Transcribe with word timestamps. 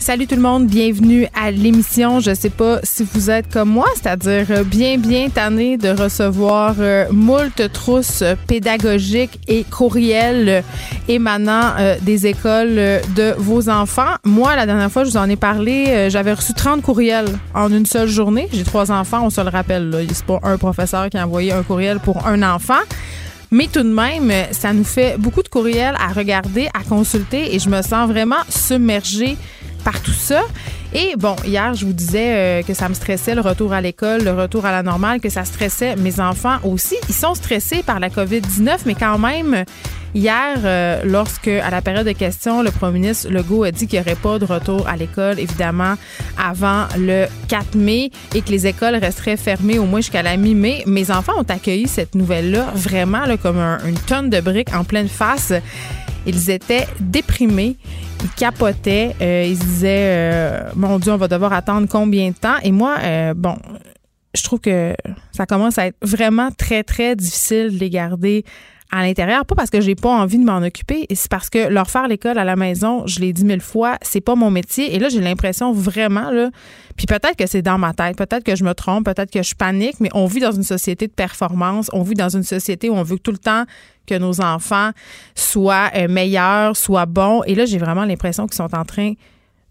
Salut 0.00 0.26
tout 0.26 0.34
le 0.34 0.40
monde, 0.40 0.66
bienvenue 0.66 1.26
à 1.34 1.50
l'émission. 1.50 2.20
Je 2.20 2.34
sais 2.34 2.48
pas 2.48 2.80
si 2.82 3.06
vous 3.12 3.30
êtes 3.30 3.52
comme 3.52 3.68
moi, 3.68 3.86
c'est-à-dire 3.94 4.46
euh, 4.50 4.64
bien 4.64 4.96
bien 4.96 5.28
tanné 5.28 5.76
de 5.76 5.90
recevoir 5.90 6.76
euh, 6.78 7.04
moult 7.12 7.70
trousses 7.70 8.24
pédagogiques 8.46 9.38
et 9.46 9.62
courriels 9.62 10.64
émanant 11.06 11.74
euh, 11.78 11.96
des 12.00 12.26
écoles 12.26 12.78
euh, 12.78 13.00
de 13.14 13.34
vos 13.36 13.68
enfants. 13.68 14.14
Moi, 14.24 14.56
la 14.56 14.64
dernière 14.64 14.90
fois, 14.90 15.04
je 15.04 15.10
vous 15.10 15.16
en 15.18 15.28
ai 15.28 15.36
parlé, 15.36 16.08
j'avais 16.08 16.32
reçu 16.32 16.54
30 16.54 16.80
courriels 16.80 17.28
en 17.54 17.70
une 17.70 17.86
seule 17.86 18.08
journée. 18.08 18.48
J'ai 18.54 18.64
trois 18.64 18.90
enfants, 18.90 19.20
on 19.22 19.30
se 19.30 19.42
le 19.42 19.50
rappelle. 19.50 20.06
C'est 20.14 20.24
pas 20.24 20.40
un 20.42 20.56
professeur 20.56 21.10
qui 21.10 21.18
a 21.18 21.26
envoyé 21.26 21.52
un 21.52 21.62
courriel 21.62 22.00
pour 22.00 22.26
un 22.26 22.42
enfant. 22.42 22.80
Mais 23.52 23.66
tout 23.66 23.82
de 23.82 23.92
même, 23.92 24.32
ça 24.52 24.72
nous 24.72 24.84
fait 24.84 25.16
beaucoup 25.18 25.42
de 25.42 25.48
courriels 25.48 25.96
à 25.98 26.12
regarder, 26.12 26.68
à 26.72 26.84
consulter 26.88 27.54
et 27.54 27.58
je 27.58 27.68
me 27.68 27.82
sens 27.82 28.08
vraiment 28.08 28.36
submergée 28.48 29.36
par 29.80 30.00
tout 30.00 30.12
ça. 30.12 30.42
Et 30.92 31.14
bon, 31.16 31.36
hier, 31.44 31.74
je 31.74 31.84
vous 31.86 31.92
disais 31.92 32.32
euh, 32.34 32.62
que 32.62 32.74
ça 32.74 32.88
me 32.88 32.94
stressait 32.94 33.34
le 33.34 33.40
retour 33.40 33.72
à 33.72 33.80
l'école, 33.80 34.22
le 34.24 34.32
retour 34.32 34.66
à 34.66 34.72
la 34.72 34.82
normale, 34.82 35.20
que 35.20 35.28
ça 35.28 35.44
stressait 35.44 35.96
mes 35.96 36.18
enfants 36.20 36.56
aussi. 36.64 36.96
Ils 37.08 37.14
sont 37.14 37.34
stressés 37.34 37.82
par 37.84 38.00
la 38.00 38.08
COVID-19, 38.08 38.78
mais 38.86 38.94
quand 38.96 39.18
même, 39.18 39.64
hier, 40.14 40.56
euh, 40.64 41.00
lorsque, 41.04 41.46
à 41.46 41.70
la 41.70 41.80
période 41.80 42.06
de 42.06 42.12
questions, 42.12 42.62
le 42.62 42.72
premier 42.72 42.98
ministre 43.00 43.28
Legault 43.30 43.62
a 43.62 43.70
dit 43.70 43.86
qu'il 43.86 44.00
n'y 44.00 44.04
aurait 44.04 44.16
pas 44.16 44.38
de 44.40 44.44
retour 44.44 44.88
à 44.88 44.96
l'école, 44.96 45.38
évidemment, 45.38 45.94
avant 46.36 46.86
le 46.98 47.26
4 47.48 47.76
mai 47.76 48.10
et 48.34 48.42
que 48.42 48.50
les 48.50 48.66
écoles 48.66 48.96
resteraient 48.96 49.36
fermées 49.36 49.78
au 49.78 49.84
moins 49.84 50.00
jusqu'à 50.00 50.22
la 50.24 50.36
mi-mai, 50.36 50.82
mes 50.86 51.12
enfants 51.12 51.34
ont 51.38 51.46
accueilli 51.48 51.86
cette 51.86 52.16
nouvelle-là 52.16 52.66
vraiment 52.74 53.22
comme 53.40 53.58
un- 53.58 53.78
une 53.86 53.98
tonne 53.98 54.28
de 54.28 54.40
briques 54.40 54.74
en 54.74 54.82
pleine 54.82 55.08
face. 55.08 55.52
Ils 56.26 56.50
étaient 56.50 56.86
déprimés, 56.98 57.76
ils 58.22 58.30
capotaient, 58.30 59.14
euh, 59.20 59.44
ils 59.46 59.56
se 59.56 59.64
disaient 59.64 60.04
euh, 60.04 60.70
Mon 60.74 60.98
Dieu, 60.98 61.12
on 61.12 61.16
va 61.16 61.28
devoir 61.28 61.52
attendre 61.52 61.88
combien 61.88 62.30
de 62.30 62.36
temps? 62.36 62.56
Et 62.62 62.72
moi, 62.72 62.96
euh, 63.02 63.34
bon, 63.34 63.56
je 64.34 64.42
trouve 64.42 64.60
que 64.60 64.94
ça 65.32 65.46
commence 65.46 65.78
à 65.78 65.86
être 65.86 65.96
vraiment 66.02 66.50
très, 66.50 66.82
très 66.82 67.16
difficile 67.16 67.74
de 67.74 67.78
les 67.78 67.90
garder 67.90 68.44
à 68.90 69.02
l'intérieur. 69.02 69.44
Pas 69.46 69.54
parce 69.54 69.70
que 69.70 69.80
j'ai 69.80 69.94
pas 69.94 70.10
envie 70.10 70.38
de 70.38 70.44
m'en 70.44 70.58
occuper, 70.58 71.06
c'est 71.14 71.30
parce 71.30 71.50
que 71.50 71.68
leur 71.68 71.90
faire 71.90 72.08
l'école 72.08 72.38
à 72.38 72.44
la 72.44 72.56
maison, 72.56 73.06
je 73.06 73.20
l'ai 73.20 73.32
dit 73.32 73.44
mille 73.44 73.60
fois, 73.60 73.98
c'est 74.02 74.20
pas 74.20 74.34
mon 74.34 74.50
métier. 74.50 74.94
Et 74.94 74.98
là, 74.98 75.08
j'ai 75.08 75.20
l'impression 75.20 75.72
vraiment, 75.72 76.30
là, 76.30 76.50
puis 76.96 77.06
peut-être 77.06 77.36
que 77.36 77.46
c'est 77.46 77.62
dans 77.62 77.78
ma 77.78 77.94
tête, 77.94 78.16
peut-être 78.16 78.44
que 78.44 78.56
je 78.56 78.64
me 78.64 78.74
trompe, 78.74 79.06
peut-être 79.06 79.30
que 79.30 79.42
je 79.42 79.54
panique, 79.54 80.00
mais 80.00 80.10
on 80.12 80.26
vit 80.26 80.40
dans 80.40 80.52
une 80.52 80.62
société 80.62 81.06
de 81.06 81.12
performance, 81.12 81.90
on 81.92 82.02
vit 82.02 82.14
dans 82.14 82.28
une 82.28 82.42
société 82.42 82.90
où 82.90 82.94
on 82.94 83.02
veut 83.02 83.18
tout 83.18 83.32
le 83.32 83.38
temps 83.38 83.64
que 84.06 84.14
nos 84.16 84.40
enfants 84.40 84.90
soient 85.34 85.90
euh, 85.94 86.08
meilleurs, 86.08 86.76
soient 86.76 87.06
bons. 87.06 87.42
Et 87.44 87.54
là, 87.54 87.64
j'ai 87.64 87.78
vraiment 87.78 88.04
l'impression 88.04 88.46
qu'ils 88.46 88.56
sont 88.56 88.74
en 88.74 88.84
train 88.84 89.12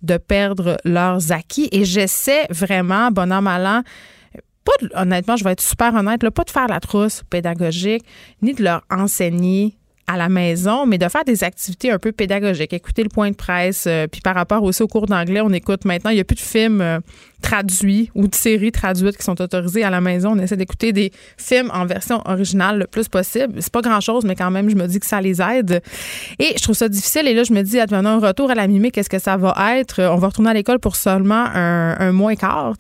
de 0.02 0.18
perdre 0.18 0.78
leurs 0.86 1.32
acquis. 1.32 1.68
Et 1.72 1.86
j'essaie 1.86 2.48
vraiment, 2.50 3.12
bon 3.12 3.32
an, 3.32 3.42
mal 3.42 3.66
an, 3.66 3.84
pas 4.64 5.02
honnêtement, 5.02 5.36
je 5.36 5.44
vais 5.44 5.52
être 5.52 5.62
super 5.62 5.94
honnête, 5.94 6.24
là, 6.24 6.32
pas 6.32 6.44
de 6.44 6.50
faire 6.50 6.68
la 6.68 6.80
trousse 6.80 7.24
pédagogique, 7.30 8.04
ni 8.42 8.54
de 8.54 8.64
leur 8.64 8.84
enseigner 8.90 9.76
à 10.10 10.18
la 10.18 10.28
maison, 10.28 10.88
mais 10.88 10.98
de 10.98 11.08
faire 11.08 11.24
des 11.24 11.44
activités 11.44 11.92
un 11.92 12.00
peu 12.00 12.12
pédagogiques. 12.12 12.74
Écouter 12.74 13.04
le 13.04 13.10
point 13.10 13.30
de 13.30 13.36
presse, 13.36 13.86
euh, 13.88 14.08
puis 14.08 14.22
par 14.22 14.34
rapport 14.34 14.64
aussi 14.64 14.82
au 14.82 14.88
cours 14.88 15.06
d'anglais, 15.06 15.40
on 15.42 15.52
écoute 15.52 15.86
maintenant, 15.86 16.10
il 16.10 16.16
n'y 16.16 16.20
a 16.20 16.24
plus 16.24 16.36
de 16.36 16.42
films 16.42 16.82
euh, 16.82 17.00
traduits 17.42 18.12
ou 18.16 18.28
de 18.28 18.36
séries 18.36 18.72
traduites 18.72 19.18
qui 19.18 19.24
sont 19.24 19.40
autorisées 19.42 19.84
à 19.84 19.90
la 19.90 20.02
maison. 20.02 20.32
On 20.32 20.40
essaie 20.40 20.58
d'écouter 20.58 20.92
des 20.92 21.12
films 21.38 21.72
en 21.74 21.86
version 21.86 22.22
originale 22.26 22.80
le 22.80 22.88
plus 22.88 23.08
possible. 23.08 23.56
C'est 23.60 23.72
pas 23.72 23.82
grand-chose, 23.82 24.26
mais 24.26 24.36
quand 24.36 24.52
même, 24.52 24.70
je 24.70 24.76
me 24.76 24.88
dis 24.88 25.00
que 25.00 25.06
ça 25.06 25.22
les 25.22 25.42
aide. 25.42 25.82
Et 26.38 26.54
je 26.58 26.64
trouve 26.64 26.76
ça 26.76 26.90
difficile. 26.90 27.28
Et 27.28 27.34
là, 27.34 27.44
je 27.44 27.54
me 27.54 27.62
dis, 27.62 27.80
advenant 27.80 28.22
un 28.22 28.28
retour 28.28 28.52
à 28.52 28.56
la 28.56 28.68
mi 28.68 28.92
qu'est-ce 28.92 29.10
que 29.10 29.20
ça 29.20 29.38
va 29.38 29.56
être? 29.78 30.02
On 30.04 30.18
va 30.18 30.28
retourner 30.28 30.52
à 30.52 30.54
l'école 30.54 30.80
pour 30.80 30.96
seulement 30.96 31.46
un, 31.54 32.12
mois 32.12 32.34
et 32.34 32.38
quart. 32.38 32.74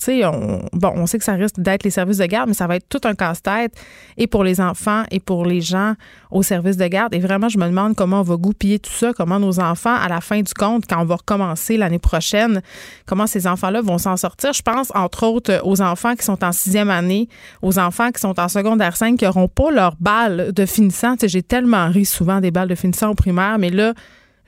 Bon, 0.73 0.93
on 0.95 1.05
sait 1.05 1.17
que 1.17 1.23
ça 1.23 1.33
risque 1.33 1.59
d'être 1.59 1.83
les 1.83 1.89
services 1.89 2.17
de 2.17 2.25
garde, 2.25 2.47
mais 2.47 2.53
ça 2.53 2.67
va 2.67 2.75
être 2.75 2.87
tout 2.89 3.01
un 3.03 3.13
casse-tête 3.13 3.73
et 4.17 4.27
pour 4.27 4.43
les 4.43 4.61
enfants 4.61 5.03
et 5.11 5.19
pour 5.19 5.45
les 5.45 5.61
gens 5.61 5.93
au 6.31 6.43
service 6.43 6.77
de 6.77 6.87
garde. 6.87 7.13
Et 7.13 7.19
vraiment, 7.19 7.49
je 7.49 7.57
me 7.57 7.65
demande 7.65 7.95
comment 7.95 8.19
on 8.19 8.23
va 8.23 8.35
goupiller 8.35 8.79
tout 8.79 8.91
ça, 8.91 9.13
comment 9.13 9.39
nos 9.39 9.59
enfants, 9.59 9.95
à 9.95 10.07
la 10.07 10.21
fin 10.21 10.41
du 10.41 10.53
compte, 10.53 10.85
quand 10.87 11.01
on 11.01 11.05
va 11.05 11.15
recommencer 11.15 11.77
l'année 11.77 11.99
prochaine, 11.99 12.61
comment 13.05 13.27
ces 13.27 13.47
enfants-là 13.47 13.81
vont 13.81 13.97
s'en 13.97 14.17
sortir. 14.17 14.48
Je 14.53 14.61
pense, 14.61 14.91
entre 14.95 15.25
autres, 15.25 15.61
aux 15.63 15.81
enfants 15.81 16.15
qui 16.15 16.25
sont 16.25 16.43
en 16.43 16.51
sixième 16.51 16.89
année, 16.89 17.27
aux 17.61 17.79
enfants 17.79 18.11
qui 18.11 18.19
sont 18.19 18.39
en 18.39 18.47
secondaire 18.47 18.95
5, 18.95 19.17
qui 19.17 19.25
n'auront 19.25 19.47
pas 19.47 19.71
leur 19.71 19.95
balle 19.99 20.51
de 20.53 20.65
finissant. 20.65 21.15
J'ai 21.21 21.43
tellement 21.43 21.89
ri 21.89 22.05
souvent 22.05 22.39
des 22.41 22.51
balles 22.51 22.67
de 22.69 22.75
finissant 22.75 23.09
au 23.09 23.15
primaire, 23.15 23.57
mais 23.59 23.69
là, 23.69 23.93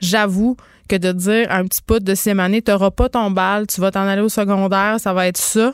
j'avoue 0.00 0.56
que 0.88 0.96
de 0.96 1.12
dire 1.12 1.46
un 1.50 1.64
petit 1.64 1.82
pote 1.82 2.04
de 2.04 2.14
sixième 2.14 2.40
année, 2.40 2.62
tu 2.62 2.70
n'auras 2.70 2.90
pas 2.90 3.08
ton 3.08 3.30
balle, 3.30 3.66
tu 3.66 3.80
vas 3.80 3.90
t'en 3.90 4.06
aller 4.06 4.22
au 4.22 4.28
secondaire, 4.28 4.98
ça 4.98 5.12
va 5.12 5.26
être 5.26 5.38
ça, 5.38 5.72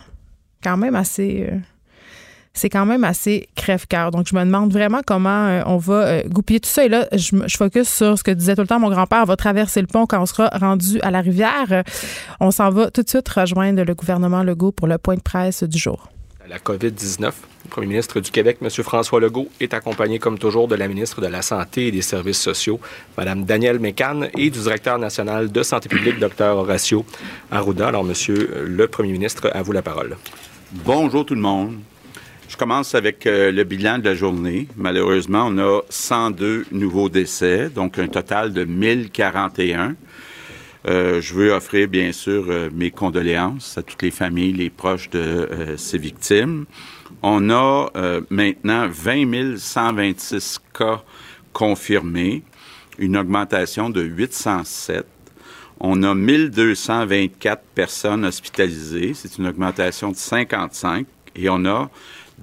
quand 0.62 0.76
même 0.76 0.94
assez... 0.94 1.48
euh, 1.50 1.58
c'est 2.54 2.68
quand 2.70 2.86
même 2.86 3.04
assez 3.04 3.48
crève-cœur. 3.54 4.10
Donc, 4.10 4.26
je 4.28 4.34
me 4.34 4.44
demande 4.44 4.72
vraiment 4.72 5.00
comment 5.06 5.46
euh, 5.46 5.62
on 5.66 5.76
va 5.76 5.94
euh, 6.06 6.22
goupiller 6.26 6.60
tout 6.60 6.68
ça. 6.68 6.84
Et 6.84 6.88
là, 6.88 7.06
je, 7.12 7.36
me- 7.36 7.48
je 7.48 7.56
focus 7.56 7.88
sur 7.88 8.18
ce 8.18 8.24
que 8.24 8.30
disait 8.32 8.54
tout 8.56 8.62
le 8.62 8.66
temps 8.68 8.80
mon 8.80 8.90
grand-père. 8.90 9.20
On 9.22 9.26
va 9.26 9.36
traverser 9.36 9.80
le 9.80 9.86
pont 9.86 10.06
quand 10.06 10.20
on 10.20 10.26
sera 10.26 10.48
rendu 10.48 11.00
à 11.02 11.10
la 11.10 11.20
rivière. 11.20 11.66
Euh, 11.70 11.82
on 12.40 12.50
s'en 12.50 12.70
va 12.70 12.90
tout 12.90 13.02
de 13.02 13.08
suite 13.08 13.28
rejoindre 13.28 13.82
le 13.84 13.94
gouvernement 13.94 14.42
Legault 14.42 14.72
pour 14.72 14.86
le 14.88 14.98
point 14.98 15.14
de 15.16 15.20
presse 15.22 15.62
du 15.62 15.78
jour. 15.78 16.08
la 16.48 16.58
COVID-19. 16.58 17.26
Le 17.64 17.70
premier 17.70 17.86
ministre 17.88 18.20
du 18.20 18.30
Québec, 18.30 18.56
M. 18.62 18.70
François 18.70 19.20
Legault, 19.20 19.48
est 19.60 19.74
accompagné, 19.74 20.18
comme 20.18 20.38
toujours, 20.38 20.66
de 20.68 20.74
la 20.74 20.88
ministre 20.88 21.20
de 21.20 21.26
la 21.26 21.42
Santé 21.42 21.88
et 21.88 21.90
des 21.92 22.00
Services 22.00 22.40
sociaux, 22.40 22.80
Mme 23.18 23.44
Danielle 23.44 23.78
Mécan, 23.78 24.22
et 24.34 24.48
du 24.48 24.58
directeur 24.58 24.98
national 24.98 25.52
de 25.52 25.62
santé 25.62 25.90
publique, 25.90 26.18
Dr. 26.18 26.56
Horacio 26.56 27.04
Arruda. 27.50 27.88
Alors, 27.88 28.04
Monsieur 28.04 28.64
le 28.66 28.88
premier 28.88 29.12
ministre, 29.12 29.50
à 29.52 29.60
vous 29.62 29.72
la 29.72 29.82
parole. 29.82 30.16
Bonjour 30.72 31.26
tout 31.26 31.34
le 31.34 31.40
monde. 31.42 31.74
Je 32.48 32.56
commence 32.56 32.94
avec 32.94 33.26
euh, 33.26 33.52
le 33.52 33.62
bilan 33.64 33.98
de 33.98 34.04
la 34.04 34.14
journée. 34.14 34.68
Malheureusement, 34.76 35.48
on 35.48 35.58
a 35.58 35.82
102 35.90 36.66
nouveaux 36.72 37.10
décès, 37.10 37.68
donc 37.68 37.98
un 37.98 38.08
total 38.08 38.54
de 38.54 38.64
1041. 38.64 39.94
Euh, 40.88 41.20
je 41.20 41.34
veux 41.34 41.52
offrir, 41.52 41.88
bien 41.88 42.10
sûr, 42.12 42.46
euh, 42.48 42.70
mes 42.72 42.90
condoléances 42.90 43.76
à 43.76 43.82
toutes 43.82 44.00
les 44.02 44.10
familles, 44.10 44.54
les 44.54 44.70
proches 44.70 45.10
de 45.10 45.18
euh, 45.18 45.76
ces 45.76 45.98
victimes. 45.98 46.64
On 47.22 47.50
a 47.50 47.88
maintenant 48.30 48.86
20 48.88 49.58
126 49.58 50.60
cas 50.72 51.02
confirmés, 51.52 52.42
une 52.98 53.16
augmentation 53.16 53.90
de 53.90 54.02
807. 54.02 55.04
On 55.80 56.02
a 56.02 56.14
1224 56.14 57.62
personnes 57.74 58.24
hospitalisées, 58.24 59.12
c'est 59.14 59.36
une 59.38 59.48
augmentation 59.48 60.12
de 60.12 60.16
55. 60.16 61.06
Et 61.34 61.48
on 61.48 61.64
a 61.66 61.90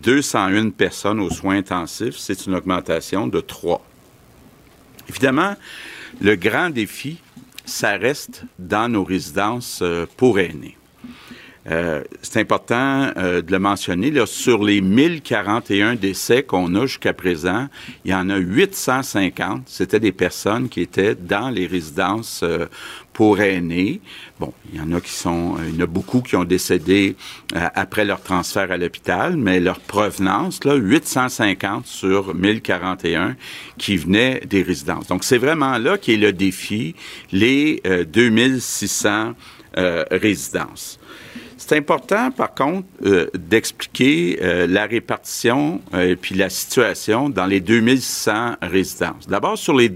201 0.01 0.69
personnes 0.71 1.19
aux 1.19 1.29
soins 1.29 1.57
intensifs, 1.57 2.17
c'est 2.17 2.45
une 2.45 2.55
augmentation 2.55 3.27
de 3.27 3.39
3. 3.39 3.83
Évidemment, 5.09 5.55
le 6.21 6.35
grand 6.35 6.69
défi, 6.69 7.17
ça 7.65 7.97
reste 7.97 8.43
dans 8.59 8.89
nos 8.89 9.03
résidences 9.03 9.79
euh, 9.81 10.05
pour 10.17 10.39
aînés. 10.39 10.77
Euh, 11.67 12.03
c'est 12.21 12.39
important 12.39 13.11
euh, 13.17 13.41
de 13.41 13.51
le 13.51 13.59
mentionner. 13.59 14.13
Sur 14.25 14.63
les 14.63 14.81
1041 14.81 15.95
décès 15.95 16.43
qu'on 16.43 16.75
a 16.75 16.85
jusqu'à 16.85 17.13
présent, 17.13 17.67
il 18.03 18.11
y 18.11 18.13
en 18.13 18.29
a 18.29 18.37
850. 18.37 19.63
C'était 19.65 19.99
des 19.99 20.11
personnes 20.11 20.69
qui 20.69 20.81
étaient 20.81 21.15
dans 21.15 21.49
les 21.49 21.65
résidences 21.65 22.41
euh, 22.43 22.67
pour 23.15 23.39
aînés. 23.39 24.01
Bon, 24.41 24.53
il 24.71 24.77
y 24.77 24.81
en 24.81 24.91
a 24.91 24.99
qui 24.99 25.13
sont, 25.13 25.55
euh, 25.55 25.69
il 25.69 25.75
y 25.75 25.77
en 25.79 25.85
a 25.85 25.87
beaucoup 25.87 26.21
qui 26.21 26.35
ont 26.35 26.43
décédé 26.43 27.15
euh, 27.55 27.65
après 27.73 28.03
leur 28.03 28.21
transfert 28.21 28.71
à 28.71 28.77
l'hôpital, 28.77 29.37
mais 29.37 29.61
leur 29.61 29.79
provenance, 29.79 30.63
là, 30.65 30.75
850 30.75 31.87
sur 31.87 32.35
1041 32.35 33.37
qui 33.77 33.95
venaient 33.95 34.41
des 34.45 34.61
résidences. 34.61 35.07
Donc, 35.07 35.23
c'est 35.23 35.37
vraiment 35.37 35.77
là 35.77 35.97
qui 35.97 36.13
est 36.13 36.17
le 36.17 36.33
défi, 36.33 36.93
les 37.31 37.81
euh, 37.87 38.03
2600 38.03 39.33
euh, 39.77 40.03
résidences. 40.11 40.99
C'est 41.57 41.77
important, 41.77 42.31
par 42.31 42.53
contre, 42.53 42.85
d'expliquer 43.33 44.37
la 44.67 44.85
répartition 44.85 45.81
et 45.97 46.15
puis 46.15 46.35
la 46.35 46.49
situation 46.49 47.29
dans 47.29 47.47
les 47.47 47.59
2600 47.59 48.57
résidences. 48.61 49.25
D'abord, 49.27 49.57
sur 49.57 49.73
les 49.73 49.89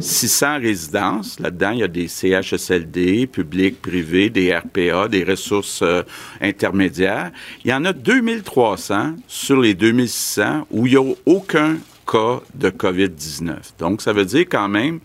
600 0.00 0.58
résidences. 0.60 1.40
Là-dedans, 1.40 1.70
il 1.70 1.78
y 1.80 1.82
a 1.82 1.88
des 1.88 2.08
CHSLD, 2.08 3.26
publics, 3.26 3.80
privés, 3.80 4.30
des 4.30 4.54
RPA, 4.54 5.08
des 5.08 5.24
ressources 5.24 5.80
euh, 5.82 6.02
intermédiaires. 6.40 7.30
Il 7.64 7.70
y 7.70 7.74
en 7.74 7.84
a 7.84 7.92
2300 7.92 9.16
sur 9.26 9.60
les 9.60 9.74
2600 9.74 10.66
où 10.70 10.86
il 10.86 10.90
n'y 10.92 10.96
a 10.96 11.14
aucun 11.26 11.76
cas 12.10 12.40
de 12.54 12.70
COVID-19. 12.70 13.54
Donc, 13.78 14.02
ça 14.02 14.12
veut 14.12 14.24
dire 14.24 14.46
quand 14.48 14.68
même 14.68 15.00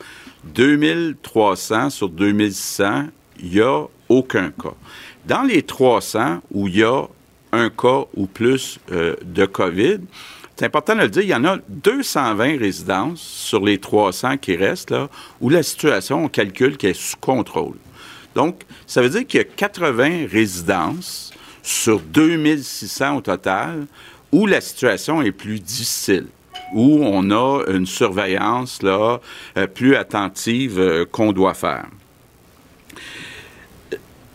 2300 0.56 1.90
sur 1.90 2.10
2600, 2.10 3.08
il 3.40 3.50
n'y 3.52 3.62
a 3.62 3.86
aucun 4.10 4.52
cas. 4.52 4.76
Dans 5.26 5.44
les 5.44 5.64
300 5.64 6.42
où 6.52 6.68
il 6.68 6.78
y 6.78 6.84
a 6.84 7.04
un 7.52 7.70
cas 7.70 8.06
ou 8.16 8.26
plus 8.26 8.80
euh, 8.92 9.16
de 9.24 9.46
COVID, 9.46 10.00
c'est 10.64 10.68
important 10.68 10.96
de 10.96 11.02
le 11.02 11.10
dire, 11.10 11.24
il 11.24 11.28
y 11.28 11.36
en 11.36 11.44
a 11.44 11.58
220 11.68 12.58
résidences 12.58 13.20
sur 13.20 13.66
les 13.66 13.80
300 13.80 14.38
qui 14.38 14.56
restent, 14.56 14.92
là, 14.92 15.10
où 15.42 15.50
la 15.50 15.62
situation, 15.62 16.24
on 16.24 16.30
calcule 16.30 16.78
qu'elle 16.78 16.92
est 16.92 16.94
sous 16.94 17.18
contrôle. 17.18 17.76
Donc, 18.34 18.62
ça 18.88 19.02
veut 19.02 19.10
dire 19.10 19.28
qu'il 19.28 19.40
y 19.40 19.42
a 19.42 19.44
80 19.44 20.28
résidences 20.32 21.34
sur 21.62 22.00
2600 22.00 23.18
au 23.18 23.20
total 23.20 23.88
où 24.32 24.48
la 24.48 24.62
situation 24.62 25.22
est 25.22 25.34
plus 25.34 25.60
difficile 25.60 26.28
où 26.74 27.02
on 27.04 27.30
a 27.32 27.66
une 27.68 27.86
surveillance 27.86 28.82
là, 28.82 29.20
euh, 29.58 29.68
plus 29.68 29.98
attentive 29.98 30.80
euh, 30.80 31.04
qu'on 31.06 31.34
doit 31.34 31.56
faire. 31.56 31.88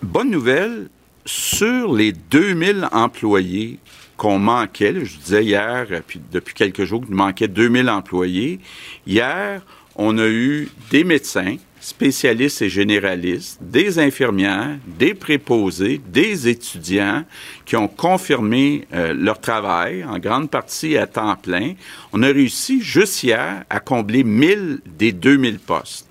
Bonne 0.02 0.30
nouvelle, 0.30 0.90
sur 1.24 1.94
les 1.94 2.12
2000 2.12 2.88
employés 2.92 3.78
qu'on 4.18 4.38
manquait, 4.38 4.92
je 5.04 5.16
disais 5.16 5.44
hier, 5.44 5.86
puis 6.06 6.20
depuis 6.30 6.52
quelques 6.52 6.84
jours 6.84 7.06
qu'il 7.06 7.14
manquait 7.14 7.48
2000 7.48 7.88
employés, 7.88 8.58
hier, 9.06 9.62
on 9.94 10.18
a 10.18 10.26
eu 10.26 10.68
des 10.90 11.04
médecins, 11.04 11.56
spécialistes 11.80 12.60
et 12.60 12.68
généralistes, 12.68 13.58
des 13.62 14.00
infirmières, 14.00 14.76
des 14.86 15.14
préposés, 15.14 16.00
des 16.08 16.48
étudiants 16.48 17.24
qui 17.64 17.76
ont 17.76 17.86
confirmé 17.86 18.86
euh, 18.92 19.14
leur 19.14 19.40
travail, 19.40 20.04
en 20.04 20.18
grande 20.18 20.50
partie 20.50 20.96
à 20.96 21.06
temps 21.06 21.36
plein. 21.36 21.74
On 22.12 22.22
a 22.24 22.26
réussi 22.26 22.82
juste 22.82 23.22
hier 23.22 23.64
à 23.70 23.78
combler 23.78 24.24
1000 24.24 24.80
des 24.84 25.12
2000 25.12 25.60
postes. 25.60 26.08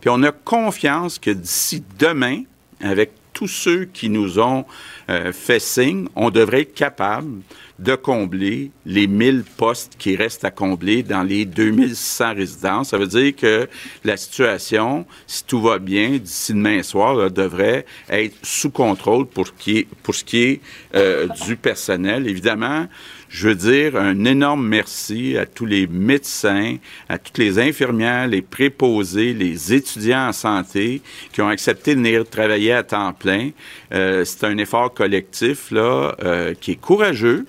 Puis 0.00 0.08
on 0.10 0.22
a 0.22 0.32
confiance 0.32 1.18
que 1.18 1.30
d'ici 1.30 1.84
demain, 1.98 2.44
avec 2.80 3.12
tous 3.34 3.48
ceux 3.48 3.84
qui 3.84 4.08
nous 4.08 4.38
ont 4.38 4.64
euh, 5.10 5.32
fait 5.32 5.58
signe, 5.58 6.06
on 6.14 6.30
devrait 6.30 6.62
être 6.62 6.74
capable 6.74 7.40
de 7.80 7.94
combler 7.94 8.70
les 8.84 9.06
1000 9.06 9.42
postes 9.56 9.94
qui 9.98 10.14
restent 10.14 10.44
à 10.44 10.50
combler 10.50 11.02
dans 11.02 11.22
les 11.22 11.46
2600 11.46 12.34
résidences. 12.34 12.90
Ça 12.90 12.98
veut 12.98 13.06
dire 13.06 13.34
que 13.34 13.68
la 14.04 14.16
situation, 14.16 15.06
si 15.26 15.44
tout 15.44 15.60
va 15.60 15.78
bien, 15.78 16.18
d'ici 16.18 16.52
demain 16.52 16.82
soir, 16.82 17.30
devrait 17.30 17.86
être 18.08 18.36
sous 18.42 18.70
contrôle 18.70 19.26
pour, 19.26 19.46
ce 19.48 20.24
qui 20.24 20.42
est 20.42 20.60
euh, 20.94 21.26
du 21.46 21.56
personnel. 21.56 22.28
Évidemment, 22.28 22.86
je 23.30 23.48
veux 23.48 23.54
dire 23.54 23.96
un 23.96 24.24
énorme 24.24 24.66
merci 24.66 25.38
à 25.38 25.46
tous 25.46 25.64
les 25.64 25.86
médecins, 25.86 26.76
à 27.08 27.16
toutes 27.16 27.38
les 27.38 27.58
infirmières, 27.60 28.26
les 28.26 28.42
préposés, 28.42 29.32
les 29.32 29.72
étudiants 29.72 30.28
en 30.28 30.32
santé 30.32 31.00
qui 31.32 31.40
ont 31.40 31.48
accepté 31.48 31.94
de 31.94 32.00
venir 32.00 32.28
travailler 32.28 32.72
à 32.72 32.82
temps 32.82 33.12
plein. 33.12 33.50
Euh, 33.94 34.24
c'est 34.24 34.44
un 34.44 34.58
effort 34.58 34.92
collectif 34.92 35.70
là 35.70 36.16
euh, 36.22 36.54
qui 36.60 36.72
est 36.72 36.80
courageux. 36.80 37.46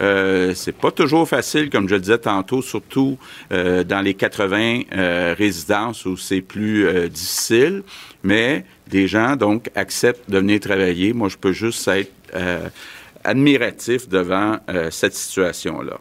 Euh, 0.00 0.54
c'est 0.54 0.76
pas 0.76 0.90
toujours 0.90 1.28
facile, 1.28 1.70
comme 1.70 1.88
je 1.88 1.96
disais 1.96 2.18
tantôt, 2.18 2.62
surtout 2.62 3.18
euh, 3.52 3.84
dans 3.84 4.00
les 4.00 4.14
80 4.14 4.82
euh, 4.92 5.34
résidences 5.36 6.04
où 6.04 6.16
c'est 6.16 6.40
plus 6.40 6.86
euh, 6.86 7.08
difficile, 7.08 7.82
mais 8.22 8.64
des 8.88 9.06
gens, 9.06 9.36
donc, 9.36 9.70
acceptent 9.74 10.28
de 10.28 10.38
venir 10.38 10.60
travailler. 10.60 11.12
Moi, 11.12 11.28
je 11.28 11.36
peux 11.36 11.52
juste 11.52 11.86
être 11.88 12.10
admiratif 13.24 14.08
devant 14.08 14.58
cette 14.90 15.14
situation-là. 15.14 15.98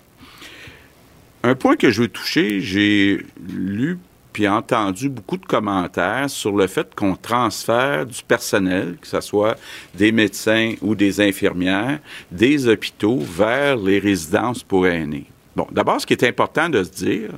Un 1.43 1.55
point 1.55 1.75
que 1.75 1.89
je 1.89 2.03
veux 2.03 2.07
toucher, 2.07 2.61
j'ai 2.61 3.25
lu 3.49 3.97
puis 4.31 4.47
entendu 4.47 5.09
beaucoup 5.09 5.37
de 5.37 5.45
commentaires 5.45 6.27
sur 6.27 6.55
le 6.55 6.65
fait 6.65 6.95
qu'on 6.95 7.15
transfère 7.15 8.05
du 8.05 8.23
personnel, 8.23 8.97
que 8.99 9.07
ce 9.07 9.21
soit 9.21 9.57
des 9.93 10.11
médecins 10.11 10.73
ou 10.81 10.95
des 10.95 11.21
infirmières, 11.21 11.99
des 12.31 12.67
hôpitaux 12.67 13.19
vers 13.19 13.77
les 13.77 13.99
résidences 13.99 14.63
pour 14.63 14.87
aînés. 14.87 15.27
Bon, 15.55 15.67
d'abord, 15.71 16.01
ce 16.01 16.07
qui 16.07 16.13
est 16.13 16.23
important 16.23 16.67
de 16.67 16.83
se 16.83 16.89
dire, 16.89 17.29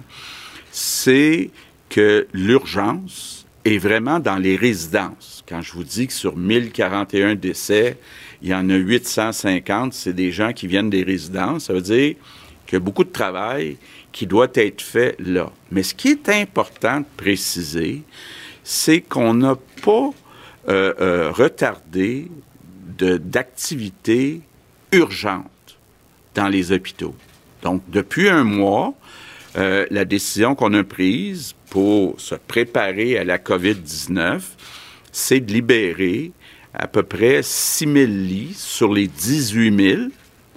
c'est 0.71 1.49
que 1.89 2.27
l'urgence 2.31 3.45
est 3.65 3.77
vraiment 3.77 4.19
dans 4.19 4.37
les 4.37 4.55
résidences. 4.55 5.43
Quand 5.49 5.61
je 5.61 5.73
vous 5.73 5.83
dis 5.83 6.07
que 6.07 6.13
sur 6.13 6.37
1041 6.37 7.35
décès, 7.35 7.97
il 8.45 8.51
y 8.51 8.53
en 8.53 8.69
a 8.69 8.75
850, 8.75 9.94
c'est 9.94 10.13
des 10.13 10.31
gens 10.31 10.53
qui 10.53 10.68
viennent 10.68 10.92
des 10.92 11.01
résidences, 11.01 11.65
ça 11.65 11.74
veut 11.74 11.81
dire 11.81 12.13
qu'il 12.68 12.74
y 12.74 12.75
a 12.75 12.80
beaucoup 12.80 13.03
de 13.03 13.09
travail 13.09 13.77
qui 14.12 14.27
doit 14.27 14.51
être 14.53 14.83
fait 14.83 15.15
là. 15.19 15.51
Mais 15.71 15.81
ce 15.81 15.95
qui 15.95 16.09
est 16.09 16.30
important 16.30 17.00
de 17.00 17.06
préciser, 17.18 18.03
c'est 18.63 19.01
qu'on 19.01 19.33
n'a 19.33 19.56
pas 19.83 20.12
euh, 20.69 20.94
euh, 21.01 21.31
retardé 21.31 22.30
d'activités 23.00 24.42
urgentes 24.92 25.77
dans 26.36 26.47
les 26.47 26.71
hôpitaux. 26.71 27.15
Donc, 27.63 27.81
depuis 27.89 28.30
un 28.30 28.44
mois, 28.44 28.94
euh, 29.57 29.88
la 29.89 30.06
décision 30.06 30.53
qu'on 30.53 30.74
a 30.75 30.83
prise 30.83 31.56
pour 31.71 32.21
se 32.21 32.36
préparer 32.36 33.18
à 33.18 33.24
la 33.24 33.39
COVID-19, 33.39 34.42
c'est 35.12 35.39
de 35.39 35.51
libérer 35.51 36.31
à 36.77 36.88
peu 36.88 37.04
près 37.04 37.42
6 37.42 37.86
000 37.86 37.95
lits 38.07 38.56
sur 38.56 38.94
les 38.94 39.07
18 39.07 39.95
000 39.98 40.01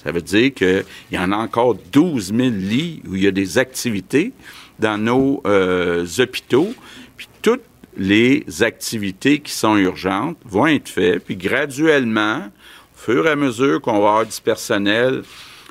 ça 0.03 0.12
veut 0.12 0.23
dire 0.23 0.55
qu'il 0.55 0.85
y 1.11 1.19
en 1.19 1.32
a 1.32 1.37
encore 1.37 1.75
12 1.93 2.32
000 2.35 2.50
lits 2.50 3.03
où 3.06 3.17
il 3.17 3.25
y 3.25 3.26
a 3.26 3.31
des 3.31 3.59
activités 3.59 4.32
dans 4.79 4.97
nos 4.97 5.43
euh, 5.47 6.06
hôpitaux. 6.19 6.73
Puis 7.17 7.29
toutes 7.43 7.65
les 7.97 8.44
activités 8.62 9.41
qui 9.41 9.53
sont 9.53 9.76
urgentes 9.76 10.38
vont 10.44 10.69
être 10.69 10.88
faites. 10.88 11.25
Puis 11.25 11.37
graduellement, 11.37 12.38
au 12.38 12.99
fur 12.99 13.26
et 13.26 13.31
à 13.31 13.37
mesure 13.37 13.81
qu'on 13.81 13.93
va 13.93 13.99
avoir 13.99 14.26
du 14.26 14.41
personnel 14.43 15.23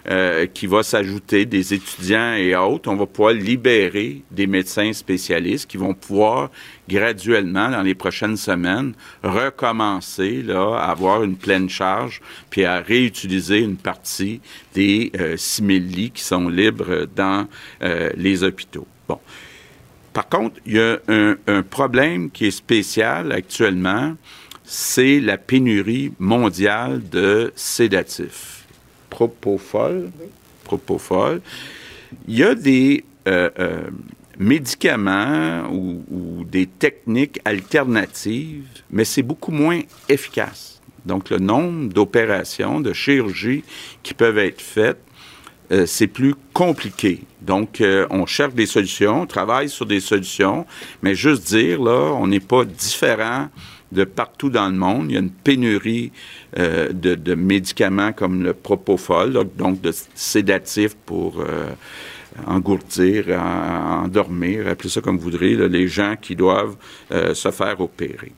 euh, 0.09 0.45
qui 0.45 0.67
va 0.67 0.83
s'ajouter 0.83 1.45
des 1.45 1.73
étudiants 1.73 2.33
et 2.33 2.55
autres. 2.55 2.89
On 2.89 2.95
va 2.95 3.05
pouvoir 3.05 3.33
libérer 3.33 4.21
des 4.31 4.47
médecins 4.47 4.93
spécialistes 4.93 5.69
qui 5.69 5.75
vont 5.75 5.93
pouvoir 5.93 6.49
graduellement, 6.87 7.69
dans 7.69 7.81
les 7.81 7.93
prochaines 7.93 8.37
semaines, 8.37 8.93
recommencer 9.21 10.41
là, 10.43 10.77
à 10.77 10.91
avoir 10.91 11.23
une 11.23 11.35
pleine 11.35 11.69
charge, 11.69 12.21
puis 12.49 12.63
à 12.63 12.79
réutiliser 12.79 13.59
une 13.59 13.75
partie 13.75 14.39
des 14.73 15.11
euh, 15.19 15.35
6 15.35 15.65
000 15.65 15.79
lits 15.79 16.11
qui 16.11 16.23
sont 16.23 16.47
libres 16.47 17.05
dans 17.13 17.45
euh, 17.81 18.09
les 18.15 18.43
hôpitaux. 18.45 18.87
Bon. 19.09 19.19
Par 20.13 20.29
contre, 20.29 20.55
il 20.65 20.75
y 20.75 20.79
a 20.79 20.99
un 21.09 21.63
problème 21.63 22.31
qui 22.31 22.47
est 22.47 22.51
spécial 22.51 23.33
actuellement, 23.33 24.15
c'est 24.63 25.19
la 25.19 25.37
pénurie 25.37 26.13
mondiale 26.17 27.01
de 27.09 27.51
sédatifs 27.55 28.56
propofol. 29.17 30.11
Propofol. 30.63 31.41
Il 32.27 32.37
y 32.37 32.43
a 32.43 32.53
des 32.53 33.03
euh, 33.27 33.49
euh, 33.57 33.81
médicaments 34.37 35.67
ou, 35.71 36.43
des 36.43 36.67
techniques 36.67 37.39
alternatives, 37.43 38.67
mais 38.91 39.05
c'est 39.05 39.23
beaucoup 39.23 39.51
moins 39.51 39.81
efficace. 40.07 40.81
Donc, 41.05 41.31
le 41.31 41.39
nombre 41.39 41.91
d'opérations, 41.91 42.79
de 42.79 42.93
chirurgies 42.93 43.63
qui 44.03 44.13
peuvent 44.13 44.37
être 44.37 44.61
faites, 44.61 45.01
euh, 45.71 45.87
c'est 45.87 46.07
plus 46.07 46.35
compliqué. 46.53 47.21
Donc, 47.41 47.81
on 48.09 48.25
cherche 48.25 48.53
des 48.53 48.67
solutions, 48.67 49.21
on 49.21 49.25
travaille 49.25 49.69
sur 49.69 49.85
des 49.85 49.99
solutions, 49.99 50.65
mais 51.01 51.15
juste 51.15 51.47
dire, 51.47 51.81
là, 51.81 52.13
on 52.13 52.27
n'est 52.27 52.39
pas 52.39 52.65
différent 52.65 53.49
de 53.91 54.03
partout 54.03 54.49
dans 54.49 54.67
le 54.67 54.75
monde. 54.75 55.05
Il 55.09 55.13
y 55.13 55.17
a 55.17 55.21
une 55.21 55.31
pénurie 55.31 56.11
euh, 56.57 56.91
de, 56.91 57.35
médicaments 57.35 58.13
comme 58.13 58.43
le 58.43 58.53
propofol, 58.53 59.33
donc, 59.55 59.81
de 59.81 59.93
sédatifs 60.15 60.95
pour 61.05 61.39
euh, 61.39 61.69
engourdir, 62.45 63.29
endormir, 63.39 64.67
appelez 64.67 64.89
ça 64.89 65.01
comme 65.01 65.17
vous 65.17 65.23
voudrez, 65.23 65.55
les 65.55 65.87
gens 65.87 66.15
qui 66.19 66.35
doivent 66.35 66.75
euh, 67.11 67.33
se 67.33 67.51
faire 67.51 67.79
opérer. 67.81 68.33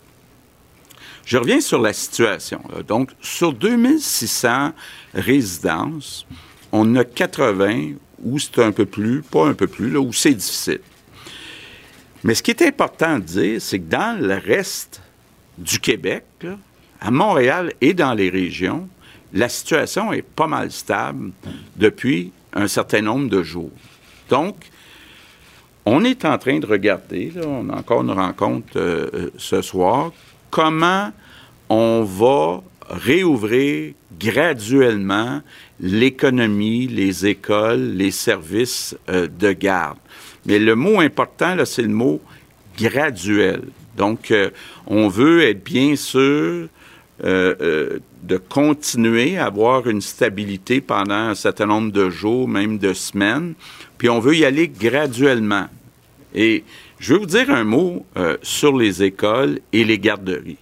Je 1.26 1.38
reviens 1.38 1.62
sur 1.62 1.80
la 1.80 1.94
situation. 1.94 2.62
Donc, 2.88 3.12
sur 3.22 3.54
2600 3.54 4.74
résidences, 5.14 6.26
on 6.72 6.96
a 6.96 7.04
80 7.04 7.94
où 8.24 8.40
c'est 8.40 8.60
un 8.60 8.72
peu 8.72 8.86
plus, 8.86 9.22
pas 9.22 9.48
un 9.48 9.54
peu 9.54 9.68
plus, 9.68 9.92
là, 9.92 10.00
où 10.00 10.12
c'est 10.12 10.34
difficile. 10.34 10.82
Mais 12.24 12.34
ce 12.34 12.44
qui 12.44 12.52
est 12.52 12.62
important 12.64 13.20
de 13.20 13.24
dire, 13.24 13.62
c'est 13.62 13.80
que 13.80 13.90
dans 13.90 14.20
le 14.20 14.36
reste 14.36 15.02
du 15.60 15.80
Québec, 15.80 16.26
à 17.02 17.12
Montréal 17.12 17.74
et 17.82 17.94
dans 17.94 18.14
les 18.14 18.30
régions, 18.30 18.88
la 19.34 19.50
situation 19.50 20.12
est 20.12 20.24
pas 20.24 20.48
mal 20.48 20.72
stable 20.72 21.32
depuis 21.76 22.32
un 22.54 22.68
certain 22.68 23.02
nombre 23.02 23.30
de 23.30 23.44
jours. 23.44 23.72
Donc, 24.30 24.56
on 25.86 26.04
est 26.04 26.26
en 26.26 26.38
train 26.38 26.60
de 26.60 26.66
regarder, 26.66 27.32
là, 27.36 27.42
on 27.46 27.70
a 27.70 27.78
encore 27.78 28.02
une 28.02 28.12
rencontre 28.12 28.78
euh, 28.78 29.30
ce 29.38 29.62
soir, 29.62 30.12
comment 30.50 31.12
on 31.70 32.04
va 32.04 32.62
réouvrir 32.90 33.94
graduellement 34.20 35.42
l'économie, 35.80 36.88
les 36.88 37.28
écoles, 37.28 37.94
les 37.94 38.12
services 38.12 38.98
euh, 39.10 39.28
de 39.28 39.52
garde. 39.52 39.98
Mais 40.46 40.60
le 40.60 40.76
mot 40.76 41.00
important, 41.00 41.56
c'est 41.66 41.84
le 41.84 41.90
mot 41.90 42.22
graduel. 42.78 43.62
Donc, 44.00 44.32
euh, 44.32 44.50
on 44.88 45.10
veut 45.10 45.44
être 45.44 45.64
bien 45.64 45.96
sûr 45.96 46.70
euh, 47.26 48.00
de 48.24 48.38
continuer 48.38 49.38
à 49.38 49.46
avoir 49.46 49.88
une 49.88 50.02
stabilité 50.02 50.80
pendant 50.80 51.14
un 51.14 51.36
certain 51.36 51.66
nombre 51.66 51.92
de 51.92 52.10
jours, 52.10 52.48
même 52.48 52.78
de 52.78 52.94
semaines, 52.94 53.54
puis 53.98 54.10
on 54.10 54.20
veut 54.20 54.38
y 54.38 54.46
aller 54.46 54.70
graduellement. 54.70 55.68
Et 56.34 56.64
je 56.98 57.14
veux 57.14 57.20
vous 57.20 57.26
dire 57.26 57.52
un 57.52 57.66
mot 57.66 58.06
sur 58.42 58.78
les 58.78 59.04
écoles 59.04 59.60
et 59.74 59.84
les 59.84 60.00
garderies. 60.00 60.58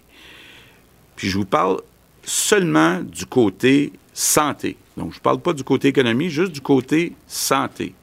Puis 1.15 1.29
je 1.29 1.37
vous 1.37 1.45
parle 1.45 1.81
seulement 2.23 3.01
du 3.01 3.25
côté 3.25 3.91
santé. 4.13 4.77
Donc, 4.95 5.13
je 5.13 5.19
ne 5.19 5.21
parle 5.21 5.39
pas 5.39 5.53
du 5.53 5.63
côté 5.63 5.89
économie, 5.89 6.29
juste 6.29 6.51
du 6.53 6.61
côté 6.61 7.13
santé. 7.27 7.93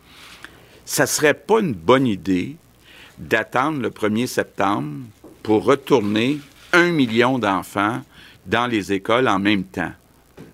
Ça 0.85 1.05
ne 1.05 1.09
serait 1.09 1.35
pas 1.35 1.59
une 1.61 1.73
bonne 1.73 2.07
idée 2.07 2.57
d'attendre 3.19 3.81
le 3.81 3.91
1er 3.91 4.27
septembre 4.27 4.93
pour 5.45 5.65
retourner 5.65 6.41
un 6.73 6.91
million 6.91 7.39
d'enfants 7.39 8.03
dans 8.47 8.67
les 8.67 8.93
écoles 8.93 9.29
en 9.29 9.39
même 9.39 9.63
temps, 9.63 9.93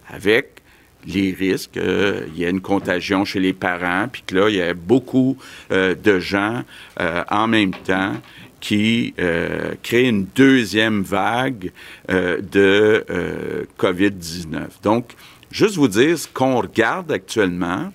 avec 0.08 0.60
les 1.06 1.32
risques, 1.32 1.78
euh, 1.78 2.26
il 2.34 2.40
y 2.40 2.44
a 2.44 2.50
une 2.50 2.60
contagion 2.60 3.24
chez 3.24 3.40
les 3.40 3.54
parents, 3.54 4.08
puis 4.10 4.22
que 4.26 4.34
là, 4.34 4.50
il 4.50 4.56
y 4.56 4.60
a 4.60 4.74
beaucoup 4.74 5.38
euh, 5.70 5.94
de 5.94 6.18
gens 6.18 6.62
euh, 7.00 7.24
en 7.30 7.46
même 7.46 7.72
temps 7.72 8.14
qui 8.60 9.14
euh, 9.18 9.74
crée 9.82 10.08
une 10.08 10.26
deuxième 10.34 11.02
vague 11.02 11.72
de 12.08 13.04
euh, 13.08 13.64
COVID-19. 13.78 14.82
Donc, 14.82 15.12
juste 15.50 15.76
vous 15.76 15.88
dire, 15.88 16.18
ce 16.18 16.28
qu'on 16.28 16.60
regarde 16.60 17.10
actuellement, 17.10 17.90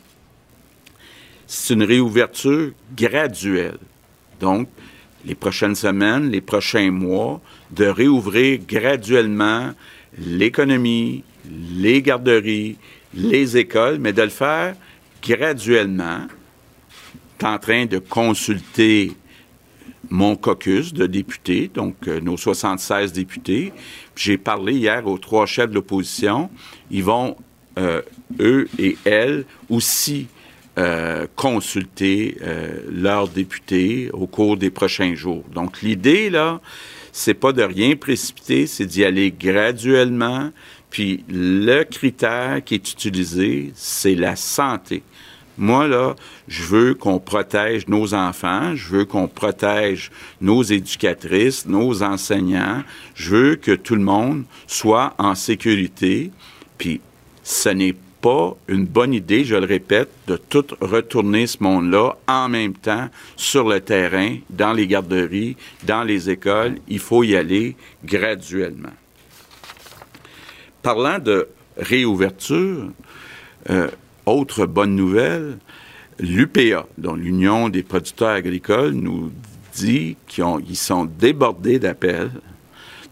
c'est 1.45 1.75
une 1.75 1.83
réouverture 1.83 2.71
graduelle. 2.97 3.77
Donc, 4.39 4.67
les 5.25 5.35
prochaines 5.35 5.75
semaines, 5.75 6.29
les 6.29 6.41
prochains 6.41 6.91
mois, 6.91 7.41
de 7.71 7.85
réouvrir 7.85 8.59
graduellement 8.67 9.71
l'économie, 10.17 11.23
les 11.75 12.01
garderies, 12.01 12.77
les 13.13 13.57
écoles, 13.57 13.97
mais 13.99 14.13
de 14.13 14.21
le 14.21 14.29
faire 14.29 14.75
graduellement. 15.21 16.27
en 17.43 17.57
train 17.59 17.85
de 17.85 17.99
consulter 17.99 19.11
mon 20.09 20.35
caucus 20.35 20.93
de 20.93 21.05
députés, 21.05 21.69
donc 21.73 21.95
euh, 22.07 22.19
nos 22.21 22.37
76 22.37 23.11
députés. 23.11 23.73
J'ai 24.15 24.37
parlé 24.37 24.73
hier 24.73 25.05
aux 25.05 25.17
trois 25.17 25.45
chefs 25.45 25.69
de 25.69 25.75
l'opposition. 25.75 26.49
Ils 26.91 27.03
vont, 27.03 27.35
euh, 27.77 28.01
eux 28.39 28.67
et 28.79 28.97
elles, 29.03 29.45
aussi 29.69 30.27
euh, 30.77 31.27
consulter 31.35 32.37
leurs 32.91 33.27
députés 33.27 34.09
au 34.11 34.27
cours 34.27 34.57
des 34.57 34.69
prochains 34.69 35.15
jours. 35.15 35.43
Donc 35.53 35.81
l'idée, 35.81 36.29
là, 36.29 36.59
c'est 37.11 37.33
pas 37.33 37.53
de 37.53 37.63
rien 37.63 37.95
précipiter, 37.95 38.67
c'est 38.67 38.85
d'y 38.85 39.05
aller 39.05 39.31
graduellement. 39.31 40.51
Puis 40.89 41.23
le 41.29 41.83
critère 41.83 42.61
qui 42.63 42.75
est 42.75 42.91
utilisé, 42.91 43.71
c'est 43.73 44.15
la 44.15 44.35
santé. 44.35 45.01
Moi, 45.57 45.87
là, 45.87 46.15
je 46.49 46.63
veux 46.63 46.93
qu'on 46.93 47.19
protège 47.19 47.87
nos 47.87 48.13
enfants, 48.13 48.75
je 48.75 48.89
veux 48.89 49.05
qu'on 49.05 49.29
protège 49.29 50.11
nos 50.41 50.63
éducatrices, 50.63 51.65
nos 51.65 52.03
enseignants, 52.03 52.83
je 53.13 53.29
veux 53.29 53.55
que 53.55 53.71
tout 53.71 53.95
le 53.95 54.01
monde 54.01 54.43
soit 54.67 55.15
en 55.17 55.35
sécurité. 55.35 56.31
Puis, 56.77 56.99
ce 57.43 57.69
n'est 57.69 57.95
pas 58.25 58.57
une 58.67 58.87
bonne 58.87 59.13
idée, 59.13 59.45
je 59.45 59.53
le 59.55 59.67
répète, 59.67 60.09
de 60.25 60.35
tout 60.35 60.65
retourner 60.81 61.45
ce 61.45 61.61
monde-là 61.61 62.17
en 62.27 62.49
même 62.49 62.73
temps 62.73 63.07
sur 63.35 63.69
le 63.69 63.79
terrain, 63.81 64.37
dans 64.49 64.73
les 64.73 64.87
garderies, 64.87 65.55
dans 65.83 66.03
les 66.03 66.31
écoles. 66.31 66.77
Il 66.87 66.97
faut 66.97 67.21
y 67.21 67.35
aller 67.35 67.75
graduellement. 68.03 68.95
Parlant 70.81 71.19
de 71.19 71.47
réouverture, 71.77 72.89
euh, 73.69 73.89
autre 74.25 74.65
bonne 74.65 74.95
nouvelle, 74.95 75.59
l'UPA, 76.17 76.87
dont 76.97 77.13
l'Union 77.13 77.69
des 77.69 77.83
producteurs 77.83 78.29
agricoles, 78.29 78.93
nous 78.93 79.31
dit 79.75 80.17
qu'ils 80.25 80.75
sont 80.75 81.05
débordés 81.05 81.77
d'appels 81.77 82.31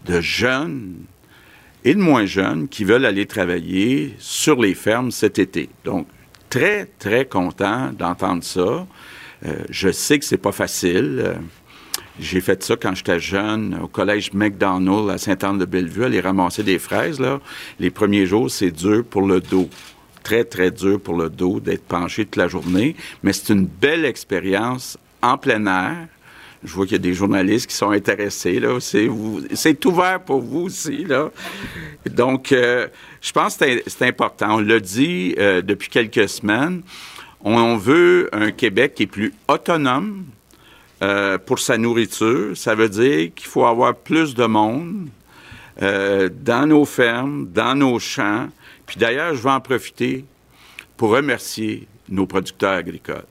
de 0.06 0.20
jeunes 0.20 0.96
et 1.84 1.94
de 1.94 2.00
moins 2.00 2.26
jeunes 2.26 2.68
qui 2.68 2.84
veulent 2.84 3.04
aller 3.04 3.26
travailler 3.26 4.14
sur 4.18 4.60
les 4.60 4.74
fermes 4.74 5.10
cet 5.10 5.38
été. 5.38 5.68
Donc, 5.84 6.06
très, 6.48 6.86
très 6.98 7.26
content 7.26 7.90
d'entendre 7.92 8.42
ça. 8.42 8.86
Euh, 9.46 9.56
je 9.68 9.90
sais 9.90 10.18
que 10.18 10.24
c'est 10.24 10.38
pas 10.38 10.52
facile. 10.52 11.22
Euh, 11.24 11.34
j'ai 12.18 12.40
fait 12.40 12.62
ça 12.62 12.76
quand 12.76 12.94
j'étais 12.94 13.20
jeune 13.20 13.78
au 13.82 13.88
collège 13.88 14.32
McDonald 14.32 15.10
à 15.10 15.18
Sainte-Anne-de-Bellevue, 15.18 16.04
aller 16.04 16.20
ramasser 16.20 16.62
des 16.62 16.78
fraises. 16.78 17.20
Là. 17.20 17.40
Les 17.80 17.90
premiers 17.90 18.26
jours, 18.26 18.50
c'est 18.50 18.70
dur 18.70 19.04
pour 19.04 19.22
le 19.22 19.40
dos 19.40 19.68
très, 20.24 20.44
très 20.44 20.70
dur 20.72 21.00
pour 21.00 21.16
le 21.16 21.30
dos 21.30 21.60
d'être 21.60 21.84
penché 21.84 22.24
toute 22.24 22.36
la 22.36 22.48
journée, 22.48 22.96
mais 23.22 23.32
c'est 23.32 23.52
une 23.52 23.66
belle 23.66 24.04
expérience 24.04 24.98
en 25.22 25.38
plein 25.38 25.66
air. 25.66 26.08
Je 26.64 26.72
vois 26.72 26.86
qu'il 26.86 26.92
y 26.92 26.96
a 26.96 26.98
des 26.98 27.14
journalistes 27.14 27.68
qui 27.68 27.76
sont 27.76 27.90
intéressés. 27.90 28.58
Là. 28.58 28.78
C'est, 28.80 29.84
ouvert 29.84 30.20
pour 30.20 30.40
vous 30.40 30.62
aussi. 30.62 31.04
Là. 31.04 31.30
Donc, 32.10 32.52
euh, 32.52 32.88
je 33.20 33.32
pense 33.32 33.56
que 33.56 33.82
c'est, 33.86 34.06
important. 34.06 34.56
On 34.56 34.60
l'a 34.60 34.80
dit 34.80 35.34
euh, 35.38 35.60
depuis 35.60 35.88
quelques 35.88 36.28
semaines. 36.28 36.82
On, 37.42 37.76
veut 37.76 38.30
un 38.32 38.50
Québec 38.50 38.94
qui 38.94 39.02
est 39.02 39.06
plus 39.06 39.34
autonome 39.48 40.24
euh, 41.02 41.36
pour 41.36 41.58
sa 41.58 41.76
nourriture. 41.76 42.56
Ça 42.56 42.74
veut 42.74 42.88
dire 42.88 43.30
qu'il 43.34 43.46
faut 43.46 43.66
avoir 43.66 43.94
plus 43.94 44.34
de 44.34 44.44
monde 44.44 45.08
dans 45.80 46.68
nos 46.68 46.84
fermes, 46.84 47.48
dans 47.52 47.74
nos 47.74 47.98
champs, 47.98 48.48
puis 48.86 48.96
d'ailleurs, 48.96 49.34
je 49.34 49.42
vais 49.42 49.50
en 49.50 49.60
profiter 49.60 50.24
pour 50.96 51.10
remercier 51.10 51.88
nos 52.08 52.26
producteurs 52.26 52.74
agricoles. 52.74 53.26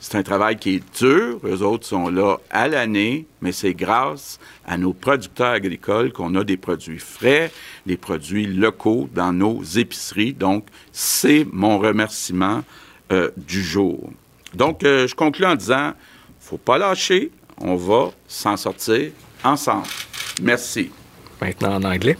C'est 0.00 0.16
un 0.16 0.22
travail 0.22 0.56
qui 0.56 0.76
est 0.76 0.98
dur. 0.98 1.40
Eux 1.44 1.62
autres 1.62 1.86
sont 1.86 2.08
là 2.08 2.38
à 2.50 2.68
l'année, 2.68 3.26
mais 3.40 3.52
c'est 3.52 3.74
grâce 3.74 4.38
à 4.66 4.78
nos 4.78 4.92
producteurs 4.92 5.52
agricoles 5.52 6.12
qu'on 6.12 6.34
a 6.36 6.44
des 6.44 6.56
produits 6.56 7.00
frais, 7.00 7.50
des 7.86 7.96
produits 7.96 8.46
locaux 8.46 9.08
dans 9.12 9.32
nos 9.32 9.62
épiceries. 9.62 10.32
Donc, 10.32 10.66
c'est 10.92 11.46
mon 11.52 11.78
remerciement 11.78 12.62
euh, 13.10 13.30
du 13.36 13.62
jour. 13.62 14.10
Donc, 14.54 14.84
euh, 14.84 15.06
je 15.08 15.14
conclue 15.14 15.46
en 15.46 15.56
disant, 15.56 15.92
faut 16.38 16.58
pas 16.58 16.78
lâcher, 16.78 17.32
on 17.60 17.74
va 17.74 18.10
s'en 18.28 18.56
sortir 18.56 19.10
ensemble. 19.42 19.88
Merci. 20.40 20.90
Maintenant 21.40 21.74
en 21.74 21.84
anglais. 21.84 22.16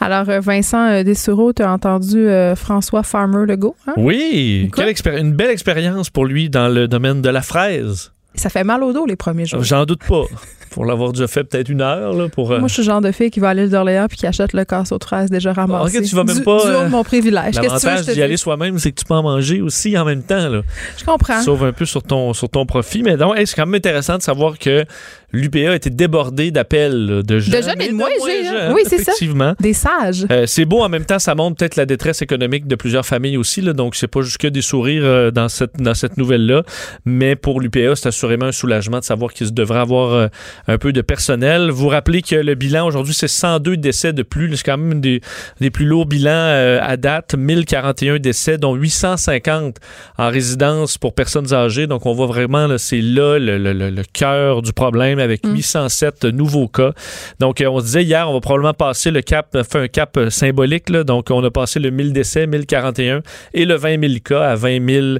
Alors, 0.00 0.28
euh, 0.28 0.40
Vincent 0.40 0.88
euh, 0.88 1.02
Dessureau, 1.02 1.52
tu 1.52 1.62
as 1.62 1.72
entendu 1.72 2.28
euh, 2.28 2.54
François 2.54 3.02
Farmer 3.02 3.46
Legault. 3.46 3.76
Hein? 3.86 3.94
Oui, 3.96 4.70
une 5.06 5.32
belle 5.32 5.50
expérience 5.50 6.10
pour 6.10 6.26
lui 6.26 6.50
dans 6.50 6.68
le 6.68 6.88
domaine 6.88 7.22
de 7.22 7.28
la 7.28 7.42
fraise. 7.42 8.12
Ça 8.34 8.50
fait 8.50 8.64
mal 8.64 8.84
au 8.84 8.92
dos 8.92 9.06
les 9.06 9.16
premiers 9.16 9.46
jours. 9.46 9.62
J'en 9.64 9.84
doute 9.84 10.04
pas. 10.06 10.24
pour 10.70 10.84
l'avoir 10.84 11.12
déjà 11.12 11.26
fait 11.26 11.44
peut-être 11.44 11.70
une 11.70 11.80
heure. 11.80 12.12
Là, 12.12 12.28
pour, 12.28 12.50
Moi, 12.50 12.68
je 12.68 12.74
suis 12.74 12.82
le 12.82 12.86
genre 12.86 13.00
de 13.00 13.10
fille 13.10 13.30
qui 13.30 13.40
va 13.40 13.48
à 13.48 13.54
l'île 13.54 13.70
d'Orléans 13.70 14.06
puis 14.06 14.18
qui 14.18 14.26
achète 14.26 14.52
le 14.52 14.64
casse 14.64 14.92
aux 14.92 14.98
fraises 15.02 15.30
déjà 15.30 15.52
ramassé. 15.52 15.98
ok, 15.98 16.04
tu 16.04 16.14
vas 16.14 16.24
même 16.24 16.44
pas. 16.44 16.88
mon 16.88 17.02
privilège. 17.02 17.56
L'avantage 17.56 18.06
d'y 18.06 18.22
aller 18.22 18.36
soi-même, 18.36 18.78
c'est 18.78 18.92
que 18.92 19.00
tu 19.00 19.04
peux 19.04 19.14
en 19.14 19.22
manger 19.22 19.60
aussi 19.60 19.98
en 19.98 20.04
même 20.04 20.22
temps. 20.22 20.48
Là. 20.48 20.62
Je 20.96 21.04
comprends. 21.04 21.40
Sauve 21.42 21.64
un 21.64 21.72
peu 21.72 21.84
sur 21.84 22.02
ton, 22.02 22.32
sur 22.32 22.48
ton 22.48 22.66
profit. 22.66 23.02
Mais 23.02 23.16
donc, 23.16 23.34
c'est 23.38 23.56
quand 23.56 23.66
même 23.66 23.74
intéressant 23.74 24.18
de 24.18 24.22
savoir 24.22 24.58
que 24.58 24.84
l'UPA 25.32 25.72
a 25.72 25.74
été 25.74 25.90
débordé 25.90 26.50
d'appels 26.50 27.22
de 27.24 27.38
jeunes. 27.38 27.60
De 27.60 27.66
jeunes 27.66 27.82
et 27.82 27.88
de 27.88 27.94
moins, 27.94 28.08
jeunes. 28.26 28.72
Oui, 28.72 28.82
c'est 28.86 29.02
ça. 29.02 29.12
Des 29.60 29.72
sages. 29.72 30.26
Euh, 30.30 30.46
c'est 30.46 30.64
beau 30.64 30.80
en 30.80 30.88
même 30.88 31.04
temps, 31.04 31.18
ça 31.18 31.34
montre 31.34 31.56
peut-être 31.56 31.76
la 31.76 31.86
détresse 31.86 32.22
économique 32.22 32.66
de 32.66 32.76
plusieurs 32.76 33.04
familles 33.04 33.36
aussi. 33.36 33.60
Là, 33.60 33.72
donc, 33.72 33.94
c'est 33.94 34.08
pas 34.08 34.22
juste 34.22 34.38
que 34.38 34.48
des 34.48 34.62
sourires 34.62 35.02
euh, 35.04 35.30
dans 35.30 35.48
cette, 35.48 35.76
dans 35.78 35.94
cette 35.94 36.16
nouvelle-là. 36.16 36.62
Mais 37.04 37.36
pour 37.36 37.60
l'UPA, 37.60 37.94
c'est 37.94 38.08
assurément 38.08 38.46
un 38.46 38.52
soulagement 38.52 39.00
de 39.00 39.04
savoir 39.04 39.32
qu'il 39.32 39.52
devrait 39.52 39.80
avoir 39.80 40.12
euh, 40.12 40.28
un 40.66 40.78
peu 40.78 40.92
de 40.92 41.02
personnel. 41.02 41.70
Vous 41.70 41.88
rappelez 41.88 42.22
que 42.22 42.36
le 42.36 42.54
bilan 42.54 42.86
aujourd'hui, 42.86 43.14
c'est 43.14 43.28
102 43.28 43.76
décès 43.76 44.12
de 44.12 44.22
plus. 44.22 44.56
C'est 44.56 44.64
quand 44.64 44.78
même 44.78 45.00
des, 45.00 45.20
des 45.60 45.70
plus 45.70 45.84
lourds 45.84 46.06
bilans 46.06 46.78
à 46.80 46.96
date. 46.96 47.34
1041 47.34 48.18
décès, 48.18 48.58
dont 48.58 48.74
850 48.74 49.76
en 50.16 50.28
résidence 50.30 50.98
pour 50.98 51.14
personnes 51.14 51.52
âgées. 51.52 51.86
Donc, 51.86 52.06
on 52.06 52.14
voit 52.14 52.26
vraiment, 52.26 52.78
c'est 52.78 53.00
là 53.00 53.38
le, 53.38 53.58
le, 53.58 53.72
le 53.72 54.02
cœur 54.12 54.62
du 54.62 54.72
problème 54.72 55.17
même 55.18 55.24
avec 55.24 55.44
807 55.44 56.24
nouveaux 56.24 56.68
cas. 56.68 56.92
Donc, 57.40 57.62
on 57.66 57.80
se 57.80 57.84
disait 57.84 58.04
hier, 58.04 58.28
on 58.28 58.34
va 58.34 58.40
probablement 58.40 58.74
passer 58.74 59.10
le 59.10 59.22
cap, 59.22 59.56
fait 59.62 59.78
un 59.78 59.88
cap 59.88 60.18
symbolique. 60.30 60.88
Là. 60.88 61.04
Donc, 61.04 61.30
on 61.30 61.42
a 61.44 61.50
passé 61.50 61.80
le 61.80 61.90
1000 61.90 62.12
décès, 62.12 62.46
1041 62.46 63.22
et 63.54 63.64
le 63.64 63.74
20 63.74 64.00
000 64.00 64.12
cas 64.24 64.48
à 64.50 64.54
20 64.54 65.18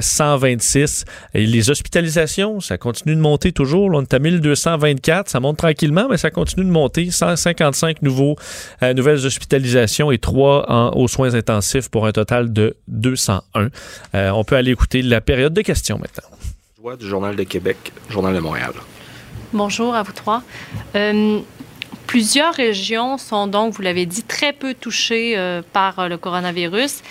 126. 0.00 1.04
Et 1.34 1.46
les 1.46 1.70
hospitalisations, 1.70 2.60
ça 2.60 2.78
continue 2.78 3.14
de 3.14 3.20
monter 3.20 3.52
toujours. 3.52 3.90
on 3.92 4.02
est 4.02 4.14
à 4.14 4.18
1224. 4.18 5.28
Ça 5.28 5.40
monte 5.40 5.58
tranquillement, 5.58 6.06
mais 6.10 6.16
ça 6.16 6.30
continue 6.30 6.64
de 6.64 6.70
monter. 6.70 7.10
155 7.10 8.02
nouveaux, 8.02 8.36
nouvelles 8.82 9.24
hospitalisations 9.26 10.10
et 10.10 10.18
3 10.18 10.70
en, 10.70 10.90
aux 10.96 11.08
soins 11.08 11.34
intensifs 11.34 11.88
pour 11.88 12.06
un 12.06 12.12
total 12.12 12.52
de 12.52 12.76
201. 12.88 13.68
Euh, 14.14 14.30
on 14.30 14.44
peut 14.44 14.56
aller 14.56 14.70
écouter 14.72 15.02
la 15.02 15.20
période 15.20 15.52
de 15.52 15.62
questions 15.62 15.98
maintenant. 15.98 16.96
Du 16.96 17.06
Journal 17.06 17.36
de 17.36 17.42
Québec, 17.44 17.92
Journal 18.08 18.34
de 18.34 18.40
Montréal. 18.40 18.72
Bonjour 19.52 19.96
à 19.96 20.04
vous 20.04 20.12
trois. 20.12 20.42
Euh, 20.94 21.40
plusieurs 22.06 22.54
régions 22.54 23.18
sont 23.18 23.48
donc, 23.48 23.74
vous 23.74 23.82
l'avez 23.82 24.06
dit, 24.06 24.22
très 24.22 24.52
peu 24.52 24.74
touchées 24.74 25.36
euh, 25.36 25.60
par 25.72 26.08
le 26.08 26.16
coronavirus. 26.16 27.02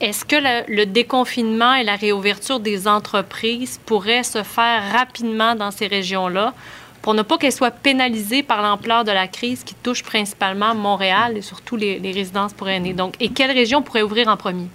Est-ce 0.00 0.26
que 0.26 0.36
le, 0.68 0.84
déconfinement 0.84 1.72
et 1.72 1.82
la 1.82 1.96
réouverture 1.96 2.60
des 2.60 2.86
entreprises 2.86 3.80
pourraient 3.86 4.22
se 4.22 4.42
faire 4.42 4.82
rapidement 4.92 5.54
dans 5.54 5.70
ces 5.70 5.86
régions-là 5.86 6.52
pour 7.00 7.14
ne 7.14 7.22
pas 7.22 7.38
qu'elles 7.38 7.52
soient 7.52 7.70
pénalisées 7.70 8.42
par 8.42 8.60
l'ampleur 8.60 9.04
de 9.04 9.12
la 9.12 9.28
crise 9.28 9.64
qui 9.64 9.74
touche 9.74 10.02
principalement 10.02 10.74
Montréal 10.74 11.38
et 11.38 11.42
surtout 11.42 11.76
les, 11.76 11.98
résidences 12.12 12.52
pour 12.52 12.68
aînés? 12.68 12.92
Donc, 12.92 13.14
et 13.18 13.30
quelle 13.30 13.50
région 13.50 13.80
pourrait 13.80 14.02
ouvrir 14.02 14.28
en 14.28 14.36
premier? 14.36 14.66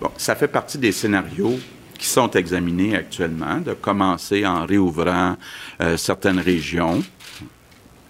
Bon, 0.00 0.10
ça 0.16 0.34
fait 0.34 0.48
partie 0.48 0.78
des 0.78 0.92
scénarios 0.92 1.58
qui 2.00 2.06
sont 2.06 2.30
examinés 2.30 2.96
actuellement, 2.96 3.58
de 3.58 3.74
commencer 3.74 4.46
en 4.46 4.64
réouvrant 4.64 5.36
euh, 5.82 5.98
certaines 5.98 6.40
régions, 6.40 7.02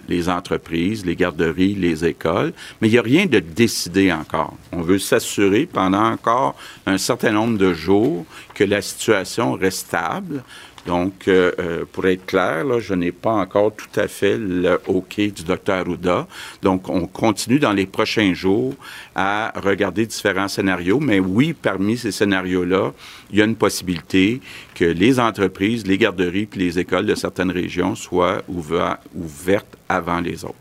les 0.08 0.28
entreprises, 0.28 1.04
les 1.04 1.16
garderies, 1.16 1.74
les 1.74 2.04
écoles, 2.04 2.52
mais 2.80 2.88
il 2.88 2.92
n'y 2.92 2.98
a 2.98 3.02
rien 3.02 3.26
de 3.26 3.40
décidé 3.40 4.12
encore. 4.12 4.56
On 4.70 4.80
veut 4.80 5.00
s'assurer 5.00 5.66
pendant 5.66 6.04
encore 6.04 6.54
un 6.86 6.98
certain 6.98 7.32
nombre 7.32 7.58
de 7.58 7.74
jours 7.74 8.24
que 8.54 8.62
la 8.62 8.80
situation 8.80 9.54
reste 9.54 9.88
stable, 9.88 10.44
donc, 10.86 11.28
euh, 11.28 11.52
euh, 11.58 11.84
pour 11.90 12.06
être 12.06 12.26
clair, 12.26 12.64
je 12.80 12.94
n'ai 12.94 13.12
pas 13.12 13.32
encore 13.32 13.72
tout 13.74 14.00
à 14.00 14.08
fait 14.08 14.36
le 14.38 14.80
OK 14.86 15.16
du 15.16 15.44
docteur 15.44 15.80
Arruda. 15.80 16.26
Donc, 16.62 16.88
on 16.88 17.06
continue 17.06 17.58
dans 17.58 17.72
les 17.72 17.86
prochains 17.86 18.32
jours 18.34 18.74
à 19.14 19.52
regarder 19.56 20.06
différents 20.06 20.48
scénarios. 20.48 21.00
Mais 21.00 21.20
oui, 21.20 21.52
parmi 21.52 21.96
ces 21.98 22.12
scénarios-là, 22.12 22.92
il 23.30 23.38
y 23.38 23.42
a 23.42 23.44
une 23.44 23.56
possibilité 23.56 24.40
que 24.74 24.84
les 24.84 25.20
entreprises, 25.20 25.86
les 25.86 25.98
garderies 25.98 26.48
et 26.54 26.58
les 26.58 26.78
écoles 26.78 27.06
de 27.06 27.14
certaines 27.14 27.50
régions 27.50 27.94
soient 27.94 28.42
ouvertes 28.48 29.76
avant 29.88 30.20
les 30.20 30.44
autres. 30.44 30.54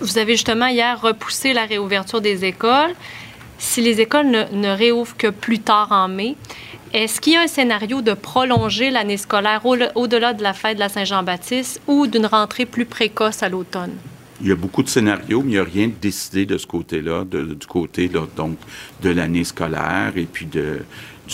Vous 0.00 0.18
avez 0.18 0.34
justement 0.34 0.66
hier 0.66 1.00
repoussé 1.00 1.52
la 1.52 1.64
réouverture 1.64 2.20
des 2.20 2.44
écoles. 2.44 2.94
Si 3.58 3.80
les 3.80 4.00
écoles 4.00 4.30
ne 4.52 4.68
réouvrent 4.68 5.16
que 5.16 5.28
plus 5.28 5.58
tard 5.58 5.88
en 5.90 6.08
mai, 6.08 6.36
est-ce 6.92 7.20
qu'il 7.20 7.34
y 7.34 7.36
a 7.36 7.42
un 7.42 7.46
scénario 7.46 8.02
de 8.02 8.14
prolonger 8.14 8.90
l'année 8.90 9.16
scolaire 9.16 9.64
au-delà 9.64 10.34
de 10.34 10.42
la 10.42 10.52
fête 10.52 10.74
de 10.74 10.80
la 10.80 10.88
Saint-Jean-Baptiste 10.88 11.80
ou 11.86 12.08
d'une 12.08 12.26
rentrée 12.26 12.66
plus 12.66 12.84
précoce 12.84 13.44
à 13.44 13.48
l'automne? 13.48 13.92
Il 14.40 14.48
y 14.48 14.52
a 14.52 14.56
beaucoup 14.56 14.82
de 14.82 14.88
scénarios, 14.88 15.42
mais 15.42 15.50
il 15.50 15.54
n'y 15.54 15.58
a 15.58 15.64
rien 15.64 15.86
de 15.86 15.92
décidé 15.92 16.46
de 16.46 16.58
ce 16.58 16.66
côté-là, 16.66 17.24
du 17.24 17.66
côté 17.68 18.08
de 18.08 19.10
l'année 19.10 19.44
scolaire 19.44 20.12
et 20.16 20.24
puis 20.24 20.46
du 20.46 20.80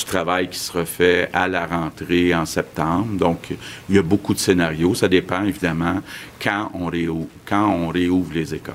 travail 0.05 0.51
qui 0.51 0.59
sera 0.59 0.85
fait 0.85 1.31
à 1.33 1.49
la 1.49 1.67
rentrée 1.67 2.35
en 2.35 2.45
septembre. 2.45 3.17
Donc, 3.17 3.55
il 3.89 3.95
y 3.95 3.99
a 3.99 4.03
beaucoup 4.03 4.35
de 4.35 4.39
scénarios. 4.39 4.95
Ça 4.95 5.09
dépend 5.09 5.43
évidemment 5.45 6.01
quand 6.43 6.71
on 6.75 6.89
réouvre 6.89 8.35
les 8.35 8.55
écoles. 8.55 8.75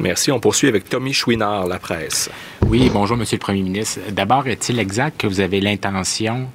Merci. 0.00 0.32
On 0.32 0.40
poursuit 0.40 0.68
avec 0.68 0.88
Tommy 0.88 1.12
Chouinard, 1.12 1.66
la 1.66 1.78
presse. 1.78 2.30
Oui, 2.66 2.90
bonjour, 2.92 3.16
Monsieur 3.16 3.36
le 3.36 3.40
Premier 3.40 3.62
ministre. 3.62 4.00
D'abord, 4.10 4.46
est-il 4.48 4.78
exact 4.78 5.20
que 5.20 5.26
vous 5.26 5.40
avez 5.40 5.60
l'intention 5.60 6.48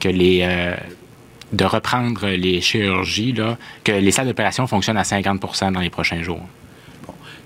que 0.00 0.08
les 0.08 0.40
euh, 0.42 0.74
de 1.52 1.64
reprendre 1.64 2.28
les 2.28 2.60
chirurgies, 2.60 3.32
là, 3.32 3.56
que 3.84 3.92
les 3.92 4.10
salles 4.10 4.26
d'opération 4.26 4.66
fonctionnent 4.66 4.96
à 4.96 5.02
50% 5.02 5.72
dans 5.72 5.80
les 5.80 5.90
prochains 5.90 6.22
jours? 6.22 6.42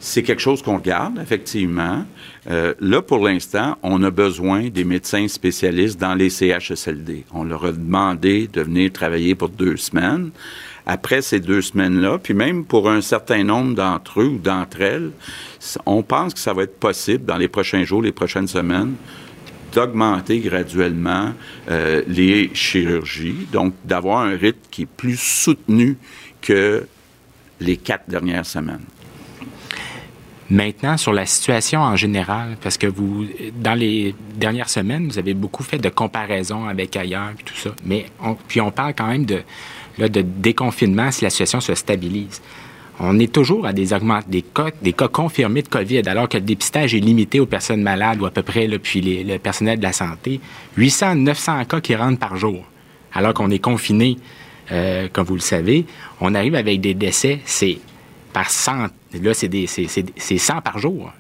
C'est 0.01 0.23
quelque 0.23 0.41
chose 0.41 0.63
qu'on 0.63 0.77
regarde, 0.77 1.19
effectivement. 1.21 2.05
Euh, 2.49 2.75
là, 2.81 3.03
pour 3.03 3.19
l'instant, 3.19 3.77
on 3.83 4.03
a 4.05 4.11
besoin 4.11 4.69
des 4.69 4.85
médecins 4.85 5.27
spécialistes 5.27 6.01
dans 6.01 6.15
les 6.15 6.31
CHSLD. 6.31 7.25
On 7.33 7.43
leur 7.43 7.65
a 7.65 7.73
demandé 7.73 8.47
de 8.47 8.63
venir 8.63 8.93
travailler 8.93 9.35
pour 9.35 9.49
deux 9.49 9.77
semaines 9.77 10.31
après 10.89 11.21
ces 11.21 11.39
deux 11.39 11.61
semaines-là, 11.61 12.19
puis 12.19 12.33
même 12.33 12.65
pour 12.65 12.91
un 12.91 13.03
certain 13.03 13.45
nombre 13.45 13.75
d'entre 13.75 14.23
eux 14.23 14.29
ou 14.29 14.39
d'entre 14.39 14.81
elles, 14.81 15.11
on 15.85 16.03
pense 16.03 16.33
que 16.33 16.41
ça 16.41 16.55
va 16.55 16.63
être 16.63 16.81
possible 16.81 17.27
dans 17.27 17.37
les 17.37 17.47
prochains 17.47 17.85
jours, 17.85 18.01
les 18.01 18.11
prochaines 18.11 18.49
semaines, 18.49 18.95
d'augmenter 19.75 20.39
graduellement 20.41 21.35
euh, 21.71 22.03
les 22.09 22.51
chirurgies, 22.55 23.47
donc 23.53 23.75
d'avoir 23.85 24.21
un 24.21 24.35
rythme 24.35 24.59
qui 24.71 24.83
est 24.83 24.87
plus 24.87 25.21
soutenu 25.21 25.99
que 26.41 26.87
les 27.61 27.77
quatre 27.77 28.09
dernières 28.09 28.47
semaines. 28.47 28.85
Maintenant, 30.49 30.97
sur 30.97 31.13
la 31.13 31.27
situation 31.27 31.81
en 31.81 31.97
général, 31.97 32.57
parce 32.63 32.79
que 32.79 32.87
vous, 32.87 33.27
dans 33.61 33.75
les 33.75 34.15
dernières 34.35 34.71
semaines, 34.71 35.07
vous 35.07 35.19
avez 35.19 35.35
beaucoup 35.35 35.63
fait 35.63 35.77
de 35.77 35.91
comparaisons 35.91 36.67
avec 36.67 36.97
ailleurs 36.97 37.33
et 37.39 37.43
tout 37.43 37.57
ça, 37.57 37.71
mais 37.85 38.07
puis 38.47 38.63
on 38.63 38.71
parle 38.71 38.95
quand 38.95 39.09
même 39.09 39.27
de 39.27 39.43
de 39.99 40.23
déconfinement 40.23 41.11
si 41.11 41.25
la 41.25 41.31
situation 41.31 41.61
se 41.61 41.75
stabilise. 41.75 42.41
On 43.01 43.19
est 43.19 43.33
toujours 43.33 43.65
à 43.67 43.73
des, 43.73 43.89
des, 44.29 44.43
cas, 44.43 44.71
des 44.83 44.93
cas 44.93 45.09
confirmés 45.09 45.63
de 45.63 45.69
COVID, 45.69 46.03
alors 46.07 46.29
que 46.29 46.37
le 46.37 46.43
dépistage 46.43 46.95
est 46.95 47.01
limité 47.01 47.39
aux 47.39 47.47
personnes 47.47 47.83
malades 47.83 48.21
ou 48.21 48.27
à 48.27 48.31
peu 48.31 48.43
près, 48.43 48.67
là, 48.67 48.79
puis 48.79 49.01
le 49.01 49.39
personnel 49.39 49.79
de 49.79 49.85
la 49.85 49.93
santé. 49.93 50.41
800, 50.77 51.15
900 51.17 51.65
cas 51.67 51.81
qui 51.81 51.95
rentrent 51.95 52.19
par 52.19 52.37
jour, 52.37 52.65
alors 53.13 53.35
qu'on 53.35 53.51
est 53.51 53.61
confiné, 53.61 54.17
euh, 54.73 55.09
comme 55.13 55.27
vous 55.27 55.35
le 55.35 55.41
savez. 55.41 55.87
On 56.21 56.35
arrive 56.35 56.57
avec 56.57 56.81
des 56.81 56.95
décès, 56.95 57.39
c'est 57.45 57.79
par 58.33 58.51
100, 58.51 58.89
là, 59.23 59.33
c'est 59.35 60.39
100 60.39 60.61
par 60.61 60.79
jour 60.79 61.13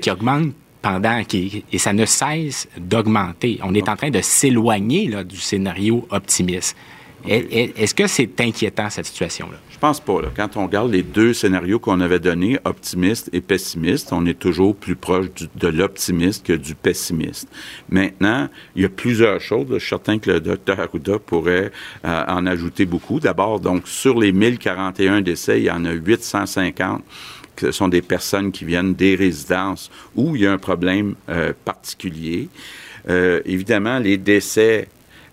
qui 0.00 0.10
augmentent 0.10 0.52
pendant, 0.80 1.20
et 1.32 1.78
ça 1.78 1.92
ne 1.92 2.04
cesse 2.04 2.68
d'augmenter. 2.78 3.58
On 3.64 3.74
est 3.74 3.88
en 3.88 3.96
train 3.96 4.10
de 4.10 4.20
s'éloigner 4.20 5.10
du 5.24 5.36
scénario 5.36 6.06
optimiste. 6.10 6.76
Est-ce 7.28 7.94
que 7.94 8.06
c'est 8.06 8.40
inquiétant, 8.40 8.90
cette 8.90 9.06
situation-là? 9.06 9.58
Je 9.70 9.78
pense 9.78 10.00
pas. 10.00 10.20
Quand 10.34 10.56
on 10.56 10.66
regarde 10.66 10.90
les 10.90 11.02
deux 11.02 11.34
scénarios 11.34 11.78
qu'on 11.78 12.00
avait 12.00 12.18
donnés, 12.18 12.58
optimiste 12.64 13.28
et 13.32 13.40
pessimiste, 13.40 14.12
on 14.12 14.24
est 14.26 14.38
toujours 14.38 14.74
plus 14.74 14.96
proche 14.96 15.26
de 15.54 15.68
l'optimiste 15.68 16.46
que 16.46 16.52
du 16.52 16.74
pessimiste. 16.74 17.48
Maintenant, 17.90 18.48
il 18.74 18.82
y 18.82 18.84
a 18.84 18.88
plusieurs 18.88 19.40
choses. 19.40 19.66
Je 19.70 19.78
suis 19.78 19.88
certain 19.88 20.18
que 20.18 20.30
le 20.30 20.40
docteur 20.40 20.80
Arruda 20.80 21.18
pourrait 21.18 21.72
euh, 22.04 22.24
en 22.28 22.46
ajouter 22.46 22.86
beaucoup. 22.86 23.20
D'abord, 23.20 23.60
donc, 23.60 23.86
sur 23.86 24.18
les 24.18 24.32
1041 24.32 25.20
décès, 25.20 25.60
il 25.60 25.64
y 25.64 25.70
en 25.70 25.84
a 25.84 25.92
850 25.92 27.02
ce 27.58 27.72
sont 27.72 27.88
des 27.88 28.02
personnes 28.02 28.52
qui 28.52 28.66
viennent 28.66 28.94
des 28.94 29.14
résidences 29.14 29.90
où 30.14 30.36
il 30.36 30.42
y 30.42 30.46
a 30.46 30.52
un 30.52 30.58
problème 30.58 31.14
euh, 31.30 31.52
particulier. 31.64 32.50
Euh, 33.08 33.40
évidemment, 33.44 33.98
les 33.98 34.16
décès 34.16 34.88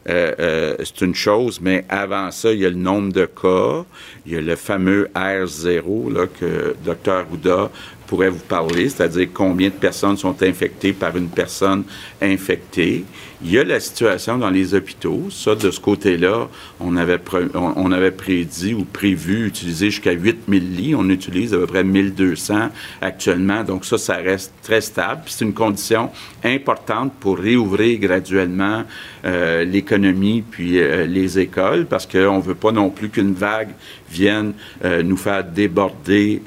euh, 0.10 0.34
euh, 0.40 0.76
c'est 0.80 1.02
une 1.02 1.16
chose, 1.16 1.60
mais 1.62 1.86
avant 1.90 2.32
ça, 2.32 2.52
il 2.52 2.60
y 2.60 2.66
a 2.66 2.70
le 2.70 2.76
nombre 2.76 3.14
de 3.14 3.26
cas, 3.26 3.86
il 4.26 4.34
y 4.34 4.36
a 4.36 4.42
le 4.42 4.56
fameux 4.56 5.10
R0 5.16 6.14
là, 6.14 6.28
que 6.28 6.76
Dr. 6.84 7.26
Houda 7.32 7.70
pourrait 8.14 8.30
vous 8.30 8.38
parler, 8.38 8.90
c'est-à-dire 8.90 9.30
combien 9.34 9.70
de 9.70 9.74
personnes 9.74 10.18
sont 10.18 10.44
infectées 10.44 10.94
par 10.94 11.18
une 11.18 11.30
personne 11.30 11.84
infectée. 12.22 13.06
Il 13.44 13.50
y 13.50 13.58
a 13.58 13.64
la 13.64 13.80
situation 13.80 14.38
dans 14.38 14.52
les 14.52 14.76
hôpitaux. 14.76 15.30
Ça, 15.32 15.56
de 15.56 15.72
ce 15.72 15.80
côté-là, 15.80 16.48
on 16.80 16.96
avait, 16.96 17.20
on, 17.56 17.92
avait 17.92 18.12
prédit 18.12 18.76
ou 18.76 18.86
prévu 18.86 19.48
utiliser 19.48 19.90
jusqu'à 19.90 20.12
8000 20.12 20.76
lits. 20.76 20.96
On 20.96 21.10
utilise 21.10 21.56
à 21.56 21.58
peu 21.58 21.66
près 21.66 21.84
1200 21.84 22.70
actuellement. 23.02 23.64
Donc 23.64 23.84
ça, 23.84 23.98
ça 23.98 24.18
reste 24.18 24.54
très 24.62 24.80
stable. 24.80 25.24
C'est 25.26 25.44
une 25.44 25.56
condition 25.56 26.12
importante 26.44 27.14
pour 27.20 27.40
réouvrir 27.40 28.00
graduellement 28.00 28.84
euh, 29.26 29.64
l'économie 29.66 30.44
puis 30.50 30.80
euh, 30.80 31.08
les 31.08 31.40
écoles 31.40 31.88
parce 31.88 32.06
qu'on 32.06 32.38
ne 32.38 32.44
veut 32.44 32.56
pas 32.56 32.72
non 32.72 32.92
plus 32.92 33.10
qu'une 33.10 33.34
vague 33.34 33.72
vienne 34.14 34.54
euh, 34.86 35.04
nous 35.04 35.18
faire 35.18 35.44
déborder 35.44 36.42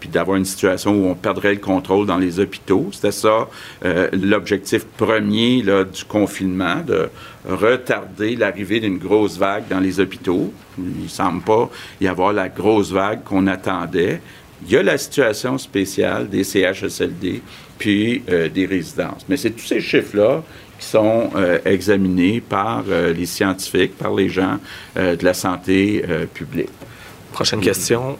puis 0.00 0.08
d'avoir 0.08 0.36
une 0.36 0.44
situation 0.44 0.92
où 0.92 1.06
on 1.08 1.14
perdrait 1.14 1.54
le 1.54 1.60
contrôle 1.60 2.06
dans 2.06 2.18
les 2.18 2.40
hôpitaux. 2.40 2.90
C'était 2.92 3.12
ça 3.12 3.48
l'objectif 4.12 4.84
premier 4.84 5.62
du 5.62 6.04
confinement, 6.06 6.76
de 6.86 7.08
retarder 7.48 8.36
l'arrivée 8.36 8.80
d'une 8.80 8.98
grosse 8.98 9.38
vague 9.38 9.64
dans 9.68 9.80
les 9.80 10.00
hôpitaux. 10.00 10.52
Il 10.78 11.04
ne 11.04 11.08
semble 11.08 11.42
pas 11.42 11.70
y 12.00 12.06
avoir 12.06 12.32
la 12.32 12.48
grosse 12.48 12.92
vague 12.92 13.24
qu'on 13.24 13.46
attendait. 13.46 14.20
Il 14.66 14.72
y 14.72 14.76
a 14.76 14.82
la 14.82 14.98
situation 14.98 15.56
spéciale 15.58 16.28
des 16.28 16.44
CHSLD, 16.44 17.42
puis 17.78 18.22
euh, 18.28 18.48
des 18.48 18.66
résidences. 18.66 19.24
Mais 19.28 19.36
c'est 19.36 19.50
tous 19.50 19.66
ces 19.66 19.80
chiffres-là 19.80 20.42
qui 20.78 20.86
sont 20.86 21.30
euh, 21.34 21.58
examinés 21.64 22.40
par 22.40 22.84
euh, 22.88 23.12
les 23.12 23.26
scientifiques, 23.26 23.96
par 23.96 24.14
les 24.14 24.28
gens 24.28 24.58
de 24.96 25.24
la 25.24 25.34
santé 25.34 26.04
publique. 26.34 26.70
Prochaine 27.32 27.60
question. 27.60 28.18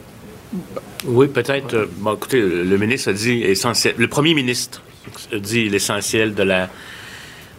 Oui, 1.05 1.27
peut-être. 1.27 1.89
bon, 1.97 2.15
écoutez, 2.15 2.41
le 2.41 2.77
ministre 2.77 3.09
a 3.09 3.13
dit 3.13 3.41
essentiel. 3.43 3.95
Le 3.97 4.07
premier 4.07 4.33
ministre 4.33 4.81
a 5.33 5.39
dit 5.39 5.69
l'essentiel 5.69 6.33
de 6.33 6.43
la 6.43 6.69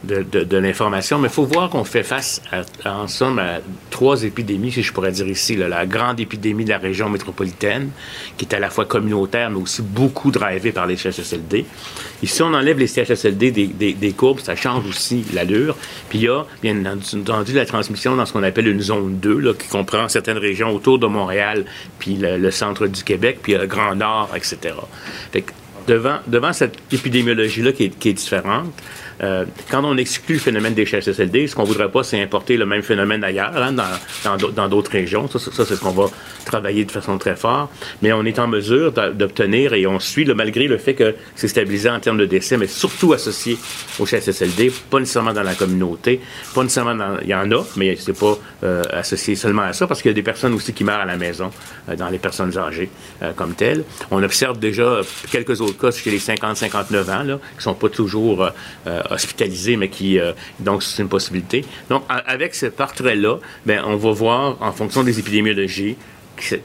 de, 0.04 0.56
l'information, 0.56 1.18
mais 1.18 1.28
il 1.28 1.32
faut 1.32 1.44
voir 1.44 1.68
qu'on 1.68 1.84
fait 1.84 2.02
face, 2.02 2.40
en 2.84 3.06
somme, 3.06 3.38
à 3.38 3.58
trois 3.90 4.22
épidémies, 4.24 4.72
si 4.72 4.82
je 4.82 4.92
pourrais 4.92 5.12
dire 5.12 5.26
ici. 5.26 5.56
la 5.56 5.86
grande 5.86 6.20
épidémie 6.20 6.64
de 6.64 6.70
la 6.70 6.78
région 6.78 7.08
métropolitaine, 7.08 7.90
qui 8.36 8.46
est 8.46 8.54
à 8.54 8.58
la 8.58 8.70
fois 8.70 8.86
communautaire, 8.86 9.50
mais 9.50 9.58
aussi 9.58 9.82
beaucoup 9.82 10.30
drivée 10.30 10.72
par 10.72 10.86
les 10.86 10.96
CHSLD. 10.96 11.66
Ici, 12.22 12.42
on 12.42 12.54
enlève 12.54 12.78
les 12.78 12.86
CHSLD 12.86 13.50
des, 13.50 13.92
des, 13.92 14.12
courbes, 14.12 14.40
ça 14.40 14.56
change 14.56 14.86
aussi 14.86 15.24
l'allure. 15.34 15.76
Puis 16.08 16.20
il 16.20 16.24
y 16.24 16.28
a, 16.28 16.44
bien 16.62 16.76
entendu, 16.86 17.52
la 17.52 17.66
transmission 17.66 18.16
dans 18.16 18.24
ce 18.24 18.32
qu'on 18.32 18.42
appelle 18.42 18.68
une 18.68 18.80
zone 18.80 19.18
2, 19.18 19.38
là, 19.38 19.54
qui 19.54 19.68
comprend 19.68 20.08
certaines 20.08 20.38
régions 20.38 20.74
autour 20.74 20.98
de 20.98 21.06
Montréal, 21.06 21.64
puis 21.98 22.16
le, 22.16 22.50
centre 22.50 22.86
du 22.86 23.04
Québec, 23.04 23.38
puis 23.42 23.54
le 23.54 23.66
Grand 23.66 23.94
Nord, 23.94 24.30
etc. 24.34 24.74
Fait 25.30 25.44
devant, 25.86 26.18
devant 26.26 26.52
cette 26.52 26.76
épidémiologie-là 26.92 27.72
qui 27.72 27.90
qui 27.90 28.10
est 28.10 28.12
différente, 28.12 28.72
euh, 29.22 29.44
quand 29.70 29.84
on 29.84 29.96
exclut 29.96 30.34
le 30.34 30.40
phénomène 30.40 30.74
des 30.74 30.86
CHSLD, 30.86 31.46
ce 31.46 31.54
qu'on 31.54 31.64
voudrait 31.64 31.90
pas, 31.90 32.02
c'est 32.02 32.20
importer 32.22 32.56
le 32.56 32.64
même 32.64 32.82
phénomène 32.82 33.22
ailleurs, 33.22 33.52
hein, 33.56 33.74
dans 34.24 34.68
d'autres 34.68 34.92
régions. 34.92 35.28
Ça, 35.28 35.38
c'est 35.38 35.64
ce 35.64 35.80
qu'on 35.80 35.90
va 35.90 36.06
travailler 36.44 36.84
de 36.84 36.90
façon 36.90 37.18
très 37.18 37.36
forte. 37.36 37.70
Mais 38.02 38.12
on 38.12 38.24
est 38.24 38.38
en 38.38 38.46
mesure 38.46 38.92
d'obtenir, 38.92 39.74
et 39.74 39.86
on 39.86 39.98
suit, 40.00 40.24
malgré 40.34 40.66
le 40.66 40.78
fait 40.78 40.94
que 40.94 41.14
c'est 41.34 41.48
stabilisé 41.48 41.90
en 41.90 42.00
termes 42.00 42.18
de 42.18 42.24
décès, 42.24 42.56
mais 42.56 42.66
surtout 42.66 43.12
associé 43.12 43.58
aux 43.98 44.06
CHSLD, 44.06 44.72
pas 44.90 45.00
nécessairement 45.00 45.32
dans 45.32 45.42
la 45.42 45.54
communauté, 45.54 46.20
pas 46.54 46.62
nécessairement 46.62 46.94
dans... 46.94 47.18
Il 47.22 47.28
y 47.28 47.34
en 47.34 47.50
a, 47.52 47.64
mais 47.76 47.96
c'est 47.96 48.18
pas 48.18 48.38
euh, 48.64 48.82
associé 48.92 49.36
seulement 49.36 49.62
à 49.62 49.72
ça, 49.72 49.86
parce 49.86 50.00
qu'il 50.00 50.10
y 50.10 50.12
a 50.12 50.14
des 50.14 50.22
personnes 50.22 50.54
aussi 50.54 50.72
qui 50.72 50.84
meurent 50.84 51.00
à 51.00 51.04
la 51.04 51.16
maison, 51.16 51.50
euh, 51.88 51.96
dans 51.96 52.08
les 52.08 52.18
personnes 52.18 52.56
âgées 52.56 52.90
comme 53.36 53.54
telles. 53.54 53.84
On 54.10 54.22
observe 54.22 54.58
déjà 54.58 55.00
quelques 55.30 55.60
autres 55.60 55.78
cas 55.78 55.90
chez 55.90 56.10
les 56.10 56.18
50-59 56.18 57.10
ans, 57.10 57.22
là, 57.22 57.38
qui 57.56 57.62
sont 57.62 57.74
pas 57.74 57.88
toujours 57.88 58.50
hospitalisés, 59.10 59.76
mais 59.76 59.88
qui 59.88 60.18
euh, 60.18 60.32
donc 60.58 60.82
c'est 60.82 61.02
une 61.02 61.08
possibilité. 61.08 61.64
Donc 61.88 62.04
avec 62.08 62.54
ce 62.54 62.66
portrait-là, 62.66 63.38
ben 63.66 63.82
on 63.84 63.96
va 63.96 64.10
voir 64.12 64.56
en 64.60 64.72
fonction 64.72 65.02
des 65.02 65.18
épidémiologies, 65.18 65.96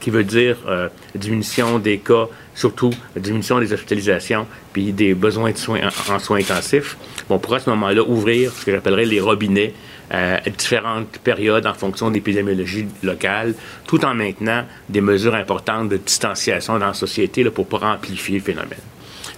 qui 0.00 0.10
veut 0.10 0.24
dire 0.24 0.56
euh, 0.66 0.88
diminution 1.14 1.78
des 1.78 1.98
cas, 1.98 2.26
surtout 2.54 2.90
diminution 3.16 3.60
des 3.60 3.72
hospitalisations, 3.72 4.46
puis 4.72 4.92
des 4.92 5.14
besoins 5.14 5.52
de 5.52 5.58
soins 5.58 5.80
en, 6.10 6.18
soins 6.18 6.38
intensifs. 6.38 6.96
on 7.28 7.38
pourra 7.38 7.56
à 7.56 7.60
ce 7.60 7.70
moment-là 7.70 8.02
ouvrir 8.02 8.52
ce 8.52 8.64
que 8.64 8.72
j'appellerais 8.72 9.04
les 9.04 9.20
robinets 9.20 9.74
à 10.08 10.38
différentes 10.48 11.18
périodes 11.18 11.66
en 11.66 11.74
fonction 11.74 12.10
de 12.10 12.14
l'épidémiologie 12.14 12.86
locale, 13.02 13.54
tout 13.88 14.04
en 14.04 14.14
maintenant 14.14 14.64
des 14.88 15.00
mesures 15.00 15.34
importantes 15.34 15.88
de 15.88 15.96
distanciation 15.96 16.78
dans 16.78 16.86
la 16.86 16.94
société 16.94 17.42
là, 17.42 17.50
pour 17.50 17.66
pas 17.66 17.78
amplifier 17.78 18.36
le 18.36 18.44
phénomène. 18.44 18.78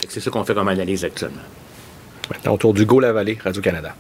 C'est 0.09 0.21
ça 0.21 0.31
qu'on 0.31 0.45
fait 0.45 0.55
comme 0.55 0.69
analyse 0.69 1.05
actuellement. 1.05 1.41
Maintenant, 2.31 2.55
autour 2.55 2.75
d'Hugo 2.75 3.01
Lavallée, 3.01 3.39
Radio-Canada. 3.43 3.95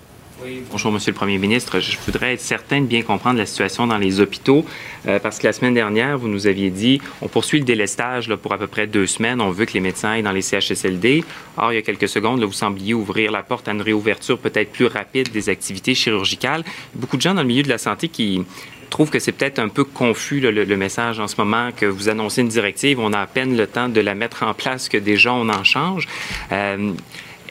Oui, 0.44 0.62
bonjour, 0.70 0.92
Monsieur 0.92 1.10
le 1.10 1.16
Premier 1.16 1.36
ministre. 1.38 1.80
Je 1.80 1.96
voudrais 2.06 2.34
être 2.34 2.40
certain 2.40 2.80
de 2.80 2.86
bien 2.86 3.02
comprendre 3.02 3.38
la 3.38 3.46
situation 3.46 3.88
dans 3.88 3.98
les 3.98 4.20
hôpitaux, 4.20 4.64
euh, 5.08 5.18
parce 5.18 5.38
que 5.40 5.46
la 5.48 5.52
semaine 5.52 5.74
dernière, 5.74 6.16
vous 6.16 6.28
nous 6.28 6.46
aviez 6.46 6.70
dit, 6.70 7.00
on 7.22 7.28
poursuit 7.28 7.58
le 7.58 7.64
délestage 7.64 8.28
là, 8.28 8.36
pour 8.36 8.52
à 8.52 8.58
peu 8.58 8.68
près 8.68 8.86
deux 8.86 9.08
semaines. 9.08 9.40
On 9.40 9.50
veut 9.50 9.64
que 9.64 9.72
les 9.72 9.80
médecins 9.80 10.10
aillent 10.10 10.22
dans 10.22 10.32
les 10.32 10.42
CHSLD. 10.42 11.24
Or, 11.56 11.72
il 11.72 11.76
y 11.76 11.78
a 11.78 11.82
quelques 11.82 12.08
secondes, 12.08 12.44
vous 12.44 12.52
sembliez 12.52 12.94
ouvrir 12.94 13.32
la 13.32 13.42
porte 13.42 13.66
à 13.66 13.72
une 13.72 13.82
réouverture 13.82 14.38
peut-être 14.38 14.70
plus 14.70 14.86
rapide 14.86 15.32
des 15.32 15.48
activités 15.48 15.96
chirurgicales. 15.96 16.62
Beaucoup 16.94 17.16
de 17.16 17.22
gens 17.22 17.34
dans 17.34 17.42
le 17.42 17.48
milieu 17.48 17.64
de 17.64 17.68
la 17.68 17.78
santé 17.78 18.08
qui 18.08 18.44
trouvent 18.90 19.10
que 19.10 19.18
c'est 19.18 19.32
peut-être 19.32 19.58
un 19.58 19.68
peu 19.68 19.84
confus 19.84 20.40
le, 20.40 20.76
message 20.76 21.18
en 21.20 21.26
ce 21.28 21.34
moment 21.36 21.70
que 21.76 21.84
vous 21.84 22.08
annoncez 22.08 22.42
une 22.42 22.48
directive, 22.48 23.00
on 23.00 23.12
a 23.12 23.20
à 23.20 23.26
peine 23.26 23.56
le 23.56 23.66
temps 23.66 23.88
de 23.88 24.00
la 24.00 24.14
mettre 24.14 24.44
en 24.44 24.54
place 24.54 24.88
que 24.88 24.96
déjà 24.96 25.32
on 25.32 25.48
en 25.48 25.64
change. 25.64 26.06
Euh, 26.52 26.92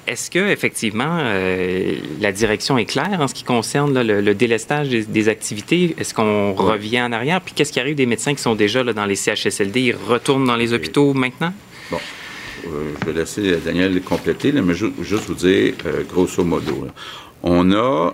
est-ce 0.07 0.31
que 0.31 0.39
effectivement 0.39 1.19
euh, 1.19 1.95
la 2.19 2.31
direction 2.31 2.77
est 2.77 2.85
claire 2.85 3.19
en 3.19 3.27
ce 3.27 3.33
qui 3.33 3.43
concerne 3.43 4.01
le, 4.01 4.33
délestage 4.33 4.89
des, 4.89 5.29
activités? 5.29 5.95
Est-ce 5.99 6.13
qu'on 6.13 6.53
revient 6.53 7.01
en 7.01 7.11
arrière? 7.11 7.41
Puis 7.41 7.53
qu'est-ce 7.53 7.73
qui 7.73 7.79
arrive 7.79 7.95
des 7.95 8.05
médecins 8.05 8.33
qui 8.33 8.41
sont 8.41 8.55
déjà 8.55 8.83
là, 8.83 8.93
dans 8.93 9.05
les 9.05 9.15
CHSLD 9.15 9.81
Ils 9.81 9.95
retournent 9.95 10.45
dans 10.45 10.55
les 10.55 10.73
hôpitaux 10.73 11.13
maintenant? 11.13 11.53
Bon, 11.91 11.99
euh, 12.67 12.93
je 13.01 13.11
vais 13.11 13.19
laisser 13.19 13.57
Daniel 13.57 14.01
compléter, 14.01 14.51
mais 14.53 14.73
je, 14.73 14.87
juste 15.01 15.25
vous 15.25 15.35
dire 15.35 15.73
euh, 15.85 16.03
grosso 16.03 16.43
modo. 16.43 16.87
On 17.43 17.71
a, 17.71 18.13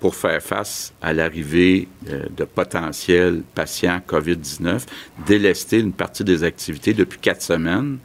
pour 0.00 0.16
faire 0.16 0.42
face 0.42 0.92
à 1.00 1.12
l'arrivée 1.12 1.86
de 2.04 2.44
potentiels 2.44 3.42
patients 3.54 4.00
COVID-19, 4.06 4.80
délesté 5.24 5.78
une 5.78 5.92
partie 5.92 6.24
des 6.24 6.42
activités 6.42 6.92
depuis 6.92 7.20
quatre 7.20 7.42
semaines 7.42 7.98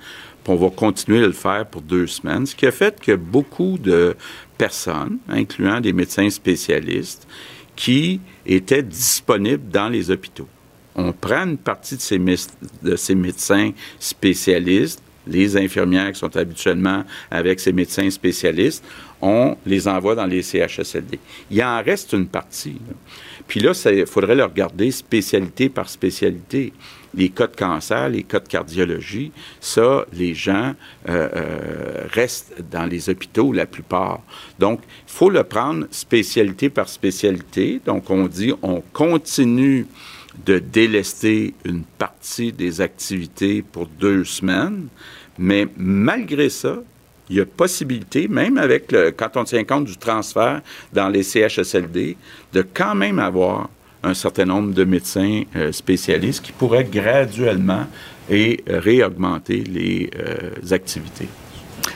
on 0.48 0.56
va 0.56 0.70
continuer 0.70 1.24
à 1.24 1.28
le 1.28 1.34
faire 1.34 1.66
pour 1.66 1.82
deux 1.82 2.08
semaines, 2.08 2.46
ce 2.46 2.56
qui 2.56 2.66
a 2.66 2.72
fait 2.72 3.00
que 3.00 3.16
beaucoup 3.16 3.78
de 3.78 4.16
personnes, 4.58 5.18
incluant 5.30 5.80
des 5.80 5.94
médecins 5.94 6.30
spécialistes, 6.30 7.28
qui 7.76 8.20
étaient 8.46 8.84
disponibles 8.84 9.70
dans 9.70 9.90
les 9.90 10.12
hôpitaux. 10.12 10.48
On 10.96 11.14
prend 11.14 11.46
une 11.46 11.58
partie 11.58 11.96
de 11.96 12.02
ces, 12.02 12.20
de 12.20 12.96
ces 12.96 13.16
médecins 13.16 13.72
spécialistes, 14.00 15.02
les 15.28 15.56
infirmières 15.56 16.12
qui 16.12 16.20
sont 16.20 16.36
habituellement 16.36 17.04
avec 17.30 17.60
ces 17.60 17.72
médecins 17.72 18.10
spécialistes, 18.10 18.84
on 19.22 19.56
les 19.66 19.88
envoie 19.88 20.16
dans 20.16 20.26
les 20.26 20.42
CHSLD. 20.42 21.20
Il 21.52 21.64
en 21.64 21.82
reste 21.82 22.14
une 22.14 22.28
partie. 22.28 22.78
Puis 23.48 23.60
là, 23.60 23.72
il 23.92 24.06
faudrait 24.06 24.36
le 24.36 24.44
regarder 24.44 24.92
spécialité 24.92 25.70
par 25.70 25.90
spécialité 25.90 26.74
les 27.14 27.30
cas 27.30 27.48
de 27.48 27.56
cancer, 27.56 28.10
les 28.10 28.24
cas 28.24 28.40
de 28.40 28.48
cardiologie, 28.48 29.32
ça, 29.60 30.06
les 30.14 30.34
gens 30.34 30.74
euh, 31.10 31.30
euh, 31.36 32.08
restent 32.12 32.54
dans 32.72 32.86
les 32.86 33.10
hôpitaux 33.10 33.52
la 33.52 33.66
plupart. 33.66 34.22
Donc, 34.60 34.82
il 35.08 35.12
faut 35.12 35.30
le 35.30 35.44
prendre 35.44 35.88
spécialité 35.92 36.70
par 36.70 36.88
spécialité. 36.88 37.82
Donc, 37.86 38.10
on 38.10 38.28
dit, 38.28 38.54
on 38.62 38.82
continue 38.94 39.88
de 40.46 40.60
délester 40.60 41.54
une 41.66 41.84
partie 41.84 42.54
des 42.54 42.82
activités 42.82 43.62
pour 43.62 43.88
deux 43.88 44.24
semaines, 44.24 44.88
mais 45.38 45.68
malgré 45.78 46.50
ça, 46.50 46.78
il 47.30 47.38
y 47.38 47.42
a 47.42 47.46
possibilité, 47.46 48.28
même 48.28 48.58
avec 48.58 48.92
le, 48.92 49.12
quand 49.12 49.38
on 49.38 49.44
tient 49.46 49.64
compte 49.64 49.86
du 49.86 49.98
transfert 49.98 50.62
dans 50.92 51.08
les 51.08 51.24
CHSLD, 51.24 52.18
de 52.54 52.62
quand 52.74 52.94
même 52.94 53.20
avoir 53.20 53.70
un 54.04 54.14
certain 54.14 54.46
nombre 54.46 54.74
de 54.74 54.84
médecins 54.84 55.44
euh, 55.56 55.72
spécialistes 55.72 56.44
qui 56.44 56.52
pourraient 56.52 56.84
graduellement 56.84 57.86
et 58.30 58.64
euh, 58.70 58.80
réaugmenter 58.80 59.64
les 59.64 60.10
euh, 60.18 60.74
activités. 60.74 61.28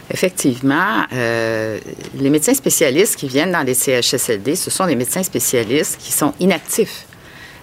Effectivement, 0.09 1.03
les 1.11 2.29
médecins 2.29 2.53
spécialistes 2.53 3.15
qui 3.15 3.27
viennent 3.27 3.51
dans 3.51 3.63
les 3.63 3.73
CHSLD, 3.73 4.55
ce 4.55 4.69
sont 4.69 4.85
des 4.85 4.95
médecins 4.95 5.23
spécialistes 5.23 5.97
qui 5.99 6.11
sont 6.11 6.33
inactifs. 6.39 7.05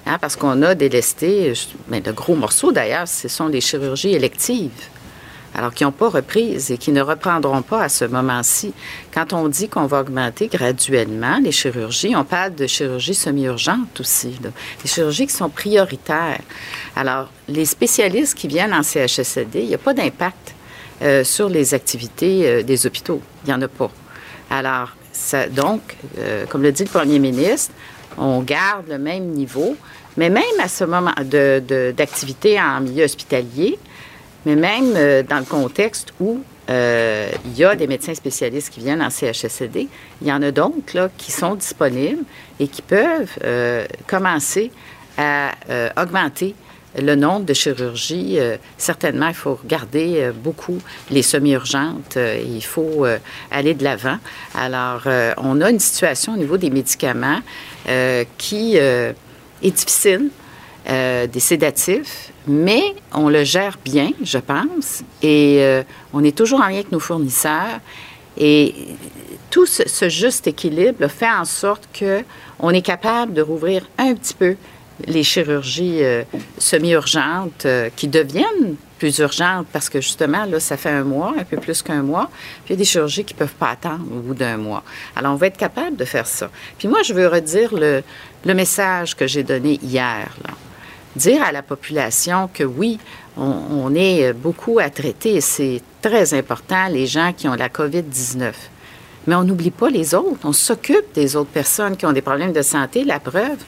Hein, 0.06 0.18
parce 0.20 0.34
qu'on 0.34 0.60
a 0.62 0.74
délesté, 0.74 1.52
mais 1.88 2.00
de 2.00 2.10
gros 2.10 2.34
morceaux 2.34 2.72
d'ailleurs, 2.72 3.06
ce 3.06 3.28
sont 3.28 3.46
les 3.46 3.60
chirurgies 3.60 4.14
électives 4.14 4.70
alors 5.54 5.74
qui 5.74 5.84
n'ont 5.84 5.92
pas 5.92 6.08
reprise 6.08 6.70
et 6.70 6.78
qui 6.78 6.92
ne 6.92 7.02
reprendront 7.02 7.62
pas 7.62 7.82
à 7.82 7.88
ce 7.88 8.04
moment-ci. 8.04 8.72
Quand 9.12 9.32
on 9.32 9.48
dit 9.48 9.68
qu'on 9.68 9.86
va 9.86 10.00
augmenter 10.00 10.48
graduellement 10.48 11.38
les 11.42 11.52
chirurgies, 11.52 12.14
on 12.16 12.24
parle 12.24 12.54
de 12.54 12.66
chirurgies 12.66 13.14
semi-urgentes 13.14 14.00
aussi, 14.00 14.38
des 14.40 14.88
chirurgies 14.88 15.26
qui 15.26 15.34
sont 15.34 15.50
prioritaires. 15.50 16.40
Alors, 16.96 17.30
les 17.48 17.64
spécialistes 17.64 18.36
qui 18.36 18.48
viennent 18.48 18.74
en 18.74 18.82
CHSLD, 18.82 19.60
il 19.60 19.68
n'y 19.68 19.74
a 19.74 19.78
pas 19.78 19.94
d'impact 19.94 20.54
euh, 21.02 21.24
sur 21.24 21.48
les 21.48 21.74
activités 21.74 22.46
euh, 22.46 22.62
des 22.62 22.86
hôpitaux. 22.86 23.20
Il 23.44 23.48
n'y 23.48 23.54
en 23.54 23.62
a 23.62 23.68
pas. 23.68 23.90
Alors, 24.50 24.90
ça, 25.12 25.48
donc, 25.48 25.80
euh, 26.18 26.46
comme 26.46 26.62
le 26.62 26.72
dit 26.72 26.84
le 26.84 26.88
premier 26.88 27.18
ministre, 27.18 27.72
on 28.16 28.40
garde 28.40 28.88
le 28.88 28.98
même 28.98 29.26
niveau, 29.28 29.76
mais 30.16 30.30
même 30.30 30.44
à 30.62 30.68
ce 30.68 30.84
moment 30.84 31.12
d'activité 31.96 32.60
en 32.60 32.80
milieu 32.80 33.04
hospitalier, 33.04 33.78
mais 34.46 34.56
même 34.56 34.94
euh, 34.96 35.22
dans 35.22 35.38
le 35.38 35.44
contexte 35.44 36.12
où 36.20 36.42
euh, 36.70 37.30
il 37.44 37.58
y 37.58 37.64
a 37.64 37.74
des 37.74 37.86
médecins 37.86 38.14
spécialistes 38.14 38.72
qui 38.72 38.80
viennent 38.80 39.02
en 39.02 39.10
CHSCD, 39.10 39.88
il 40.20 40.28
y 40.28 40.32
en 40.32 40.42
a 40.42 40.50
d'autres 40.50 40.94
là, 40.96 41.08
qui 41.16 41.32
sont 41.32 41.54
disponibles 41.54 42.22
et 42.60 42.68
qui 42.68 42.82
peuvent 42.82 43.36
euh, 43.44 43.86
commencer 44.06 44.70
à 45.18 45.52
augmenter 45.98 46.54
le 46.98 47.14
nombre 47.14 47.44
de 47.44 47.52
chirurgies. 47.52 48.38
certainement, 48.78 49.28
il 49.28 49.34
faut 49.34 49.58
regarder 49.62 50.30
beaucoup 50.42 50.78
les 51.10 51.20
semi-urgentes. 51.20 52.16
il 52.16 52.64
faut 52.64 53.04
aller 53.50 53.74
de 53.74 53.84
l'avant. 53.84 54.16
Alors, 54.54 55.02
on 55.36 55.60
a 55.60 55.70
une 55.70 55.78
situation 55.78 56.32
au 56.32 56.38
niveau 56.38 56.56
des 56.56 56.70
médicaments 56.70 57.40
qui 58.38 58.76
est 58.78 59.14
difficile 59.62 60.30
des 60.86 61.40
sédatifs, 61.40 62.31
mais 62.46 62.82
on 63.12 63.28
le 63.28 63.44
gère 63.44 63.78
bien, 63.84 64.10
je 64.22 64.38
pense, 64.38 65.02
et 65.22 65.58
euh, 65.60 65.82
on 66.12 66.24
est 66.24 66.36
toujours 66.36 66.60
en 66.60 66.66
lien 66.66 66.74
avec 66.74 66.92
nos 66.92 67.00
fournisseurs. 67.00 67.80
Et 68.36 68.74
tout 69.50 69.66
ce, 69.66 70.08
juste 70.08 70.46
équilibre 70.46 71.06
fait 71.08 71.30
en 71.30 71.44
sorte 71.44 71.88
que 71.92 72.22
on 72.58 72.70
est 72.70 72.82
capable 72.82 73.34
de 73.34 73.42
rouvrir 73.42 73.86
un 73.98 74.14
petit 74.14 74.34
peu 74.34 74.56
les 75.06 75.22
chirurgies 75.22 76.02
euh, 76.02 76.22
semi-urgentes 76.58 77.66
euh, 77.66 77.90
qui 77.94 78.08
deviennent 78.08 78.76
plus 78.98 79.18
urgentes 79.18 79.66
parce 79.72 79.88
que 79.88 80.00
justement, 80.00 80.44
là, 80.44 80.60
ça 80.60 80.76
fait 80.76 80.90
un 80.90 81.02
mois, 81.02 81.34
un 81.38 81.44
peu 81.44 81.56
plus 81.56 81.82
qu'un 81.82 82.02
mois. 82.02 82.30
Puis 82.64 82.68
il 82.68 82.70
y 82.70 82.74
a 82.74 82.76
des 82.76 82.84
chirurgies 82.84 83.24
qui 83.24 83.34
ne 83.34 83.40
peuvent 83.40 83.54
pas 83.54 83.70
attendre 83.70 84.04
au 84.10 84.20
bout 84.20 84.34
d'un 84.34 84.56
mois. 84.56 84.84
Alors, 85.16 85.32
on 85.32 85.36
va 85.36 85.48
être 85.48 85.56
capable 85.56 85.96
de 85.96 86.04
faire 86.04 86.26
ça. 86.26 86.50
Puis 86.78 86.86
moi, 86.88 87.02
je 87.02 87.12
veux 87.12 87.26
redire 87.26 87.74
le, 87.74 88.02
message 88.44 89.16
que 89.16 89.26
j'ai 89.26 89.42
donné 89.42 89.80
hier. 89.82 90.28
Dire 91.16 91.42
à 91.42 91.52
la 91.52 91.62
population 91.62 92.48
que 92.52 92.64
oui, 92.64 92.98
on, 93.36 93.94
est 93.94 94.32
beaucoup 94.32 94.78
à 94.78 94.90
traiter. 94.90 95.40
C'est 95.40 95.82
très 96.00 96.34
important, 96.34 96.88
les 96.88 97.06
gens 97.06 97.32
qui 97.36 97.48
ont 97.48 97.54
la 97.54 97.68
COVID-19. 97.68 98.52
Mais 99.26 99.34
on 99.34 99.44
n'oublie 99.44 99.70
pas 99.70 99.90
les 99.90 100.14
autres. 100.14 100.40
On 100.44 100.52
s'occupe 100.52 101.14
des 101.14 101.36
autres 101.36 101.50
personnes 101.50 101.96
qui 101.96 102.06
ont 102.06 102.12
des 102.12 102.22
problèmes 102.22 102.52
de 102.52 102.62
santé. 102.62 103.04
La 103.04 103.20
preuve, 103.20 103.58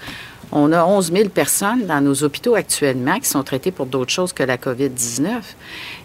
on 0.52 0.72
a 0.72 0.84
11 0.84 1.12
000 1.12 1.28
personnes 1.28 1.86
dans 1.86 2.00
nos 2.00 2.24
hôpitaux 2.24 2.54
actuellement 2.54 3.18
qui 3.20 3.28
sont 3.28 3.42
traitées 3.42 3.70
pour 3.70 3.86
d'autres 3.86 4.12
choses 4.12 4.32
que 4.32 4.42
la 4.42 4.56
COVID-19. 4.56 5.28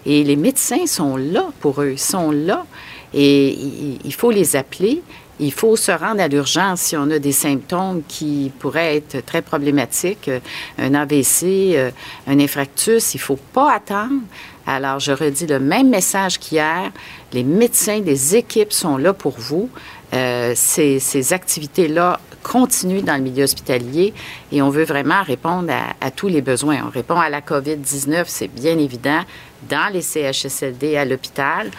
Et 0.05 0.23
les 0.23 0.35
médecins 0.35 0.85
sont 0.85 1.17
là 1.17 1.47
pour 1.61 1.81
eux. 1.81 1.95
Sont 1.97 2.31
là. 2.31 2.65
Et 3.13 3.97
il 4.03 4.13
faut 4.13 4.31
les 4.31 4.55
appeler. 4.55 5.01
Il 5.41 5.53
faut 5.53 5.77
se 5.77 5.91
rendre 5.91 6.21
à 6.21 6.27
l'urgence 6.27 6.81
si 6.81 6.97
on 6.97 7.09
a 7.11 7.19
des 7.19 7.31
symptômes 7.31 8.03
qui 8.07 8.51
pourraient 8.59 8.97
être 8.97 9.25
très 9.25 9.41
problématiques, 9.41 10.29
un 10.77 10.93
AVC, 10.93 11.43
euh, 11.75 11.91
un 12.27 12.39
infarctus. 12.39 13.13
Il 13.13 13.17
ne 13.17 13.21
faut 13.21 13.39
pas 13.53 13.73
attendre. 13.73 14.21
Alors, 14.67 14.99
je 14.99 15.13
redis 15.13 15.47
le 15.47 15.59
même 15.59 15.89
message 15.89 16.37
qu'hier. 16.39 16.91
Les 17.31 17.43
médecins, 17.43 18.01
les 18.01 18.35
équipes 18.35 18.73
sont 18.73 18.97
là 18.97 19.13
pour 19.13 19.35
vous. 19.39 19.69
Euh, 20.13 20.53
ces, 20.55 21.33
activités-là 21.33 22.19
continuent 22.41 23.03
dans 23.03 23.15
le 23.15 23.21
milieu 23.21 23.43
hospitalier 23.43 24.13
et 24.51 24.61
on 24.61 24.69
veut 24.69 24.85
vraiment 24.85 25.21
répondre 25.23 25.71
à, 25.71 26.05
à 26.05 26.09
tous 26.09 26.27
les 26.27 26.41
besoins. 26.41 26.79
On 26.85 26.89
répond 26.89 27.19
à 27.19 27.29
la 27.29 27.41
COVID-19, 27.41 28.23
c'est 28.27 28.47
bien 28.47 28.77
évident, 28.77 29.21
dans 29.67 29.91
les 29.91 30.01
CHSLD 30.01 30.95
à 30.95 31.05
l'hôpital, 31.05 31.69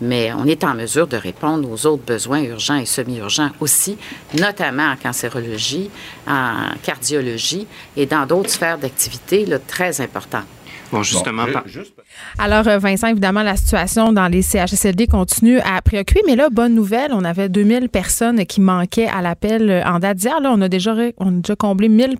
mais 0.00 0.32
on 0.32 0.44
est 0.46 0.62
en 0.62 0.74
mesure 0.74 1.06
de 1.06 1.16
répondre 1.16 1.70
aux 1.70 1.86
autres 1.86 2.04
besoins 2.04 2.42
urgents 2.42 2.76
et 2.76 2.86
semi-urgents 2.86 3.50
aussi, 3.60 3.96
notamment 4.38 4.90
en 4.90 4.96
cancérologie, 4.96 5.90
en 6.26 6.74
cardiologie 6.82 7.66
et 7.96 8.06
dans 8.06 8.26
d'autres 8.26 8.50
sphères 8.50 8.78
d'activité 8.78 9.46
très 9.66 10.00
importantes. 10.00 10.44
Bon, 10.92 11.02
justement, 11.02 11.44
Bon, 11.44 11.60
juste- 11.66 11.94
Alors, 12.38 12.66
euh, 12.68 12.78
Vincent, 12.78 13.08
évidemment, 13.08 13.42
la 13.42 13.56
situation 13.56 14.12
dans 14.12 14.28
les 14.28 14.42
CHSLD 14.42 15.06
continue 15.06 15.58
à 15.60 15.80
préoccuper, 15.82 16.20
mais 16.26 16.36
là, 16.36 16.48
bonne 16.50 16.74
nouvelle, 16.74 17.12
on 17.12 17.24
avait 17.24 17.48
2000 17.48 17.88
personnes 17.88 18.44
qui 18.46 18.60
manquaient 18.60 19.06
à 19.08 19.22
l'appel 19.22 19.70
euh, 19.70 19.82
en 19.84 19.98
date 19.98 20.18
d'hier. 20.18 20.40
Là, 20.40 20.50
on 20.52 20.60
a 20.60 20.68
déjà, 20.68 20.94
on 21.18 21.28
a 21.28 21.40
déjà 21.40 21.56
comblé 21.56 21.88
1000 21.88 22.16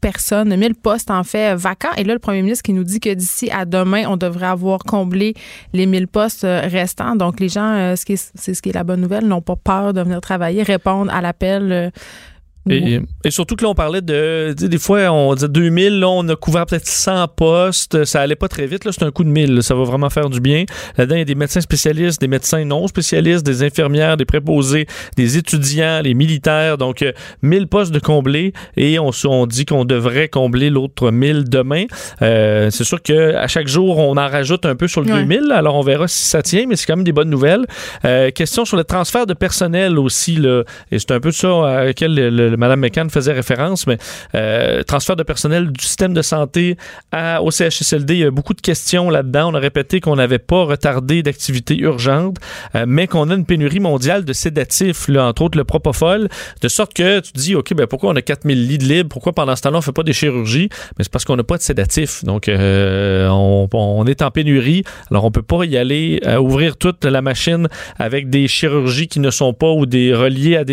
personnes, 0.00 0.56
1000 0.56 0.74
postes 0.76 1.10
en 1.10 1.24
fait 1.24 1.54
vacants. 1.54 1.92
Et 1.98 2.04
là, 2.04 2.14
le 2.14 2.18
premier 2.18 2.40
ministre 2.42 2.62
qui 2.62 2.72
nous 2.72 2.84
dit 2.84 3.00
que 3.00 3.12
d'ici 3.12 3.50
à 3.50 3.64
demain, 3.66 4.04
on 4.08 4.16
devrait 4.16 4.46
avoir 4.46 4.78
comblé 4.80 5.34
les 5.74 5.84
1000 5.86 6.08
postes 6.08 6.44
euh, 6.44 6.60
restants. 6.64 7.16
Donc, 7.16 7.38
les 7.40 7.48
gens, 7.50 7.94
ce 7.96 8.04
qui 8.06 8.14
est- 8.14 8.32
c'est 8.34 8.54
ce 8.54 8.62
qui 8.62 8.70
est 8.70 8.74
la 8.74 8.84
bonne 8.84 9.00
nouvelle, 9.02 9.26
n'ont 9.26 9.42
pas 9.42 9.56
peur 9.56 9.92
de 9.92 10.00
venir 10.02 10.20
travailler, 10.22 10.62
répondre 10.62 11.12
à 11.12 11.20
l'appel. 11.20 11.92
Euh, 12.68 12.72
Et, 12.72 13.00
et 13.24 13.30
surtout 13.30 13.56
que 13.56 13.64
là, 13.64 13.70
on 13.70 13.74
parlait 13.74 14.02
de. 14.02 14.54
Des 14.56 14.78
fois, 14.78 15.10
on 15.10 15.34
disait 15.34 15.48
2000, 15.48 16.00
là, 16.00 16.08
on 16.08 16.28
a 16.28 16.36
couvert 16.36 16.66
peut-être 16.66 16.86
100 16.86 17.28
postes. 17.28 18.04
Ça 18.04 18.20
allait 18.20 18.36
pas 18.36 18.48
très 18.48 18.66
vite. 18.66 18.84
Là, 18.84 18.92
c'est 18.92 19.02
un 19.04 19.10
coup 19.10 19.24
de 19.24 19.30
1000. 19.30 19.54
là. 19.54 19.62
Ça 19.62 19.74
va 19.74 19.84
vraiment 19.84 20.10
faire 20.10 20.28
du 20.28 20.40
bien. 20.40 20.64
Là-dedans, 20.98 21.16
il 21.16 21.20
y 21.20 21.22
a 21.22 21.26
des 21.26 21.34
médecins 21.34 21.60
spécialistes, 21.60 22.20
des 22.20 22.28
médecins 22.28 22.64
non 22.64 22.86
spécialistes, 22.86 23.44
des 23.44 23.62
infirmières, 23.62 24.16
des 24.16 24.24
préposés, 24.24 24.86
des 25.16 25.38
étudiants, 25.38 26.00
les 26.02 26.14
militaires. 26.14 26.76
Donc, 26.78 27.02
euh, 27.02 27.12
1000 27.42 27.66
postes 27.66 27.92
de 27.92 27.98
combler. 27.98 28.52
Et 28.76 28.98
on, 28.98 29.10
dit 29.46 29.64
qu'on 29.64 29.84
devrait 29.84 30.28
combler 30.28 30.70
l'autre 30.70 31.10
1000 31.10 31.44
demain. 31.48 31.84
Euh, 32.22 32.70
c'est 32.70 32.84
sûr 32.84 33.00
qu'à 33.02 33.46
chaque 33.48 33.68
jour, 33.68 33.98
on 33.98 34.16
en 34.16 34.28
rajoute 34.28 34.66
un 34.66 34.76
peu 34.76 34.86
sur 34.88 35.00
le 35.02 35.10
Ouais. 35.10 35.22
2000. 35.22 35.50
Alors, 35.52 35.76
on 35.76 35.82
verra 35.82 36.06
si 36.08 36.24
ça 36.24 36.42
tient, 36.42 36.66
mais 36.68 36.76
c'est 36.76 36.86
quand 36.86 36.96
même 36.96 37.04
des 37.04 37.12
bonnes 37.12 37.30
nouvelles. 37.30 37.64
Euh, 38.04 38.30
question 38.30 38.64
sur 38.64 38.76
le 38.76 38.84
transfert 38.84 39.26
de 39.26 39.34
personnel 39.34 39.98
aussi. 39.98 40.36
Là, 40.36 40.62
et 40.92 40.98
c'est 40.98 41.10
un 41.10 41.20
peu 41.20 41.32
ça 41.32 41.48
à 41.48 41.84
laquelle 41.86 42.14
le, 42.14 42.49
le 42.50 42.56
Mme 42.56 42.80
McCann 42.80 43.10
faisait 43.10 43.32
référence, 43.32 43.86
mais 43.86 43.98
euh, 44.34 44.82
transfert 44.82 45.16
de 45.16 45.22
personnel 45.22 45.70
du 45.72 45.84
système 45.84 46.14
de 46.14 46.22
santé 46.22 46.76
au 47.40 47.50
CHSLD, 47.50 48.14
il 48.14 48.20
y 48.20 48.24
a 48.24 48.30
beaucoup 48.30 48.54
de 48.54 48.60
questions 48.60 49.10
là-dedans. 49.10 49.50
On 49.50 49.54
a 49.54 49.58
répété 49.58 50.00
qu'on 50.00 50.16
n'avait 50.16 50.38
pas 50.38 50.64
retardé 50.64 51.22
d'activités 51.22 51.78
urgentes, 51.78 52.36
euh, 52.74 52.84
mais 52.86 53.06
qu'on 53.06 53.30
a 53.30 53.34
une 53.34 53.44
pénurie 53.44 53.80
mondiale 53.80 54.24
de 54.24 54.32
sédatifs, 54.32 55.08
entre 55.08 55.42
autres 55.42 55.58
le 55.58 55.64
propofol, 55.64 56.28
de 56.60 56.68
sorte 56.68 56.94
que 56.94 57.20
tu 57.20 57.32
te 57.32 57.38
dis, 57.38 57.54
OK, 57.54 57.74
ben 57.74 57.86
pourquoi 57.86 58.10
on 58.10 58.16
a 58.16 58.22
4000 58.22 58.68
lits 58.68 58.78
de 58.78 58.84
libres? 58.84 59.08
Pourquoi 59.08 59.32
pendant 59.32 59.56
ce 59.56 59.62
temps-là, 59.62 59.78
on 59.78 59.82
fait 59.82 59.92
pas 59.92 60.02
des 60.02 60.12
chirurgies? 60.12 60.68
Mais 60.98 61.04
c'est 61.04 61.12
parce 61.12 61.24
qu'on 61.24 61.36
n'a 61.36 61.44
pas 61.44 61.56
de 61.56 61.62
sédatifs. 61.62 62.24
Donc, 62.24 62.48
euh, 62.48 63.28
on, 63.28 64.06
est 64.06 64.22
en 64.22 64.30
pénurie. 64.30 64.84
Alors, 65.10 65.24
on 65.24 65.30
peut 65.30 65.42
pas 65.42 65.64
y 65.64 65.76
aller 65.76 66.20
euh, 66.26 66.38
ouvrir 66.38 66.76
toute 66.76 67.04
la 67.04 67.22
machine 67.22 67.68
avec 67.98 68.30
des 68.30 68.48
chirurgies 68.48 69.08
qui 69.08 69.20
ne 69.20 69.30
sont 69.30 69.52
pas 69.52 69.70
ou 69.70 69.86
des 69.86 70.14
reliées 70.14 70.56
à 70.56 70.64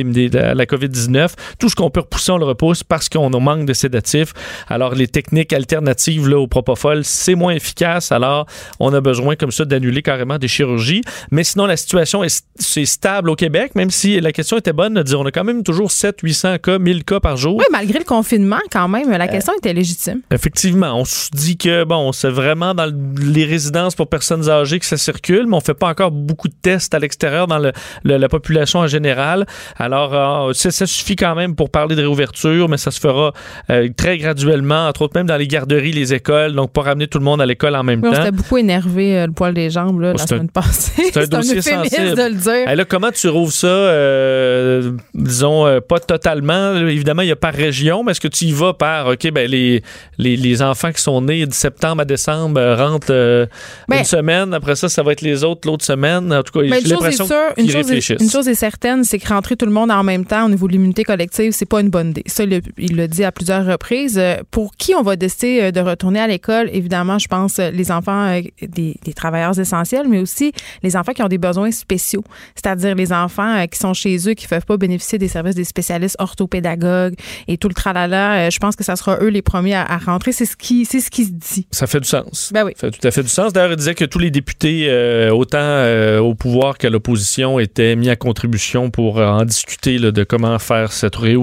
la 0.53 0.65
COVID-19. 0.65 1.31
Tout 1.59 1.66
ce 1.69 1.75
qu'on 1.75 1.89
peut 1.89 2.01
repousser, 2.01 2.31
on 2.31 2.37
le 2.37 2.45
repousse 2.45 2.83
parce 2.83 3.09
qu'on 3.09 3.29
manque 3.39 3.65
de 3.65 3.73
sédatifs. 3.73 4.33
Alors, 4.67 4.95
les 4.95 5.07
techniques 5.07 5.53
alternatives 5.53 6.27
là, 6.27 6.37
au 6.39 6.47
propofol, 6.47 7.03
c'est 7.03 7.35
moins 7.35 7.53
efficace. 7.53 8.11
Alors, 8.11 8.45
on 8.79 8.93
a 8.93 9.01
besoin 9.01 9.35
comme 9.35 9.51
ça 9.51 9.65
d'annuler 9.65 10.01
carrément 10.01 10.37
des 10.37 10.47
chirurgies. 10.47 11.01
Mais 11.31 11.43
sinon, 11.43 11.65
la 11.65 11.77
situation 11.77 12.23
est, 12.23 12.43
stable 12.85 13.29
au 13.29 13.35
Québec, 13.35 13.73
même 13.75 13.89
si 13.91 14.19
la 14.19 14.31
question 14.31 14.57
était 14.57 14.73
bonne 14.73 14.93
de 14.95 15.03
dire 15.03 15.19
on 15.19 15.25
a 15.25 15.31
quand 15.31 15.43
même 15.43 15.63
toujours 15.63 15.91
7 15.91 16.17
800 16.21 16.57
cas, 16.59 16.79
1000 16.79 17.03
cas 17.03 17.19
par 17.19 17.37
jour. 17.37 17.55
Oui, 17.57 17.65
malgré 17.71 17.99
le 17.99 18.05
confinement, 18.05 18.59
quand 18.71 18.87
même, 18.87 19.09
la 19.11 19.27
question 19.27 19.53
était 19.57 19.73
légitime. 19.73 20.21
Effectivement, 20.31 20.93
on 20.99 21.05
se 21.05 21.29
dit 21.31 21.57
que 21.57 21.83
bon, 21.83 22.11
c'est 22.11 22.29
vraiment 22.29 22.73
dans 22.73 22.85
le- 22.85 22.93
les 23.31 23.45
résidences 23.45 23.95
pour 23.95 24.07
personnes 24.09 24.49
âgées 24.49 24.79
que 24.79 24.85
ça 24.85 24.97
circule, 24.97 25.45
mais 25.47 25.55
on 25.57 25.61
fait 25.61 25.73
pas 25.73 25.89
encore 25.89 26.11
beaucoup 26.11 26.47
de 26.47 26.53
tests 26.61 26.93
à 26.93 26.99
l'extérieur 26.99 27.47
dans 27.47 27.57
le- 27.59 27.71
le- 28.03 28.17
la 28.17 28.29
population 28.29 28.79
en 28.79 28.87
général. 28.87 29.45
Alors, 29.77 30.13
euh, 30.49 30.53
ça, 30.53 30.71
ça 30.71 30.85
suffit 30.85 31.15
quand 31.15 31.35
même 31.35 31.55
pour 31.57 31.69
parler 31.69 31.95
de 31.95 32.01
réouverture, 32.01 32.69
mais 32.69 32.77
ça 32.77 32.91
se 32.91 32.99
fera 33.01 33.33
euh, 33.69 33.89
très 33.97 34.17
graduellement, 34.17 34.87
entre 34.87 35.01
autres 35.01 35.17
même 35.17 35.27
dans 35.27 35.35
les 35.35 35.47
garderies, 35.47 35.91
les 35.91 36.13
écoles, 36.13 36.53
donc 36.53 36.71
pas 36.71 36.83
ramener 36.83 37.07
tout 37.07 37.17
le 37.17 37.25
monde 37.25 37.41
à 37.41 37.45
l'école 37.45 37.75
en 37.75 37.83
même 37.83 37.99
Oui, 38.01 38.07
on 38.09 38.11
temps. 38.13 38.17
s'était 38.19 38.31
beaucoup 38.31 38.57
énervé, 38.57 39.17
euh, 39.17 39.25
le 39.27 39.33
poil 39.33 39.53
des 39.53 39.69
jambes, 39.69 39.99
là, 39.99 40.11
Oh, 40.13 40.17
la 40.17 40.23
un- 40.23 40.27
semaine 40.27 40.49
passée. 40.49 41.03
c'est 41.11 41.17
un 41.17 41.27
dossier 41.37 41.61
sensible. 41.61 42.15
de 42.15 42.29
le 42.29 42.35
dire. 42.35 42.69
Hey, 42.69 42.75
là, 42.77 42.85
comment 42.85 43.11
tu 43.11 43.27
rouvres 43.27 43.51
ça? 43.51 43.67
euh, 43.67 44.91
disons, 45.13 45.81
pas 45.87 45.99
totalement. 45.99 46.75
Évidemment, 46.75 47.21
il 47.23 47.29
y 47.29 47.31
a 47.31 47.35
par 47.35 47.53
région, 47.53 48.03
mais 48.03 48.11
est-ce 48.11 48.21
que 48.21 48.27
tu 48.27 48.45
y 48.45 48.51
vas 48.51 48.73
par, 48.73 49.07
OK, 49.07 49.31
ben, 49.31 49.49
les, 49.49 49.81
les, 50.17 50.37
les 50.37 50.61
enfants 50.61 50.91
qui 50.91 51.01
sont 51.01 51.21
nés 51.21 51.45
de 51.45 51.53
septembre 51.53 52.01
à 52.01 52.05
décembre 52.05 52.61
rentrent 52.77 53.47
Ben- 53.87 53.99
une 53.99 54.03
semaine. 54.03 54.53
Après 54.53 54.75
ça, 54.75 54.89
ça 54.89 55.03
va 55.03 55.11
être 55.13 55.21
les 55.21 55.43
autres 55.43 55.67
l'autre 55.67 55.83
semaine. 55.85 56.31
En 56.33 56.43
tout 56.43 56.53
cas, 56.59 56.65
Mais 56.67 56.81
j'ai 56.81 56.89
l'impression 56.89 57.27
qu'ils 57.57 57.71
est, 57.71 57.77
réfléchissent. 57.77 58.21
une 58.21 58.29
chose 58.29 58.47
est 58.47 58.55
certaine, 58.55 59.03
c'est 59.03 59.19
que 59.19 59.27
rentrer 59.27 59.55
tout 59.55 59.65
le 59.65 59.71
monde 59.71 59.91
en 59.91 60.03
même 60.03 60.25
temps 60.25 60.45
au 60.45 60.49
niveau 60.49 60.67
de 60.67 60.73
l'immunité 60.73 61.03
collective, 61.03 61.46
c'est 61.51 61.65
pas 61.65 61.81
une 61.81 61.89
bonne 61.89 62.09
idée. 62.09 62.23
Ça, 62.25 62.43
il, 62.43 62.95
l'a 62.95 63.07
dit 63.07 63.23
à 63.23 63.31
plusieurs 63.31 63.65
reprises. 63.65 64.17
Euh, 64.17 64.37
Pour 64.51 64.75
qui 64.75 64.95
on 64.95 65.01
va 65.01 65.15
décider 65.15 65.61
euh, 65.61 65.71
de 65.71 65.79
retourner 65.79 66.19
à 66.19 66.27
l'école? 66.27 66.69
Évidemment, 66.73 67.19
je 67.19 67.27
pense 67.27 67.59
euh, 67.59 67.71
les 67.71 67.91
enfants 67.91 68.39
des, 68.61 68.95
des 69.03 69.13
travailleurs 69.13 69.57
essentiels, 69.59 70.07
mais 70.07 70.19
aussi 70.19 70.51
les 70.83 70.95
enfants 70.95 71.13
qui 71.13 71.23
ont 71.23 71.27
des 71.27 71.37
besoins 71.37 71.71
spéciaux, 71.71 72.23
c'est-à-dire 72.55 72.95
les 72.95 73.13
enfants 73.13 73.65
qui 73.67 73.79
sont 73.79 73.93
chez 73.93 74.17
eux, 74.27 74.33
qui 74.33 74.45
ne 74.45 74.49
peuvent 74.49 74.65
pas 74.65 74.77
bénéficier 74.77 75.17
des 75.17 75.27
services 75.27 75.55
des 75.55 75.63
spécialistes 75.63 76.17
orthopédagogues 76.19 77.15
et 77.47 77.57
tout 77.57 77.67
le 77.67 77.73
tralala. 77.73 78.49
Je 78.49 78.59
pense 78.59 78.75
que 78.75 78.83
ça 78.83 78.95
sera 78.95 79.17
eux 79.21 79.29
les 79.29 79.41
premiers 79.41 79.75
à, 79.75 79.83
à 79.83 79.97
rentrer. 79.97 80.31
C'est 80.31 80.45
ce 80.45 80.55
qui, 80.55 80.85
c'est 80.85 80.99
ce 80.99 81.09
qui 81.09 81.25
se 81.25 81.31
dit. 81.31 81.67
Ça 81.71 81.87
fait 81.87 81.99
du 81.99 82.07
sens. 82.07 82.51
Ben 82.53 82.63
oui. 82.65 82.73
Ça 82.75 82.91
fait 82.91 82.97
tout 82.97 83.07
à 83.07 83.11
fait 83.11 83.23
du 83.23 83.29
sens. 83.29 83.53
D'ailleurs, 83.53 83.71
il 83.71 83.77
disait 83.77 83.95
que 83.95 84.05
tous 84.05 84.19
les 84.19 84.31
députés, 84.31 84.87
euh, 84.89 85.31
autant 85.31 85.57
euh, 85.59 86.19
au 86.19 86.35
pouvoir 86.35 86.77
qu'à 86.77 86.89
l'opposition, 86.89 87.59
étaient 87.59 87.95
mis 87.95 88.09
à 88.09 88.15
contribution 88.15 88.89
pour 88.89 89.19
euh, 89.19 89.27
en 89.27 89.45
discuter 89.45 89.97
là, 89.97 90.11
de 90.11 90.23
comment 90.23 90.57
faire 90.59 90.91
cette 90.91 91.15
réouverture. 91.15 91.36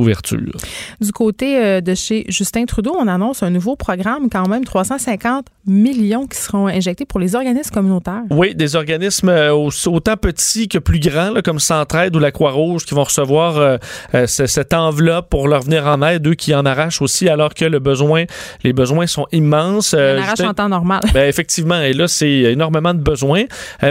Du 1.00 1.12
côté 1.12 1.58
euh, 1.62 1.80
de 1.80 1.94
chez 1.94 2.24
Justin 2.28 2.64
Trudeau, 2.64 2.94
on 2.98 3.06
annonce 3.08 3.42
un 3.42 3.50
nouveau 3.50 3.76
programme, 3.76 4.28
quand 4.30 4.48
même 4.48 4.64
350 4.64 5.46
millions 5.66 6.26
qui 6.26 6.38
seront 6.38 6.66
injectés 6.66 7.04
pour 7.06 7.20
les 7.20 7.34
organismes 7.34 7.70
communautaires. 7.72 8.22
Oui, 8.30 8.54
des 8.54 8.76
organismes 8.76 9.28
euh, 9.30 9.52
au- 9.54 9.70
autant 9.88 10.16
petits 10.16 10.68
que 10.68 10.78
plus 10.78 11.00
grands, 11.00 11.30
là, 11.30 11.42
comme 11.42 11.58
Centraide 11.58 12.14
ou 12.16 12.18
la 12.18 12.30
Croix-Rouge, 12.32 12.84
qui 12.84 12.94
vont 12.94 13.04
recevoir 13.04 13.56
euh, 13.56 13.76
euh, 14.14 14.26
ce- 14.26 14.46
cette 14.46 14.74
enveloppe 14.74 15.30
pour 15.30 15.48
leur 15.48 15.62
venir 15.62 15.86
en 15.86 16.02
aide, 16.02 16.26
eux 16.26 16.34
qui 16.34 16.54
en 16.54 16.66
arrachent 16.66 17.00
aussi, 17.02 17.28
alors 17.28 17.54
que 17.54 17.64
le 17.64 17.78
besoin, 17.78 18.24
les 18.62 18.72
besoins 18.72 19.06
sont 19.06 19.26
immenses. 19.32 19.94
Euh, 19.96 20.18
arrache 20.20 20.40
en 20.40 20.54
temps 20.54 20.68
normal. 20.68 21.00
ben, 21.14 21.28
effectivement, 21.28 21.80
et 21.80 21.92
là, 21.92 22.08
c'est 22.08 22.28
énormément 22.28 22.92
de 22.94 23.00
besoins. 23.00 23.44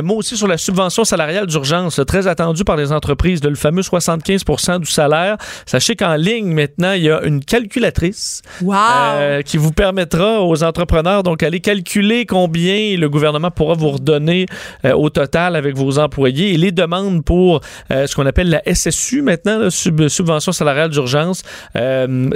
Mot 0.04 0.16
aussi 0.18 0.38
sur 0.38 0.48
la 0.48 0.58
subvention 0.58 1.04
salariale 1.04 1.48
d'urgence, 1.48 2.00
très 2.08 2.28
attendue 2.28 2.64
par 2.64 2.76
les 2.76 2.92
entreprises, 2.92 3.42
de 3.42 3.50
le 3.50 3.56
fameux 3.56 3.82
75% 3.82 4.80
du 4.80 4.86
salaire. 4.92 5.38
Sachez 5.66 5.93
qu'en 5.96 6.16
ligne, 6.16 6.48
maintenant, 6.54 6.94
il 6.94 7.04
y 7.04 7.10
a 7.10 7.22
une 7.24 7.44
calculatrice 7.44 8.42
Wow! 8.62 8.76
euh, 8.76 9.42
qui 9.42 9.58
vous 9.58 9.72
permettra 9.72 10.42
aux 10.44 10.64
entrepreneurs, 10.64 11.24
donc, 11.24 11.44
aller 11.44 11.60
calculer 11.60 12.26
combien 12.26 12.98
le 12.98 13.08
gouvernement 13.10 13.52
pourra 13.52 13.74
vous 13.76 13.92
redonner 13.92 14.46
euh, 14.86 14.94
au 14.94 15.10
total 15.10 15.56
avec 15.56 15.76
vos 15.76 16.00
employés 16.00 16.54
et 16.54 16.58
les 16.58 16.72
demandes 16.72 17.24
pour 17.24 17.62
euh, 17.92 18.08
ce 18.08 18.16
qu'on 18.16 18.26
appelle 18.26 18.50
la 18.50 18.62
SSU 18.74 19.22
maintenant, 19.22 19.58
la 19.60 19.70
sub- 19.70 20.08
subvention 20.08 20.52
salariale 20.52 20.90
d'urgence. 20.90 21.44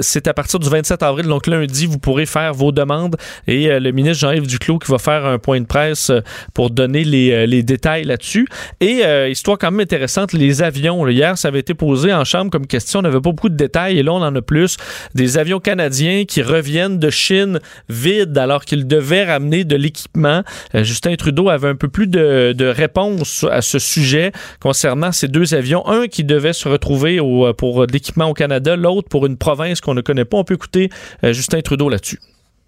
C'est 0.00 0.26
à 0.28 0.34
partir 0.34 0.58
du 0.58 0.68
27 0.68 1.02
avril, 1.02 1.26
donc 1.26 1.46
lundi, 1.46 1.86
vous 1.86 1.98
pourrez 1.98 2.26
faire 2.26 2.52
vos 2.54 2.72
demandes 2.72 3.16
et 3.46 3.68
le 3.78 3.90
ministre 3.92 4.18
Jean-Yves 4.20 4.46
Duclos 4.46 4.78
qui 4.78 4.90
va 4.90 4.98
faire 4.98 5.24
un 5.26 5.38
point 5.38 5.60
de 5.60 5.66
presse 5.66 6.10
pour 6.54 6.70
donner 6.70 7.04
les, 7.04 7.46
les 7.46 7.62
détails 7.62 8.04
là-dessus. 8.04 8.46
Et 8.80 9.02
histoire 9.30 9.58
quand 9.58 9.70
même 9.70 9.80
intéressante, 9.80 10.32
les 10.32 10.62
avions. 10.62 11.04
là, 11.04 11.12
hier, 11.12 11.38
ça 11.38 11.48
avait 11.48 11.60
été 11.60 11.74
posé 11.74 12.12
en 12.12 12.24
chambre 12.24 12.50
comme 12.50 12.66
question. 12.66 13.00
On 13.00 13.02
n'avait 13.02 13.14
pas 13.20 13.20
beaucoup 13.32 13.47
de 13.48 13.56
détails 13.56 13.98
et 13.98 14.02
là, 14.02 14.12
on 14.12 14.22
en 14.22 14.34
a 14.34 14.42
plus. 14.42 14.76
Des 15.14 15.38
avions 15.38 15.60
canadiens 15.60 16.24
qui 16.24 16.42
reviennent 16.42 16.98
de 16.98 17.10
Chine 17.10 17.60
vides 17.88 18.36
alors 18.38 18.64
qu'ils 18.64 18.86
devaient 18.86 19.24
ramener 19.24 19.64
de 19.64 19.76
l'équipement. 19.76 20.42
Euh, 20.74 20.84
Justin 20.84 21.14
Trudeau 21.16 21.48
avait 21.48 21.68
un 21.68 21.76
peu 21.76 21.88
plus 21.88 22.06
de, 22.06 22.52
de 22.52 22.66
réponses 22.66 23.44
à 23.50 23.62
ce 23.62 23.78
sujet 23.78 24.32
concernant 24.60 25.12
ces 25.12 25.28
deux 25.28 25.54
avions. 25.54 25.86
Un 25.88 26.06
qui 26.08 26.24
devait 26.24 26.52
se 26.52 26.68
retrouver 26.68 27.20
au- 27.20 27.52
pour 27.54 27.86
de 27.86 27.92
l'équipement 27.92 28.26
au 28.26 28.34
Canada, 28.34 28.76
l'autre 28.76 29.08
pour 29.08 29.26
une 29.26 29.36
province 29.36 29.80
qu'on 29.80 29.94
ne 29.94 30.00
connaît 30.00 30.24
pas. 30.24 30.36
On 30.38 30.44
peut 30.44 30.54
écouter 30.54 30.90
euh, 31.24 31.32
Justin 31.32 31.60
Trudeau 31.60 31.88
là-dessus. 31.88 32.18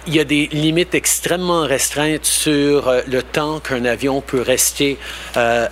Il 0.06 0.14
y 0.14 0.20
a 0.20 0.24
des 0.24 0.48
limites 0.52 0.94
extrêmement 0.94 1.66
restreintes 1.66 2.24
sur 2.24 2.88
euh, 2.88 3.02
le 3.06 3.22
temps 3.22 3.60
qu'un 3.60 3.84
avion 3.84 4.22
peut 4.22 4.40
rester 4.40 4.96
euh, 5.36 5.40
euh, 5.50 5.68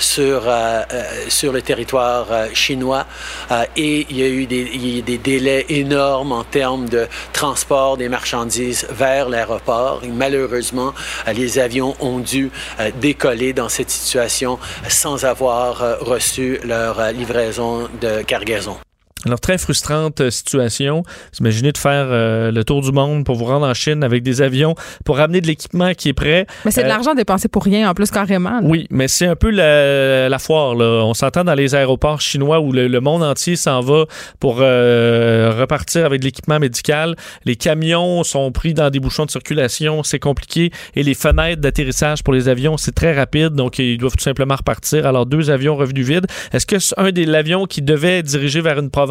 sur, 0.00 0.48
euh, 0.48 0.82
euh, 0.92 1.02
sur 1.28 1.52
le 1.52 1.62
territoire 1.62 2.26
euh, 2.30 2.48
chinois 2.54 3.06
Euh, 3.50 3.64
et 3.76 4.06
il 4.10 4.16
y 4.16 4.22
a 4.22 4.28
eu 4.28 4.46
des, 4.46 4.70
y 4.74 4.98
a 4.98 5.02
des 5.02 5.18
délais 5.18 5.66
énormes 5.68 6.32
en 6.32 6.44
termes 6.44 6.88
de 6.88 7.06
transport 7.32 7.96
des 7.96 8.08
marchandises 8.08 8.86
vers 8.90 9.28
l'aéroport. 9.28 10.02
Malheureusement, 10.06 10.92
euh, 11.26 11.32
les 11.32 11.58
avions 11.58 11.94
ont 12.00 12.18
dû 12.18 12.50
euh, 12.80 12.90
décoller 13.00 13.52
dans 13.52 13.68
cette 13.68 13.90
situation 13.90 14.58
sans 14.88 15.24
avoir 15.24 15.82
euh, 15.82 15.96
reçu 16.00 16.60
leur 16.64 17.00
euh, 17.00 17.12
livraison 17.12 17.88
de 18.00 18.22
cargaison. 18.22 18.78
Alors, 19.26 19.40
très 19.40 19.58
frustrante 19.58 20.20
euh, 20.20 20.30
situation. 20.30 21.02
Vous 21.32 21.38
Imaginez 21.40 21.72
de 21.72 21.78
faire 21.78 22.06
euh, 22.08 22.52
le 22.52 22.62
tour 22.62 22.82
du 22.82 22.92
monde 22.92 23.24
pour 23.24 23.34
vous 23.34 23.46
rendre 23.46 23.66
en 23.66 23.74
Chine 23.74 24.04
avec 24.04 24.22
des 24.22 24.42
avions 24.42 24.74
pour 25.04 25.16
ramener 25.16 25.40
de 25.40 25.46
l'équipement 25.48 25.92
qui 25.94 26.08
est 26.10 26.12
prêt. 26.12 26.46
Mais 26.64 26.70
c'est 26.70 26.82
de 26.82 26.86
Euh, 26.86 26.90
l'argent 26.90 27.14
dépensé 27.14 27.48
pour 27.48 27.64
rien, 27.64 27.90
en 27.90 27.94
plus, 27.94 28.10
carrément. 28.12 28.60
là. 28.60 28.60
Oui, 28.62 28.86
mais 28.90 29.08
c'est 29.08 29.26
un 29.26 29.34
peu 29.34 29.50
la, 29.50 30.28
la 30.28 30.38
foire. 30.38 30.76
Là. 30.76 31.02
On 31.04 31.14
s'entend 31.14 31.42
dans 31.42 31.54
les 31.54 31.74
aéroports 31.74 32.20
chinois 32.20 32.60
où 32.60 32.70
le, 32.72 32.86
le 32.86 33.00
monde 33.00 33.24
entier 33.24 33.56
s'en 33.56 33.80
va 33.80 34.04
pour 34.38 34.58
euh, 34.60 35.52
repartir 35.58 36.06
avec 36.06 36.20
de 36.20 36.26
l'équipement 36.26 36.60
médical. 36.60 37.16
Les 37.44 37.56
camions 37.56 38.22
sont 38.22 38.52
pris 38.52 38.72
dans 38.72 38.88
des 38.90 39.00
bouchons 39.00 39.24
de 39.24 39.30
circulation, 39.32 40.04
c'est 40.04 40.20
compliqué. 40.20 40.70
Et 40.94 41.02
les 41.02 41.14
fenêtres 41.14 41.60
d'atterrissage 41.60 42.22
pour 42.22 42.34
les 42.34 42.48
avions, 42.48 42.76
c'est 42.76 42.94
très 42.94 43.14
rapide, 43.16 43.54
donc 43.54 43.80
ils 43.80 43.98
doivent 43.98 44.16
tout 44.16 44.22
simplement 44.24 44.54
repartir. 44.56 45.06
Alors, 45.06 45.26
deux 45.26 45.50
avions 45.50 45.74
revenus 45.76 46.06
vides. 46.06 46.26
Est-ce 46.52 46.66
que 46.66 46.76
un 46.96 47.10
des 47.10 47.26
l'avion 47.26 47.66
qui 47.66 47.82
devait 47.82 48.22
diriger 48.22 48.60
vers 48.60 48.78
une 48.78 48.90
province 48.90 49.07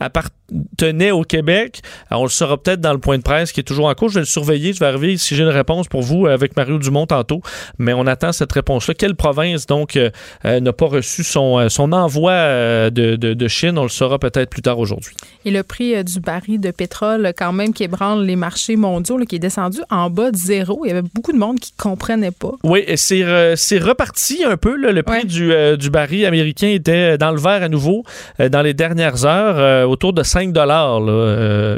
appartenait 0.00 1.10
au 1.10 1.22
Québec? 1.22 1.80
Alors, 2.10 2.22
on 2.22 2.24
le 2.24 2.30
saura 2.30 2.56
peut-être 2.56 2.80
dans 2.80 2.92
le 2.92 2.98
point 2.98 3.18
de 3.18 3.22
presse 3.22 3.52
qui 3.52 3.60
est 3.60 3.64
toujours 3.64 3.86
en 3.86 3.94
cours. 3.94 4.08
Je 4.08 4.14
vais 4.14 4.20
le 4.20 4.26
surveiller. 4.26 4.72
Je 4.72 4.80
vais 4.80 4.86
arriver 4.86 5.16
si 5.16 5.34
j'ai 5.34 5.42
une 5.42 5.48
réponse 5.50 5.88
pour 5.88 6.02
vous 6.02 6.26
avec 6.26 6.56
Mario 6.56 6.78
Dumont 6.78 7.06
tantôt. 7.06 7.40
Mais 7.78 7.92
on 7.92 8.06
attend 8.06 8.32
cette 8.32 8.52
réponse-là. 8.52 8.94
Quelle 8.94 9.14
province, 9.14 9.66
donc, 9.66 9.96
euh, 9.96 10.10
euh, 10.44 10.60
n'a 10.60 10.72
pas 10.72 10.86
reçu 10.86 11.24
son, 11.24 11.58
euh, 11.58 11.68
son 11.68 11.92
envoi 11.92 12.32
euh, 12.32 12.90
de, 12.90 13.16
de- 13.16 13.34
de 13.34 13.48
Chine? 13.48 13.78
On 13.78 13.82
le 13.82 13.88
saura 13.88 14.18
peut-être 14.18 14.50
plus 14.50 14.62
tard 14.62 14.78
aujourd'hui. 14.78 15.14
Et 15.44 15.50
le 15.50 15.62
prix 15.62 15.94
euh, 15.94 16.02
du 16.02 16.20
baril 16.20 16.60
de 16.60 16.70
pétrole, 16.70 17.32
quand 17.36 17.52
même, 17.52 17.72
qui 17.72 17.84
ébranle 17.84 18.24
les 18.24 18.36
marchés 18.36 18.76
mondiaux, 18.76 19.18
là, 19.18 19.24
qui 19.26 19.36
est 19.36 19.40
descendu 19.40 19.78
en 19.90 20.10
bas 20.10 20.30
de 20.30 20.36
zéro. 20.36 20.82
Il 20.84 20.88
y 20.88 20.92
avait 20.92 21.02
beaucoup 21.02 21.32
de 21.32 21.38
monde 21.38 21.58
qui 21.60 21.72
ne 21.78 21.82
comprenait 21.82 22.30
pas. 22.30 22.52
Oui, 22.62 22.84
c'est 22.96 23.22
euh, 23.22 23.56
c'est 23.56 23.78
reparti 23.78 24.44
un 24.44 24.56
peu. 24.56 24.76
là. 24.76 24.92
Le 24.92 25.02
prix 25.02 25.16
Ouais. 25.16 25.24
du, 25.24 25.52
euh, 25.52 25.76
du 25.76 25.88
baril 25.88 26.26
américain 26.26 26.68
était 26.68 27.16
dans 27.16 27.30
le 27.30 27.38
vert 27.40 27.62
à 27.62 27.68
nouveau 27.68 28.04
euh, 28.40 28.48
dans 28.50 28.60
les 28.60 28.74
dernières 28.74 29.24
heures, 29.24 29.25
euh, 29.30 29.84
autour 29.84 30.12
de 30.12 30.22
5 30.22 30.52
dollars. 30.52 31.00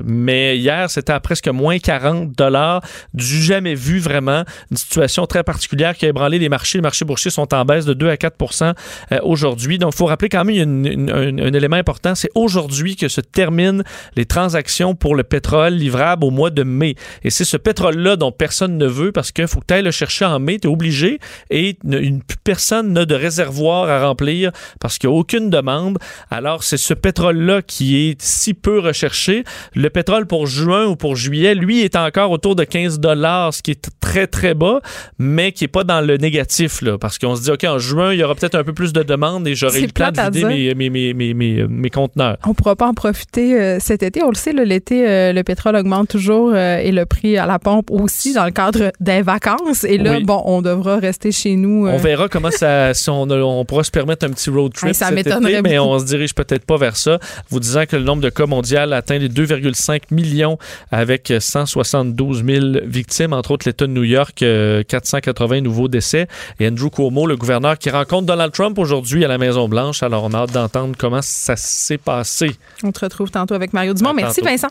mais 0.05 0.59
hier, 0.59 0.91
c'était 0.91 1.13
à 1.13 1.21
presque 1.21 1.49
moins 1.49 1.79
40 1.79 2.33
dollars. 2.37 2.83
Du 3.15 3.43
jamais 3.43 3.75
vu 3.75 3.99
vraiment. 3.99 4.45
Une 4.71 4.77
situation 4.77 5.27
très 5.27 5.43
particulière 5.43 5.97
qui 5.97 6.07
a 6.07 6.09
ébranlé 6.09 6.39
les 6.39 6.49
marchés. 6.49 6.79
Les 6.79 6.83
marchés 6.83 7.05
boursiers 7.05 7.31
sont 7.31 7.53
en 7.55 7.65
baisse 7.65 7.85
de 7.85 7.95
2 7.95 8.09
à 8.09 8.17
4% 8.17 8.75
euh, 9.13 9.19
aujourd'hui. 9.23 9.79
Donc, 9.79 9.93
il 9.95 9.97
faut 9.97 10.07
rappeler 10.07 10.29
quand 10.29 10.45
même, 10.45 10.59
a 10.59 10.63
une- 10.63 10.87
une- 11.11 11.41
un, 11.41 11.53
élément 11.53 11.77
important. 11.77 12.15
C'est 12.15 12.31
aujourd'hui 12.35 12.97
que 12.97 13.09
se 13.09 13.21
terminent 13.21 13.83
les 14.17 14.25
transactions 14.27 14.95
pour 14.95 15.15
le 15.15 15.23
pétrole 15.25 15.75
livrable 15.75 16.25
au 16.25 16.31
mois 16.31 16.51
de 16.51 16.63
mai. 16.63 16.95
Et 17.23 17.31
c'est 17.31 17.45
ce 17.45 17.57
pétrole-là 17.57 18.17
dont 18.17 18.33
personne 18.33 18.77
ne 18.79 18.87
veut 18.87 19.13
parce 19.13 19.33
qu'il 19.33 19.47
faut 19.47 19.61
que 19.61 19.67
tu 19.69 19.75
ailles 19.75 19.83
le 19.83 19.91
chercher 19.91 20.25
en 20.25 20.39
mai, 20.39 20.59
tu 20.59 20.69
es 20.69 20.71
obligé 20.71 21.19
et 21.51 21.79
ne- 21.85 21.99
une, 21.99 22.23
personne 22.45 22.93
n'a 22.93 23.05
de 23.05 23.15
réservoir 23.15 23.89
à 23.89 24.07
remplir 24.07 24.53
parce 24.81 24.99
qu'il 24.99 25.09
n'y 25.11 25.17
a 25.17 25.19
aucune 25.19 25.51
demande. 25.51 25.99
Alors, 26.31 26.63
c'est 26.63 26.77
ce 26.77 26.95
pétrole-là 27.39 27.63
qui 27.63 28.09
est 28.09 28.21
si 28.21 28.55
peu 28.55 28.79
recherché. 28.79 29.45
Le 29.75 29.91
pétrole 29.91 30.27
pour 30.27 30.47
juin 30.47 30.87
ou 30.87 30.97
pour 30.97 31.17
juillet, 31.17 31.55
lui, 31.55 31.81
est 31.83 31.97
encore 31.97 32.31
autour 32.31 32.57
de 32.57 32.65
15 32.65 33.01
dollars, 33.01 33.55
ce 33.55 33.63
qui 33.63 33.73
est 33.73 33.89
très, 34.01 34.27
très 34.27 34.55
bas, 34.55 34.81
mais 35.19 35.53
qui 35.53 35.65
n'est 35.65 35.69
pas 35.69 35.85
dans 35.85 36.01
le 36.01 36.17
négatif, 36.17 36.83
là, 36.83 36.99
parce 36.99 37.19
qu'on 37.19 37.37
se 37.37 37.43
dit, 37.43 37.51
OK, 37.51 37.65
en 37.65 37.79
juin, 37.79 38.13
il 38.13 38.21
y 38.21 38.25
aura 38.25 38.35
peut-être 38.35 38.55
un 38.57 38.65
peu 38.65 38.73
plus 38.73 38.93
de 38.93 39.03
demandes 39.03 39.47
et 39.47 39.55
j'aurai 39.55 39.81
le 39.83 39.89
temps 39.91 40.11
de 40.11 40.31
vider 40.31 40.75
mes, 40.75 40.91
mes, 40.91 41.13
mes, 41.13 41.15
mes, 41.15 41.35
mes, 41.35 41.67
mes 41.69 41.91
conteneurs. 41.91 42.37
On 42.45 42.51
ne 42.51 42.55
pourra 42.55 42.77
pas 42.77 42.87
en 42.87 42.95
profiter 42.95 43.61
euh, 43.61 43.79
cet 43.81 44.03
été. 44.03 44.23
On 44.23 44.31
le 44.31 44.35
sait, 44.37 44.53
là, 44.53 44.65
l'été, 44.65 45.09
euh, 45.09 45.33
le 45.33 45.43
pétrole 45.43 45.77
augmente 45.77 46.09
toujours 46.09 46.53
euh, 46.55 46.79
et 46.79 46.93
le 46.93 47.07
prix 47.07 47.37
à 47.37 47.47
la 47.47 47.59
pompe 47.59 47.91
aussi 47.91 48.35
dans 48.35 48.45
le 48.45 48.51
cadre 48.51 48.93
des 49.01 49.23
vacances. 49.23 49.85
Et 49.85 49.99
là, 49.99 50.13
Oui. 50.17 50.25
bon, 50.25 50.43
on 50.47 50.63
devra 50.63 50.97
rester 50.97 51.33
chez 51.33 51.57
nous. 51.57 51.87
On 51.89 51.99
verra 51.99 52.29
comment 52.29 52.51
ça, 52.51 52.95
si 52.95 53.09
on, 53.11 53.23
on 53.23 53.65
pourra 53.65 53.85
se 53.85 53.91
permettre 53.91 54.27
un 54.27 54.31
petit 54.31 54.51
road 54.51 54.73
trip 54.73 54.89
Hey, 54.89 54.95
ça 54.95 55.09
cet 55.09 55.27
été, 55.27 55.63
mais 55.63 55.79
on 55.79 55.99
se 55.99 56.05
dirige 56.05 56.35
peut-être 56.35 56.65
pas 56.65 56.77
vers 56.77 56.97
ça. 56.97 57.19
Vous 57.51 57.61
disant 57.61 57.85
que 57.87 57.97
le 57.97 58.03
nombre 58.03 58.23
de 58.23 58.31
cas 58.31 58.47
mondial 58.47 58.93
atteint 58.93 59.19
les 59.19 59.29
2,5 59.29 60.03
millions 60.11 60.59
avec 60.91 61.33
172 61.39 62.45
000 62.45 62.67
victimes, 62.85 63.33
entre 63.33 63.53
autres 63.53 63.67
l'État 63.67 63.87
de 63.87 63.93
New 63.93 64.05
York, 64.05 64.43
euh, 64.43 64.83
480 64.83 65.61
nouveaux 65.63 65.89
décès. 65.89 66.29
Et 66.61 66.69
Andrew 66.69 66.91
Cuomo, 66.91 67.27
le 67.27 67.37
gouverneur, 67.37 67.79
qui 67.79 67.91
rencontre 67.91 68.27
Donald 68.27 68.53
Trump 68.53 68.79
aujourd'hui 68.79 69.25
à 69.25 69.29
la 69.29 69.39
Maison-Blanche. 69.39 70.03
Alors, 70.03 70.25
on 70.25 70.33
a 70.33 70.39
hâte 70.39 70.53
d'entendre 70.53 70.95
comment 70.97 71.23
ça 71.23 71.57
s'est 71.57 71.99
passé. 71.99 72.57
On 72.83 72.93
te 72.93 73.01
retrouve 73.01 73.31
tantôt 73.31 73.55
avec 73.55 73.73
Mario 73.73 73.95
Dumont. 73.95 74.11
À 74.11 74.15
Merci, 74.15 74.41
tantôt. 74.41 74.51
Vincent. 74.51 74.69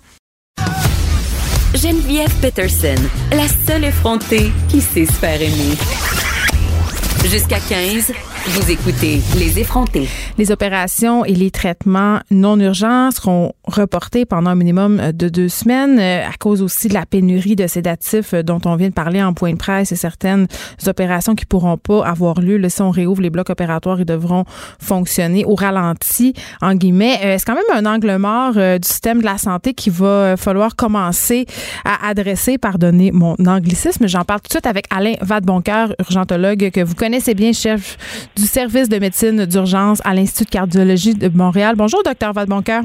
Geneviève 1.76 2.34
Peterson, 2.42 2.96
la 3.32 3.48
seule 3.48 3.84
effrontée 3.84 4.52
qui 4.70 4.82
sait 4.82 5.06
se 5.06 5.12
faire 5.12 5.40
aimer. 5.40 5.78
Jusqu'à 7.26 7.60
15, 7.60 8.14
vous 8.50 8.72
écoutez 8.72 9.20
Les 9.38 9.60
effrontés. 9.60 10.08
Les 10.38 10.52
opérations 10.52 11.26
et 11.26 11.34
les 11.34 11.52
traitements 11.52 12.20
non 12.32 12.58
urgents 12.60 13.12
seront 13.12 13.52
reportés 13.66 14.26
pendant 14.26 14.52
un 14.52 14.56
minimum 14.56 15.12
de 15.12 15.28
deux 15.28 15.50
semaines 15.50 16.00
euh, 16.00 16.26
à 16.26 16.32
cause 16.40 16.62
aussi 16.62 16.88
de 16.88 16.94
la 16.94 17.06
pénurie 17.06 17.58
de 17.58 17.68
sédatifs 17.68 18.34
euh, 18.34 18.44
dont 18.44 18.62
on 18.64 18.78
vient 18.78 18.88
de 18.88 18.94
parler 18.94 19.22
en 19.22 19.34
point 19.34 19.52
de 19.52 19.58
presse 19.58 19.92
et 19.92 19.98
certaines 19.98 20.48
opérations 20.86 21.36
qui 21.36 21.46
pourront 21.46 21.78
pas 21.78 22.06
avoir 22.06 22.40
lieu. 22.40 22.58
Là, 22.58 22.70
si 22.70 22.82
on 22.82 22.90
réouvre 22.90 23.22
les 23.22 23.30
blocs 23.30 23.50
opératoires, 23.50 24.00
ils 24.00 24.06
devront 24.06 24.46
fonctionner 24.80 25.44
au 25.44 25.56
ralenti, 25.56 26.34
en 26.62 26.74
guillemets. 26.74 27.20
Euh, 27.26 27.36
C'est 27.38 27.46
quand 27.46 27.56
même 27.56 27.86
un 27.86 27.86
angle 27.86 28.16
mort 28.16 28.54
du 28.54 28.88
système 28.88 29.20
de 29.20 29.26
la 29.26 29.38
santé 29.38 29.74
qu'il 29.74 29.94
va 29.94 30.38
falloir 30.38 30.76
commencer 30.76 31.46
à 31.84 32.08
adresser. 32.08 32.58
Pardonnez 32.58 33.12
mon 33.12 33.36
anglicisme. 33.46 34.08
J'en 34.08 34.24
parle 34.24 34.40
tout 34.42 34.48
de 34.48 34.54
suite 34.54 34.68
avec 34.68 34.86
Alain 34.90 35.16
Vadeboncoeur, 35.22 35.94
urgentologue 36.00 36.72
que 36.72 36.82
vous 36.82 36.96
connaissez 36.96 37.34
bien, 37.34 37.52
chef 37.52 37.98
du 38.38 38.46
service 38.46 38.88
de 38.88 39.00
médecine 39.00 39.46
d'urgence 39.46 40.00
à 40.06 40.14
l'Institut 40.14 40.46
de 40.46 40.50
cardiologie 40.52 41.16
de 41.16 41.28
Montréal. 41.28 41.76
Bonjour, 41.76 42.04
docteur 42.04 42.34
Vadeboncoeur. 42.34 42.84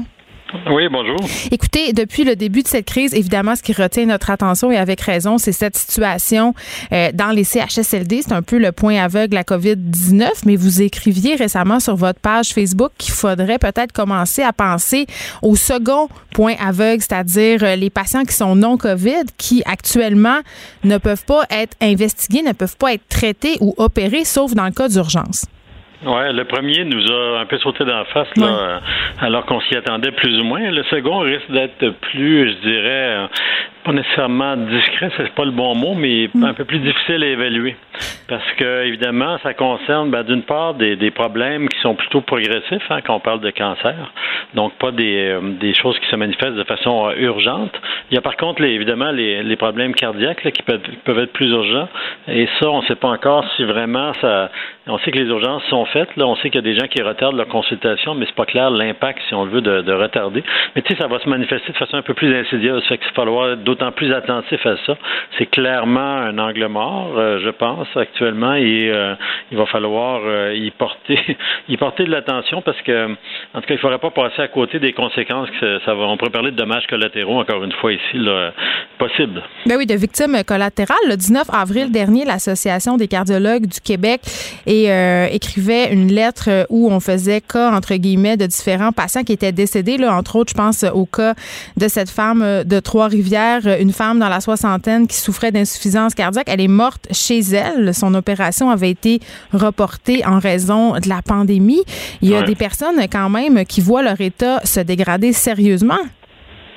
Oui, 0.69 0.87
bonjour. 0.91 1.17
Écoutez, 1.51 1.93
depuis 1.93 2.23
le 2.23 2.35
début 2.35 2.61
de 2.61 2.67
cette 2.67 2.85
crise, 2.85 3.13
évidemment, 3.13 3.55
ce 3.55 3.63
qui 3.63 3.73
retient 3.73 4.05
notre 4.05 4.29
attention 4.29 4.71
et 4.71 4.77
avec 4.77 5.01
raison, 5.01 5.37
c'est 5.37 5.51
cette 5.51 5.75
situation 5.75 6.53
euh, 6.91 7.09
dans 7.13 7.31
les 7.31 7.43
CHSLD. 7.43 8.21
C'est 8.21 8.33
un 8.33 8.43
peu 8.43 8.59
le 8.59 8.71
point 8.71 8.97
aveugle 8.97 9.33
la 9.33 9.43
COVID-19, 9.43 10.29
mais 10.45 10.55
vous 10.55 10.81
écriviez 10.81 11.35
récemment 11.35 11.79
sur 11.79 11.95
votre 11.95 12.19
page 12.19 12.53
Facebook 12.53 12.91
qu'il 12.97 13.13
faudrait 13.13 13.57
peut-être 13.57 13.91
commencer 13.91 14.43
à 14.43 14.53
penser 14.53 15.07
au 15.41 15.55
second 15.55 16.07
point 16.31 16.53
aveugle, 16.59 17.01
c'est-à-dire 17.01 17.63
euh, 17.63 17.75
les 17.75 17.89
patients 17.89 18.23
qui 18.23 18.33
sont 18.35 18.55
non 18.55 18.77
COVID, 18.77 19.25
qui 19.37 19.63
actuellement 19.65 20.39
ne 20.83 20.97
peuvent 20.97 21.25
pas 21.25 21.45
être 21.49 21.75
investigués, 21.81 22.43
ne 22.43 22.53
peuvent 22.53 22.77
pas 22.77 22.93
être 22.93 23.07
traités 23.09 23.57
ou 23.59 23.73
opérés, 23.77 24.23
sauf 24.23 24.53
dans 24.53 24.65
le 24.65 24.71
cas 24.71 24.87
d'urgence. 24.87 25.45
Ouais, 26.05 26.33
le 26.33 26.43
premier 26.43 26.83
nous 26.83 27.11
a 27.11 27.39
un 27.39 27.45
peu 27.45 27.57
sauté 27.59 27.85
dans 27.85 27.97
la 27.99 28.05
face, 28.05 28.27
là, 28.35 28.45
euh, 28.47 28.79
alors 29.21 29.45
qu'on 29.45 29.61
s'y 29.61 29.75
attendait 29.77 30.11
plus 30.11 30.39
ou 30.39 30.43
moins. 30.43 30.59
Le 30.69 30.83
second 30.83 31.19
risque 31.19 31.49
d'être 31.49 31.89
plus, 32.01 32.49
je 32.51 32.67
dirais, 32.67 33.27
pas 33.83 33.91
nécessairement 33.93 34.55
discret, 34.57 35.11
c'est 35.17 35.33
pas 35.33 35.45
le 35.45 35.51
bon 35.51 35.75
mot, 35.75 35.93
mais 35.95 36.29
Mm. 36.33 36.43
un 36.45 36.53
peu 36.53 36.65
plus 36.65 36.79
difficile 36.79 37.23
à 37.23 37.27
évaluer. 37.27 37.75
Parce 38.27 38.49
que, 38.57 38.85
évidemment, 38.85 39.37
ça 39.43 39.53
concerne, 39.53 40.09
ben, 40.09 40.23
d'une 40.23 40.43
part, 40.43 40.73
des, 40.75 40.95
des 40.95 41.11
problèmes 41.11 41.67
qui 41.67 41.79
sont 41.81 41.93
plutôt 41.95 42.21
progressifs, 42.21 42.89
hein, 42.89 42.99
quand 43.05 43.15
on 43.15 43.19
parle 43.19 43.41
de 43.41 43.51
cancer. 43.51 43.95
Donc, 44.53 44.73
pas 44.79 44.91
des, 44.91 45.29
euh, 45.31 45.41
des 45.59 45.73
choses 45.73 45.97
qui 45.99 46.07
se 46.07 46.15
manifestent 46.15 46.55
de 46.55 46.63
façon 46.63 47.09
euh, 47.09 47.15
urgente. 47.17 47.71
Il 48.09 48.15
y 48.15 48.17
a 48.17 48.21
par 48.21 48.37
contre, 48.37 48.61
les, 48.61 48.69
évidemment, 48.69 49.11
les, 49.11 49.43
les 49.43 49.55
problèmes 49.55 49.93
cardiaques 49.93 50.43
là, 50.43 50.51
qui 50.51 50.61
peuvent, 50.63 50.81
peuvent 51.03 51.19
être 51.19 51.33
plus 51.33 51.49
urgents. 51.49 51.89
Et 52.27 52.47
ça, 52.59 52.69
on 52.69 52.81
ne 52.81 52.85
sait 52.87 52.95
pas 52.95 53.09
encore 53.09 53.45
si 53.55 53.63
vraiment 53.63 54.13
ça. 54.21 54.49
On 54.87 54.97
sait 54.99 55.11
que 55.11 55.17
les 55.19 55.25
urgences 55.29 55.63
sont 55.69 55.85
faites. 55.85 56.15
Là, 56.17 56.25
on 56.27 56.35
sait 56.37 56.49
qu'il 56.49 56.55
y 56.63 56.69
a 56.69 56.73
des 56.73 56.77
gens 56.79 56.87
qui 56.87 57.01
retardent 57.01 57.37
leur 57.37 57.47
consultation, 57.47 58.15
mais 58.15 58.25
c'est 58.25 58.35
pas 58.35 58.45
clair 58.45 58.69
l'impact, 58.69 59.19
si 59.27 59.33
on 59.33 59.45
le 59.45 59.51
veut, 59.51 59.61
de, 59.61 59.81
de 59.81 59.93
retarder. 59.93 60.43
Mais 60.75 60.81
tu 60.81 60.93
sais, 60.93 61.01
ça 61.01 61.07
va 61.07 61.19
se 61.19 61.27
manifester 61.29 61.71
de 61.71 61.77
façon 61.77 61.97
un 61.97 62.01
peu 62.01 62.13
plus 62.13 62.33
insidieuse. 62.35 62.83
Fait 62.87 62.97
qu'il 62.97 63.07
va 63.07 63.13
falloir 63.13 63.51
être 63.53 63.63
d'autant 63.73 63.91
plus 63.91 64.13
attentif 64.13 64.63
à 64.65 64.75
ça. 64.85 64.95
C'est 65.37 65.47
clairement 65.47 65.99
un 65.99 66.37
angle 66.37 66.67
mort, 66.67 67.13
euh, 67.17 67.39
je 67.43 67.49
pense, 67.49 67.87
actuellement, 67.95 68.53
et 68.53 68.89
euh, 68.91 69.15
il 69.51 69.57
va 69.57 69.65
falloir 69.65 70.21
euh, 70.23 70.53
y 70.55 70.69
porter 70.71 71.19
y 71.69 71.77
porter 71.77 72.05
de 72.05 72.11
l'attention 72.11 72.61
parce 72.61 72.79
que, 72.81 73.07
en 73.53 73.61
tout 73.61 73.67
cas, 73.67 73.73
il 73.73 73.73
ne 73.73 73.77
faudrait 73.79 73.97
pas 73.97 74.11
passer 74.11 74.41
à 74.41 74.47
côté 74.47 74.79
des 74.79 74.93
conséquences 74.93 75.49
que 75.59 75.79
ça, 75.85 75.93
va. 75.95 76.03
On 76.03 76.17
pourrait 76.17 76.31
parler 76.31 76.51
de 76.51 76.55
dommages 76.55 76.85
collatéraux, 76.87 77.39
encore 77.39 77.63
une 77.63 77.71
fois, 77.71 77.93
ici, 77.93 78.17
possible. 78.99 79.41
Ben 79.65 79.75
oui, 79.77 79.85
de 79.85 79.95
victimes 79.95 80.43
collatérales. 80.45 80.97
Le 81.09 81.15
19 81.15 81.47
avril 81.51 81.91
dernier, 81.91 82.25
l'Association 82.25 82.97
des 82.97 83.07
cardiologues 83.07 83.65
du 83.65 83.81
Québec 83.81 84.21
écrivait 84.65 85.91
une 85.91 86.11
lettre 86.11 86.65
où 86.69 86.91
on 86.91 86.99
faisait 86.99 87.41
cas, 87.41 87.71
entre 87.71 87.95
guillemets, 87.95 88.37
de 88.37 88.45
différents 88.45 88.91
patients 88.91 89.23
qui 89.23 89.33
étaient 89.33 89.51
décédés. 89.51 89.97
Là, 89.97 90.15
entre 90.15 90.35
autres, 90.35 90.51
je 90.51 90.57
pense 90.57 90.83
au 90.83 91.05
cas 91.05 91.33
de 91.77 91.87
cette 91.87 92.09
femme 92.09 92.63
de 92.63 92.79
Trois-Rivières, 92.79 93.62
une 93.67 93.91
femme 93.93 94.19
dans 94.19 94.29
la 94.29 94.41
soixantaine 94.41 95.07
qui 95.07 95.17
souffrait 95.17 95.51
d'insuffisance 95.51 96.13
cardiaque. 96.13 96.47
Elle 96.49 96.61
est 96.61 96.67
morte 96.67 97.07
chez 97.11 97.39
elle. 97.39 97.93
Son 97.93 98.13
opération 98.13 98.69
avait 98.69 98.91
été 98.91 99.19
reportée 99.53 100.25
en 100.25 100.39
raison 100.39 100.93
de 100.99 101.09
la 101.09 101.21
pandémie. 101.21 101.83
Il 102.21 102.29
y 102.29 102.35
a 102.35 102.39
Ouais. 102.39 102.45
des 102.45 102.55
personnes 102.55 102.99
quand 103.11 103.29
même 103.29 103.65
qui 103.65 103.81
voient 103.81 104.03
leur 104.03 104.19
état 104.21 104.59
se 104.65 104.79
dégrader 104.79 105.33
sérieusement. 105.33 105.99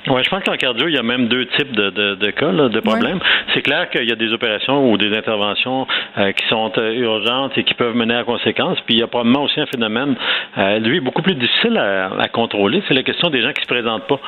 Oui, 0.09 0.21
je 0.23 0.29
pense 0.29 0.43
qu'en 0.43 0.55
cardio, 0.55 0.87
il 0.87 0.95
y 0.95 0.97
a 0.97 1.03
même 1.03 1.27
deux 1.27 1.45
types 1.57 1.73
de, 1.73 1.89
de, 1.89 2.15
de 2.15 2.31
cas, 2.31 2.51
là, 2.51 2.69
de 2.69 2.79
problèmes. 2.79 3.19
C'est 3.53 3.61
clair 3.61 3.89
qu'il 3.89 4.07
y 4.07 4.11
a 4.11 4.15
des 4.15 4.31
opérations 4.31 4.89
ou 4.89 4.97
des 4.97 5.15
interventions 5.15 5.85
euh, 6.17 6.31
qui 6.31 6.47
sont 6.47 6.71
euh, 6.77 6.93
urgentes 6.93 7.57
et 7.57 7.63
qui 7.63 7.73
peuvent 7.73 7.95
mener 7.95 8.15
à 8.15 8.23
conséquences. 8.23 8.79
Puis 8.85 8.95
il 8.95 8.99
y 9.01 9.03
a 9.03 9.07
probablement 9.07 9.43
aussi 9.43 9.59
un 9.59 9.65
phénomène, 9.65 10.15
euh, 10.57 10.79
lui, 10.79 11.01
beaucoup 11.01 11.21
plus 11.21 11.35
difficile 11.35 11.77
à, 11.77 12.09
à 12.19 12.27
contrôler. 12.29 12.81
C'est 12.87 12.93
la 12.93 13.03
question 13.03 13.29
des 13.29 13.41
gens 13.41 13.51
qui 13.51 13.61
se 13.61 13.67
présentent 13.67 14.07
pas 14.07 14.19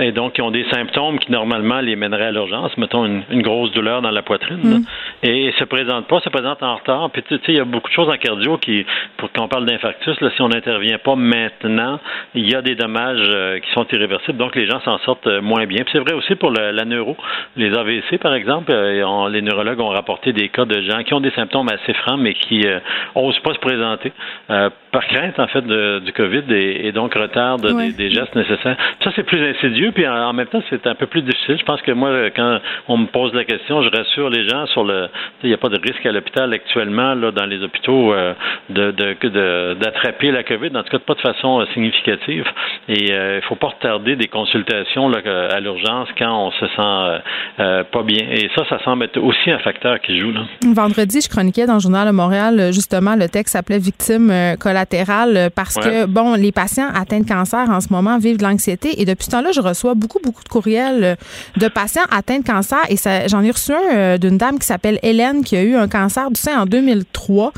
et 0.00 0.12
donc 0.12 0.34
qui 0.34 0.42
ont 0.42 0.50
des 0.50 0.64
symptômes 0.70 1.18
qui 1.18 1.30
normalement 1.30 1.80
les 1.80 1.96
mèneraient 1.96 2.26
à 2.26 2.32
l'urgence, 2.32 2.76
mettons 2.76 3.04
une, 3.04 3.22
une 3.30 3.42
grosse 3.42 3.72
douleur 3.72 4.02
dans 4.02 4.10
la 4.10 4.22
poitrine, 4.22 4.60
là, 4.64 4.76
et 5.22 5.52
se 5.58 5.64
présentent 5.64 6.06
pas, 6.08 6.20
se 6.20 6.28
présentent 6.28 6.62
en 6.62 6.76
retard. 6.76 7.10
Puis 7.10 7.22
tu 7.22 7.36
sais, 7.36 7.40
il 7.48 7.56
y 7.56 7.60
a 7.60 7.64
beaucoup 7.64 7.88
de 7.88 7.94
choses 7.94 8.08
en 8.08 8.16
cardio 8.16 8.58
qui, 8.58 8.84
pour 9.16 9.30
quand 9.32 9.44
on 9.44 9.48
parle 9.48 9.66
d'infarctus, 9.66 10.16
si 10.18 10.42
on 10.42 10.48
n'intervient 10.48 10.98
pas 10.98 11.16
maintenant, 11.16 12.00
il 12.34 12.50
y 12.50 12.54
a 12.54 12.62
des 12.62 12.74
dommages 12.74 13.60
qui 13.62 13.70
sont 13.72 13.86
irréversibles. 13.92 14.38
Donc 14.38 14.54
les 14.56 14.66
gens 14.66 14.80
s'en 14.80 14.98
sortent 15.04 15.26
euh, 15.26 15.40
moins 15.40 15.66
bien. 15.66 15.82
Puis 15.84 15.92
c'est 15.92 15.98
vrai 16.00 16.12
aussi 16.14 16.34
pour 16.36 16.50
le- 16.50 16.70
la 16.72 16.84
neuro. 16.84 17.16
Les 17.56 17.76
AVC, 17.76 18.18
par 18.18 18.34
exemple, 18.34 18.72
euh, 18.72 19.02
on- 19.06 19.26
les 19.28 19.42
neurologues 19.42 19.80
ont 19.80 19.88
rapporté 19.88 20.32
des 20.32 20.48
cas 20.48 20.64
de 20.64 20.80
gens 20.82 21.02
qui 21.02 21.14
ont 21.14 21.20
des 21.20 21.30
symptômes 21.32 21.68
assez 21.68 21.94
francs, 21.94 22.18
mais 22.18 22.34
qui 22.34 22.62
euh, 22.66 22.78
osent 23.14 23.38
pas 23.40 23.54
se 23.54 23.58
présenter 23.58 24.12
euh, 24.50 24.70
par 24.90 25.06
crainte, 25.06 25.38
en 25.38 25.46
fait, 25.46 25.62
de- 25.66 26.00
du 26.04 26.12
COVID 26.12 26.44
et, 26.50 26.86
et 26.88 26.92
donc 26.92 27.14
retardent 27.14 27.64
Ouais. 27.64 27.88
des, 27.88 27.92
des 28.08 28.10
gestes 28.10 28.34
nécessaires. 28.36 28.76
Ça, 29.02 29.10
c'est 29.16 29.22
plus 29.24 29.42
insidieux, 29.50 29.92
puis 29.92 30.06
en, 30.06 30.14
en 30.14 30.32
même 30.32 30.46
temps, 30.48 30.62
c'est 30.68 30.86
un 30.86 30.94
peu 30.94 31.06
plus 31.06 31.22
difficile. 31.22 31.56
Je 31.58 31.64
pense 31.64 31.80
que 31.82 31.92
moi, 31.92 32.08
euh, 32.10 32.30
quand 32.34 32.58
on 32.88 32.96
me 32.98 33.06
pose 33.06 33.32
la 33.34 33.44
question, 33.44 33.82
je 33.82 33.88
rassure 33.88 34.28
les 34.30 34.46
gens 34.48 34.66
sur 34.66 34.84
le... 34.84 35.08
Il 35.42 35.48
n'y 35.48 35.54
a 35.54 35.58
pas 35.58 35.68
de 35.70 35.78
risque 35.80 36.04
à 36.04 36.12
l'hôpital 36.12 36.52
actuellement, 36.52 37.14
là, 37.14 37.30
dans 37.30 37.46
les 37.46 37.62
hôpitaux, 37.62 38.12
euh, 38.12 38.34
de- 38.70 38.90
de- 38.90 39.12
que 39.14 39.26
de- 39.28 39.74
d'attraper 39.80 40.30
la 40.30 40.42
COVID, 40.42 40.70
en 40.76 40.82
tout 40.82 40.90
cas 40.90 40.98
pas 40.98 41.14
de 41.14 41.20
façon 41.20 41.60
euh, 41.60 41.64
significative. 41.72 42.44
Et 42.88 43.12
euh, 43.12 43.40
il 43.42 43.46
faut 43.48 43.54
pas 43.56 43.68
retarder 43.68 44.16
des 44.16 44.28
consultations 44.28 44.91
là, 44.96 45.18
à 45.50 45.60
l'urgence 45.60 46.08
quand 46.18 46.46
on 46.46 46.50
se 46.52 46.66
sent 46.66 46.72
euh, 46.78 47.18
euh, 47.60 47.84
pas 47.84 48.02
bien. 48.02 48.24
Et 48.30 48.48
ça, 48.54 48.62
ça 48.68 48.78
semble 48.84 49.04
être 49.04 49.18
aussi 49.18 49.50
un 49.50 49.58
facteur 49.58 50.00
qui 50.00 50.18
joue. 50.18 50.30
Là. 50.32 50.42
Vendredi, 50.66 51.20
je 51.22 51.28
chroniquais 51.28 51.66
dans 51.66 51.74
le 51.74 51.80
Journal 51.80 52.06
de 52.06 52.12
Montréal, 52.12 52.70
justement, 52.72 53.14
le 53.16 53.28
texte 53.28 53.52
s'appelait 53.52 53.78
Victime 53.78 54.30
euh, 54.30 54.56
collatérale 54.56 55.50
parce 55.54 55.76
Ouais. 55.76 55.82
que, 55.82 56.04
bon, 56.06 56.34
les 56.34 56.52
patients 56.52 56.88
atteints 56.94 57.20
de 57.20 57.28
cancer 57.28 57.68
en 57.70 57.80
ce 57.80 57.88
moment 57.90 58.18
vivent 58.18 58.36
de 58.36 58.42
l'anxiété 58.44 59.00
et 59.00 59.04
depuis 59.04 59.24
ce 59.24 59.30
temps-là, 59.30 59.52
je 59.52 59.60
reçois 59.60 59.94
beaucoup, 59.94 60.18
beaucoup 60.22 60.42
de 60.44 60.48
courriels 60.48 61.16
de 61.56 61.68
patients 61.68 62.02
atteints 62.10 62.38
de 62.40 62.44
cancer 62.46 62.78
et 62.90 62.96
j'en 63.28 63.42
ai 63.42 63.50
reçu 63.50 63.72
un 63.72 64.18
d'une 64.18 64.36
dame 64.38 64.58
qui 64.58 64.66
s'appelle 64.66 64.98
Hélène 65.02 65.42
qui 65.44 65.56
a 65.56 65.62
eu 65.62 65.74
un 65.76 65.88
cancer 65.88 66.30
du 66.30 66.38
sein 66.40 66.60
en 66.60 66.66
2003. 66.66 67.52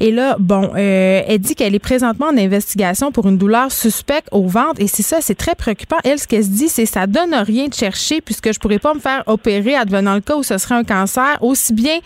Et 0.00 0.12
là, 0.12 0.36
bon, 0.38 0.70
euh, 0.76 1.22
elle 1.26 1.38
dit 1.38 1.54
qu'elle 1.54 1.74
est 1.74 1.78
présentement 1.80 2.26
en 2.26 2.36
investigation 2.38 3.10
pour 3.10 3.26
une 3.28 3.38
douleur 3.38 3.72
suspecte 3.72 4.28
au 4.32 4.46
ventre 4.46 4.80
et 4.80 4.86
c'est 4.86 5.02
ça, 5.02 5.18
c'est 5.20 5.34
très 5.34 5.54
préoccupant. 5.54 5.96
Elle, 6.04 6.18
ce 6.18 6.26
qu'elle 6.28 6.44
se 6.44 6.50
dit, 6.50 6.67
c'est 6.68 6.86
ça 6.86 7.06
donne 7.06 7.34
rien 7.34 7.66
de 7.68 7.74
chercher 7.74 8.20
puisque 8.20 8.52
je 8.52 8.58
pourrais 8.58 8.78
pas 8.78 8.94
me 8.94 9.00
faire 9.00 9.22
opérer 9.26 9.74
advenant 9.74 10.14
le 10.14 10.20
cas 10.20 10.36
où 10.36 10.42
ce 10.42 10.58
serait 10.58 10.74
un 10.76 10.84
cancer, 10.84 11.36
aussi 11.40 11.72
bien 11.72 11.98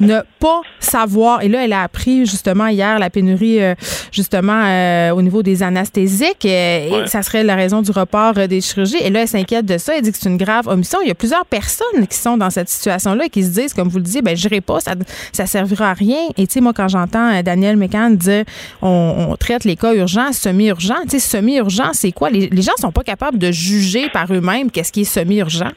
ne 0.00 0.20
pas 0.38 0.62
savoir. 0.78 1.42
Et 1.42 1.48
là, 1.48 1.62
elle 1.64 1.74
a 1.74 1.82
appris 1.82 2.24
justement 2.24 2.68
hier 2.68 2.98
la 2.98 3.10
pénurie 3.10 3.62
euh, 3.62 3.74
justement 4.12 4.62
euh, 4.64 5.10
au 5.10 5.20
niveau 5.20 5.42
des 5.42 5.62
anesthésiques 5.62 6.44
et 6.46 6.88
Ouais. 6.90 7.06
ça 7.06 7.22
serait 7.22 7.44
la 7.44 7.54
raison 7.54 7.82
du 7.82 7.90
report 7.90 8.32
euh, 8.38 8.46
des 8.46 8.60
chirurgies. 8.62 8.96
Et 9.02 9.10
là, 9.10 9.22
elle 9.22 9.28
s'inquiète 9.28 9.66
de 9.66 9.76
ça. 9.76 9.94
Elle 9.96 10.02
dit 10.02 10.10
que 10.12 10.18
c'est 10.18 10.28
une 10.30 10.38
grave 10.38 10.66
omission. 10.68 10.98
Il 11.02 11.08
y 11.08 11.10
a 11.10 11.14
plusieurs 11.14 11.44
personnes 11.44 12.06
qui 12.08 12.16
sont 12.16 12.38
dans 12.38 12.48
cette 12.48 12.70
situation-là 12.70 13.26
et 13.26 13.28
qui 13.28 13.44
se 13.44 13.50
disent, 13.50 13.74
comme 13.74 13.88
vous 13.88 13.98
le 13.98 14.04
disiez, 14.04 14.22
ben 14.22 14.34
j'irai 14.34 14.60
pas, 14.62 14.80
ça 14.80 14.94
ça 15.32 15.44
servira 15.46 15.90
à 15.90 15.92
rien. 15.92 16.18
Et 16.38 16.46
tu 16.46 16.54
sais, 16.54 16.60
moi, 16.62 16.72
quand 16.72 16.88
j'entends 16.88 17.42
Daniel 17.42 17.76
Mécan 17.76 18.08
dire 18.10 18.44
on, 18.80 19.26
on 19.30 19.36
traite 19.36 19.64
les 19.64 19.76
cas 19.76 19.92
urgents, 19.94 20.32
semi-urgents, 20.32 21.02
tu 21.04 21.10
sais, 21.10 21.18
semi-urgent, 21.18 21.90
c'est 21.92 22.12
quoi? 22.12 22.30
Les, 22.30 22.48
les 22.48 22.62
gens 22.62 22.72
sont 22.80 22.92
pas 22.92 23.02
capables 23.02 23.36
de 23.38 23.52
juger 23.52 23.99
par 24.08 24.32
eux-mêmes 24.32 24.70
qu'est-ce 24.70 24.92
qui 24.92 25.02
est 25.02 25.04
semi-urgent? 25.04 25.70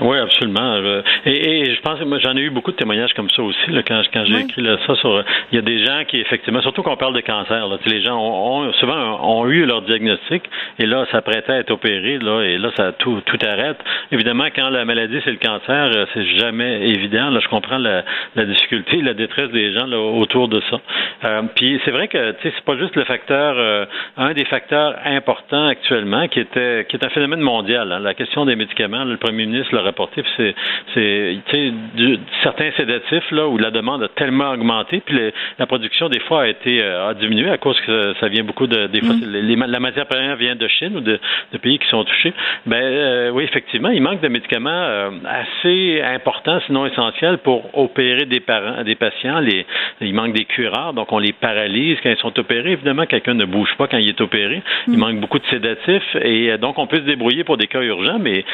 Oui, 0.00 0.16
absolument. 0.18 0.74
Euh, 0.74 1.02
Et, 1.26 1.60
et 1.60 1.74
je 1.74 1.80
pense 1.82 1.98
que 1.98 2.04
moi 2.04 2.18
j'en 2.20 2.36
ai 2.36 2.40
eu 2.40 2.50
beaucoup 2.50 2.70
de 2.70 2.76
témoignages 2.76 3.12
comme 3.14 3.28
ça 3.30 3.42
aussi 3.42 3.70
là, 3.70 3.82
quand, 3.86 4.00
quand 4.12 4.24
j'ai 4.24 4.34
Oui. 4.34 4.44
écrit 4.48 4.62
là, 4.62 4.76
ça 4.86 4.94
sur. 4.96 5.22
Il 5.52 5.56
y 5.56 5.58
a 5.58 5.62
des 5.62 5.84
gens 5.84 6.04
qui 6.06 6.20
effectivement, 6.20 6.62
surtout 6.62 6.82
quand 6.82 6.92
on 6.92 6.96
parle 6.96 7.14
de 7.14 7.20
cancer, 7.20 7.66
là, 7.66 7.76
les 7.86 8.00
gens 8.02 8.16
ont, 8.16 8.68
ont- 8.68 8.72
souvent 8.74 9.20
ont 9.28 9.46
eu 9.48 9.64
leur 9.66 9.82
diagnostic 9.82 10.42
et 10.78 10.86
là 10.86 11.06
ça 11.10 11.20
prêtait 11.22 11.52
à 11.52 11.58
être 11.58 11.70
opéré 11.72 12.18
là 12.18 12.42
et 12.42 12.56
là 12.58 12.70
ça 12.76 12.92
tout 12.92 13.20
tout 13.26 13.38
arrête. 13.44 13.78
Évidemment, 14.12 14.46
quand 14.54 14.70
la 14.70 14.84
maladie 14.84 15.18
c'est 15.24 15.30
le 15.32 15.36
cancer, 15.38 15.90
euh, 15.94 16.06
c'est 16.14 16.24
jamais 16.38 16.88
évident. 16.88 17.30
Là, 17.30 17.40
je 17.42 17.48
comprends 17.48 17.78
la, 17.78 18.04
la 18.36 18.44
difficulté, 18.44 19.02
la 19.02 19.14
détresse 19.14 19.50
des 19.50 19.72
gens 19.72 19.86
là, 19.86 19.98
autour 19.98 20.48
de 20.48 20.60
ça. 20.70 20.80
Euh, 21.24 21.42
puis 21.54 21.80
c'est 21.84 21.90
vrai 21.90 22.08
que 22.08 22.32
tu 22.32 22.42
sais 22.48 22.54
c'est 22.56 22.64
pas 22.64 22.76
juste 22.78 22.96
le 22.96 23.04
facteur, 23.04 23.54
euh, 23.58 23.84
un 24.16 24.32
des 24.32 24.44
facteurs 24.44 24.94
importants 25.04 25.66
actuellement 25.66 26.28
qui 26.28 26.40
était 26.40 26.86
qui 26.88 26.96
est 26.96 27.04
un 27.04 27.10
phénomène 27.10 27.40
mondial. 27.40 27.90
hein, 27.92 27.98
la 28.00 28.14
question 28.14 28.44
des 28.46 28.56
médicaments, 28.56 29.04
le 29.04 29.16
premier 29.16 29.46
ministre 29.46 29.74
puis 29.92 30.22
c'est 30.36 30.54
c'est 30.94 31.72
du- 31.94 32.18
certains 32.42 32.70
sédatifs 32.76 33.30
là 33.30 33.46
où 33.48 33.58
la 33.58 33.70
demande 33.70 34.02
a 34.02 34.08
tellement 34.08 34.50
augmenté, 34.50 35.00
puis 35.04 35.14
le- 35.16 35.32
la 35.58 35.66
production 35.66 36.08
des 36.08 36.20
fois 36.20 36.42
a 36.42 36.46
été 36.48 36.82
euh, 36.82 37.08
a 37.10 37.14
diminué 37.14 37.50
à 37.50 37.58
cause 37.58 37.78
que 37.80 38.14
ça 38.20 38.28
vient 38.28 38.44
beaucoup 38.44 38.66
de 38.66 38.86
des 38.86 39.00
fois 39.00 39.14
les- 39.20 39.42
les- 39.42 39.56
la 39.56 39.80
matière 39.80 40.06
première 40.06 40.36
vient 40.36 40.56
de 40.56 40.68
Chine 40.68 40.96
ou 40.96 41.00
de, 41.00 41.18
de 41.52 41.58
pays 41.58 41.78
qui 41.78 41.88
sont 41.88 42.04
touchés. 42.04 42.32
Ben 42.66 42.76
euh, 42.82 43.30
oui 43.30 43.44
effectivement 43.44 43.90
il 43.90 44.02
manque 44.02 44.20
de 44.20 44.28
médicaments 44.28 44.70
euh, 44.70 45.10
assez 45.24 46.00
importants 46.02 46.60
sinon 46.66 46.86
essentiels 46.86 47.38
pour 47.38 47.76
opérer 47.78 48.24
des 48.26 48.40
parents 48.40 48.82
des 48.84 48.94
patients. 48.94 49.40
Les 49.40 49.66
il 50.00 50.14
manque 50.14 50.32
des 50.32 50.44
cureurs 50.44 50.92
donc 50.92 51.12
on 51.12 51.18
les 51.18 51.32
paralyse 51.32 51.98
quand 52.02 52.10
ils 52.10 52.16
sont 52.18 52.38
opérés. 52.38 52.72
Évidemment 52.72 53.06
quelqu'un 53.06 53.34
ne 53.34 53.44
bouge 53.44 53.74
pas 53.78 53.86
quand 53.86 53.98
il 53.98 54.08
est 54.08 54.20
opéré. 54.20 54.62
Il 54.88 54.98
manque 54.98 55.20
beaucoup 55.20 55.38
de 55.38 55.46
sédatifs 55.46 56.16
et 56.22 56.50
euh, 56.52 56.56
donc 56.58 56.78
on 56.78 56.86
peut 56.86 56.98
se 56.98 57.02
débrouiller 57.02 57.44
pour 57.44 57.56
des 57.56 57.66
cas 57.66 57.80
urgents, 57.82 58.18
mais 58.20 58.44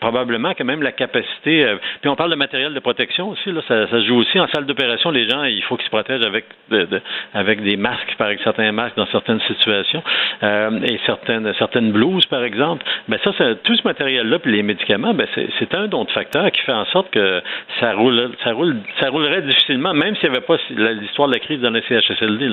probablement 0.00 0.54
que 0.54 0.62
même 0.62 0.71
la 0.80 0.92
capacité. 0.92 1.64
euh, 1.64 1.76
puis 2.00 2.08
on 2.08 2.14
parle 2.16 2.30
de 2.30 2.36
matériel 2.36 2.72
de 2.72 2.78
protection 2.80 3.30
aussi. 3.30 3.50
Là, 3.50 3.60
ça, 3.68 3.86
ça 3.88 4.00
se 4.00 4.06
joue 4.06 4.16
aussi 4.16 4.38
en 4.38 4.46
salle 4.48 4.64
d'opération. 4.66 5.10
Les 5.10 5.28
gens, 5.28 5.42
il 5.44 5.62
faut 5.64 5.76
qu'ils 5.76 5.86
se 5.86 5.90
protègent 5.90 6.24
avec 6.24 6.44
de- 6.70 6.84
de- 6.84 7.00
avec 7.34 7.62
des 7.62 7.76
masques, 7.76 8.14
par 8.16 8.28
exemple, 8.28 8.44
certains 8.44 8.72
masques 8.72 8.96
dans 8.96 9.06
certaines 9.06 9.40
situations 9.40 10.02
euh, 10.42 10.70
et 10.84 10.98
certaines 11.04 11.52
certaines 11.58 11.90
blouses, 11.92 12.26
par 12.26 12.44
exemple. 12.44 12.84
Ben 13.08 13.18
ça, 13.24 13.32
tout 13.64 13.74
ce 13.76 13.82
matériel-là, 13.84 14.38
puis 14.38 14.52
les 14.52 14.62
médicaments, 14.62 15.12
ben 15.14 15.26
c'est 15.58 15.74
un 15.74 15.88
d'autres 15.88 16.12
facteurs 16.12 16.50
qui 16.52 16.60
fait 16.62 16.72
en 16.72 16.84
sorte 16.86 17.10
que 17.10 17.42
ça 17.80 17.92
roule, 17.94 18.30
ça 18.44 18.52
roule, 18.52 18.76
ça 19.00 19.08
roulerait 19.10 19.42
difficilement, 19.42 19.92
même 19.94 20.14
s'il 20.16 20.30
n'y 20.30 20.36
avait 20.36 20.46
pas 20.46 20.56
l'histoire 20.70 21.28
de 21.28 21.34
la 21.34 21.40
crise 21.40 21.60
dans 21.60 21.70
les 21.70 21.82
CHSLD. 21.82 22.50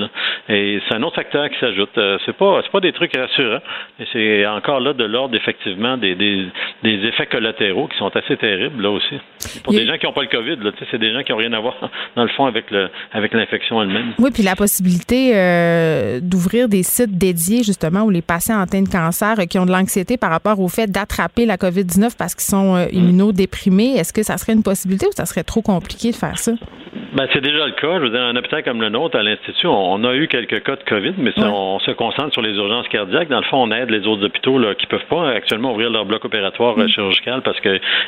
Et 0.50 0.80
c'est 0.88 0.96
un 0.96 1.04
autre 1.04 1.16
facteur 1.16 1.50
qui 1.50 1.60
s'ajoute. 1.60 1.98
Euh, 1.98 2.18
c'est 2.26 2.36
pas 2.36 2.62
pas 2.72 2.80
des 2.80 2.92
trucs 2.94 3.16
rassurants. 3.16 3.62
Et 4.00 4.06
c'est 4.14 4.46
encore 4.48 4.80
là 4.80 4.94
de 4.94 5.04
l'ordre 5.04 5.36
effectivement 5.36 5.98
des, 5.98 6.16
des 6.16 7.06
effets 7.08 7.26
collatéraux 7.28 7.88
qui 7.88 7.98
sont 7.98 8.09
sont 8.10 8.18
assez 8.18 8.38
terribles, 8.38 8.82
là 8.82 8.92
aussi. 8.92 9.16
Pour 9.64 9.74
des 9.74 9.86
gens 9.86 9.98
qui 9.98 10.06
n'ont 10.06 10.14
pas 10.14 10.22
le 10.22 10.28
COVID, 10.28 10.58
là, 10.64 10.72
c'est 10.92 10.98
des 10.98 11.14
gens 11.14 11.24
qui 11.24 11.32
n'ont 11.32 11.38
rien 11.38 11.54
à 11.54 11.60
voir, 11.60 11.76
dans 12.16 12.24
le 12.24 12.30
fond, 12.30 12.46
avec 12.46 12.70
le 12.72 12.90
avec 13.12 13.34
l'infection 13.34 13.82
elle-même. 13.82 14.14
Oui, 14.18 14.32
puis 14.34 14.44
la 14.44 14.56
possibilité 14.56 15.32
euh, 15.36 16.20
d'ouvrir 16.22 16.70
des 16.70 16.84
sites 16.84 17.18
dédiés, 17.18 17.64
justement, 17.64 18.04
où 18.04 18.10
les 18.10 18.22
patients 18.22 18.60
atteints 18.60 18.82
de 18.82 18.90
cancer 18.90 19.40
euh, 19.40 19.46
qui 19.46 19.60
ont 19.60 19.66
de 19.66 19.72
l'anxiété 19.72 20.18
par 20.18 20.30
rapport 20.30 20.60
au 20.60 20.68
fait 20.68 20.88
d'attraper 20.88 21.46
la 21.46 21.58
COVID-19 21.58 22.16
parce 22.18 22.36
qu'ils 22.36 22.50
sont 22.50 22.76
euh, 22.76 22.86
immunodéprimés, 22.92 23.96
est-ce 23.98 24.14
que 24.14 24.24
ça 24.24 24.38
serait 24.38 24.54
une 24.54 24.64
possibilité 24.64 25.08
ou 25.08 25.12
ça 25.12 25.26
serait 25.26 25.44
trop 25.44 25.62
compliqué 25.62 26.12
de 26.12 26.16
faire 26.16 26.38
ça? 26.38 26.54
Ben, 27.14 27.28
c'est 27.34 27.42
déjà 27.42 27.66
le 27.66 27.74
cas. 27.74 27.98
Je 27.98 28.04
veux 28.04 28.10
dire, 28.10 28.22
un 28.22 28.36
hôpital 28.36 28.64
comme 28.64 28.82
le 28.82 28.90
nôtre, 28.90 29.18
à 29.18 29.24
l'Institut, 29.24 29.68
on, 29.68 30.04
a 30.04 30.14
eu 30.14 30.28
quelques 30.28 30.64
cas 30.64 30.76
de 30.76 30.84
COVID, 30.84 31.14
mais 31.18 31.32
on 31.38 31.80
se 31.80 31.92
concentre 31.92 32.34
sur 32.34 32.42
les 32.42 32.54
urgences 32.56 32.88
cardiaques. 32.88 33.30
Dans 33.30 33.40
le 33.40 33.46
fond, 33.46 33.58
on 33.64 33.72
aide 33.72 33.90
les 33.90 34.06
autres 34.08 34.26
hôpitaux 34.26 34.60
là, 34.60 34.76
qui 34.76 34.86
peuvent 34.86 35.06
pas 35.10 35.30
actuellement 35.30 35.72
ouvrir 35.72 35.90
leur 35.90 36.06
bloc 36.06 36.24
opératoire 36.26 36.78
mm. 36.78 36.88
chirurgical 36.90 37.42
parce 37.42 37.60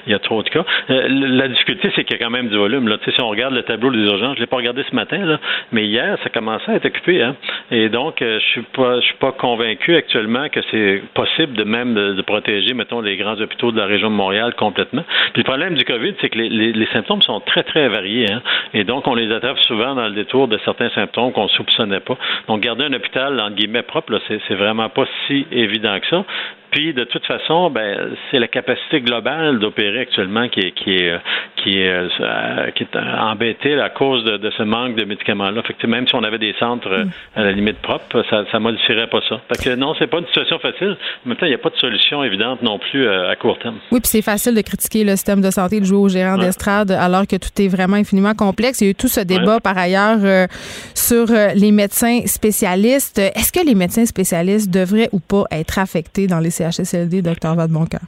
qu'il 0.03 0.13
y 0.13 0.15
a 0.15 0.19
trop 0.19 0.43
de 0.43 0.49
cas. 0.49 0.65
la 0.87 1.47
difficulté, 1.47 1.91
c'est 1.95 2.03
qu'il 2.03 2.17
y 2.17 2.21
a 2.21 2.23
quand 2.23 2.31
même 2.31 2.49
du 2.49 2.57
volume. 2.57 2.87
Là. 2.87 2.97
si 3.03 3.21
on 3.21 3.29
regarde 3.29 3.53
le 3.53 3.63
tableau 3.63 3.91
des 3.91 4.03
urgences, 4.03 4.35
je 4.35 4.41
l'ai 4.41 4.47
pas 4.47 4.57
regardé 4.57 4.83
ce 4.89 4.95
matin, 4.95 5.17
là, 5.25 5.39
mais 5.71 5.85
hier, 5.85 6.17
ça 6.23 6.29
commençait 6.29 6.71
à 6.71 6.75
être 6.75 6.85
occupé. 6.85 7.21
Hein? 7.21 7.35
Et 7.71 7.89
donc, 7.89 8.21
euh, 8.21 8.39
je 8.39 8.45
suis 8.45 8.61
pas, 8.73 8.99
je 8.99 9.05
suis 9.05 9.17
pas 9.17 9.31
convaincu 9.31 9.95
actuellement 9.95 10.49
que 10.49 10.59
c'est 10.71 11.01
possible 11.13 11.53
de 11.53 11.63
même 11.63 11.93
de, 11.93 12.21
protéger, 12.21 12.73
mettons, 12.73 13.01
les 13.01 13.17
grands 13.17 13.39
hôpitaux 13.39 13.71
de 13.71 13.77
la 13.77 13.85
région 13.85 14.09
de 14.09 14.15
Montréal 14.15 14.53
complètement. 14.55 15.03
Puis 15.33 15.41
le 15.41 15.43
problème 15.43 15.75
du 15.75 15.83
COVID, 15.83 16.13
c'est 16.21 16.29
que 16.29 16.37
les, 16.37 16.87
symptômes 16.93 17.21
sont 17.21 17.39
très, 17.39 17.63
très 17.63 17.87
variés. 17.87 18.31
Hein? 18.31 18.41
Et 18.73 18.83
donc, 18.83 19.07
on 19.07 19.15
les 19.15 19.31
attrape 19.31 19.59
souvent 19.59 19.95
dans 19.95 20.07
le 20.07 20.13
détour 20.13 20.47
de 20.47 20.59
certains 20.65 20.89
symptômes 20.89 21.31
qu'on 21.31 21.47
soupçonnait 21.47 21.99
pas. 21.99 22.17
Donc, 22.47 22.61
garder 22.61 22.85
un 22.85 22.93
hôpital, 22.93 23.39
entre 23.39 23.55
guillemets, 23.55 23.83
propre, 23.83 24.19
c'est 24.27 24.55
vraiment 24.55 24.89
pas 24.89 25.05
si 25.27 25.45
évident 25.51 25.99
que 25.99 26.07
ça. 26.07 26.25
Puis 26.71 26.93
de 26.93 27.03
toute 27.03 27.25
façon, 27.25 27.69
ben, 27.69 28.15
c'est 28.29 28.39
la 28.39 28.47
capacité 28.47 29.01
globale 29.01 29.59
d'opérer 29.59 29.99
actuellement 29.99 30.47
qui 30.47 30.61
est 30.61 30.71
qui 30.71 30.95
est 30.95 31.19
qui 31.57 31.79
est, 31.79 31.91
euh, 31.91 32.71
qui 32.75 32.83
est 32.83 32.95
embêtée 32.95 33.79
à 33.79 33.89
cause 33.89 34.23
de, 34.23 34.51
ce 34.57 34.63
manque 34.63 34.95
de 34.95 35.05
médicaments-là. 35.05 35.61
Fait 35.63 35.73
que 35.73 35.85
même 35.85 36.07
si 36.07 36.15
on 36.15 36.23
avait 36.23 36.39
des 36.39 36.55
centres 36.59 36.87
euh, 36.87 37.05
mm. 37.05 37.11
à 37.35 37.43
la 37.43 37.51
limite 37.51 37.79
propre, 37.79 38.23
ça 38.29 38.45
ça 38.51 38.59
modifierait 38.59 39.07
pas 39.07 39.19
ça. 39.27 39.41
Fait 39.49 39.63
que 39.63 39.75
non, 39.75 39.93
c'est 39.99 40.07
pas 40.07 40.19
une 40.19 40.25
situation 40.27 40.59
facile. 40.59 40.97
En 41.25 41.29
même 41.29 41.37
temps, 41.37 41.45
il 41.45 41.49
n'y 41.49 41.55
a 41.55 41.59
pas 41.59 41.69
de 41.69 41.77
solution 41.77 42.23
évidente 42.23 42.61
non 42.61 42.79
plus 42.79 43.05
euh, 43.05 43.29
à 43.29 43.35
court 43.35 43.59
terme. 43.59 43.75
Oui, 43.91 43.99
puis 43.99 44.09
c'est 44.09 44.21
facile 44.21 44.55
de 44.55 44.61
critiquer 44.61 45.03
le 45.03 45.11
système 45.11 45.41
de 45.41 45.51
santé, 45.51 45.79
de 45.79 45.85
jouer 45.85 45.99
au 45.99 46.09
gérant 46.09 46.37
d'estrade, 46.37 46.91
alors 46.91 47.27
que 47.27 47.35
tout 47.35 47.61
est 47.61 47.67
vraiment 47.67 47.97
infiniment 47.97 48.33
complexe. 48.33 48.81
Il 48.81 48.85
y 48.85 48.87
a 48.87 48.91
eu 48.91 48.95
tout 48.95 49.07
ce 49.07 49.21
débat 49.21 49.59
par 49.59 49.77
ailleurs 49.77 50.47
sur 50.95 51.27
les 51.55 51.71
médecins 51.71 52.21
spécialistes. 52.25 53.19
Est-ce 53.19 53.51
que 53.51 53.65
les 53.65 53.75
médecins 53.75 54.05
spécialistes 54.05 54.71
devraient 54.71 55.09
ou 55.11 55.19
pas 55.19 55.43
être 55.51 55.79
affectés 55.79 56.27
dans 56.27 56.39
les 56.39 56.49
CHSLD, 56.61 57.21
docteur 57.21 57.55
Vadeboncoeur? 57.55 58.01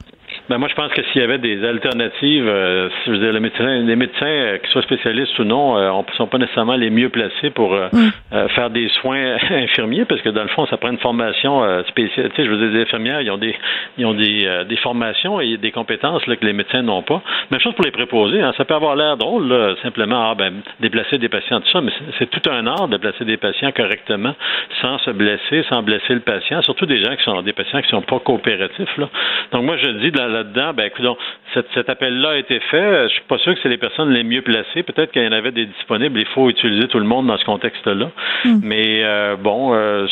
Ben 0.50 0.58
moi, 0.58 0.68
je 0.68 0.74
pense 0.74 0.92
que 0.92 1.02
s'il 1.04 1.22
y 1.22 1.24
avait 1.24 1.38
des 1.38 1.64
alternatives, 1.64 2.46
euh, 2.46 2.90
je 3.06 3.12
veux 3.12 3.18
dire, 3.18 3.32
les 3.32 3.40
médecins, 3.40 3.78
les 3.78 3.96
médecins 3.96 4.26
euh, 4.26 4.58
qu'ils 4.58 4.68
soient 4.68 4.82
spécialistes 4.82 5.38
ou 5.38 5.44
non, 5.44 5.78
euh, 5.78 5.90
ne 5.90 6.16
sont 6.16 6.26
pas 6.26 6.36
nécessairement 6.36 6.76
les 6.76 6.90
mieux 6.90 7.08
placés 7.08 7.48
pour 7.48 7.74
mm. 7.74 8.48
faire 8.50 8.68
des 8.68 8.88
soins 9.00 9.36
infirmiers, 9.50 10.04
parce 10.04 10.20
que 10.20 10.28
dans 10.28 10.42
le 10.42 10.48
fond, 10.48 10.66
ça 10.66 10.76
prend 10.76 10.90
une 10.90 10.98
formation 10.98 11.62
spéciale. 11.88 12.28
Tu 12.30 12.36
sais, 12.36 12.44
je 12.44 12.50
veux 12.50 12.58
dire, 12.58 12.76
les 12.76 12.82
infirmières, 12.82 13.22
ils 13.22 13.30
ont 13.30 13.38
des, 13.38 13.54
ils 13.96 14.04
ont 14.04 14.12
des, 14.12 14.64
des 14.68 14.76
formations 14.76 15.40
et 15.40 15.56
des 15.56 15.72
compétences 15.72 16.26
là, 16.26 16.36
que 16.36 16.44
les 16.44 16.52
médecins 16.52 16.82
n'ont 16.82 17.02
pas. 17.02 17.22
Même 17.50 17.60
chose 17.60 17.74
pour 17.74 17.84
les 17.84 17.90
préposés. 17.90 18.42
Hein, 18.42 18.52
ça 18.58 18.66
peut 18.66 18.74
avoir 18.74 18.96
l'air 18.96 19.16
drôle, 19.16 19.48
là, 19.48 19.74
simplement, 19.82 20.30
ah, 20.30 20.34
ben, 20.34 20.60
déplacer 20.80 21.16
des 21.16 21.30
patients, 21.30 21.60
tout 21.60 21.70
ça, 21.72 21.80
mais 21.80 21.92
c'est 22.18 22.28
tout 22.28 22.50
un 22.50 22.66
art 22.66 22.88
de 22.88 22.98
placer 22.98 23.24
des 23.24 23.38
patients 23.38 23.72
correctement, 23.72 24.34
sans 24.82 24.98
se 24.98 25.10
blesser, 25.10 25.64
sans 25.70 25.82
blesser 25.82 26.14
le 26.14 26.20
patient, 26.20 26.60
surtout 26.62 26.84
des 26.84 27.02
gens 27.02 27.16
qui 27.16 27.24
sont 27.24 27.40
des 27.40 27.54
patients 27.54 27.80
qui 27.80 27.88
sont 27.88 28.02
pas 28.02 28.18
coopératifs. 28.18 28.96
Là. 28.98 29.08
Donc 29.52 29.64
moi, 29.64 29.76
je 29.78 29.88
dis 30.02 30.10
dans 30.10 30.33
là-dedans, 30.34 30.72
ben 30.74 30.86
écoute, 30.86 31.18
cet, 31.54 31.66
cet 31.74 31.88
appel-là 31.88 32.30
a 32.30 32.36
été 32.36 32.60
fait. 32.60 33.08
Je 33.08 33.14
suis 33.14 33.22
pas 33.28 33.38
sûr 33.38 33.54
que 33.54 33.60
c'est 33.62 33.68
les 33.68 33.78
personnes 33.78 34.10
les 34.10 34.24
mieux 34.24 34.42
placées. 34.42 34.82
Peut-être 34.82 35.12
qu'il 35.12 35.22
y 35.22 35.26
en 35.26 35.32
avait 35.32 35.52
des 35.52 35.66
disponibles. 35.66 36.18
Il 36.18 36.26
faut 36.26 36.50
utiliser 36.50 36.88
tout 36.88 36.98
le 36.98 37.04
monde 37.04 37.26
dans 37.26 37.38
ce 37.38 37.44
contexte-là. 37.44 38.10
Hmm. 38.44 38.58
Mais 38.62 39.02
euh, 39.04 39.36
bon, 39.36 39.74
euh, 39.74 40.06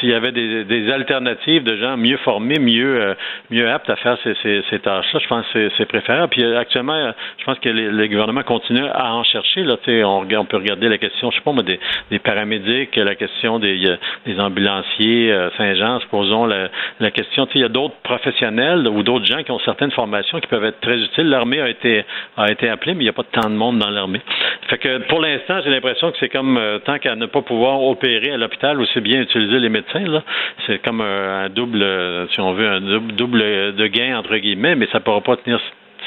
s'il 0.00 0.08
y 0.08 0.14
avait 0.14 0.32
des, 0.32 0.90
alternatives 0.90 1.64
de 1.64 1.76
gens 1.76 1.96
mieux 1.96 2.16
formés, 2.18 2.58
mieux 2.58 3.00
euh, 3.00 3.14
mieux 3.50 3.68
aptes 3.68 3.90
à 3.90 3.96
faire 3.96 4.16
ces, 4.22 4.34
ces, 4.70 4.78
tâches-là, 4.78 5.20
je 5.22 5.28
pense 5.28 5.44
que 5.52 5.68
c'est 5.76 5.86
préférable. 5.86 6.28
Puis 6.28 6.44
actuellement, 6.54 7.12
je 7.38 7.44
pense 7.44 7.58
que 7.58 7.68
les, 7.68 8.08
gouvernements 8.08 8.44
continuent 8.44 8.88
à 8.92 9.14
en 9.14 9.24
chercher. 9.24 9.64
Là, 9.64 9.76
on, 9.86 10.26
on 10.30 10.44
peut 10.44 10.56
regarder 10.56 10.88
la 10.88 10.98
question, 10.98 11.30
je 11.30 11.36
sais 11.36 11.42
pas 11.42 11.52
moi, 11.52 11.64
des, 11.64 11.80
des 12.10 12.18
paramédics, 12.18 12.94
la 12.96 13.16
question 13.16 13.58
des, 13.58 13.96
des 14.26 14.40
ambulanciers 14.40 15.34
Saint-Jean, 15.56 16.00
supposons 16.00 16.46
la, 16.46 16.68
la 17.00 17.10
question. 17.10 17.46
Il 17.54 17.62
y 17.62 17.64
a 17.64 17.68
d'autres 17.68 17.94
professionnels 18.02 18.86
ou 18.86 19.02
d'autres 19.02 19.15
d'autres 19.16 19.32
gens 19.32 19.42
qui 19.42 19.50
ont 19.50 19.58
certaines 19.60 19.90
formations 19.90 20.40
qui 20.40 20.46
peuvent 20.46 20.64
être 20.64 20.80
très 20.80 20.98
utiles. 20.98 21.28
L'armée 21.28 21.60
a 21.60 21.68
été 21.68 22.04
a 22.36 22.50
été 22.50 22.68
appelée, 22.68 22.94
mais 22.94 23.00
il 23.00 23.06
n'y 23.06 23.10
a 23.10 23.14
pas 23.14 23.24
tant 23.24 23.48
de 23.48 23.54
monde 23.54 23.78
dans 23.78 23.90
l'armée. 23.90 24.20
Fait 24.68 25.06
pour 25.08 25.20
l'instant, 25.20 25.60
j'ai 25.64 25.70
l'impression 25.70 26.10
que 26.10 26.18
c'est 26.20 26.28
comme 26.28 26.56
euh, 26.58 26.78
tant 26.80 26.98
qu'à 26.98 27.14
ne 27.14 27.26
pas 27.26 27.42
pouvoir 27.42 27.82
opérer 27.82 28.32
à 28.32 28.36
l'hôpital, 28.36 28.80
aussi 28.80 29.00
bien 29.00 29.22
utiliser 29.22 29.58
les 29.58 29.68
médecins. 29.68 30.00
Là, 30.00 30.22
c'est 30.66 30.82
comme 30.82 31.00
un, 31.00 31.48
double, 31.48 31.82
euh, 31.82 32.26
si 32.28 32.40
on 32.40 32.52
veut, 32.52 32.68
un 32.68 32.80
double, 32.80 33.12
double 33.12 33.38
de 33.74 33.86
gain 33.86 34.18
entre 34.18 34.36
guillemets, 34.36 34.74
mais 34.74 34.86
ça 34.92 34.98
ne 34.98 35.04
pourra 35.04 35.20
pas 35.20 35.36
tenir 35.36 35.60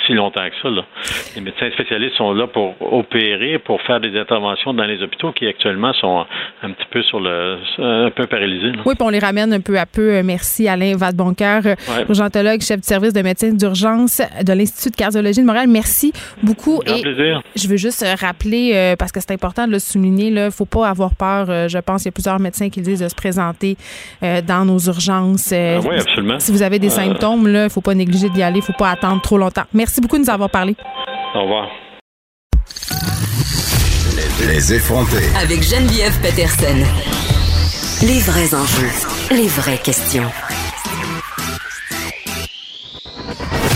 si 0.05 0.13
longtemps 0.13 0.47
que 0.49 0.55
ça. 0.61 0.69
Là. 0.69 0.85
Les 1.35 1.41
médecins 1.41 1.69
spécialistes 1.71 2.15
sont 2.15 2.33
là 2.33 2.47
pour 2.47 2.75
opérer, 2.81 3.59
pour 3.59 3.81
faire 3.81 3.99
des 3.99 4.17
interventions 4.19 4.73
dans 4.73 4.85
les 4.85 5.01
hôpitaux 5.01 5.31
qui 5.31 5.47
actuellement 5.47 5.93
sont 5.93 6.25
un 6.63 6.71
petit 6.71 6.87
peu 6.91 7.01
sur 7.03 7.19
le 7.19 7.57
un 7.79 8.11
peu 8.11 8.27
paralysés. 8.27 8.71
Oui, 8.85 8.95
puis 8.95 9.03
on 9.05 9.09
les 9.09 9.19
ramène 9.19 9.53
un 9.53 9.59
peu 9.59 9.77
à 9.77 9.85
peu. 9.85 10.15
Euh, 10.15 10.23
merci 10.23 10.67
Alain 10.67 10.95
Vadeboncoeur, 10.95 11.63
ouais. 11.65 11.75
urgentologue, 12.07 12.61
chef 12.61 12.79
de 12.79 12.85
service 12.85 13.13
de 13.13 13.21
médecine 13.21 13.57
d'urgence 13.57 14.21
de 14.43 14.53
l'Institut 14.53 14.91
de 14.91 14.95
cardiologie 14.95 15.41
de 15.41 15.45
Montréal. 15.45 15.67
Merci 15.67 16.13
beaucoup. 16.43 16.81
Et 16.85 17.01
plaisir. 17.01 17.41
je 17.55 17.67
veux 17.67 17.77
juste 17.77 18.05
rappeler, 18.19 18.71
euh, 18.73 18.95
parce 18.95 19.11
que 19.11 19.19
c'est 19.19 19.31
important 19.31 19.67
de 19.67 19.71
le 19.71 19.79
souligner, 19.79 20.27
il 20.27 20.33
ne 20.33 20.49
faut 20.49 20.65
pas 20.65 20.87
avoir 20.87 21.15
peur. 21.15 21.47
Euh, 21.49 21.67
je 21.67 21.77
pense 21.77 22.03
qu'il 22.03 22.09
y 22.09 22.13
a 22.13 22.13
plusieurs 22.13 22.39
médecins 22.39 22.69
qui 22.69 22.81
disent 22.81 23.01
de 23.01 23.07
se 23.07 23.15
présenter 23.15 23.77
dans 24.21 24.65
nos 24.65 24.79
urgences. 24.79 25.53
Ah 25.53 25.79
oui, 25.79 25.95
absolument. 25.99 26.39
Si 26.39 26.51
vous 26.51 26.61
avez 26.61 26.79
des 26.79 26.89
symptômes, 26.89 27.43
il 27.45 27.53
ne 27.53 27.69
faut 27.69 27.81
pas 27.81 27.93
négliger 27.93 28.29
d'y 28.29 28.43
aller. 28.43 28.57
Il 28.57 28.61
ne 28.61 28.65
faut 28.65 28.73
pas 28.73 28.91
attendre 28.91 29.21
trop 29.21 29.37
longtemps. 29.37 29.63
Merci 29.73 29.88
Merci 29.89 30.01
beaucoup 30.01 30.17
de 30.17 30.21
nous 30.21 30.29
avoir 30.29 30.51
parlé. 30.51 30.75
Au 31.33 31.41
revoir. 31.41 31.67
Les 34.47 34.73
effrontés. 34.75 35.25
Avec 35.35 35.63
Geneviève 35.63 36.15
Peterson. 36.21 36.77
Les 38.03 38.19
vrais 38.19 38.53
enjeux. 38.53 38.91
Les 39.31 39.47
vraies 39.47 39.79
questions. 39.79 40.29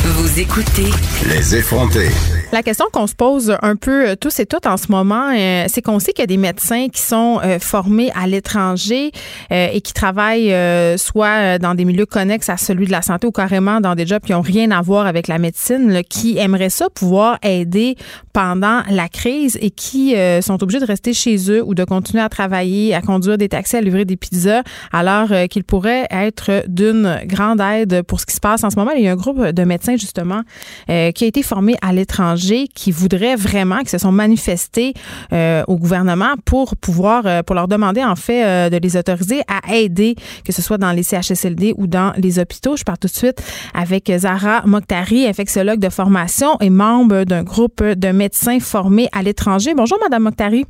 Vous 0.03 0.39
écoutez. 0.39 0.91
Les 1.25 1.55
effrontés. 1.55 2.09
La 2.53 2.61
question 2.61 2.85
qu'on 2.93 3.07
se 3.07 3.15
pose 3.15 3.57
un 3.63 3.75
peu 3.75 4.09
euh, 4.09 4.15
tous 4.15 4.39
et 4.39 4.45
toutes 4.45 4.67
en 4.67 4.77
ce 4.77 4.91
moment, 4.91 5.31
euh, 5.35 5.65
c'est 5.69 5.81
qu'on 5.81 5.97
sait 5.97 6.13
qu'il 6.13 6.21
y 6.21 6.23
a 6.23 6.27
des 6.27 6.37
médecins 6.37 6.87
qui 6.87 7.01
sont 7.01 7.39
euh, 7.43 7.57
formés 7.57 8.11
à 8.13 8.27
l'étranger 8.27 9.11
et 9.49 9.81
qui 9.81 9.93
travaillent 9.93 10.53
soit 10.97 11.57
dans 11.59 11.75
des 11.75 11.85
milieux 11.85 12.05
connexes 12.05 12.49
à 12.49 12.57
celui 12.57 12.85
de 12.85 12.91
la 12.91 13.01
santé 13.01 13.27
ou 13.27 13.31
carrément 13.31 13.81
dans 13.81 13.95
des 13.95 14.05
jobs 14.05 14.21
qui 14.21 14.31
n'ont 14.31 14.41
rien 14.41 14.71
à 14.71 14.81
voir 14.81 15.05
avec 15.05 15.27
la 15.27 15.37
médecine, 15.37 16.01
qui 16.09 16.37
aimeraient 16.37 16.69
ça 16.69 16.89
pouvoir 16.89 17.37
aider 17.43 17.95
pendant 18.33 18.81
la 18.89 19.09
crise 19.09 19.57
et 19.61 19.69
qui 19.69 20.15
sont 20.41 20.61
obligés 20.63 20.79
de 20.79 20.85
rester 20.85 21.13
chez 21.13 21.51
eux 21.51 21.63
ou 21.63 21.75
de 21.75 21.83
continuer 21.83 22.23
à 22.23 22.29
travailler, 22.29 22.95
à 22.95 23.01
conduire 23.01 23.37
des 23.37 23.49
taxis, 23.49 23.75
à 23.75 23.81
livrer 23.81 24.05
des 24.05 24.17
pizzas, 24.17 24.63
alors 24.91 25.29
qu'ils 25.49 25.63
pourraient 25.63 26.07
être 26.09 26.63
d'une 26.67 27.19
grande 27.25 27.61
aide 27.61 28.01
pour 28.03 28.19
ce 28.19 28.25
qui 28.25 28.33
se 28.33 28.41
passe 28.41 28.63
en 28.63 28.69
ce 28.69 28.75
moment. 28.75 28.91
Il 28.97 29.03
y 29.03 29.07
a 29.07 29.11
un 29.11 29.15
groupe 29.15 29.41
de 29.43 29.63
médecins 29.63 29.97
justement 29.97 30.41
qui 30.87 31.23
a 31.23 31.27
été 31.27 31.43
formé 31.43 31.75
à 31.81 31.93
l'étranger 31.93 32.42
qui 32.73 32.91
voudraient 32.91 33.35
vraiment, 33.35 33.79
qui 33.79 33.89
se 33.89 33.97
sont 33.97 34.11
manifestés 34.11 34.93
euh, 35.31 35.63
au 35.67 35.77
gouvernement 35.77 36.33
pour 36.45 36.75
pouvoir, 36.75 37.25
euh, 37.25 37.43
pour 37.43 37.55
leur 37.55 37.67
demander 37.67 38.03
en 38.03 38.15
fait 38.15 38.45
euh, 38.45 38.69
de 38.69 38.77
les 38.77 38.97
autoriser 38.97 39.41
à 39.47 39.75
aider, 39.75 40.15
que 40.45 40.51
ce 40.51 40.61
soit 40.61 40.77
dans 40.77 40.91
les 40.91 41.03
CHSLD 41.03 41.73
ou 41.77 41.87
dans 41.87 42.13
les 42.17 42.39
hôpitaux. 42.39 42.75
Je 42.75 42.83
pars 42.83 42.97
tout 42.97 43.07
de 43.07 43.13
suite 43.13 43.41
avec 43.73 44.11
Zara 44.17 44.63
Mokhtari, 44.65 45.25
infectiologue 45.27 45.79
de 45.79 45.89
formation 45.89 46.57
et 46.59 46.69
membre 46.69 47.23
d'un 47.23 47.43
groupe 47.43 47.83
de 47.83 48.07
médecins 48.09 48.59
formés 48.59 49.07
à 49.11 49.21
l'étranger. 49.23 49.73
Bonjour, 49.75 49.97
Madame 50.01 50.23
Mokhtari. 50.23 50.65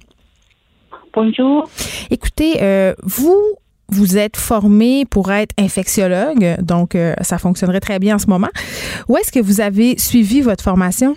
Bonjour. 1.13 1.69
Écoutez, 2.09 2.59
vous, 3.03 3.39
vous 3.89 4.17
êtes 4.17 4.35
formé 4.35 5.05
pour 5.05 5.31
être 5.31 5.53
infectiologue, 5.59 6.55
donc 6.61 6.97
ça 7.21 7.37
fonctionnerait 7.37 7.81
très 7.81 7.99
bien 7.99 8.15
en 8.15 8.19
ce 8.19 8.27
moment. 8.27 8.49
Où 9.07 9.17
est-ce 9.17 9.31
que 9.31 9.39
vous 9.39 9.61
avez 9.61 9.97
suivi 9.99 10.41
votre 10.41 10.63
formation? 10.63 11.15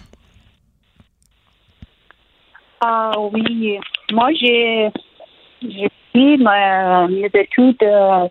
Ah 2.81 3.13
oui, 3.33 3.79
moi 4.13 4.29
j'ai 4.33 4.91
fait 5.63 6.37
mes 6.37 7.31
études 7.33 7.83
euh, 7.83 8.29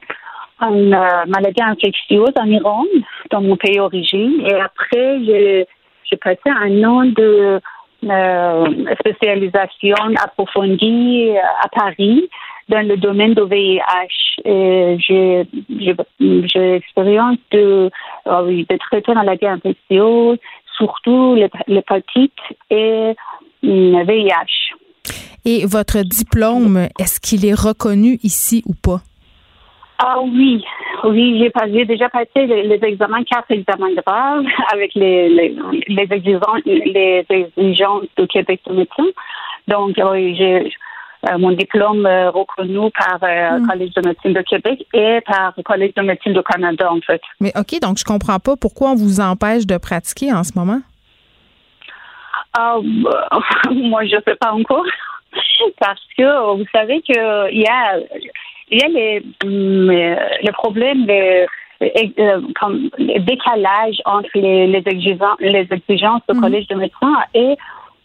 en 0.60 0.74
euh, 0.74 1.26
maladie 1.28 1.62
infectieuse 1.62 2.34
en 2.40 2.46
Iran, 2.46 2.84
dans 3.32 3.42
mon 3.42 3.58
pays 3.58 3.78
d'origine, 3.78 4.46
et 4.46 4.54
après 4.54 5.20
j'ai 5.26 6.18
passé 6.18 6.42
un 6.46 6.84
an 6.84 7.06
de 7.06 7.60
euh, 8.04 8.66
spécialisation 9.00 9.96
approfondie 10.24 11.32
à 11.64 11.68
Paris 11.70 12.30
dans 12.70 12.88
le 12.88 12.98
domaine 12.98 13.34
de 13.34 13.44
VIH. 13.44 15.00
J'ai 15.00 16.76
expérience 16.76 17.38
de, 17.52 17.90
oh 18.26 18.42
oui, 18.46 18.68
de 18.70 18.78
traiter 18.78 19.14
la 19.14 19.24
maladie 19.24 19.48
infectieuse, 19.48 20.38
surtout 20.78 21.36
l'hépatite 21.68 22.34
et 22.70 23.16
VIH. 23.66 24.74
Et 25.46 25.66
votre 25.66 26.02
diplôme, 26.02 26.88
est-ce 27.00 27.20
qu'il 27.20 27.46
est 27.46 27.54
reconnu 27.54 28.20
ici 28.24 28.64
ou 28.66 28.74
pas? 28.74 29.02
Ah 30.00 30.20
oui, 30.22 30.64
oui, 31.06 31.50
j'ai 31.72 31.86
déjà 31.86 32.10
passé 32.10 32.48
les, 32.48 32.80
examens, 32.84 33.24
quatre 33.24 33.52
examens 33.52 33.92
de 33.92 34.04
base 34.06 34.44
avec 34.74 34.94
les, 34.94 35.30
les, 35.30 35.56
les 35.88 36.08
exigences, 36.12 36.62
les 36.66 37.26
exigences 37.30 38.04
du 38.18 38.28
Québec 38.28 38.60
de 38.68 38.74
médecin. 38.74 39.06
Donc, 39.68 39.96
oui, 39.98 40.36
j'ai 40.36 40.74
euh, 41.30 41.38
mon 41.38 41.52
diplôme 41.52 42.06
euh, 42.06 42.30
reconnu 42.30 42.92
par 42.92 43.20
le 43.22 43.60
mm. 43.60 43.68
Collège 43.68 43.94
de 43.94 44.08
médecine 44.08 44.34
de 44.34 44.42
Québec 44.42 44.86
et 44.94 45.22
par 45.26 45.54
le 45.58 45.64
Collège 45.64 45.94
de 45.96 46.02
médecine 46.02 46.34
du 46.34 46.44
Canada, 46.44 46.92
en 46.92 47.00
fait. 47.02 47.22
Mais 47.40 47.52
OK, 47.58 47.80
donc 47.82 47.98
je 47.98 48.04
comprends 48.04 48.40
pas 48.40 48.56
pourquoi 48.58 48.92
on 48.92 48.96
vous 48.96 49.22
empêche 49.22 49.66
de 49.66 49.78
pratiquer 49.78 50.34
en 50.34 50.44
ce 50.44 50.52
moment? 50.56 50.82
Ah, 52.58 52.78
bah, 52.82 53.28
moi, 53.72 54.06
je 54.06 54.16
ne 54.16 54.22
sais 54.22 54.36
pas 54.36 54.52
encore. 54.52 54.86
Parce 55.80 56.02
que 56.18 56.56
vous 56.56 56.66
savez 56.74 57.02
qu'il 57.02 57.16
y 57.16 57.68
a, 57.68 57.98
il 58.72 58.80
y 58.80 58.84
a 58.84 58.88
les, 58.88 59.24
le 59.44 60.52
problème 60.52 61.06
de 61.06 61.46
comme 62.60 62.90
le 62.98 63.20
décalage 63.20 64.02
entre 64.06 64.30
les, 64.36 64.68
les 64.68 64.84
exigences, 64.86 65.38
les 65.40 65.68
exigences 65.70 66.22
du 66.30 66.38
mm. 66.38 66.42
Collège 66.42 66.68
de 66.68 66.76
médecins 66.76 67.18
et 67.34 67.58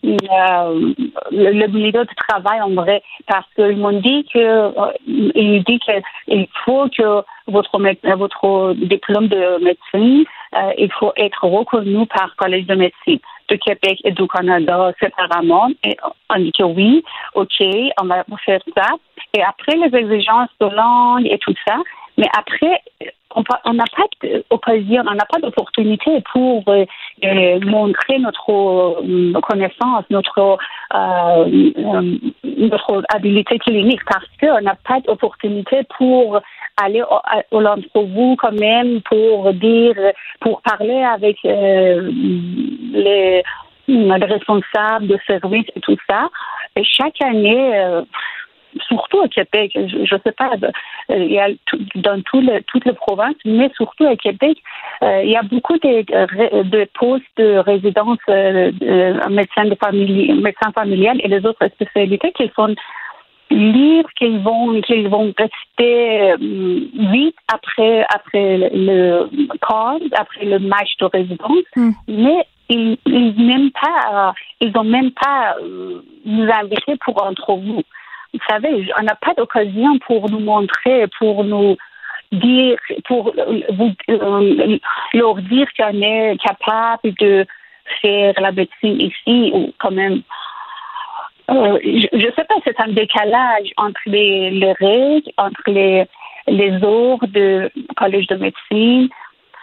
euh, 0.03 0.93
le, 1.31 1.53
le, 1.53 1.67
milieu 1.69 1.93
de 1.93 2.09
travail 2.27 2.61
en 2.63 2.71
vrai 2.71 3.03
parce 3.27 3.47
qu'ils 3.55 3.77
m'ont 3.77 4.01
dit 4.01 4.25
que 4.33 4.39
euh, 4.39 4.93
il 5.07 5.63
dit 5.65 5.79
qu'il 5.79 6.49
faut 6.65 6.89
que 6.89 7.23
votre 7.47 7.79
votre 8.17 8.75
diplôme 8.75 9.29
de 9.29 9.63
médecine 9.63 10.25
euh, 10.57 10.73
il 10.79 10.91
faut 10.93 11.13
être 11.19 11.45
reconnu 11.47 12.07
par 12.07 12.35
collège 12.37 12.65
de 12.65 12.77
médecine 12.77 13.19
du 13.51 13.59
Québec 13.59 13.99
et 14.05 14.13
du 14.13 14.27
Canada 14.29 14.93
séparément 15.01 15.69
et 15.85 15.97
on 16.35 16.39
dit 16.39 16.53
que 16.53 16.63
oui 16.63 17.05
ok 17.35 17.63
on 18.01 18.07
va 18.07 18.25
faire 18.45 18.61
ça. 18.77 18.87
Et 19.35 19.43
après 19.43 19.77
les 19.77 19.97
exigences 19.97 20.51
de 20.61 20.67
langue 20.67 21.27
et 21.27 21.39
tout 21.39 21.55
ça 21.67 21.77
mais 22.21 22.29
après, 22.37 22.83
on 23.35 23.41
n'a 23.41 23.85
pas 23.95 24.05
on 24.13 25.15
n'a 25.15 25.25
pas 25.25 25.39
d'opportunité 25.41 26.23
pour 26.35 26.63
euh, 26.69 26.85
euh, 27.25 27.59
montrer 27.61 28.19
notre 28.19 28.51
euh, 28.51 29.41
connaissance, 29.41 30.05
notre 30.11 30.59
notre 32.45 33.03
habilité 33.15 33.59
clinique 33.59 34.03
parce 34.07 34.27
qu'on 34.39 34.61
n'a 34.61 34.77
pas 34.87 35.01
d'opportunité 35.01 35.81
pour 35.97 36.39
aller 36.77 37.03
au, 37.51 37.61
l'entrevue 37.61 38.37
quand 38.37 38.53
même 38.53 39.01
pour 39.03 39.55
dire, 39.55 39.95
pour 40.41 40.61
parler 40.61 41.03
avec 41.03 41.39
les, 41.43 43.43
les 43.87 44.27
responsables 44.27 45.07
de 45.07 45.19
service 45.27 45.67
et 45.75 45.81
tout 45.81 45.97
ça. 46.09 46.29
Et 46.77 46.85
chaque 46.85 47.21
année, 47.23 48.03
surtout 48.87 49.19
au 49.19 49.29
Québec, 49.29 49.73
je 49.75 50.15
ne 50.15 50.21
sais 50.21 50.33
pas, 50.33 50.53
euh, 51.11 51.55
dans 51.97 52.23
tout 52.23 52.41
le, 52.41 52.63
toutes 52.63 52.85
les 52.85 52.93
provinces, 52.93 53.37
mais 53.45 53.71
surtout 53.77 54.07
au 54.07 54.17
Québec, 54.17 54.59
euh, 55.03 55.23
il 55.25 55.31
y 55.31 55.37
a 55.37 55.43
beaucoup 55.43 55.79
de, 55.79 56.63
de 56.63 56.89
postes 56.99 57.25
de 57.37 57.59
résidence 57.59 58.19
euh, 58.29 58.71
médecins 59.29 59.65
de 59.65 59.77
famille, 59.77 60.33
médecins 60.35 60.73
familial 60.73 61.21
et 61.23 61.29
les 61.29 61.45
autres 61.47 61.67
spécialités 61.69 62.33
qui 62.33 62.51
sont 62.55 62.75
libres, 63.51 64.09
qu'ils 64.17 64.39
vont 64.39 64.81
qu'ils 64.83 65.09
vont 65.09 65.33
rester 65.37 66.35
vite 66.39 67.37
après 67.53 68.05
après 68.15 68.71
le 68.73 69.29
corps, 69.61 69.99
après 70.13 70.45
le 70.45 70.61
match 70.61 70.97
de 71.01 71.07
résidence, 71.07 71.65
hmm. 71.75 71.91
mais 72.07 72.47
ils, 72.69 72.97
ils 73.07 73.35
même 73.45 73.71
pas 73.73 74.33
ils 74.61 74.77
ont 74.77 74.85
même 74.85 75.11
pas 75.11 75.57
nous 76.25 76.49
invité 76.49 76.95
pour 77.05 77.21
entre 77.25 77.55
vous 77.55 77.83
vous 78.33 78.41
savez, 78.49 78.89
on 78.99 79.03
n'a 79.03 79.15
pas 79.15 79.35
d'occasion 79.35 79.99
pour 80.07 80.31
nous 80.31 80.41
montrer, 80.41 81.07
pour 81.19 81.45
nous 81.45 81.77
dire, 82.33 82.79
pour 83.07 83.35
vous, 83.71 83.93
euh, 84.09 84.79
leur 85.15 85.35
dire 85.37 85.67
qu'on 85.77 86.01
est 86.01 86.37
capable 86.43 87.13
de 87.19 87.45
faire 88.01 88.35
la 88.41 88.53
médecine 88.53 89.01
ici, 89.01 89.51
ou 89.53 89.73
quand 89.79 89.91
même. 89.91 90.23
Euh, 91.51 91.79
je 91.83 92.27
ne 92.27 92.33
sais 92.33 92.45
pas, 92.45 92.55
c'est 92.65 92.81
un 92.81 92.93
décalage 92.93 93.71
entre 93.77 94.01
les, 94.07 94.51
les 94.51 94.73
règles, 94.73 95.31
entre 95.37 95.63
les, 95.67 96.05
les 96.47 96.85
ordres 96.85 97.27
du 97.27 97.69
collège 97.97 98.29
de 98.29 98.37
médecine, 98.37 99.09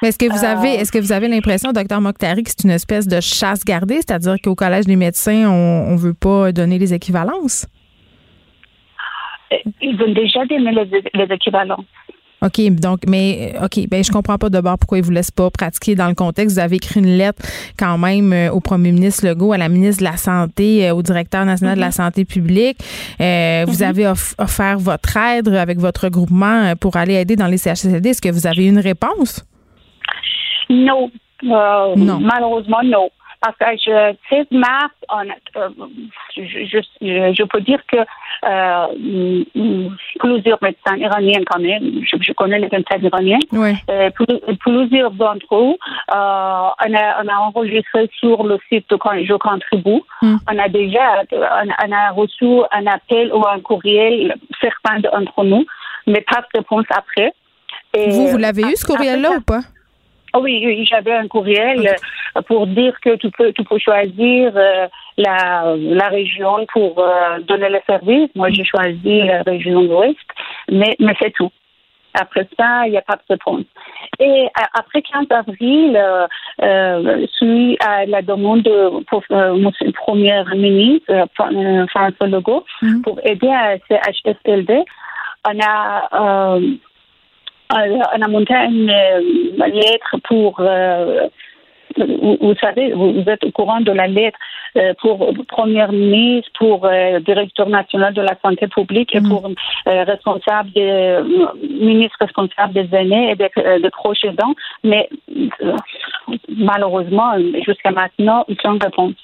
est-ce 0.03 0.20
que 0.20 0.32
vous 0.32 0.45
avez, 0.45 0.76
est-ce 0.76 0.91
que 0.91 0.99
vous 0.99 1.11
avez 1.11 1.28
l'impression, 1.28 1.72
docteur 1.72 2.01
Mokhtari, 2.01 2.43
que 2.43 2.51
c'est 2.51 2.63
une 2.63 2.70
espèce 2.70 3.07
de 3.07 3.20
chasse 3.20 3.65
gardée, 3.65 3.95
c'est-à-dire 3.95 4.36
qu'au 4.43 4.53
collège 4.53 4.86
des 4.86 4.95
médecins, 4.95 5.49
on 5.49 5.93
ne 5.93 5.97
veut 5.97 6.13
pas 6.13 6.51
donner 6.51 6.78
les 6.78 6.93
équivalences? 6.93 7.65
Ils 9.81 10.01
ont 10.01 10.13
déjà 10.13 10.45
donné 10.45 10.71
les, 11.13 11.33
équivalents. 11.33 11.83
OK, 12.43 12.61
donc, 12.69 12.99
mais, 13.07 13.53
OK, 13.63 13.87
ben, 13.89 14.03
je 14.03 14.11
comprends 14.11 14.37
pas 14.37 14.49
d'abord 14.49 14.77
pourquoi 14.77 14.99
ils 14.99 15.03
vous 15.03 15.11
laissent 15.11 15.31
pas 15.31 15.49
pratiquer 15.49 15.95
dans 15.95 16.07
le 16.07 16.13
contexte. 16.13 16.55
Vous 16.55 16.61
avez 16.61 16.75
écrit 16.75 16.99
une 16.99 17.17
lettre 17.17 17.41
quand 17.79 17.97
même 17.97 18.31
euh, 18.31 18.51
au 18.51 18.59
premier 18.59 18.91
ministre 18.91 19.25
Legault, 19.25 19.53
à 19.53 19.57
la 19.57 19.69
ministre 19.69 20.03
de 20.03 20.09
la 20.09 20.17
Santé, 20.17 20.87
euh, 20.87 20.93
au 20.93 21.01
directeur 21.01 21.45
national 21.45 21.75
de 21.75 21.81
la 21.81 21.89
mm-hmm. 21.89 21.91
santé 21.91 22.25
publique. 22.25 22.77
Euh, 23.19 23.63
vous 23.67 23.77
mm-hmm. 23.77 23.89
avez 23.89 24.07
offert 24.07 24.77
votre 24.77 25.17
aide 25.17 25.47
avec 25.47 25.79
votre 25.79 26.09
groupement 26.09 26.73
pour 26.79 26.95
aller 26.95 27.15
aider 27.15 27.35
dans 27.35 27.47
les 27.47 27.57
CHSLD. 27.57 28.09
Est-ce 28.09 28.21
que 28.21 28.29
vous 28.29 28.45
avez 28.45 28.67
une 28.67 28.79
réponse? 28.79 29.43
Non. 30.69 31.09
non. 31.41 32.19
Malheureusement, 32.19 32.83
non. 32.83 33.09
Parce 33.39 33.55
que 33.57 33.65
je, 33.77 34.15
16 34.29 34.47
mars, 34.51 34.93
on, 35.09 35.27
euh, 35.59 35.69
je, 36.35 36.81
je, 37.01 37.43
peux 37.43 37.61
dire 37.61 37.79
que 37.91 37.97
euh, 38.45 39.43
plusieurs 40.19 40.57
médecins 40.61 40.97
iraniens 40.97 41.41
quand 41.45 41.59
même, 41.59 42.01
je, 42.03 42.33
connais 42.33 42.57
les 42.57 42.69
médecins 42.69 42.97
iraniens, 42.99 43.38
euh, 43.89 44.09
plusieurs 44.59 45.11
d'entre 45.11 45.55
eux, 45.55 45.75
euh, 45.75 46.15
on, 46.15 46.93
a, 46.95 47.23
on 47.23 47.27
a 47.27 47.38
enregistré 47.38 48.09
sur 48.17 48.43
le 48.43 48.57
site 48.69 48.89
de 48.89 48.97
Je 49.23 49.33
contribue. 49.35 50.01
Hmm. 50.21 50.38
On 50.51 50.57
a 50.57 50.67
déjà 50.67 51.23
on, 51.31 51.91
a 51.91 52.11
reçu 52.11 52.61
un 52.71 52.88
appel 52.88 53.31
ou 53.33 53.45
un 53.47 53.59
courriel, 53.59 54.35
certains 54.59 54.99
d'entre 54.99 55.43
nous, 55.43 55.65
mais 56.07 56.21
pas 56.21 56.41
de 56.41 56.59
réponse 56.59 56.85
après. 56.89 57.33
vous, 57.93 58.29
vous 58.29 58.38
l'avez 58.38 58.63
eu 58.63 58.75
ce 58.75 58.85
courriel-là 58.85 59.31
ou 59.38 59.41
pas? 59.41 59.61
Ah 60.34 60.39
oui, 60.39 60.86
j'avais 60.86 61.13
un 61.13 61.28
courriel 61.28 61.88
euh, 61.88 62.41
pour 62.43 62.67
dire 62.67 62.99
que 63.01 63.15
tu 63.15 63.32
peux, 63.32 63.53
tu 63.53 63.63
peux 63.63 63.80
choisir 63.80 64.51
euh, 64.55 64.88
la, 65.17 65.75
la 65.78 66.07
région 66.09 66.65
pour 66.71 66.99
euh, 66.99 67.39
donner 67.47 67.69
le 67.69 67.80
service. 67.88 68.30
Moi, 68.36 68.49
j'ai 68.51 68.65
choisi 68.65 69.23
la 69.23 69.41
région 69.43 69.82
de 69.82 69.88
l'Ouest, 69.88 70.17
mais, 70.69 70.95
mais 70.99 71.13
c'est 71.19 71.32
tout. 71.32 71.51
Après 72.13 72.47
ça, 72.57 72.88
il 72.88 72.91
n'y 72.91 72.97
a 72.97 73.01
pas 73.01 73.15
de 73.15 73.21
réponse. 73.30 73.65
Et 74.19 74.47
après 74.73 75.01
15 75.03 75.28
avril, 75.30 75.99
euh, 76.63 77.28
suite 77.36 77.78
à 77.86 78.05
la 78.05 78.21
demande 78.21 78.63
de 78.63 79.03
pour, 79.05 79.23
euh, 79.32 79.69
première 79.93 80.47
ministre 80.55 81.28
François 81.36 82.28
Legault 82.28 82.65
mhm. 82.82 83.01
pour 83.03 83.19
aider 83.23 83.49
à 83.49 83.78
CHSLD, 83.88 84.84
on 85.47 85.59
a 85.61 86.59
on 87.70 88.22
a 88.22 88.28
monté 88.28 88.53
une, 88.53 88.88
lettre 88.88 90.18
pour 90.24 90.57
euh, 90.59 91.28
vous, 91.97 92.53
savez, 92.61 92.93
vous 92.93 93.24
êtes 93.28 93.43
au 93.43 93.51
courant 93.51 93.82
de 93.82 93.91
la 93.91 94.07
lettre 94.07 94.38
euh, 94.78 94.93
pour 95.01 95.34
Première 95.47 95.91
ministre, 95.91 96.51
pour 96.57 96.88
directeur 97.26 97.70
national 97.70 98.13
de 98.13 98.22
la 98.22 98.36
santé 98.43 98.68
publique 98.68 99.15
et 99.15 99.20
mm. 99.20 99.30
pour 99.30 99.49
responsable 99.86 100.72
des 100.72 101.20
ministre 101.82 102.18
responsable 102.20 102.74
des 102.74 102.95
aînés 102.95 103.32
et 103.32 103.36
des, 103.36 103.49
des 103.82 103.89
proches 103.89 104.24
aidants, 104.24 104.53
mais 104.84 105.09
malheureusement, 106.49 107.32
jusqu'à 107.65 107.91
maintenant, 107.91 108.45
sans 108.61 108.78
réponse. 108.78 109.15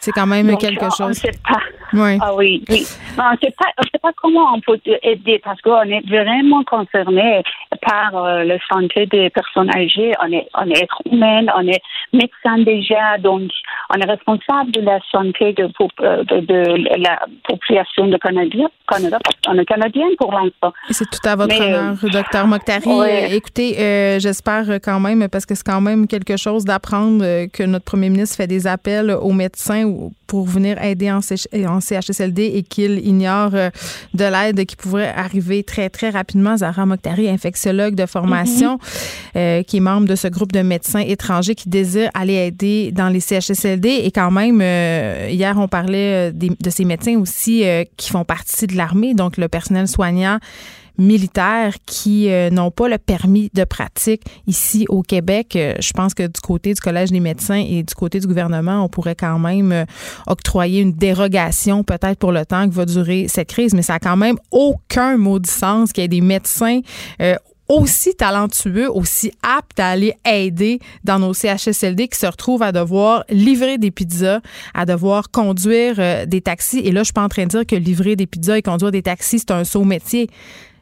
C'est 0.00 0.12
quand 0.12 0.26
même 0.26 0.56
quelque 0.56 0.84
chose. 0.84 1.00
On 1.00 1.08
ne 1.08 1.12
sait 1.12 1.32
pas. 1.48 1.60
Oui. 1.92 2.18
Ah 2.20 2.34
oui, 2.34 2.62
oui. 2.68 2.86
On 3.18 3.32
ne 3.32 3.36
sait 3.42 3.54
pas, 4.02 4.12
comment 4.16 4.54
on 4.54 4.60
peut 4.60 4.78
aider 5.02 5.40
parce 5.42 5.60
qu'on 5.62 5.82
est 5.82 6.06
vraiment 6.06 6.62
concerné 6.64 7.42
par 7.82 8.14
euh, 8.14 8.44
la 8.44 8.58
santé 8.70 9.06
des 9.06 9.30
personnes 9.30 9.70
âgées. 9.74 10.12
On 10.22 10.32
est, 10.32 10.46
on 10.54 10.68
est 10.70 10.82
être 10.82 11.00
humain, 11.10 11.46
on 11.56 11.66
est 11.66 11.80
médecin 12.12 12.58
déjà, 12.58 13.18
donc 13.18 13.50
on 13.90 13.98
est 13.98 14.10
responsable 14.10 14.70
de 14.72 14.80
la 14.82 14.98
santé 15.10 15.52
de, 15.54 15.68
euh, 16.02 16.24
de, 16.24 16.40
de 16.40 17.02
la 17.02 17.20
population 17.48 18.06
de 18.06 18.16
Canada, 18.18 18.68
Canada 18.86 19.18
on 19.48 19.58
est 19.58 19.64
canadien 19.64 20.06
pour 20.18 20.32
l'instant. 20.32 20.72
C'est 20.90 21.08
tout 21.10 21.26
à 21.26 21.36
votre 21.36 21.58
honneur, 21.60 21.94
euh, 22.02 22.08
docteur 22.08 22.46
Mokhtari. 22.46 23.34
Écoutez, 23.34 24.18
j'espère 24.20 24.64
quand 24.82 25.00
même, 25.00 25.28
parce 25.28 25.46
que 25.46 25.54
c'est 25.54 25.66
quand 25.66 25.80
même 25.80 26.06
quelque 26.06 26.36
chose 26.36 26.64
d'apprendre 26.64 27.46
que 27.46 27.62
notre 27.62 27.84
premier 27.84 28.10
ministre 28.10 28.36
fait 28.36 28.46
des 28.46 28.66
appels 28.66 29.10
aux 29.10 29.32
médecins 29.32 29.87
ou- 29.88 30.12
pour 30.26 30.44
venir 30.46 30.82
aider 30.82 31.10
en, 31.10 31.20
CH 31.22 31.46
en 31.66 31.80
CHSLD 31.80 32.52
et 32.54 32.62
qu'ils 32.62 32.98
ignorent 33.06 33.54
euh, 33.54 33.70
de 34.14 34.24
l'aide 34.24 34.66
qui 34.66 34.76
pourrait 34.76 35.08
arriver 35.08 35.64
très, 35.64 35.88
très 35.88 36.10
rapidement. 36.10 36.56
Zahra 36.58 36.84
Mokhtari, 36.86 37.28
infectiologue 37.30 37.94
de 37.94 38.04
formation, 38.06 38.78
euh, 39.36 39.62
qui 39.62 39.78
est 39.78 39.80
membre 39.80 40.06
de 40.06 40.14
ce 40.16 40.28
groupe 40.28 40.52
de 40.52 40.60
médecins 40.60 41.00
étrangers 41.00 41.54
qui 41.54 41.68
désirent 41.68 42.10
aller 42.14 42.34
aider 42.34 42.92
dans 42.92 43.08
les 43.08 43.20
CHSLD. 43.20 43.88
Et 44.04 44.10
quand 44.10 44.30
même, 44.30 44.60
euh, 44.62 45.28
hier, 45.30 45.56
on 45.58 45.66
parlait 45.68 46.28
euh, 46.28 46.32
des- 46.32 46.50
de 46.60 46.70
ces 46.70 46.84
médecins 46.84 47.16
aussi 47.18 47.64
euh, 47.64 47.84
qui 47.96 48.10
font 48.10 48.24
partie 48.24 48.66
de 48.66 48.76
l'armée, 48.76 49.14
donc 49.14 49.36
le 49.38 49.48
personnel 49.48 49.88
soignant 49.88 50.38
militaires 50.98 51.74
qui 51.86 52.30
euh, 52.30 52.50
n'ont 52.50 52.70
pas 52.70 52.88
le 52.88 52.98
permis 52.98 53.50
de 53.54 53.64
pratique 53.64 54.22
ici 54.46 54.84
au 54.88 55.02
Québec. 55.02 55.54
Euh, 55.56 55.74
je 55.80 55.92
pense 55.92 56.12
que 56.12 56.24
du 56.24 56.40
côté 56.40 56.74
du 56.74 56.80
Collège 56.80 57.10
des 57.10 57.20
médecins 57.20 57.64
et 57.66 57.82
du 57.82 57.94
côté 57.94 58.18
du 58.18 58.26
gouvernement, 58.26 58.84
on 58.84 58.88
pourrait 58.88 59.14
quand 59.14 59.38
même 59.38 59.72
euh, 59.72 59.84
octroyer 60.26 60.80
une 60.80 60.92
dérogation 60.92 61.84
peut-être 61.84 62.18
pour 62.18 62.32
le 62.32 62.44
temps 62.44 62.68
que 62.68 62.74
va 62.74 62.84
durer 62.84 63.26
cette 63.28 63.48
crise, 63.48 63.74
mais 63.74 63.82
ça 63.82 63.94
a 63.94 63.98
quand 64.00 64.16
même 64.16 64.36
aucun 64.50 65.16
maudit 65.16 65.50
sens 65.50 65.92
qu'il 65.92 66.02
y 66.02 66.04
ait 66.04 66.08
des 66.08 66.20
médecins 66.20 66.80
euh, 67.22 67.36
aussi 67.68 68.14
talentueux, 68.14 68.90
aussi 68.90 69.30
aptes 69.42 69.78
à 69.78 69.90
aller 69.90 70.14
aider 70.24 70.80
dans 71.04 71.18
nos 71.18 71.34
CHSLD 71.34 72.08
qui 72.08 72.18
se 72.18 72.26
retrouvent 72.26 72.62
à 72.62 72.72
devoir 72.72 73.24
livrer 73.28 73.76
des 73.76 73.90
pizzas, 73.90 74.40
à 74.72 74.86
devoir 74.86 75.30
conduire 75.30 76.26
des 76.26 76.40
taxis. 76.40 76.78
Et 76.78 76.92
là, 76.92 77.00
je 77.00 77.04
suis 77.04 77.12
pas 77.12 77.24
en 77.24 77.28
train 77.28 77.44
de 77.44 77.50
dire 77.50 77.66
que 77.66 77.76
livrer 77.76 78.16
des 78.16 78.26
pizzas 78.26 78.56
et 78.56 78.62
conduire 78.62 78.90
des 78.90 79.02
taxis, 79.02 79.40
c'est 79.40 79.50
un 79.50 79.64
saut 79.64 79.84
métier. 79.84 80.30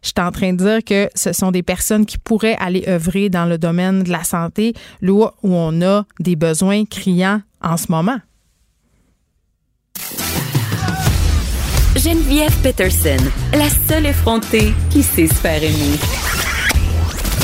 Je 0.07 0.13
suis 0.17 0.25
en 0.25 0.31
train 0.31 0.53
de 0.53 0.59
dire 0.59 0.85
que 0.85 1.11
ce 1.17 1.33
sont 1.33 1.51
des 1.51 1.65
personnes 1.65 2.07
qui 2.07 2.17
pourraient 2.17 2.57
aller 2.61 2.85
œuvrer 2.87 3.29
dans 3.29 3.45
le 3.45 3.59
domaine 3.59 4.05
de 4.05 4.13
la 4.13 4.23
santé, 4.23 4.73
là 5.03 5.33
où 5.43 5.53
on 5.53 5.83
a 5.83 6.05
des 6.21 6.37
besoins 6.37 6.85
criants 6.85 7.41
en 7.61 7.77
ce 7.77 7.91
moment. 7.91 8.19
Geneviève 11.97 12.55
Peterson, 12.63 13.17
la 13.53 13.69
seule 13.89 14.07
effrontée 14.07 14.73
qui 14.91 15.03
sait 15.03 15.27
se 15.27 15.35
faire 15.35 15.61
aimer. 15.61 15.99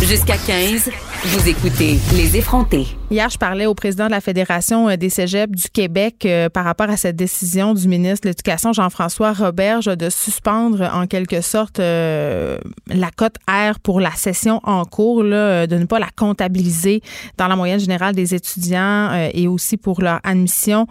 Jusqu'à 0.05 0.37
15, 0.37 0.89
vous 1.25 1.49
écoutez 1.49 1.99
Les 2.17 2.37
effrontés. 2.37 2.85
Hier, 3.09 3.31
je 3.31 3.39
parlais 3.39 3.67
au 3.67 3.75
président 3.75 4.07
de 4.07 4.11
la 4.11 4.21
Fédération 4.21 4.89
euh, 4.89 4.97
des 4.97 5.09
cégeps 5.09 5.53
du 5.53 5.71
Québec 5.71 6.27
euh, 6.27 6.49
par 6.49 6.65
rapport 6.65 6.91
à 6.91 6.97
cette 6.97 7.15
décision 7.15 7.75
du 7.75 7.87
ministre 7.87 8.25
de 8.25 8.31
l'Éducation, 8.31 8.73
Jean-François 8.73 9.33
Roberge, 9.33 9.85
de 9.85 10.11
suspendre 10.11 10.83
en 10.93 11.07
quelque 11.07 11.41
sorte 11.41 11.79
euh, 11.79 12.59
la 12.89 13.13
cote 13.13 13.37
R 13.49 13.79
pour 13.79 14.01
la 14.01 14.11
session 14.11 14.59
en 14.65 14.85
cours, 14.85 15.23
de 15.23 15.77
ne 15.77 15.85
pas 15.85 16.01
la 16.01 16.09
comptabiliser 16.17 17.03
dans 17.39 17.47
la 17.47 17.55
moyenne 17.55 17.79
générale 17.79 18.17
des 18.17 18.35
étudiants 18.35 19.13
et 19.33 19.47
aussi 19.47 19.77
pour 19.77 20.03
leur 20.03 20.19
admission 20.25 20.89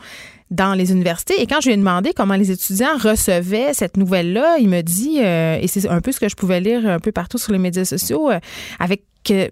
dans 0.49 0.73
les 0.75 0.93
universités. 0.93 1.41
Et 1.41 1.45
quand 1.45 1.59
je 1.59 1.67
lui 1.67 1.73
ai 1.73 1.77
demandé 1.77 2.13
comment 2.15 2.35
les 2.35 2.51
étudiants 2.51 2.97
recevaient 2.97 3.73
cette 3.73 3.97
nouvelle-là, 3.97 4.57
il 4.59 4.69
me 4.69 4.81
dit, 4.81 5.17
et 5.19 5.67
c'est 5.67 5.89
un 5.89 5.99
peu 5.99 6.13
ce 6.13 6.21
que 6.21 6.29
je 6.29 6.35
pouvais 6.35 6.61
lire 6.61 6.87
un 6.87 6.99
peu 6.99 7.11
partout 7.11 7.37
sur 7.37 7.51
les 7.51 7.59
médias 7.59 7.85
sociaux, 7.85 8.29
avec 8.79 9.03
euh, 9.29 9.47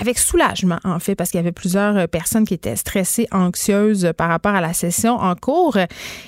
avec 0.00 0.18
soulagement, 0.18 0.78
en 0.84 0.98
fait, 0.98 1.14
parce 1.14 1.30
qu'il 1.30 1.38
y 1.38 1.42
avait 1.42 1.52
plusieurs 1.52 1.96
euh, 1.96 2.06
personnes 2.06 2.46
qui 2.46 2.54
étaient 2.54 2.76
stressées, 2.76 3.26
anxieuses 3.32 4.06
euh, 4.06 4.12
par 4.12 4.28
rapport 4.28 4.54
à 4.54 4.60
la 4.60 4.72
session 4.72 5.16
en 5.16 5.34
cours. 5.34 5.76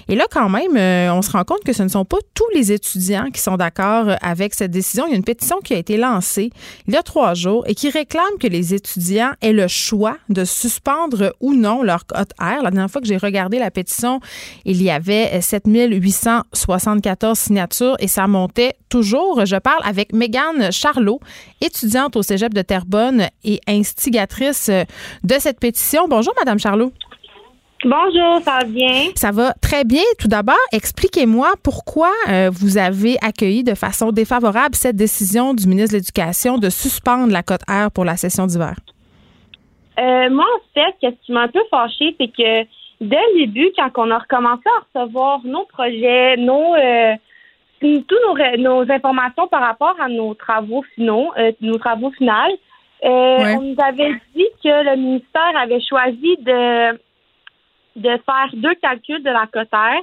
Et 0.09 0.16
là, 0.16 0.25
quand 0.31 0.49
même, 0.49 0.77
euh, 0.77 1.12
on 1.12 1.23
se 1.23 1.31
rend 1.31 1.45
compte 1.45 1.64
que 1.64 1.73
ce 1.73 1.83
ne 1.83 1.89
sont 1.89 2.05
pas 2.05 2.18
tous 2.35 2.49
les 2.55 2.73
étudiants 2.73 3.31
qui 3.33 3.41
sont 3.41 3.57
d'accord 3.57 4.16
avec 4.23 4.55
cette 4.55 4.71
décision. 4.71 5.07
Il 5.07 5.11
y 5.11 5.14
a 5.14 5.16
une 5.16 5.25
pétition 5.25 5.61
qui 5.61 5.75
a 5.75 5.79
été 5.79 5.97
lancée 5.97 6.51
il 6.87 6.95
y 6.95 6.97
a 6.97 7.03
trois 7.03 7.35
jours 7.35 7.64
et 7.66 7.75
qui 7.75 7.91
réclame 7.91 8.39
que 8.41 8.47
les 8.47 8.75
étudiants 8.75 9.33
aient 9.41 9.53
le 9.53 9.68
choix 9.68 10.16
de 10.29 10.45
suspendre 10.45 11.35
ou 11.41 11.55
non 11.55 11.83
leur 11.83 12.07
cote 12.07 12.33
R. 12.39 12.62
La 12.62 12.71
dernière 12.71 12.91
fois 12.91 13.01
que 13.01 13.07
j'ai 13.07 13.16
regardé 13.16 13.59
la 13.59 13.71
pétition, 13.71 14.21
il 14.64 14.83
y 14.83 14.91
avait 14.91 15.31
euh, 15.35 15.41
7874 15.41 17.39
signatures 17.39 17.97
et 17.99 18.09
ça 18.09 18.27
montait 18.27 18.75
toujours. 18.91 19.47
Je 19.47 19.57
parle 19.57 19.80
avec 19.84 20.12
Mégane 20.12 20.70
Charlot, 20.70 21.20
étudiante 21.61 22.16
au 22.16 22.22
Cégep 22.22 22.53
de 22.53 22.62
Terrebonne 22.62 23.28
et 23.45 23.61
instigatrice 23.66 24.68
de 24.68 25.34
cette 25.38 25.59
pétition. 25.61 26.09
Bonjour, 26.09 26.34
Madame 26.38 26.59
Charlot. 26.59 26.93
Bonjour, 27.82 28.41
ça 28.43 28.59
va 28.59 28.64
bien? 28.64 29.05
Ça 29.14 29.30
va 29.30 29.55
très 29.55 29.84
bien. 29.84 30.03
Tout 30.18 30.28
d'abord, 30.28 30.59
expliquez-moi 30.70 31.55
pourquoi 31.62 32.11
euh, 32.28 32.51
vous 32.53 32.76
avez 32.76 33.16
accueilli 33.22 33.64
de 33.64 33.74
façon 33.74 34.12
défavorable 34.12 34.74
cette 34.74 34.97
décision 34.97 35.55
du 35.55 35.66
ministre 35.66 35.93
de 35.93 35.99
l'Éducation 35.99 36.59
de 36.59 36.68
suspendre 36.68 37.32
la 37.32 37.43
cote 37.43 37.62
R 37.70 37.91
pour 37.91 38.05
la 38.05 38.18
session 38.18 38.47
d'hiver. 38.47 38.74
Euh, 39.99 40.28
moi, 40.28 40.45
en 40.45 40.61
fait, 40.74 40.95
ce 41.01 41.24
qui 41.24 41.32
m'a 41.32 41.43
un 41.43 41.49
peu 41.49 41.61
fâchée, 41.70 42.14
c'est 42.18 42.28
que 42.28 42.64
dès 43.01 43.16
le 43.34 43.47
début, 43.47 43.70
quand 43.76 43.91
on 43.97 44.11
a 44.11 44.18
recommencé 44.18 44.62
à 44.66 45.01
recevoir 45.01 45.41
nos 45.45 45.64
projets, 45.64 46.36
nos 46.36 46.74
euh, 46.74 47.14
tous 47.81 48.18
nos, 48.26 48.57
nos 48.59 48.93
informations 48.93 49.49
par 49.49 49.62
rapport 49.62 49.97
à 50.01 50.09
nos 50.09 50.35
travaux 50.35 50.83
finaux, 50.95 51.33
euh, 51.39 51.53
nos 51.61 51.78
travaux 51.78 52.11
finaux, 52.12 52.33
euh, 53.05 53.09
Ouais. 53.39 53.57
on 53.57 53.62
nous 53.62 53.76
avait 53.83 54.14
dit 54.35 54.47
que 54.62 54.85
le 54.91 54.97
ministère 54.97 55.57
avait 55.57 55.81
choisi 55.81 56.37
de 56.41 56.99
de 57.97 58.11
faire 58.24 58.49
deux 58.55 58.74
calculs 58.76 59.22
de 59.22 59.31
la 59.31 59.47
cotère. 59.53 60.01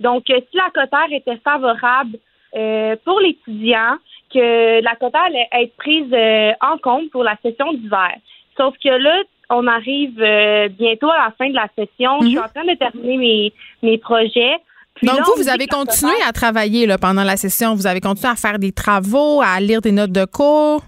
Donc, 0.00 0.28
euh, 0.30 0.40
si 0.50 0.56
la 0.56 0.70
cotère 0.70 1.10
était 1.10 1.38
favorable 1.38 2.18
euh, 2.54 2.94
pour 3.04 3.20
l'étudiant, 3.20 3.96
que 4.32 4.82
la 4.82 4.94
cotère 4.96 5.24
allait 5.24 5.48
être 5.52 5.74
prise 5.76 6.12
euh, 6.12 6.52
en 6.60 6.76
compte 6.78 7.10
pour 7.10 7.24
la 7.24 7.36
session 7.42 7.72
d'hiver. 7.72 8.14
Sauf 8.56 8.74
que 8.82 8.88
là, 8.90 9.22
on 9.48 9.66
arrive 9.66 10.20
euh, 10.20 10.68
bientôt 10.68 11.10
à 11.10 11.24
la 11.26 11.30
fin 11.38 11.48
de 11.48 11.54
la 11.54 11.68
session. 11.76 12.20
Je 12.20 12.28
suis 12.28 12.38
en 12.38 12.48
train 12.48 12.64
de 12.64 12.74
terminer 12.74 13.16
mes, 13.16 13.52
mes 13.82 13.98
projets. 13.98 14.56
Puis 14.94 15.06
Donc, 15.06 15.18
là, 15.18 15.24
vous, 15.26 15.42
vous 15.42 15.48
avez 15.48 15.66
que 15.66 15.74
continué 15.74 16.14
à 16.26 16.32
travailler 16.32 16.86
là, 16.86 16.98
pendant 16.98 17.24
la 17.24 17.36
session. 17.36 17.74
Vous 17.74 17.86
avez 17.86 18.00
continué 18.00 18.30
à 18.30 18.36
faire 18.36 18.58
des 18.58 18.72
travaux, 18.72 19.40
à 19.42 19.58
lire 19.60 19.80
des 19.80 19.92
notes 19.92 20.12
de 20.12 20.24
cours? 20.24 20.82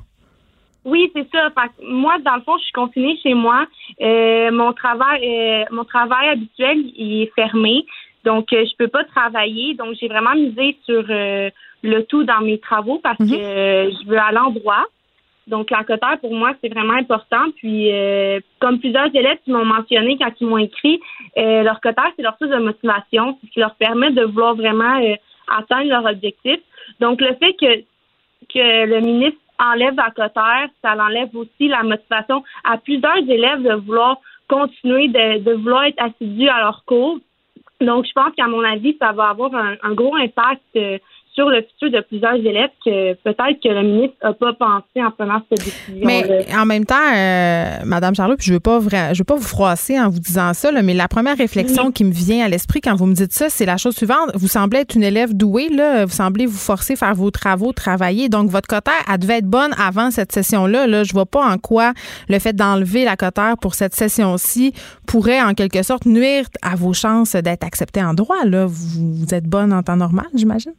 Oui, 0.84 1.10
c'est 1.14 1.26
ça. 1.32 1.48
Fait 1.50 1.68
que 1.68 1.90
moi, 1.90 2.18
dans 2.24 2.36
le 2.36 2.42
fond, 2.42 2.58
je 2.58 2.64
suis 2.64 2.72
confinée 2.72 3.18
chez 3.22 3.34
moi. 3.34 3.66
Euh, 4.02 4.50
mon 4.52 4.72
travail, 4.74 5.20
euh, 5.26 5.64
mon 5.70 5.84
travail 5.84 6.28
habituel, 6.28 6.78
il 6.96 7.22
est 7.22 7.32
fermé. 7.34 7.86
Donc, 8.24 8.52
euh, 8.52 8.64
je 8.64 8.76
peux 8.76 8.88
pas 8.88 9.04
travailler. 9.04 9.74
Donc, 9.74 9.96
j'ai 10.00 10.08
vraiment 10.08 10.34
misé 10.34 10.76
sur 10.84 11.04
euh, 11.08 11.50
le 11.82 12.02
tout 12.04 12.24
dans 12.24 12.40
mes 12.40 12.58
travaux 12.58 13.00
parce 13.02 13.18
que 13.18 13.34
euh, 13.34 13.90
je 13.90 14.08
veux 14.08 14.18
aller 14.18 14.38
en 14.38 14.50
droit. 14.50 14.84
Donc, 15.46 15.70
la 15.70 15.84
cotère, 15.84 16.18
pour 16.20 16.34
moi, 16.34 16.52
c'est 16.60 16.72
vraiment 16.72 16.94
important. 16.94 17.50
Puis, 17.56 17.92
euh, 17.92 18.40
comme 18.60 18.78
plusieurs 18.78 19.14
élèves 19.14 19.38
qui 19.44 19.52
m'ont 19.52 19.64
mentionné 19.64 20.16
quand 20.18 20.32
ils 20.40 20.46
m'ont 20.46 20.58
écrit, 20.58 21.00
euh, 21.36 21.62
leur 21.62 21.80
cotère, 21.80 22.10
c'est 22.16 22.22
leur 22.22 22.36
source 22.38 22.50
de 22.50 22.58
motivation. 22.58 23.36
C'est 23.40 23.48
ce 23.48 23.52
qui 23.52 23.60
leur 23.60 23.74
permet 23.74 24.10
de 24.10 24.24
vouloir 24.24 24.54
vraiment 24.54 24.98
euh, 25.02 25.14
atteindre 25.54 25.88
leur 25.90 26.04
objectif. 26.06 26.58
Donc, 27.00 27.20
le 27.20 27.34
fait 27.34 27.54
que 27.54 27.84
que 28.52 28.86
le 28.86 29.00
ministre 29.00 29.38
enlève 29.58 29.94
la 29.96 30.10
cotère, 30.10 30.68
ça 30.82 30.94
l'enlève 30.94 31.34
aussi 31.34 31.68
la 31.68 31.82
motivation 31.82 32.42
à 32.64 32.76
plusieurs 32.76 33.18
élèves 33.28 33.62
de 33.62 33.74
vouloir 33.74 34.18
continuer, 34.48 35.08
de, 35.08 35.38
de 35.38 35.52
vouloir 35.52 35.84
être 35.84 36.02
assidus 36.02 36.48
à 36.48 36.60
leur 36.60 36.84
cours. 36.84 37.18
Donc, 37.80 38.06
je 38.06 38.12
pense 38.12 38.34
qu'à 38.36 38.46
mon 38.46 38.62
avis, 38.62 38.96
ça 39.00 39.12
va 39.12 39.30
avoir 39.30 39.54
un, 39.54 39.76
un 39.82 39.94
gros 39.94 40.14
impact 40.14 40.62
euh, 40.76 40.98
sur 41.34 41.48
le 41.48 41.62
futur 41.62 41.90
de 41.90 42.04
plusieurs 42.06 42.34
élèves 42.34 42.70
que 42.84 43.14
peut-être 43.14 43.60
que 43.62 43.68
le 43.68 43.82
ministre 43.82 44.16
n'a 44.22 44.32
pas 44.32 44.52
pensé 44.52 45.04
en 45.04 45.10
prenant 45.10 45.42
cette 45.50 45.64
décision. 45.64 46.06
Mais 46.06 46.46
en 46.56 46.64
même 46.64 46.84
temps, 46.84 46.94
euh, 47.14 47.78
Madame 47.84 48.14
Charlot, 48.14 48.36
puis 48.36 48.46
je 48.46 48.52
veux 48.52 48.60
pas 48.60 48.78
je 48.80 49.18
veux 49.18 49.24
pas 49.24 49.34
vous 49.34 49.42
froisser 49.42 49.98
en 49.98 50.08
vous 50.08 50.20
disant 50.20 50.54
ça, 50.54 50.70
là, 50.70 50.82
mais 50.82 50.94
la 50.94 51.08
première 51.08 51.36
réflexion 51.36 51.90
qui 51.90 52.04
me 52.04 52.12
vient 52.12 52.44
à 52.44 52.48
l'esprit 52.48 52.80
quand 52.80 52.94
vous 52.94 53.06
me 53.06 53.14
dites 53.14 53.32
ça, 53.32 53.48
c'est 53.48 53.66
la 53.66 53.76
chose 53.76 53.96
suivante. 53.96 54.30
Vous 54.34 54.46
semblez 54.46 54.80
être 54.80 54.94
une 54.94 55.02
élève 55.02 55.34
douée, 55.34 55.68
là. 55.68 56.04
Vous 56.04 56.12
semblez 56.12 56.46
vous 56.46 56.56
forcer 56.56 56.92
à 56.94 56.96
faire 56.96 57.14
vos 57.14 57.30
travaux, 57.30 57.72
travailler. 57.72 58.28
Donc, 58.28 58.50
votre 58.50 58.68
cotère, 58.68 58.94
elle 59.12 59.18
devait 59.18 59.38
être 59.38 59.46
bonne 59.46 59.74
avant 59.78 60.10
cette 60.10 60.32
session-là. 60.32 60.86
Là. 60.86 61.02
Je 61.02 61.12
vois 61.12 61.26
pas 61.26 61.44
en 61.44 61.58
quoi 61.58 61.92
le 62.28 62.38
fait 62.38 62.54
d'enlever 62.54 63.04
la 63.04 63.16
cotère 63.16 63.56
pour 63.60 63.74
cette 63.74 63.94
session-ci 63.94 64.72
pourrait, 65.06 65.42
en 65.42 65.54
quelque 65.54 65.82
sorte, 65.82 66.06
nuire 66.06 66.46
à 66.62 66.76
vos 66.76 66.92
chances 66.92 67.34
d'être 67.34 67.64
acceptée 67.64 68.02
en 68.02 68.14
droit. 68.14 68.44
Là. 68.44 68.66
Vous, 68.66 69.14
vous 69.14 69.34
êtes 69.34 69.46
bonne 69.46 69.72
en 69.72 69.82
temps 69.82 69.96
normal, 69.96 70.26
j'imagine? 70.34 70.74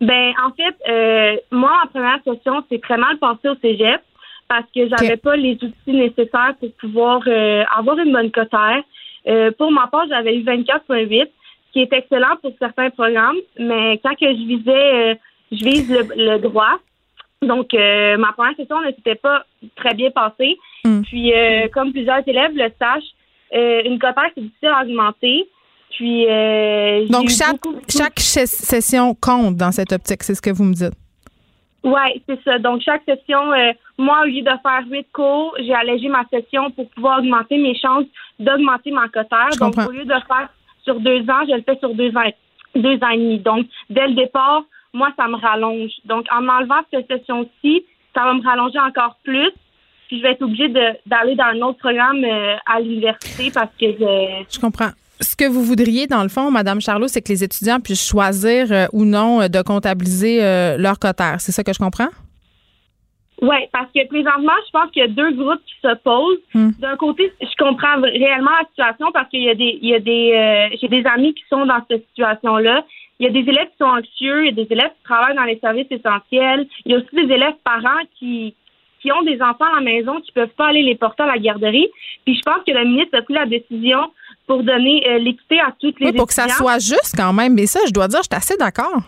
Ben, 0.00 0.32
en 0.44 0.50
fait, 0.50 0.76
euh, 0.88 1.36
moi, 1.50 1.72
en 1.84 1.86
première 1.88 2.18
session, 2.24 2.64
c'est 2.70 2.80
très 2.82 2.98
mal 2.98 3.18
passé 3.18 3.48
au 3.48 3.56
cégep 3.56 4.00
parce 4.48 4.66
que 4.74 4.88
j'avais 4.88 5.16
pas 5.16 5.36
les 5.36 5.54
outils 5.54 5.74
nécessaires 5.92 6.54
pour 6.60 6.70
pouvoir 6.80 7.20
euh, 7.26 7.64
avoir 7.76 7.98
une 7.98 8.12
bonne 8.12 8.30
cotère. 8.30 8.82
Euh, 9.26 9.50
pour 9.58 9.72
ma 9.72 9.86
part, 9.88 10.06
j'avais 10.08 10.36
eu 10.36 10.44
24,8, 10.44 11.22
ce 11.22 11.72
qui 11.72 11.80
est 11.80 11.92
excellent 11.92 12.36
pour 12.42 12.52
certains 12.58 12.90
programmes, 12.90 13.36
mais 13.58 13.98
quand 14.04 14.14
que 14.14 14.26
je 14.26 14.46
visais, 14.46 14.94
euh, 14.94 15.14
je 15.50 15.64
vise 15.64 15.90
le, 15.90 16.34
le 16.34 16.38
droit. 16.38 16.78
Donc, 17.42 17.74
euh, 17.74 18.16
ma 18.16 18.32
première 18.32 18.56
session 18.56 18.80
ne 18.80 18.92
s'était 18.92 19.16
pas 19.16 19.44
très 19.76 19.94
bien 19.94 20.10
passée. 20.10 20.56
Puis, 21.02 21.32
euh, 21.32 21.68
comme 21.72 21.92
plusieurs 21.92 22.26
élèves 22.26 22.52
le 22.54 22.70
sachent, 22.78 23.12
euh, 23.54 23.82
une 23.84 23.98
cotère, 23.98 24.30
c'est 24.34 24.42
difficile 24.42 24.68
à 24.68 24.82
augmenter. 24.82 25.48
Puis, 25.90 26.26
euh, 26.28 27.06
Donc, 27.08 27.30
chaque, 27.30 27.60
beaucoup- 27.62 27.80
chaque 27.88 28.18
session 28.20 29.14
compte 29.14 29.56
dans 29.56 29.72
cette 29.72 29.92
optique, 29.92 30.22
c'est 30.22 30.34
ce 30.34 30.42
que 30.42 30.50
vous 30.50 30.64
me 30.64 30.74
dites. 30.74 30.92
Oui, 31.84 32.22
c'est 32.28 32.42
ça. 32.42 32.58
Donc, 32.58 32.82
chaque 32.82 33.02
session, 33.04 33.52
euh, 33.52 33.72
moi, 33.96 34.22
au 34.22 34.26
lieu 34.26 34.42
de 34.42 34.50
faire 34.62 34.82
huit 34.90 35.06
cours, 35.12 35.54
j'ai 35.60 35.72
allégé 35.74 36.08
ma 36.08 36.24
session 36.30 36.70
pour 36.72 36.88
pouvoir 36.90 37.20
augmenter 37.20 37.56
mes 37.58 37.78
chances 37.78 38.04
d'augmenter 38.38 38.90
ma 38.90 39.08
cotère. 39.08 39.48
Je 39.54 39.58
Donc, 39.58 39.74
comprends. 39.74 39.88
au 39.88 39.92
lieu 39.92 40.04
de 40.04 40.10
faire 40.10 40.48
sur 40.84 41.00
deux 41.00 41.20
ans, 41.30 41.44
je 41.48 41.54
le 41.54 41.62
fais 41.62 41.78
sur 41.78 41.94
deux 41.94 42.10
ans, 42.16 42.28
deux 42.74 42.96
ans 43.02 43.10
et 43.10 43.16
demi. 43.18 43.38
Donc, 43.38 43.66
dès 43.88 44.08
le 44.08 44.14
départ, 44.14 44.62
moi, 44.92 45.10
ça 45.16 45.28
me 45.28 45.36
rallonge. 45.36 45.92
Donc, 46.04 46.26
en 46.30 46.42
m'enlevant 46.42 46.80
cette 46.92 47.06
session-ci, 47.06 47.84
ça 48.14 48.24
va 48.24 48.34
me 48.34 48.42
rallonger 48.42 48.80
encore 48.80 49.16
plus. 49.24 49.50
Puis, 50.08 50.18
je 50.18 50.22
vais 50.22 50.32
être 50.32 50.42
obligée 50.42 50.68
d'aller 51.06 51.36
dans 51.36 51.44
un 51.44 51.60
autre 51.62 51.78
programme 51.78 52.22
euh, 52.24 52.56
à 52.66 52.80
l'université 52.80 53.50
parce 53.54 53.70
que 53.80 53.86
je... 53.86 54.44
Je 54.52 54.58
comprends. 54.60 54.90
Ce 55.20 55.34
que 55.34 55.48
vous 55.48 55.62
voudriez, 55.62 56.06
dans 56.06 56.22
le 56.22 56.28
fond, 56.28 56.50
Madame 56.50 56.80
Charlot, 56.80 57.08
c'est 57.08 57.22
que 57.22 57.32
les 57.32 57.42
étudiants 57.42 57.80
puissent 57.80 58.06
choisir 58.06 58.70
euh, 58.70 58.86
ou 58.92 59.04
non 59.04 59.40
euh, 59.40 59.48
de 59.48 59.62
comptabiliser 59.62 60.40
leur 60.78 60.98
cotère. 60.98 61.40
C'est 61.40 61.52
ça 61.52 61.64
que 61.64 61.72
je 61.72 61.78
comprends? 61.78 62.08
Oui, 63.42 63.56
parce 63.70 63.90
que 63.94 64.06
présentement, 64.06 64.52
je 64.66 64.70
pense 64.72 64.90
qu'il 64.92 65.02
y 65.02 65.04
a 65.04 65.08
deux 65.08 65.32
groupes 65.32 65.60
qui 65.66 65.74
s'opposent. 65.82 66.38
Hmm. 66.54 66.70
D'un 66.78 66.96
côté, 66.96 67.30
je 67.40 67.56
comprends 67.62 68.00
réellement 68.00 68.50
la 68.50 68.66
situation 68.68 69.12
parce 69.12 69.28
qu'il 69.28 69.42
y 69.42 69.50
a 69.50 69.54
des, 69.54 69.78
il 69.82 69.88
y 69.90 69.94
a 69.94 70.00
des, 70.00 70.32
euh, 70.32 70.76
j'ai 70.80 70.88
des 70.88 71.04
amis 71.06 71.34
qui 71.34 71.42
sont 71.50 71.66
dans 71.66 71.80
cette 71.88 72.06
situation-là. 72.08 72.84
Il 73.18 73.26
y 73.26 73.28
a 73.28 73.32
des 73.32 73.48
élèves 73.48 73.68
qui 73.68 73.76
sont 73.78 73.90
anxieux, 73.90 74.46
il 74.46 74.46
y 74.46 74.60
a 74.60 74.64
des 74.64 74.72
élèves 74.72 74.90
qui 74.90 75.04
travaillent 75.04 75.36
dans 75.36 75.44
les 75.44 75.58
services 75.58 75.86
essentiels. 75.90 76.66
Il 76.84 76.92
y 76.92 76.94
a 76.94 76.98
aussi 76.98 77.14
des 77.14 77.32
élèves 77.32 77.54
parents 77.62 78.04
qui, 78.18 78.54
qui 79.02 79.12
ont 79.12 79.22
des 79.22 79.40
enfants 79.42 79.70
à 79.72 79.76
la 79.76 79.80
maison 79.82 80.20
qui 80.20 80.32
peuvent 80.32 80.54
pas 80.56 80.68
aller 80.68 80.82
les 80.82 80.96
porter 80.96 81.22
à 81.22 81.26
la 81.26 81.38
garderie. 81.38 81.88
Puis 82.24 82.36
je 82.36 82.42
pense 82.42 82.64
que 82.66 82.72
la 82.72 82.84
ministre 82.84 83.18
a 83.18 83.22
pris 83.22 83.34
la 83.34 83.46
décision 83.46 84.00
pour 84.46 84.62
donner 84.62 85.02
euh, 85.08 85.18
l'équité 85.18 85.60
à 85.60 85.72
toutes 85.80 85.98
les 86.00 86.06
oui, 86.06 86.12
pour 86.12 86.26
que 86.26 86.34
ça 86.34 86.48
soit 86.48 86.78
juste 86.78 87.14
quand 87.16 87.32
même. 87.32 87.54
Mais 87.54 87.66
ça, 87.66 87.80
je 87.86 87.92
dois 87.92 88.08
dire, 88.08 88.20
je 88.20 88.28
suis 88.30 88.36
assez 88.36 88.56
d'accord. 88.56 89.02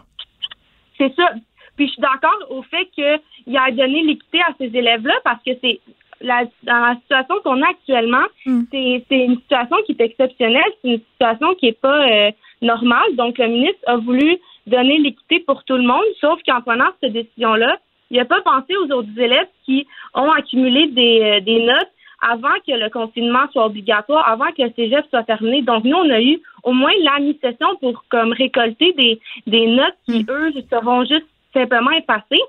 C'est 0.97 1.15
ça. 1.15 1.31
Puis 1.77 1.87
je 1.87 1.93
suis 1.93 2.03
d'accord 2.03 2.39
au 2.51 2.63
fait 2.63 2.87
qu'il 2.87 3.57
a 3.57 3.71
donné 3.71 4.03
l'équité 4.03 4.41
à 4.41 4.53
ces 4.59 4.67
élèves-là 4.67 5.15
parce 5.23 5.43
que 5.45 5.53
c'est 5.63 5.79
la, 6.21 6.43
dans 6.65 6.81
la 6.81 6.95
situation 6.97 7.37
qu'on 7.45 7.63
a 7.63 7.69
actuellement, 7.69 8.27
Hmm. 8.45 8.63
c'est 8.73 9.05
c'est 9.09 9.25
une 9.25 9.37
situation 9.37 9.77
qui 9.87 9.93
est 9.93 10.01
exceptionnelle, 10.01 10.73
c'est 10.83 10.91
une 10.91 11.01
situation 11.13 11.55
qui 11.55 11.69
est 11.69 11.81
pas 11.81 12.09
euh, 12.09 12.31
normale. 12.63 13.15
Donc 13.15 13.39
le 13.39 13.47
ministre 13.47 13.79
a 13.87 13.97
voulu 13.97 14.39
donner 14.67 14.99
l'équité 14.99 15.41
pour 15.41 15.63
tout 15.65 15.77
le 15.77 15.85
monde, 15.85 16.05
sauf 16.21 16.41
qu'en 16.47 16.61
prenant 16.61 16.89
cette 17.01 17.13
décision-là, 17.13 17.77
il 18.11 18.17
n'a 18.17 18.25
pas 18.25 18.41
pensé 18.41 18.75
aux 18.77 18.91
autres 18.93 19.17
élèves 19.17 19.47
qui 19.65 19.87
ont 20.15 20.31
accumulé 20.33 20.89
des, 20.89 21.21
euh, 21.23 21.41
des 21.41 21.61
notes 21.65 21.91
avant 22.21 22.55
que 22.67 22.73
le 22.73 22.91
confinement 22.91 23.47
soit 23.53 23.67
obligatoire, 23.67 24.29
avant 24.29 24.51
que 24.53 24.63
le 24.63 24.73
cégep 24.75 25.07
soit 25.11 25.23
terminé. 25.23 25.63
Donc, 25.63 25.85
nous, 25.85 25.97
on 25.97 26.11
a 26.11 26.21
eu 26.21 26.41
au 26.65 26.73
moins 26.73 26.93
la 27.03 27.21
mi-session 27.21 27.77
pour 27.81 28.05
comme 28.09 28.33
récolter 28.33 28.93
des, 28.95 29.21
des 29.47 29.67
notes 29.67 29.97
qui, 30.07 30.27
eux, 30.29 30.53
seront 30.71 31.05
juste 31.05 31.27
simplement 31.55 31.93
effacées. 31.93 32.43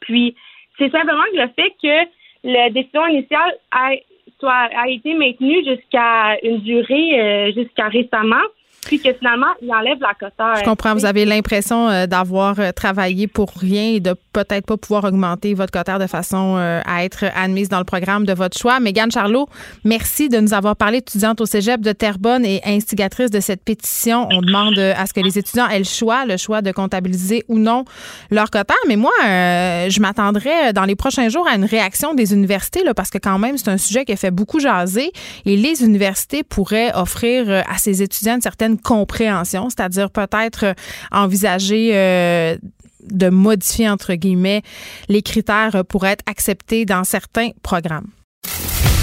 Puis, 0.00 0.34
c'est 0.78 0.90
simplement 0.90 1.24
que 1.32 1.36
le 1.36 1.48
fait 1.48 1.74
que 1.82 2.10
la 2.44 2.70
décision 2.70 3.06
initiale 3.06 3.54
a, 3.70 3.90
soit, 4.38 4.68
a 4.74 4.88
été 4.88 5.14
maintenue 5.14 5.64
jusqu'à 5.64 6.38
une 6.42 6.60
durée, 6.60 7.20
euh, 7.20 7.52
jusqu'à 7.52 7.88
récemment, 7.88 8.44
puis 8.86 9.00
que 9.00 9.12
finalement, 9.12 9.48
il 9.60 9.72
enlève 9.72 9.98
la 10.00 10.14
coteur. 10.14 10.56
Je 10.56 10.64
comprends. 10.64 10.94
Vous 10.94 11.04
avez 11.04 11.24
l'impression 11.24 11.88
euh, 11.88 12.06
d'avoir 12.06 12.60
euh, 12.60 12.70
travaillé 12.70 13.26
pour 13.26 13.50
rien 13.50 13.94
et 13.94 14.00
de 14.00 14.14
peut-être 14.32 14.64
pas 14.64 14.76
pouvoir 14.76 15.04
augmenter 15.04 15.54
votre 15.54 15.72
cotère 15.72 15.98
de 15.98 16.06
façon 16.06 16.56
euh, 16.56 16.80
à 16.86 17.04
être 17.04 17.24
admise 17.34 17.68
dans 17.68 17.78
le 17.78 17.84
programme 17.84 18.24
de 18.24 18.32
votre 18.32 18.56
choix. 18.56 18.78
Mégane 18.78 19.10
Charlot, 19.10 19.48
merci 19.84 20.28
de 20.28 20.38
nous 20.38 20.54
avoir 20.54 20.76
parlé, 20.76 20.98
étudiante 20.98 21.40
au 21.40 21.46
cégep 21.46 21.80
de 21.80 21.90
Terrebonne 21.90 22.46
et 22.46 22.60
instigatrice 22.64 23.30
de 23.30 23.40
cette 23.40 23.64
pétition. 23.64 24.28
On 24.30 24.40
demande 24.40 24.78
à 24.78 25.04
ce 25.06 25.12
que 25.12 25.20
les 25.20 25.36
étudiants 25.36 25.68
aient 25.68 25.78
le 25.78 25.84
choix, 25.84 26.24
le 26.24 26.36
choix 26.36 26.62
de 26.62 26.70
comptabiliser 26.70 27.42
ou 27.48 27.58
non 27.58 27.84
leur 28.30 28.50
cotère. 28.50 28.76
Mais 28.86 28.96
moi, 28.96 29.12
je 29.24 30.00
m'attendrais 30.00 30.72
dans 30.72 30.84
les 30.84 30.94
prochains 30.94 31.28
jours 31.28 31.46
à 31.48 31.56
une 31.56 31.64
réaction 31.64 32.14
des 32.14 32.32
universités, 32.32 32.84
là, 32.84 32.94
parce 32.94 33.10
que 33.10 33.18
quand 33.18 33.38
même, 33.38 33.58
c'est 33.58 33.68
un 33.68 33.78
sujet 33.78 34.04
qui 34.04 34.12
a 34.12 34.16
fait 34.16 34.30
beaucoup 34.30 34.60
jaser 34.60 35.12
et 35.44 35.56
les 35.56 35.82
universités 35.82 36.44
pourraient 36.44 36.92
offrir 36.94 37.64
à 37.68 37.78
ces 37.78 38.02
étudiants 38.02 38.36
une 38.36 38.42
certaine 38.42 38.75
compréhension, 38.78 39.68
c'est-à-dire 39.70 40.10
peut-être 40.10 40.64
euh, 40.64 40.74
envisager 41.12 41.90
euh, 41.94 42.56
de 43.02 43.28
modifier, 43.28 43.88
entre 43.88 44.14
guillemets, 44.14 44.62
les 45.08 45.22
critères 45.22 45.84
pour 45.88 46.06
être 46.06 46.22
acceptés 46.26 46.84
dans 46.84 47.04
certains 47.04 47.50
programmes. 47.62 48.08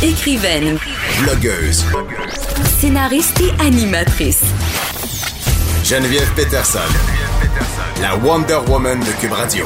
Écrivaine, 0.02 0.78
Blogueuse. 1.22 1.86
scénariste 2.80 3.40
et 3.40 3.66
animatrice. 3.66 4.44
Geneviève 5.86 6.30
Peterson. 6.36 6.80
La 8.02 8.16
Wonder 8.18 8.60
Woman 8.68 9.00
de 9.00 9.22
Cube 9.22 9.32
Radio. 9.32 9.66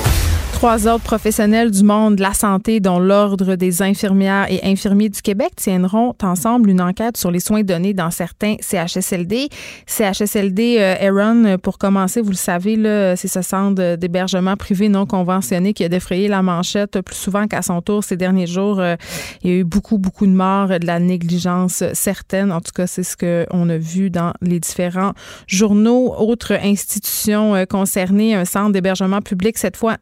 Trois 0.57 0.87
autres 0.87 1.03
professionnels 1.03 1.69
du 1.69 1.83
monde 1.83 2.15
de 2.15 2.23
la 2.23 2.33
santé, 2.33 2.79
dont 2.79 2.97
l'Ordre 2.97 3.53
des 3.53 3.83
infirmières 3.83 4.47
et 4.49 4.59
infirmiers 4.63 5.09
du 5.09 5.21
Québec, 5.21 5.51
tiendront 5.55 6.15
ensemble 6.23 6.71
une 6.71 6.81
enquête 6.81 7.15
sur 7.15 7.29
les 7.29 7.39
soins 7.39 7.61
donnés 7.61 7.93
dans 7.93 8.09
certains 8.09 8.55
CHSLD. 8.59 9.49
CHSLD 9.85 10.77
euh, 10.79 10.95
Aaron, 10.99 11.59
pour 11.59 11.77
commencer, 11.77 12.21
vous 12.21 12.31
le 12.31 12.35
savez, 12.35 12.75
c'est 13.15 13.27
ce 13.27 13.43
centre 13.43 13.97
d'hébergement 13.97 14.55
privé 14.55 14.89
non 14.89 15.05
conventionné 15.05 15.73
qui 15.73 15.83
a 15.83 15.89
défrayé 15.89 16.27
la 16.27 16.41
manchette 16.41 17.01
plus 17.01 17.15
souvent 17.15 17.45
qu'à 17.45 17.61
son 17.61 17.79
tour 17.83 18.03
ces 18.03 18.17
derniers 18.17 18.47
jours. 18.47 18.79
Euh, 18.79 18.95
il 19.43 19.51
y 19.51 19.53
a 19.53 19.57
eu 19.57 19.63
beaucoup, 19.63 19.99
beaucoup 19.99 20.25
de 20.25 20.31
morts, 20.31 20.69
de 20.69 20.87
la 20.87 20.99
négligence 20.99 21.83
certaine. 21.93 22.51
En 22.51 22.61
tout 22.61 22.71
cas, 22.73 22.87
c'est 22.87 23.03
ce 23.03 23.15
qu'on 23.15 23.69
a 23.69 23.77
vu 23.77 24.09
dans 24.09 24.33
les 24.41 24.59
différents 24.59 25.13
journaux. 25.45 26.15
Autre 26.17 26.53
institution 26.53 27.53
euh, 27.53 27.65
concernée, 27.65 28.33
un 28.33 28.45
centre 28.45 28.71
d'hébergement 28.71 29.21
public, 29.21 29.59
cette 29.59 29.77
fois 29.77 29.97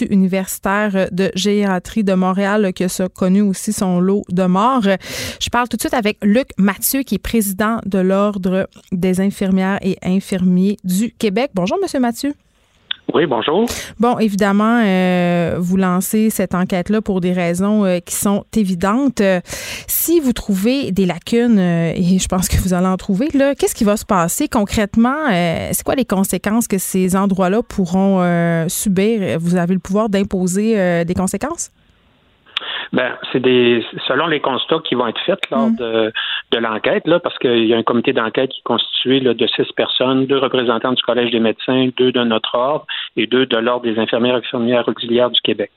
Universitaire 0.00 1.08
de 1.12 1.30
gériatrie 1.34 2.04
de 2.04 2.14
Montréal 2.14 2.72
qui 2.72 2.84
a 2.84 3.08
connu 3.08 3.42
aussi 3.42 3.72
son 3.72 4.00
lot 4.00 4.24
de 4.28 4.44
morts. 4.44 4.86
Je 5.40 5.50
parle 5.50 5.68
tout 5.68 5.76
de 5.76 5.82
suite 5.82 5.94
avec 5.94 6.18
Luc 6.22 6.48
Mathieu, 6.58 7.02
qui 7.02 7.16
est 7.16 7.18
président 7.18 7.78
de 7.86 7.98
l'Ordre 7.98 8.68
des 8.90 9.20
infirmières 9.20 9.78
et 9.82 9.98
infirmiers 10.02 10.76
du 10.84 11.12
Québec. 11.12 11.50
Bonjour, 11.54 11.78
Monsieur 11.80 12.00
Mathieu. 12.00 12.34
Oui, 13.12 13.26
bonjour. 13.26 13.66
Bon, 14.00 14.18
évidemment, 14.18 14.80
euh, 14.84 15.56
vous 15.58 15.76
lancez 15.76 16.30
cette 16.30 16.54
enquête-là 16.54 17.02
pour 17.02 17.20
des 17.20 17.32
raisons 17.32 17.84
euh, 17.84 17.98
qui 17.98 18.14
sont 18.14 18.44
évidentes. 18.56 19.20
Euh, 19.20 19.40
si 19.86 20.18
vous 20.20 20.32
trouvez 20.32 20.92
des 20.92 21.04
lacunes, 21.04 21.58
et 21.58 22.18
je 22.18 22.28
pense 22.28 22.48
que 22.48 22.56
vous 22.56 22.72
allez 22.72 22.86
en 22.86 22.96
trouver, 22.96 23.28
là, 23.34 23.54
qu'est-ce 23.54 23.74
qui 23.74 23.84
va 23.84 23.96
se 23.96 24.04
passer 24.04 24.48
concrètement? 24.48 25.28
C'est 25.28 25.82
quoi 25.84 25.94
les 25.94 26.04
conséquences 26.04 26.66
que 26.66 26.78
ces 26.78 27.14
endroits-là 27.14 27.62
pourront 27.62 28.22
subir? 28.68 29.38
Vous 29.38 29.56
avez 29.56 29.74
le 29.74 29.80
pouvoir 29.80 30.08
d'imposer 30.08 31.04
des 31.04 31.14
conséquences? 31.14 31.70
Ben, 32.92 33.16
c'est 33.32 33.40
des 33.40 33.82
selon 34.06 34.26
les 34.26 34.40
constats 34.40 34.80
qui 34.84 34.94
vont 34.94 35.06
être 35.06 35.20
faits 35.22 35.50
lors 35.50 35.70
de, 35.70 36.12
de 36.50 36.58
l'enquête, 36.58 37.06
là, 37.06 37.20
parce 37.20 37.38
qu'il 37.38 37.64
y 37.64 37.72
a 37.72 37.78
un 37.78 37.82
comité 37.82 38.12
d'enquête 38.12 38.50
qui 38.50 38.58
est 38.58 38.64
constitué 38.64 39.20
là, 39.20 39.32
de 39.32 39.46
six 39.46 39.72
personnes, 39.74 40.26
deux 40.26 40.36
représentants 40.36 40.92
du 40.92 41.02
Collège 41.02 41.30
des 41.30 41.40
médecins, 41.40 41.88
deux 41.96 42.12
de 42.12 42.22
notre 42.22 42.54
ordre 42.54 42.86
et 43.16 43.26
deux 43.26 43.46
de 43.46 43.56
l'Ordre 43.56 43.84
des 43.84 43.98
infirmières 43.98 44.34
et 44.34 44.38
infirmières 44.38 44.86
auxiliaires 44.86 45.30
du 45.30 45.40
Québec. 45.40 45.70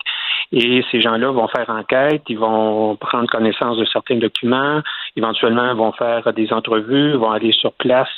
Et 0.52 0.84
ces 0.92 1.02
gens-là 1.02 1.32
vont 1.32 1.48
faire 1.48 1.70
enquête, 1.70 2.24
ils 2.28 2.38
vont 2.38 2.98
prendre 2.98 3.28
connaissance 3.30 3.78
de 3.78 3.86
certains 3.86 4.18
documents, 4.18 4.82
éventuellement 5.16 5.74
vont 5.74 5.94
faire 5.94 6.32
des 6.34 6.52
entrevues, 6.52 7.14
vont 7.14 7.32
aller 7.32 7.54
sur 7.54 7.72
place, 7.74 8.10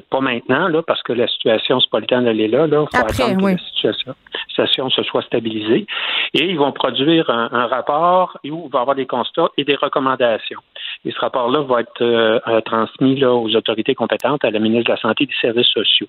pas 0.00 0.20
maintenant, 0.20 0.68
là, 0.68 0.82
parce 0.82 1.02
que 1.02 1.12
la 1.12 1.26
situation, 1.28 1.80
c'est 1.80 1.90
pas 1.90 2.00
le 2.00 2.06
temps 2.06 2.22
d'aller 2.22 2.48
là, 2.48 2.66
là. 2.66 2.84
Faut 2.92 2.96
Après, 2.96 3.22
attendre 3.22 3.40
que 3.40 3.52
la 3.52 3.58
situation, 3.58 4.14
situation 4.48 4.90
se 4.90 5.02
soit 5.02 5.22
stabilisée. 5.22 5.86
Et 6.34 6.44
ils 6.44 6.58
vont 6.58 6.72
produire 6.72 7.28
un, 7.30 7.48
un 7.52 7.66
rapport 7.66 8.38
où 8.44 8.64
il 8.66 8.70
va 8.72 8.78
y 8.78 8.82
avoir 8.82 8.96
des 8.96 9.06
constats 9.06 9.48
et 9.56 9.64
des 9.64 9.76
recommandations. 9.76 10.60
Et 11.04 11.10
ce 11.10 11.18
rapport-là 11.20 11.60
va 11.62 11.80
être 11.80 12.02
euh, 12.02 12.38
euh, 12.48 12.60
transmis 12.62 13.18
là, 13.18 13.32
aux 13.32 13.54
autorités 13.54 13.94
compétentes, 13.94 14.44
à 14.44 14.50
la 14.50 14.58
ministre 14.58 14.86
de 14.86 14.92
la 14.92 15.00
Santé 15.00 15.24
et 15.24 15.26
des 15.26 15.34
Services 15.40 15.68
sociaux. 15.68 16.06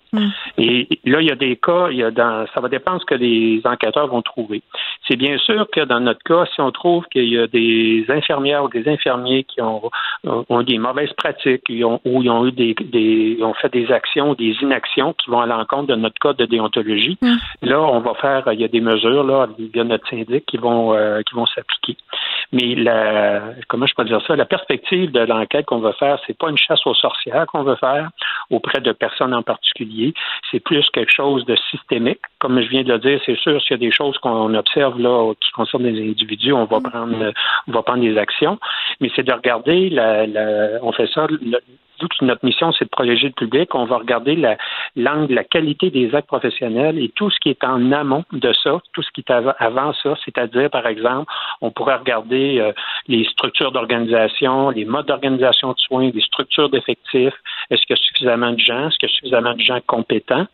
Et 0.57 0.87
là, 1.05 1.21
il 1.21 1.27
y 1.27 1.31
a 1.31 1.35
des 1.35 1.57
cas, 1.57 1.89
il 1.91 1.97
y 1.97 2.03
a 2.03 2.11
dans, 2.11 2.45
ça 2.53 2.61
va 2.61 2.69
dépendre 2.69 2.97
de 2.97 3.01
ce 3.01 3.05
que 3.05 3.15
les 3.15 3.61
enquêteurs 3.65 4.07
vont 4.07 4.21
trouver. 4.21 4.61
C'est 5.07 5.17
bien 5.17 5.37
sûr 5.37 5.67
que 5.71 5.81
dans 5.81 5.99
notre 5.99 6.23
cas, 6.23 6.45
si 6.53 6.61
on 6.61 6.71
trouve 6.71 7.05
qu'il 7.11 7.29
y 7.29 7.37
a 7.37 7.47
des 7.47 8.05
infirmières 8.09 8.63
ou 8.63 8.69
des 8.69 8.87
infirmiers 8.87 9.43
qui 9.43 9.61
ont, 9.61 9.89
ont 10.23 10.63
des 10.63 10.77
mauvaises 10.77 11.13
pratiques, 11.13 11.63
ils 11.69 11.83
ont, 11.83 11.99
ou 12.05 12.23
ils 12.23 12.29
ont 12.29 12.45
eu 12.45 12.51
des, 12.51 12.73
des, 12.73 13.35
ils 13.37 13.43
ont 13.43 13.53
fait 13.53 13.71
des 13.71 13.91
actions, 13.91 14.33
des 14.33 14.55
inactions 14.61 15.13
qui 15.13 15.29
vont 15.29 15.41
à 15.41 15.45
l'encontre 15.45 15.87
de 15.87 15.95
notre 15.95 16.19
code 16.19 16.37
de 16.37 16.45
déontologie, 16.45 17.17
là, 17.61 17.81
on 17.81 17.99
va 17.99 18.13
faire, 18.15 18.43
il 18.53 18.59
y 18.59 18.63
a 18.63 18.67
des 18.67 18.81
mesures 18.81 19.23
là, 19.23 19.47
via 19.57 19.83
notre 19.83 20.07
syndic 20.09 20.45
qui 20.45 20.57
vont, 20.57 20.93
euh, 20.93 21.21
qui 21.21 21.35
vont 21.35 21.45
s'appliquer. 21.45 21.97
Mais 22.51 22.75
la, 22.75 23.41
comment 23.67 23.85
je 23.85 23.95
peux 23.95 24.05
dire 24.05 24.21
ça, 24.25 24.35
la 24.35 24.45
perspective 24.45 25.11
de 25.11 25.19
l'enquête 25.21 25.65
qu'on 25.65 25.79
va 25.79 25.93
faire, 25.93 26.19
c'est 26.25 26.37
pas 26.37 26.49
une 26.49 26.57
chasse 26.57 26.85
aux 26.85 26.93
sorcières 26.93 27.45
qu'on 27.47 27.63
veut 27.63 27.75
faire 27.75 28.09
auprès 28.49 28.79
de 28.81 28.91
personnes 28.91 29.33
en 29.33 29.41
particulier. 29.43 30.13
C'est 30.51 30.59
plus 30.59 30.87
quelque 30.91 31.11
chose 31.11 31.45
de 31.45 31.55
systémique. 31.71 32.19
Comme 32.39 32.61
je 32.61 32.67
viens 32.69 32.83
de 32.83 32.93
le 32.93 32.99
dire, 32.99 33.19
c'est 33.25 33.37
sûr, 33.37 33.61
s'il 33.61 33.71
y 33.71 33.73
a 33.73 33.77
des 33.77 33.91
choses 33.91 34.17
qu'on 34.19 34.53
observe 34.53 34.99
là 34.99 35.33
qui 35.41 35.51
concernent 35.51 35.83
des 35.83 36.09
individus, 36.09 36.53
on 36.53 36.65
va 36.65 36.79
prendre, 36.79 37.33
on 37.67 37.71
va 37.71 37.81
prendre 37.83 38.01
des 38.01 38.17
actions. 38.17 38.59
Mais 39.01 39.09
c'est 39.15 39.23
de 39.23 39.33
regarder, 39.33 39.89
la, 39.89 40.27
la- 40.27 40.79
on 40.83 40.91
fait 40.91 41.07
ça 41.07 41.27
que 41.97 42.25
notre 42.25 42.45
mission, 42.45 42.71
c'est 42.71 42.85
de 42.85 42.89
protéger 42.89 43.27
le 43.27 43.33
public, 43.33 43.73
on 43.75 43.85
va 43.85 43.97
regarder 43.97 44.35
l'angle, 44.95 45.33
la, 45.33 45.43
qualité 45.43 45.89
des 45.89 46.13
actes 46.13 46.27
professionnels 46.27 46.99
et 46.99 47.09
tout 47.09 47.29
ce 47.29 47.39
qui 47.39 47.49
est 47.49 47.63
en 47.63 47.91
amont 47.91 48.23
de 48.31 48.53
ça, 48.53 48.79
tout 48.93 49.01
ce 49.01 49.11
qui 49.11 49.21
est 49.21 49.31
avant 49.31 49.93
ça, 49.93 50.15
c'est-à-dire, 50.23 50.69
par 50.69 50.87
exemple, 50.87 51.31
on 51.61 51.71
pourrait 51.71 51.95
regarder 51.95 52.59
euh, 52.59 52.71
les 53.07 53.25
structures 53.25 53.71
d'organisation, 53.71 54.69
les 54.69 54.85
modes 54.85 55.07
d'organisation 55.07 55.71
de 55.71 55.79
soins, 55.79 56.11
les 56.13 56.21
structures 56.21 56.69
d'effectifs. 56.69 57.33
Est-ce 57.69 57.81
qu'il 57.81 57.95
y 57.95 57.99
a 57.99 58.03
suffisamment 58.03 58.51
de 58.51 58.59
gens? 58.59 58.87
Est-ce 58.87 58.97
qu'il 58.97 59.09
y 59.09 59.11
a 59.11 59.15
suffisamment 59.15 59.53
de 59.53 59.61
gens 59.61 59.79
compétents? 59.87 60.45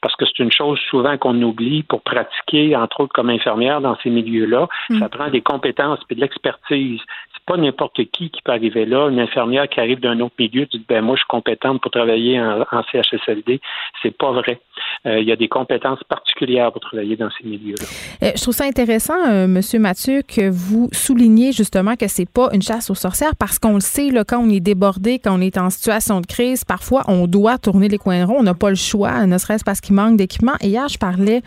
Parce 0.00 0.14
que 0.16 0.24
c'est 0.26 0.42
une 0.42 0.52
chose 0.52 0.78
souvent 0.90 1.16
qu'on 1.18 1.40
oublie 1.42 1.82
pour 1.82 2.02
pratiquer, 2.02 2.76
entre 2.76 3.00
autres 3.00 3.12
comme 3.12 3.30
infirmière 3.30 3.80
dans 3.80 3.96
ces 4.02 4.10
milieux-là. 4.10 4.68
Mm. 4.88 4.98
Ça 4.98 5.08
prend 5.08 5.28
des 5.28 5.40
compétences 5.40 6.00
et 6.10 6.14
de 6.14 6.20
l'expertise 6.20 7.00
pas 7.46 7.56
n'importe 7.56 8.04
qui 8.10 8.30
qui 8.30 8.42
peut 8.42 8.52
arriver 8.52 8.84
là. 8.84 9.08
Une 9.08 9.20
infirmière 9.20 9.68
qui 9.68 9.80
arrive 9.80 10.00
d'un 10.00 10.20
autre 10.20 10.34
milieu 10.38 10.66
dit 10.66 10.84
ben 10.88 11.02
moi 11.02 11.16
je 11.16 11.20
suis 11.20 11.28
compétente 11.28 11.80
pour 11.80 11.90
travailler 11.90 12.40
en, 12.40 12.82
CHSLD. 12.92 13.60
C'est 14.02 14.16
pas 14.16 14.32
vrai. 14.32 14.60
Euh, 15.06 15.18
il 15.18 15.26
y 15.26 15.32
a 15.32 15.36
des 15.36 15.48
compétences 15.48 16.00
particulières 16.08 16.72
pour 16.72 16.82
travailler 16.82 17.16
dans 17.16 17.30
ces 17.30 17.48
milieux-là. 17.48 17.84
Euh, 18.22 18.32
je 18.36 18.42
trouve 18.42 18.54
ça 18.54 18.64
intéressant, 18.64 19.14
euh, 19.28 19.46
Monsieur 19.46 19.78
Mathieu, 19.78 20.22
que 20.22 20.50
vous 20.50 20.88
souligniez 20.92 21.52
justement 21.52 21.96
que 21.96 22.06
c'est 22.06 22.28
pas 22.28 22.50
une 22.52 22.60
chasse 22.60 22.90
aux 22.90 22.94
sorcières 22.94 23.34
parce 23.36 23.58
qu'on 23.58 23.74
le 23.74 23.80
sait 23.80 24.10
là, 24.10 24.24
quand 24.24 24.38
on 24.38 24.50
est 24.50 24.60
débordé, 24.60 25.18
quand 25.18 25.38
on 25.38 25.40
est 25.40 25.56
en 25.56 25.70
situation 25.70 26.20
de 26.20 26.26
crise, 26.26 26.64
parfois 26.64 27.04
on 27.08 27.26
doit 27.26 27.56
tourner 27.56 27.88
les 27.88 27.96
coins 27.96 28.26
ronds. 28.26 28.36
On 28.40 28.42
n'a 28.42 28.54
pas 28.54 28.68
le 28.68 28.76
choix, 28.76 29.26
ne 29.26 29.38
serait-ce 29.38 29.64
parce 29.64 29.80
qu'il 29.80 29.94
manque 29.94 30.18
d'équipement. 30.18 30.52
Hier, 30.60 30.86
je 30.88 30.98
parlais 30.98 31.42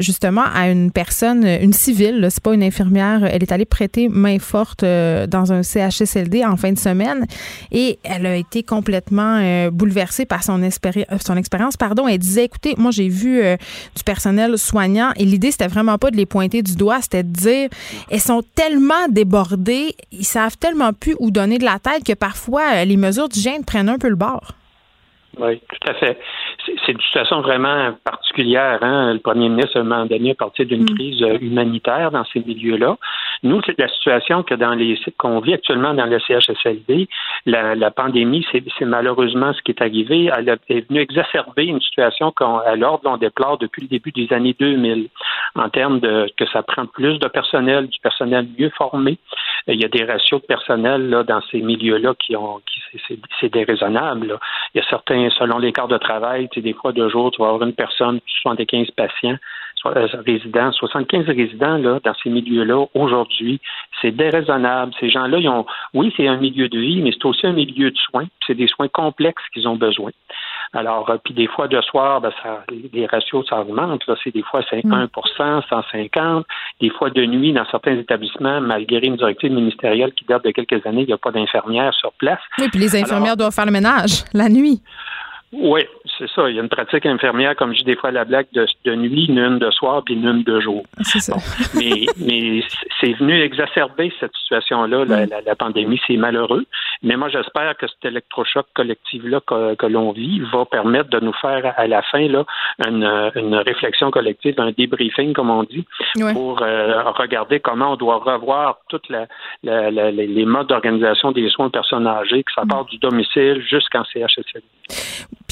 justement 0.00 0.44
à 0.54 0.68
une 0.68 0.90
personne, 0.90 1.44
une 1.46 1.72
civile. 1.72 2.26
C'est 2.30 2.42
pas 2.42 2.54
une 2.54 2.62
infirmière. 2.62 3.24
Elle 3.24 3.42
est 3.42 3.52
allée 3.52 3.64
prêter 3.64 4.08
main 4.08 4.38
forte 4.38 4.82
dans 4.82 5.52
un 5.52 5.62
CHSLD 5.62 6.44
en 6.44 6.56
fin 6.56 6.72
de 6.72 6.78
semaine 6.78 7.26
et 7.70 7.98
elle 8.04 8.26
a 8.26 8.36
été 8.36 8.62
complètement 8.62 9.68
bouleversée 9.70 10.26
par 10.26 10.42
son, 10.42 10.62
expérience. 10.62 11.76
Pardon, 11.76 12.08
disait, 12.22 12.44
écoutez, 12.44 12.74
moi 12.76 12.90
j'ai 12.90 13.08
vu 13.08 13.42
euh, 13.42 13.56
du 13.96 14.02
personnel 14.04 14.56
soignant 14.58 15.12
et 15.16 15.24
l'idée 15.24 15.50
c'était 15.50 15.68
vraiment 15.68 15.98
pas 15.98 16.10
de 16.10 16.16
les 16.16 16.26
pointer 16.26 16.62
du 16.62 16.76
doigt, 16.76 17.00
c'était 17.02 17.22
de 17.22 17.32
dire, 17.32 17.68
elles 18.10 18.20
sont 18.20 18.42
tellement 18.54 19.08
débordées, 19.08 19.94
ils 20.10 20.24
savent 20.24 20.56
tellement 20.58 20.92
plus 20.92 21.16
où 21.18 21.30
donner 21.30 21.58
de 21.58 21.64
la 21.64 21.78
tête 21.78 22.04
que 22.04 22.14
parfois 22.14 22.84
les 22.84 22.96
mesures 22.96 23.28
d'hygiène 23.28 23.64
prennent 23.64 23.88
un 23.88 23.98
peu 23.98 24.08
le 24.08 24.16
bord. 24.16 24.52
Oui, 25.38 25.60
tout 25.60 25.90
à 25.90 25.94
fait. 25.94 26.18
C'est 26.64 26.92
une 26.92 27.00
situation 27.00 27.40
vraiment 27.40 27.92
particulière. 28.04 28.78
Hein? 28.82 29.14
Le 29.14 29.18
premier 29.18 29.48
ministre, 29.48 29.76
à 29.76 29.80
un 29.80 29.84
moment 29.84 30.06
donné, 30.06 30.30
à 30.30 30.34
partir 30.34 30.66
d'une 30.66 30.84
mm. 30.84 30.94
crise 30.94 31.20
humanitaire 31.40 32.10
dans 32.10 32.24
ces 32.24 32.40
milieux-là. 32.40 32.96
Nous, 33.42 33.60
c'est 33.66 33.78
la 33.78 33.88
situation 33.88 34.42
que 34.42 34.54
dans 34.54 34.72
les 34.74 34.98
qu'on 35.18 35.40
vit 35.40 35.54
actuellement 35.54 35.94
dans 35.94 36.06
le 36.06 36.18
CHSLD. 36.20 37.08
La, 37.46 37.74
la 37.74 37.90
pandémie, 37.90 38.46
c'est 38.52 38.62
malheureusement 38.84 39.52
ce 39.52 39.62
qui 39.62 39.72
est 39.72 39.82
arrivé. 39.82 40.30
Elle 40.36 40.56
est 40.68 40.88
venue 40.88 41.00
exacerber 41.00 41.64
une 41.64 41.80
situation 41.80 42.30
qu'à 42.30 42.76
l'ordre 42.76 43.10
on 43.10 43.16
déplore 43.16 43.58
depuis 43.58 43.82
le 43.82 43.88
début 43.88 44.12
des 44.12 44.32
années 44.32 44.54
2000 44.58 45.08
en 45.56 45.68
termes 45.68 46.00
de 46.00 46.28
que 46.36 46.46
ça 46.46 46.62
prend 46.62 46.86
plus 46.86 47.18
de 47.18 47.28
personnel, 47.28 47.88
du 47.88 47.98
personnel 48.00 48.46
mieux 48.58 48.70
formé. 48.70 49.18
Il 49.68 49.80
y 49.80 49.84
a 49.84 49.88
des 49.88 50.04
ratios 50.04 50.40
de 50.40 50.46
personnel 50.46 51.08
là, 51.08 51.22
dans 51.22 51.40
ces 51.50 51.60
milieux-là 51.60 52.14
qui 52.18 52.36
ont 52.36 52.60
qui 52.66 52.80
c'est 53.40 53.52
déraisonnable. 53.52 54.38
Il 54.74 54.78
y 54.78 54.80
a 54.80 54.86
certains, 54.88 55.30
selon 55.38 55.58
les 55.58 55.72
quarts 55.72 55.88
de 55.88 55.98
travail, 55.98 56.48
tu 56.50 56.60
sais, 56.60 56.62
des 56.62 56.74
fois 56.74 56.92
deux 56.92 57.08
jours, 57.08 57.30
tu 57.30 57.40
vas 57.40 57.48
avoir 57.48 57.62
une 57.62 57.74
personne, 57.74 58.20
75 58.42 58.90
patients. 58.90 59.38
Euh, 59.84 60.06
résidents, 60.24 60.70
75 60.70 61.26
résidents 61.26 61.76
là, 61.76 61.98
dans 62.04 62.14
ces 62.22 62.30
milieux-là 62.30 62.86
aujourd'hui. 62.94 63.60
C'est 64.00 64.12
déraisonnable. 64.12 64.92
Ces 65.00 65.10
gens-là, 65.10 65.38
ils 65.38 65.48
ont, 65.48 65.66
oui, 65.92 66.12
c'est 66.16 66.28
un 66.28 66.36
milieu 66.36 66.68
de 66.68 66.78
vie, 66.78 67.02
mais 67.02 67.10
c'est 67.10 67.24
aussi 67.24 67.46
un 67.48 67.52
milieu 67.52 67.90
de 67.90 67.98
soins. 67.98 68.26
C'est 68.46 68.54
des 68.54 68.68
soins 68.68 68.86
complexes 68.86 69.42
qu'ils 69.52 69.66
ont 69.66 69.74
besoin. 69.74 70.12
Alors, 70.74 71.10
euh, 71.10 71.18
puis 71.22 71.34
des 71.34 71.48
fois, 71.48 71.68
de 71.68 71.80
soir, 71.82 72.20
ben, 72.20 72.32
ça, 72.42 72.64
les 72.70 73.06
ratios, 73.06 73.46
ça 73.48 73.60
augmente. 73.60 74.06
Là, 74.06 74.14
c'est 74.24 74.32
des 74.32 74.42
fois 74.42 74.60
51% 74.62 75.68
150. 75.68 76.46
Des 76.80 76.90
fois, 76.90 77.10
de 77.10 77.24
nuit, 77.24 77.52
dans 77.52 77.66
certains 77.70 77.96
établissements, 77.96 78.60
malgré 78.60 79.06
une 79.06 79.16
directive 79.16 79.52
ministérielle 79.52 80.12
qui 80.14 80.24
date 80.24 80.44
de 80.44 80.50
quelques 80.50 80.84
années, 80.86 81.02
il 81.02 81.08
n'y 81.08 81.12
a 81.12 81.18
pas 81.18 81.30
d'infirmières 81.30 81.92
sur 81.94 82.12
place. 82.12 82.40
Oui, 82.58 82.68
puis 82.70 82.80
les 82.80 82.96
infirmières 82.96 83.36
doivent 83.36 83.54
faire 83.54 83.66
le 83.66 83.72
ménage 83.72 84.24
la 84.32 84.48
nuit. 84.48 84.80
Oui, 85.52 85.82
c'est 86.18 86.28
ça. 86.30 86.48
Il 86.48 86.56
y 86.56 86.58
a 86.58 86.62
une 86.62 86.70
pratique 86.70 87.04
infirmière, 87.04 87.54
comme 87.56 87.74
je 87.74 87.80
dis 87.80 87.84
des 87.84 87.96
fois 87.96 88.10
la 88.10 88.24
blague, 88.24 88.46
de, 88.54 88.66
de 88.86 88.94
nuit, 88.94 89.26
une 89.26 89.58
de 89.58 89.70
soir, 89.70 90.02
puis 90.02 90.14
une 90.14 90.42
de 90.42 90.60
jour. 90.60 90.82
Mais 91.74 92.06
mais 92.16 92.62
c'est 93.00 93.12
venu 93.12 93.38
exacerber 93.40 94.12
cette 94.18 94.34
situation-là, 94.42 95.04
la, 95.04 95.26
la, 95.26 95.56
pandémie. 95.56 96.00
C'est 96.06 96.16
malheureux. 96.16 96.64
Mais 97.02 97.16
moi, 97.16 97.28
j'espère 97.28 97.76
que 97.76 97.86
cet 97.86 98.04
électrochoc 98.04 98.66
collectif-là 98.74 99.40
que, 99.46 99.74
que 99.74 99.86
l'on 99.86 100.12
vit 100.12 100.40
va 100.52 100.64
permettre 100.64 101.10
de 101.10 101.20
nous 101.20 101.32
faire 101.34 101.74
à 101.76 101.86
la 101.86 102.02
fin 102.02 102.28
là, 102.28 102.44
une, 102.86 103.04
une 103.34 103.54
réflexion 103.56 104.10
collective, 104.10 104.54
un 104.58 104.72
débriefing, 104.72 105.34
comme 105.34 105.50
on 105.50 105.64
dit, 105.64 105.84
pour 106.32 106.62
euh, 106.62 107.02
regarder 107.10 107.60
comment 107.60 107.92
on 107.92 107.96
doit 107.96 108.18
revoir 108.18 108.78
toutes 108.88 109.08
la, 109.10 109.26
les 109.62 110.46
modes 110.46 110.68
d'organisation 110.68 111.32
des 111.32 111.48
soins 111.50 111.66
aux 111.66 111.70
personnes 111.70 112.06
âgées, 112.06 112.42
que 112.42 112.52
ça 112.54 112.64
mm. 112.64 112.68
part 112.68 112.84
du 112.86 112.98
domicile 112.98 113.62
jusqu'en 113.68 114.04
CHSLD. 114.04 114.62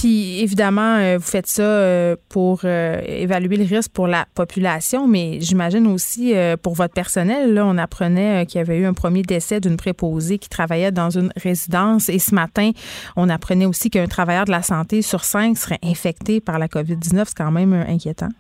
Puis 0.01 0.41
évidemment, 0.41 0.97
euh, 0.97 1.19
vous 1.19 1.27
faites 1.27 1.47
ça 1.47 1.61
euh, 1.61 2.17
pour 2.31 2.61
euh, 2.65 3.03
évaluer 3.05 3.59
le 3.59 3.67
risque 3.67 3.93
pour 3.93 4.07
la 4.07 4.25
population, 4.35 5.07
mais 5.07 5.43
j'imagine 5.43 5.87
aussi 5.87 6.33
pour 6.63 6.73
votre 6.73 6.95
personnel. 6.95 7.53
Là, 7.53 7.67
on 7.67 7.77
apprenait 7.77 8.47
qu'il 8.47 8.61
y 8.61 8.63
avait 8.63 8.79
eu 8.79 8.87
un 8.87 8.95
premier 8.95 9.21
décès 9.21 9.61
d'une 9.61 9.77
préposée 9.77 10.39
qui 10.39 10.49
travaillait 10.49 10.91
dans 10.91 11.11
une 11.11 11.31
résidence 11.37 12.09
et 12.09 12.19
ce 12.19 12.35
matin, 12.35 12.71
on 13.15 13.29
apprenait 13.29 13.67
aussi 13.67 13.91
qu'un 13.91 14.07
travailleur 14.07 14.47
de 14.47 14.53
la 14.53 14.63
santé 14.63 15.03
sur 15.03 15.23
cinq 15.23 15.59
serait 15.59 15.81
infecté 15.83 16.41
par 16.41 16.59
la 16.59 16.69
COVID-19. 16.69 17.25
C'est 17.27 17.37
quand 17.37 17.51
même 17.51 17.75
inquiétant. 17.75 18.31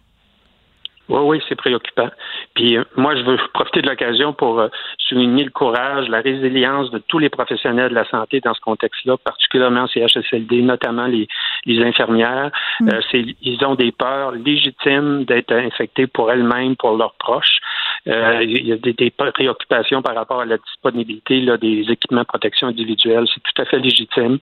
Oui, 1.11 1.21
oui, 1.25 1.43
c'est 1.49 1.57
préoccupant. 1.57 2.09
Puis 2.55 2.79
euh, 2.79 2.85
moi, 2.97 3.17
je 3.17 3.23
veux 3.23 3.37
profiter 3.53 3.83
de 3.83 3.89
l'occasion 3.89 4.33
pour 4.33 4.61
euh, 4.61 4.69
souligner 4.99 5.45
le 5.45 5.51
courage, 5.51 6.09
la 6.09 6.21
résilience 6.21 6.91
de 6.93 6.99
tous 6.99 7.19
les 7.19 7.29
professionnels 7.29 7.91
de 7.91 7.95
la 7.95 8.09
santé 8.09 8.41
dans 8.41 8.55
ce 8.55 8.61
contexte-là, 8.61 9.17
particulièrement 9.19 9.89
CHSLD, 9.89 10.63
notamment 10.63 11.07
les, 11.07 11.27
les 11.67 11.83
infirmières. 11.83 12.53
Mm. 12.81 12.89
Euh, 12.95 13.23
ils 13.43 13.65
ont 13.65 13.75
des 13.75 13.91
peurs 13.91 14.33
légitimes 14.33 15.25
d'être 15.25 15.53
infectés 15.53 16.07
pour 16.07 16.31
elles-mêmes, 16.31 16.77
pour 16.77 16.97
leurs 16.97 17.15
proches. 17.15 17.59
il 18.07 18.67
y 18.67 18.73
a 18.73 18.77
des, 18.77 19.11
préoccupations 19.11 20.03
par 20.03 20.15
rapport 20.15 20.41
à 20.41 20.45
la 20.45 20.59
disponibilité 20.59 21.41
là, 21.41 21.57
des 21.57 21.85
équipements 21.91 22.23
de 22.23 22.27
protection 22.27 22.69
individuelle. 22.69 23.25
C'est 23.35 23.43
tout 23.43 23.63
à 23.63 23.65
fait 23.65 23.79
légitime. 23.79 24.39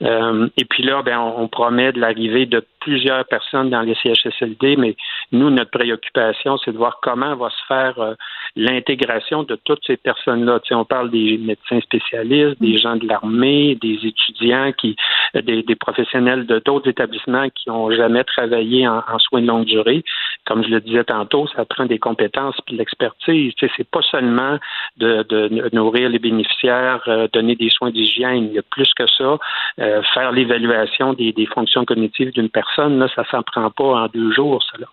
et 0.00 0.64
puis 0.64 0.82
là, 0.82 1.02
ben, 1.02 1.18
on, 1.18 1.42
on 1.42 1.48
promet 1.48 1.92
de 1.92 2.00
l'arrivée 2.00 2.46
de 2.46 2.64
plusieurs 2.80 3.24
personnes 3.26 3.70
dans 3.70 3.82
les 3.82 3.94
CHSLD, 3.94 4.76
mais 4.76 4.96
nous, 5.32 5.50
notre 5.50 5.70
préoccupation, 5.70 6.07
c'est 6.14 6.72
de 6.72 6.76
voir 6.76 6.98
comment 7.02 7.36
va 7.36 7.50
se 7.50 7.66
faire 7.66 7.98
euh, 7.98 8.14
l'intégration 8.56 9.42
de 9.42 9.56
toutes 9.64 9.84
ces 9.86 9.96
personnes-là. 9.96 10.60
Tu 10.60 10.68
sais, 10.68 10.74
on 10.74 10.84
parle 10.84 11.10
des 11.10 11.38
médecins 11.38 11.80
spécialistes, 11.80 12.60
des 12.60 12.78
gens 12.78 12.96
de 12.96 13.06
l'armée, 13.06 13.76
des 13.80 13.98
étudiants, 14.04 14.72
qui, 14.72 14.96
euh, 15.36 15.42
des, 15.42 15.76
professionnels 15.76 16.46
de 16.46 16.58
d'autres 16.64 16.88
établissements 16.88 17.48
qui 17.50 17.68
n'ont 17.68 17.90
jamais 17.90 18.24
travaillé 18.24 18.86
en, 18.88 19.02
soins 19.18 19.42
de 19.42 19.46
longue 19.46 19.66
durée. 19.66 20.04
Comme 20.46 20.64
je 20.64 20.68
le 20.68 20.80
disais 20.80 21.04
tantôt, 21.04 21.46
ça 21.48 21.64
prend 21.64 21.86
des 21.86 21.98
compétences 21.98 22.56
et 22.68 22.72
de 22.72 22.78
l'expertise. 22.78 23.54
Tu 23.54 23.66
sais, 23.66 23.72
c'est 23.76 23.90
pas 23.90 24.02
seulement 24.02 24.58
de, 24.96 25.74
nourrir 25.74 26.08
les 26.08 26.18
bénéficiaires, 26.18 27.02
euh, 27.08 27.28
donner 27.32 27.54
des 27.54 27.70
soins 27.70 27.90
d'hygiène. 27.90 28.44
Il 28.44 28.52
y 28.52 28.58
a 28.58 28.62
plus 28.62 28.92
que 28.94 29.06
ça. 29.06 29.38
faire 30.14 30.32
l'évaluation 30.32 31.12
des, 31.12 31.32
des 31.32 31.46
fonctions 31.46 31.84
cognitives 31.84 32.32
d'une 32.32 32.48
personne 32.48 32.98
Là, 32.98 33.08
ça 33.14 33.24
s'en 33.30 33.42
prend 33.42 33.70
pas 33.70 33.84
en 33.84 34.06
deux 34.06 34.32
jours, 34.32 34.62
cela. 34.72 34.86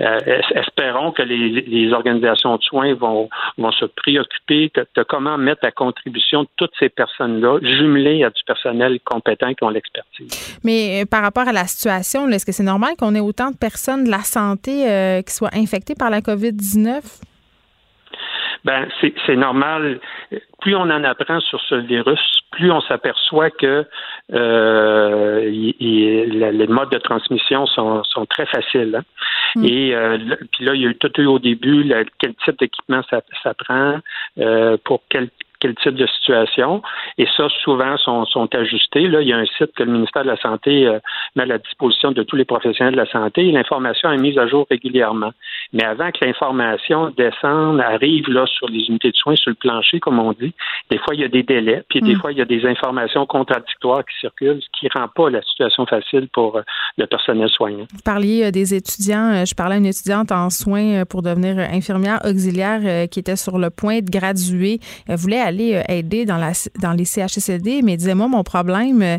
Euh, 0.00 0.40
espérons 0.54 1.12
que 1.12 1.22
les, 1.22 1.92
organisations 1.92 2.56
de 2.56 2.62
soins 2.62 2.94
vont, 2.94 3.28
vont 3.58 3.72
se 3.72 3.84
préoccuper 3.84 4.70
de, 4.74 5.02
comment 5.02 5.36
mettre 5.38 5.64
à 5.64 5.70
contribution 5.70 6.46
toutes 6.56 6.72
ces 6.78 6.88
personnes-là, 6.88 7.58
jumelées 7.62 8.24
à 8.24 8.30
du 8.30 8.42
personnel 8.46 8.98
compétent 9.04 9.52
qui 9.54 9.64
ont 9.64 9.68
l'expertise. 9.68 10.58
Mais 10.64 11.02
euh, 11.02 11.06
par 11.06 11.22
rapport 11.22 11.48
à 11.48 11.52
la 11.52 11.64
situation, 11.64 12.28
est-ce 12.28 12.46
que 12.46 12.52
c'est 12.52 12.62
normal 12.62 12.94
qu'on 12.98 13.14
ait 13.14 13.20
autant 13.20 13.50
de 13.50 13.56
personnes 13.56 14.04
de 14.04 14.10
la 14.10 14.20
santé 14.20 14.88
euh, 14.88 15.22
qui 15.22 15.34
soient 15.34 15.54
infectées 15.54 15.94
par 15.98 16.10
la 16.10 16.20
COVID-19? 16.20 17.22
Ben, 18.64 18.86
c'est 19.26 19.36
normal. 19.36 19.98
Plus 20.62 20.76
on 20.76 20.82
en 20.82 21.04
apprend 21.04 21.40
sur 21.40 21.60
ce 21.60 21.74
virus, 21.74 22.20
plus 22.52 22.70
on 22.70 22.80
s'aperçoit 22.82 23.50
que 23.50 23.84
euh, 24.32 25.40
les 25.50 26.66
modes 26.68 26.90
de 26.90 26.98
transmission 26.98 27.66
sont, 27.66 28.02
très 28.30 28.46
faciles. 28.46 28.94
Hein. 28.96 29.02
Mm. 29.56 29.64
Et 29.64 29.94
euh, 29.94 30.18
puis 30.52 30.64
là, 30.64 30.74
il 30.74 30.82
y 30.82 30.86
a 30.86 30.90
eu 30.90 30.96
tout 30.96 31.20
eu 31.20 31.26
au 31.26 31.40
début 31.40 31.92
quel 32.18 32.34
type 32.36 32.58
d'équipement 32.60 33.02
ça, 33.10 33.20
prend, 33.54 33.98
euh, 34.38 34.76
pour 34.84 35.02
quel 35.08 35.28
quel 35.62 35.76
type 35.76 35.94
de 35.94 36.06
situation. 36.08 36.82
Et 37.18 37.26
ça, 37.36 37.46
souvent, 37.62 37.96
sont, 37.96 38.26
sont 38.26 38.52
ajustés. 38.52 39.06
Là, 39.06 39.22
il 39.22 39.28
y 39.28 39.32
a 39.32 39.36
un 39.36 39.46
site 39.46 39.72
que 39.76 39.84
le 39.84 39.92
ministère 39.92 40.24
de 40.24 40.28
la 40.28 40.36
Santé 40.36 40.88
euh, 40.88 40.98
met 41.36 41.44
à 41.44 41.46
la 41.46 41.58
disposition 41.58 42.10
de 42.10 42.24
tous 42.24 42.34
les 42.34 42.44
professionnels 42.44 42.94
de 42.94 42.98
la 42.98 43.06
santé 43.06 43.46
et 43.46 43.52
l'information 43.52 44.10
est 44.10 44.18
mise 44.18 44.36
à 44.38 44.48
jour 44.48 44.66
régulièrement. 44.68 45.30
Mais 45.72 45.84
avant 45.84 46.10
que 46.10 46.24
l'information 46.24 47.12
descende, 47.16 47.80
arrive 47.80 48.28
là 48.28 48.44
sur 48.46 48.68
les 48.68 48.80
unités 48.88 49.12
de 49.12 49.16
soins, 49.16 49.36
sur 49.36 49.50
le 49.50 49.54
plancher, 49.54 50.00
comme 50.00 50.18
on 50.18 50.32
dit, 50.32 50.52
des 50.90 50.98
fois, 50.98 51.14
il 51.14 51.20
y 51.20 51.24
a 51.24 51.28
des 51.28 51.44
délais, 51.44 51.84
puis 51.88 52.00
des 52.00 52.16
mm. 52.16 52.20
fois, 52.20 52.32
il 52.32 52.38
y 52.38 52.42
a 52.42 52.44
des 52.44 52.66
informations 52.66 53.24
contradictoires 53.24 54.04
qui 54.04 54.18
circulent, 54.18 54.60
ce 54.60 54.80
qui 54.80 54.88
rend 54.92 55.06
pas 55.14 55.30
la 55.30 55.42
situation 55.42 55.86
facile 55.86 56.28
pour 56.32 56.56
euh, 56.56 56.62
le 56.98 57.06
personnel 57.06 57.48
soignant. 57.48 57.86
Vous 57.92 58.02
parliez 58.04 58.50
des 58.50 58.74
étudiants. 58.74 59.44
Je 59.44 59.54
parlais 59.54 59.76
à 59.76 59.78
une 59.78 59.86
étudiante 59.86 60.32
en 60.32 60.50
soins 60.50 61.04
pour 61.08 61.22
devenir 61.22 61.58
infirmière 61.58 62.18
auxiliaire 62.24 63.08
qui 63.08 63.20
était 63.20 63.36
sur 63.36 63.58
le 63.58 63.70
point 63.70 64.00
de 64.00 64.10
graduer. 64.10 64.80
Elle 65.06 65.16
voulait 65.16 65.38
aller 65.38 65.51
euh, 65.60 65.82
aider 65.88 66.24
dans 66.24 66.92
les 66.92 67.04
CHSLD, 67.04 67.82
mais 67.82 67.96
disait, 67.96 68.14
moi, 68.14 68.28
mon 68.28 68.42
problème 68.44 69.02
euh, 69.02 69.18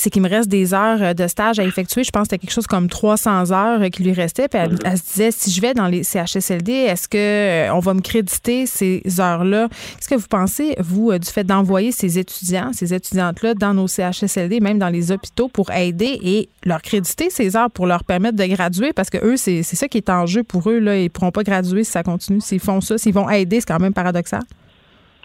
c'est 0.00 0.10
qu'il 0.10 0.22
me 0.22 0.28
reste 0.28 0.48
des 0.48 0.72
heures 0.72 1.02
euh, 1.02 1.14
de 1.14 1.26
stage 1.26 1.58
à 1.58 1.64
effectuer. 1.64 2.04
Je 2.04 2.10
pense 2.10 2.22
que 2.22 2.28
c'était 2.30 2.38
quelque 2.38 2.54
chose 2.54 2.66
comme 2.66 2.88
300 2.88 3.52
heures 3.52 3.90
qui 3.90 4.02
lui 4.02 4.12
restait. 4.12 4.48
Puis 4.48 4.58
elle, 4.58 4.98
se 4.98 5.02
disait, 5.04 5.30
si 5.30 5.50
je 5.50 5.60
vais 5.60 5.74
dans 5.74 5.86
les 5.86 6.02
CHSLD, 6.02 6.72
est-ce 6.72 7.08
que 7.08 7.70
on 7.70 7.80
va 7.80 7.94
me 7.94 8.00
créditer 8.00 8.66
ces 8.66 9.02
heures-là? 9.18 9.68
Qu'est-ce 9.68 10.08
que 10.08 10.14
vous 10.14 10.28
pensez, 10.28 10.74
vous, 10.78 11.16
du 11.18 11.28
fait 11.28 11.44
d'envoyer 11.44 11.92
ces 11.92 12.18
étudiants, 12.18 12.70
ces 12.72 12.94
étudiantes-là 12.94 13.54
dans 13.54 13.74
nos 13.74 13.88
CHSLD, 13.88 14.60
même 14.60 14.78
dans 14.78 14.88
les 14.88 15.12
hôpitaux, 15.12 15.48
pour 15.48 15.70
aider 15.70 16.18
et 16.22 16.48
leur 16.64 16.82
créditer 16.82 17.30
ces 17.30 17.56
heures 17.56 17.70
pour 17.70 17.86
leur 17.86 18.04
permettre 18.04 18.36
de 18.36 18.46
graduer? 18.46 18.92
Parce 18.92 19.10
que 19.10 19.18
eux, 19.18 19.36
c'est 19.36 19.62
ça 19.62 19.88
qui 19.88 19.98
est 19.98 20.10
en 20.10 20.26
jeu 20.26 20.42
pour 20.42 20.68
eux. 20.70 20.78
Là. 20.78 20.96
Ils 20.96 21.04
ne 21.04 21.08
pourront 21.08 21.30
pas 21.30 21.42
graduer 21.42 21.84
si 21.84 21.92
ça 21.92 22.02
continue. 22.02 22.40
S'ils 22.40 22.60
font 22.60 22.80
ça, 22.80 22.96
s'ils 22.96 23.14
vont 23.14 23.28
aider, 23.28 23.60
c'est 23.60 23.68
quand 23.68 23.80
même 23.80 23.94
paradoxal. 23.94 24.42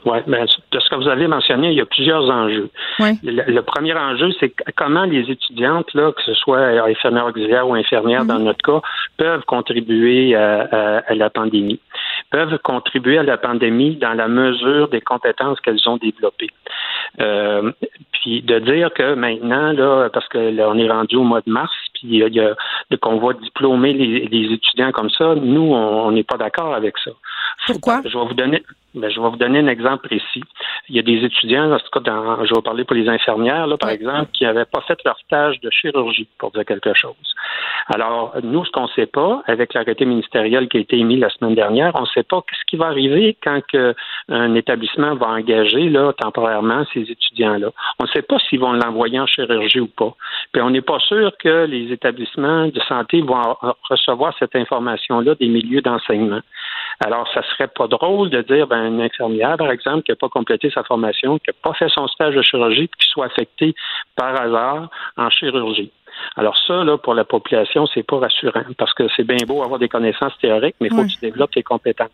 Oui, 0.06 0.20
mais 0.28 0.46
de 0.72 0.80
ce 0.80 0.90
que 0.90 0.96
vous 0.96 1.08
avez 1.08 1.28
mentionné, 1.28 1.72
il 1.72 1.78
y 1.78 1.82
a 1.82 1.86
plusieurs 1.86 2.30
enjeux. 2.30 2.70
Le, 3.00 3.62
premier 3.62 3.96
enjeu, 3.96 4.30
c'est 4.40 4.54
comment 4.76 5.04
les 5.06 5.32
étudiantes, 5.32 5.92
là, 5.96 6.12
que 6.12 6.22
ce 6.22 6.36
soit 6.36 6.60
infirmières 6.60 7.26
auxiliaires 7.26 7.68
ou 7.68 7.74
infirmières 7.74 8.24
dans 8.24 8.38
mhm. 8.38 8.46
notre 8.46 8.62
cas, 8.62 8.88
peuvent 9.18 9.44
contribuer 9.46 10.36
à, 10.36 11.14
la 11.14 11.30
pandémie. 11.32 11.80
Peuvent 12.30 12.60
contribuer 12.60 13.18
à 13.18 13.24
la 13.24 13.38
pandémie 13.38 13.96
dans 13.96 14.14
la 14.14 14.28
mesure 14.28 14.90
des 14.90 15.02
compétences 15.02 15.60
qu'elles 15.62 15.90
ont 15.90 15.98
développées. 15.98 16.52
Euh, 17.22 17.72
puis 18.12 18.42
de 18.42 18.60
dire 18.60 18.92
que 18.94 19.14
maintenant, 19.14 19.72
là, 19.72 20.10
parce 20.10 20.28
que 20.28 20.38
là, 20.38 20.70
on 20.70 20.78
est 20.78 20.90
rendu 20.90 21.16
au 21.16 21.24
mois 21.24 21.42
de 21.42 21.52
mars, 21.52 21.74
puis 21.94 22.04
il 22.04 22.34
y 22.34 22.40
a, 22.40 22.56
qu'on 22.98 23.18
va 23.18 23.34
diplômer 23.34 23.94
les, 23.94 24.54
étudiants 24.54 24.92
comme 24.92 25.10
ça, 25.10 25.36
nous, 25.36 25.74
on 25.74 26.12
n'est 26.12 26.24
pas 26.24 26.38
d'accord 26.38 26.74
avec 26.74 26.98
ça. 26.98 27.12
Pourquoi? 27.68 28.02
Je 28.06 28.18
vais 28.18 28.26
vous 28.26 28.34
donner. 28.34 28.64
Ben, 28.96 29.12
je 29.12 29.20
vais 29.20 29.30
vous 29.30 29.36
donner 29.36 29.60
un 29.60 29.68
exemple 29.68 30.08
précis. 30.08 30.42
Il 30.88 30.96
y 30.96 31.00
a 31.00 31.02
des 31.02 31.26
étudiants, 31.26 31.70
en 31.70 31.78
tout 31.80 31.90
cas, 31.92 32.00
dans, 32.00 32.46
je 32.46 32.56
vais 32.56 32.62
parler 32.62 32.86
pour 32.86 32.96
les 32.96 33.10
infirmières, 33.10 33.68
là, 33.68 33.78
par 33.78 33.90
exemple, 33.90 34.32
qui 34.32 34.46
n'avaient 34.46 34.64
pas 34.64 34.80
fait 34.88 34.98
leur 35.04 35.20
stage 35.20 35.60
de 35.60 35.70
chirurgie, 35.70 36.30
pour 36.38 36.52
dire 36.52 36.64
quelque 36.64 36.94
chose. 36.94 37.36
Alors, 37.88 38.34
nous, 38.42 38.64
ce 38.64 38.72
qu'on 38.72 38.84
ne 38.84 38.94
sait 38.96 39.06
pas, 39.06 39.44
avec 39.48 39.74
l'arrêté 39.74 40.06
ministériel 40.06 40.70
qui 40.70 40.78
a 40.78 40.80
été 40.80 40.98
émis 40.98 41.18
la 41.18 41.30
semaine 41.30 41.56
dernière, 41.56 41.92
on 41.96 42.02
ne 42.02 42.08
sait 42.08 42.24
pas 42.24 42.42
ce 42.50 42.66
qui 42.68 42.78
va 42.78 42.86
arriver 42.86 43.36
quand 43.44 43.60
que 43.68 43.94
un 44.30 44.56
établissement 44.56 45.16
va 45.16 45.28
engager 45.28 45.90
là, 45.90 46.14
temporairement 46.14 46.86
ces 46.94 47.05
étudiants-là. 47.12 47.70
On 48.00 48.04
ne 48.04 48.10
sait 48.10 48.22
pas 48.22 48.38
s'ils 48.40 48.60
vont 48.60 48.74
l'envoyer 48.74 49.20
en 49.20 49.26
chirurgie 49.26 49.80
ou 49.80 49.88
pas. 49.88 50.14
Puis 50.52 50.62
on 50.62 50.70
n'est 50.70 50.82
pas 50.82 51.00
sûr 51.00 51.32
que 51.38 51.66
les 51.66 51.92
établissements 51.92 52.68
de 52.68 52.80
santé 52.88 53.22
vont 53.22 53.56
recevoir 53.90 54.34
cette 54.40 54.56
information-là 54.56 55.36
des 55.36 55.48
milieux 55.48 55.82
d'enseignement. 55.82 56.42
Alors, 57.04 57.28
ça 57.34 57.42
serait 57.44 57.68
pas 57.68 57.88
drôle 57.88 58.30
de 58.30 58.42
dire, 58.42 58.68
ben, 58.68 58.88
une 58.88 59.02
infirmière, 59.02 59.58
par 59.58 59.72
exemple, 59.72 60.04
qui 60.04 60.12
n'a 60.12 60.16
pas 60.16 60.30
complété 60.30 60.70
sa 60.70 60.84
formation, 60.84 61.38
qui 61.40 61.50
n'a 61.50 61.54
pas 61.62 61.74
fait 61.74 61.90
son 61.90 62.08
stage 62.08 62.36
de 62.36 62.42
chirurgie, 62.42 62.88
qui 62.88 63.08
soit 63.10 63.26
affectée 63.26 63.76
par 64.16 64.40
hasard 64.40 64.90
en 65.18 65.30
chirurgie. 65.30 65.92
Alors 66.36 66.58
ça, 66.58 66.84
là, 66.84 66.98
pour 66.98 67.14
la 67.14 67.26
population, 67.26 67.86
c'est 67.88 68.04
pas 68.04 68.20
rassurant 68.20 68.64
parce 68.78 68.94
que 68.94 69.04
c'est 69.16 69.26
bien 69.26 69.46
beau 69.46 69.64
avoir 69.64 69.80
des 69.80 69.90
connaissances 69.90 70.38
théoriques, 70.40 70.76
mais 70.80 70.88
il 70.90 70.96
faut 70.96 71.04
que 71.04 71.12
tu 71.12 71.20
développes 71.20 71.52
tes 71.52 71.64
compétences. 71.64 72.10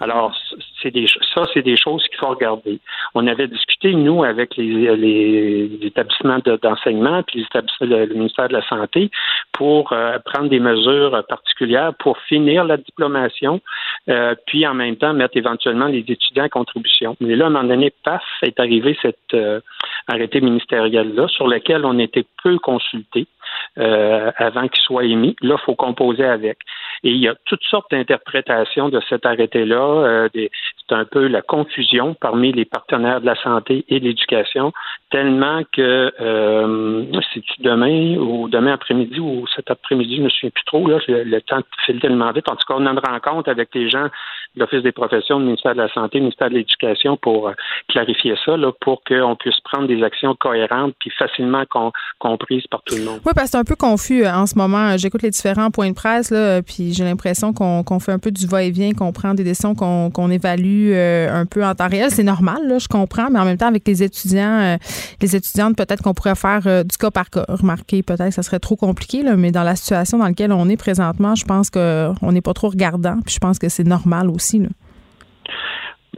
Alors, 0.00 0.34
c'est 0.82 0.90
des, 0.90 1.06
ça, 1.34 1.44
c'est 1.52 1.62
des 1.62 1.76
choses 1.76 2.02
qu'il 2.08 2.18
faut 2.18 2.28
regarder. 2.28 2.80
On 3.14 3.26
avait 3.26 3.48
discuté, 3.48 3.94
nous, 3.94 4.24
avec 4.24 4.56
les, 4.56 4.96
les 4.96 5.78
établissements 5.82 6.38
d'enseignement, 6.62 7.22
puis 7.22 7.40
les 7.40 7.44
établissements, 7.44 7.86
le, 7.86 8.14
ministère 8.14 8.48
de 8.48 8.54
la 8.54 8.66
Santé, 8.66 9.10
pour 9.52 9.92
euh, 9.92 10.18
prendre 10.24 10.48
des 10.48 10.60
mesures 10.60 11.22
particulières 11.28 11.94
pour 11.98 12.18
finir 12.28 12.64
la 12.64 12.76
diplomation, 12.76 13.60
euh, 14.08 14.34
puis 14.46 14.66
en 14.66 14.74
même 14.74 14.96
temps 14.96 15.12
mettre 15.12 15.36
éventuellement 15.36 15.86
les 15.86 16.04
étudiants 16.06 16.44
en 16.44 16.48
contribution. 16.48 17.16
Mais 17.20 17.36
là, 17.36 17.44
à 17.44 17.48
un 17.48 17.50
moment 17.50 17.68
donné, 17.68 17.92
paf, 18.04 18.22
est 18.42 18.58
arrivé 18.58 18.96
cet 19.02 19.18
euh, 19.34 19.60
arrêté 20.08 20.40
ministériel-là, 20.40 21.28
sur 21.28 21.48
lequel 21.48 21.84
on 21.84 21.98
était 21.98 22.24
peu 22.42 22.58
consulté. 22.58 23.26
Euh, 23.78 24.32
avant 24.36 24.68
qu'il 24.68 24.82
soit 24.82 25.04
émis. 25.04 25.36
Là, 25.42 25.56
il 25.58 25.64
faut 25.64 25.74
composer 25.74 26.24
avec. 26.24 26.58
Et 27.04 27.10
il 27.10 27.18
y 27.18 27.28
a 27.28 27.34
toutes 27.46 27.62
sortes 27.62 27.90
d'interprétations 27.90 28.88
de 28.88 29.00
cet 29.08 29.24
arrêté-là. 29.24 29.76
Euh, 29.76 30.28
un 30.94 31.04
peu 31.04 31.26
la 31.26 31.42
confusion 31.42 32.14
parmi 32.20 32.52
les 32.52 32.64
partenaires 32.64 33.20
de 33.20 33.26
la 33.26 33.36
santé 33.42 33.84
et 33.88 34.00
de 34.00 34.04
l'éducation, 34.04 34.72
tellement 35.10 35.62
que 35.72 36.12
euh, 36.20 37.04
c'est 37.34 37.42
demain 37.58 38.16
ou 38.16 38.48
demain 38.48 38.74
après-midi 38.74 39.18
ou 39.18 39.44
cet 39.54 39.70
après-midi, 39.70 40.16
je 40.16 40.20
ne 40.20 40.24
me 40.24 40.30
souviens 40.30 40.50
plus 40.50 40.64
trop, 40.64 40.88
là, 40.88 40.98
le 41.08 41.40
temps 41.40 41.60
file 41.84 42.00
tellement 42.00 42.30
vite. 42.32 42.48
En 42.48 42.56
tout 42.56 42.64
cas, 42.66 42.74
on 42.78 42.86
a 42.86 42.90
une 42.90 42.98
rencontre 42.98 43.50
avec 43.50 43.74
les 43.74 43.90
gens 43.90 44.04
de 44.54 44.60
l'Office 44.60 44.82
des 44.82 44.92
professions, 44.92 45.38
du 45.38 45.46
ministère 45.46 45.74
de 45.74 45.82
la 45.82 45.92
Santé, 45.92 46.18
du 46.18 46.22
ministère 46.22 46.48
de 46.48 46.54
l'Éducation 46.54 47.16
pour 47.16 47.48
euh, 47.48 47.52
clarifier 47.88 48.34
ça, 48.44 48.56
là, 48.56 48.72
pour 48.80 49.02
qu'on 49.04 49.36
puisse 49.36 49.60
prendre 49.60 49.88
des 49.88 50.02
actions 50.02 50.34
cohérentes 50.34 50.94
puis 50.98 51.10
facilement 51.10 51.64
comprises 52.18 52.66
par 52.68 52.82
tout 52.82 52.96
le 52.96 53.04
monde. 53.04 53.20
Oui, 53.26 53.32
parce 53.34 53.46
que 53.46 53.50
c'est 53.52 53.58
un 53.58 53.64
peu 53.64 53.76
confus 53.76 54.24
euh, 54.24 54.32
en 54.32 54.46
ce 54.46 54.56
moment. 54.56 54.96
J'écoute 54.96 55.22
les 55.22 55.30
différents 55.30 55.70
points 55.70 55.90
de 55.90 55.94
presse, 55.94 56.30
là, 56.30 56.62
puis 56.62 56.92
j'ai 56.92 57.04
l'impression 57.04 57.52
qu'on 57.52 58.00
fait 58.00 58.12
un 58.12 58.18
peu 58.18 58.30
du 58.30 58.46
va-et-vient, 58.46 58.92
qu'on 58.92 59.12
prend 59.12 59.34
des 59.34 59.44
décisions, 59.44 59.74
qu'on 59.74 60.30
évalue 60.30 60.79
euh, 60.92 61.32
un 61.32 61.46
peu 61.46 61.64
en 61.64 61.74
temps 61.74 61.88
réel. 61.88 62.10
C'est 62.10 62.24
normal, 62.24 62.58
là, 62.66 62.78
je 62.78 62.88
comprends, 62.88 63.30
mais 63.30 63.38
en 63.38 63.44
même 63.44 63.58
temps, 63.58 63.68
avec 63.68 63.86
les 63.86 64.02
étudiants, 64.02 64.76
les 65.20 65.36
étudiantes, 65.36 65.76
peut-être 65.76 66.02
qu'on 66.02 66.14
pourrait 66.14 66.34
faire 66.34 66.62
du 66.84 66.96
cas 66.96 67.10
par 67.10 67.30
cas. 67.30 67.44
Remarquez, 67.48 68.02
peut-être 68.02 68.28
que 68.28 68.34
ça 68.34 68.42
serait 68.42 68.58
trop 68.58 68.76
compliqué, 68.76 69.22
là, 69.22 69.36
mais 69.36 69.52
dans 69.52 69.62
la 69.62 69.76
situation 69.76 70.18
dans 70.18 70.26
laquelle 70.26 70.52
on 70.52 70.68
est 70.68 70.76
présentement, 70.76 71.34
je 71.34 71.44
pense 71.44 71.70
qu'on 71.70 72.32
n'est 72.32 72.40
pas 72.40 72.54
trop 72.54 72.68
regardant, 72.68 73.18
puis 73.24 73.34
je 73.34 73.38
pense 73.38 73.58
que 73.58 73.68
c'est 73.68 73.84
normal 73.84 74.28
aussi 74.28 74.40
aussi. 74.40 74.62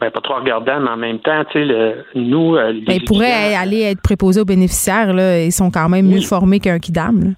Ben, 0.00 0.10
pas 0.10 0.20
trop 0.20 0.36
regardant, 0.36 0.80
mais 0.80 0.90
en 0.90 0.96
même 0.96 1.18
temps, 1.18 1.44
tu 1.50 1.66
sais, 1.66 1.96
nous. 2.14 2.56
Euh, 2.56 2.72
ben, 2.86 2.94
ils 2.94 3.04
pourraient 3.04 3.54
aller 3.54 3.82
être 3.82 4.02
préposés 4.02 4.40
aux 4.40 4.44
bénéficiaires. 4.44 5.12
Là. 5.12 5.44
Ils 5.44 5.52
sont 5.52 5.70
quand 5.70 5.88
même 5.88 6.06
mieux 6.06 6.22
formés 6.22 6.60
qu'un 6.60 6.78
kidam. 6.78 7.34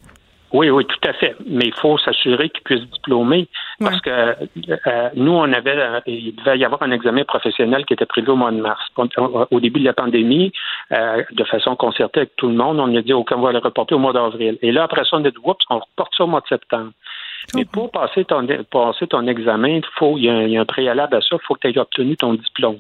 Oui, 0.53 0.71
oui, 0.71 0.85
tout 0.87 1.09
à 1.09 1.13
fait. 1.15 1.35
Mais 1.47 1.65
il 1.67 1.75
faut 1.83 1.99
s'assurer 1.99 2.49
qu'ils 2.49 2.63
puissent 2.63 2.91
diplômer. 2.93 3.49
Parce 3.81 4.01
que 4.01 4.11
euh, 4.11 5.09
nous, 5.15 5.33
on 5.33 5.53
avait, 5.53 5.77
euh, 5.77 6.01
il 6.07 6.35
devait 6.37 6.59
y 6.59 6.65
avoir 6.65 6.83
un 6.83 6.91
examen 6.91 7.25
professionnel 7.25 7.85
qui 7.85 7.95
était 7.95 8.07
prévu 8.07 8.31
au 8.31 8.37
mois 8.37 8.53
de 8.53 8.61
mars. 8.61 8.81
Au 9.51 9.61
début 9.61 9.81
de 9.81 9.85
la 9.85 9.93
pandémie, 9.93 10.53
de 10.91 11.45
façon 11.45 11.77
concertée 11.77 12.21
avec 12.21 12.37
tout 12.37 12.49
le 12.49 12.55
monde, 12.55 12.79
on 12.79 12.95
a 12.95 13.03
dit, 13.03 13.13
OK, 13.13 13.33
on 13.33 13.41
va 13.41 13.53
le 13.53 13.59
reporter 13.59 13.95
au 13.95 13.99
mois 13.99 14.13
d'avril. 14.13 14.59
Et 14.63 14.73
là, 14.73 14.85
après 14.85 15.05
ça, 15.05 15.17
on 15.17 15.25
a 15.25 15.31
dit, 15.31 15.37
oups, 15.43 15.65
on 15.71 15.81
reporte 15.81 16.13
ça 16.17 16.25
au 16.25 16.29
mois 16.29 16.41
de 16.41 16.47
septembre. 16.47 16.91
Mais 17.55 17.65
pour 17.65 17.91
passer 17.91 18.25
ton, 18.25 18.47
passer 18.71 19.07
ton 19.07 19.27
examen, 19.27 19.81
faut, 19.99 20.17
il, 20.17 20.25
y 20.25 20.57
a 20.57 20.61
un, 20.61 20.65
préalable 20.65 21.17
à 21.17 21.21
ça, 21.21 21.37
il 21.37 21.47
faut 21.47 21.55
que 21.55 21.61
tu 21.61 21.69
aies 21.69 21.79
obtenu 21.79 22.17
ton 22.17 22.35
diplôme. 22.35 22.79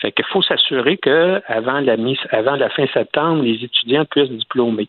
Fait 0.00 0.12
qu'il 0.12 0.24
faut 0.26 0.42
s'assurer 0.42 0.98
que 0.98 1.40
avant 1.46 1.80
la 1.80 1.96
mise, 1.96 2.18
avant 2.30 2.56
la 2.56 2.68
fin 2.68 2.86
septembre, 2.88 3.42
les 3.42 3.64
étudiants 3.64 4.04
puissent 4.04 4.30
diplômer. 4.30 4.88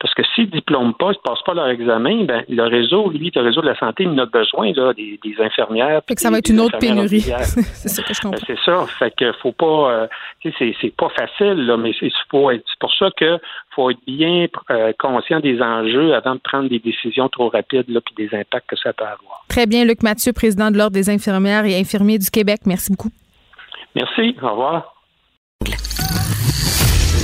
Parce 0.00 0.14
que 0.14 0.22
s'ils 0.34 0.46
ne 0.46 0.50
diplôment 0.50 0.94
pas, 0.94 1.12
ils 1.12 1.18
ne 1.18 1.22
passent 1.22 1.42
pas 1.44 1.52
leur 1.52 1.68
examen, 1.68 2.24
ben, 2.24 2.42
le 2.48 2.62
réseau, 2.62 3.10
lui, 3.10 3.30
le 3.34 3.42
réseau 3.42 3.60
de 3.60 3.66
la 3.66 3.78
santé, 3.78 4.04
il 4.04 4.08
en 4.08 4.18
a 4.18 4.24
besoin 4.24 4.72
là, 4.72 4.94
des, 4.94 5.18
infirmières. 5.38 6.00
Fait 6.08 6.14
que 6.14 6.22
ça 6.22 6.30
va 6.30 6.38
être 6.38 6.48
une 6.48 6.60
autre 6.60 6.78
pénurie. 6.78 7.20
c'est 7.20 7.88
ça 7.88 8.02
que 8.02 8.14
je 8.14 8.20
comprends. 8.20 8.40
Ben, 8.48 8.56
c'est 8.56 8.64
ça. 8.64 8.86
Fait 8.98 9.14
que 9.14 9.30
faut 9.42 9.52
pas. 9.52 9.92
Euh, 9.92 10.06
c'est, 10.42 10.74
c'est 10.80 10.96
pas 10.96 11.10
facile, 11.10 11.66
là, 11.66 11.76
mais 11.76 11.92
c'est, 12.00 12.08
c'est 12.10 12.28
pour 12.30 12.94
ça 12.98 13.10
que 13.14 13.38
faut 13.74 13.90
être 13.90 14.00
bien 14.06 14.46
euh, 14.70 14.92
conscient 14.98 15.40
des 15.40 15.60
enjeux 15.60 16.14
avant 16.14 16.34
de 16.34 16.40
prendre 16.40 16.70
des 16.70 16.78
décisions 16.78 17.28
trop 17.28 17.50
rapides 17.50 17.88
là, 17.88 18.00
puis 18.00 18.14
des 18.16 18.34
impacts 18.36 18.70
que 18.70 18.76
ça 18.76 18.94
peut 18.94 19.04
avoir. 19.04 19.44
Très 19.48 19.66
bien, 19.66 19.84
Luc 19.84 20.02
Mathieu, 20.02 20.32
président 20.32 20.70
de 20.70 20.78
l'Ordre 20.78 20.94
des 20.94 21.10
infirmières 21.10 21.66
et 21.66 21.78
infirmiers 21.78 22.18
du 22.18 22.30
Québec. 22.30 22.60
Merci 22.64 22.90
beaucoup. 22.90 23.10
Merci. 23.94 24.34
Au 24.42 24.50
revoir. 24.50 24.94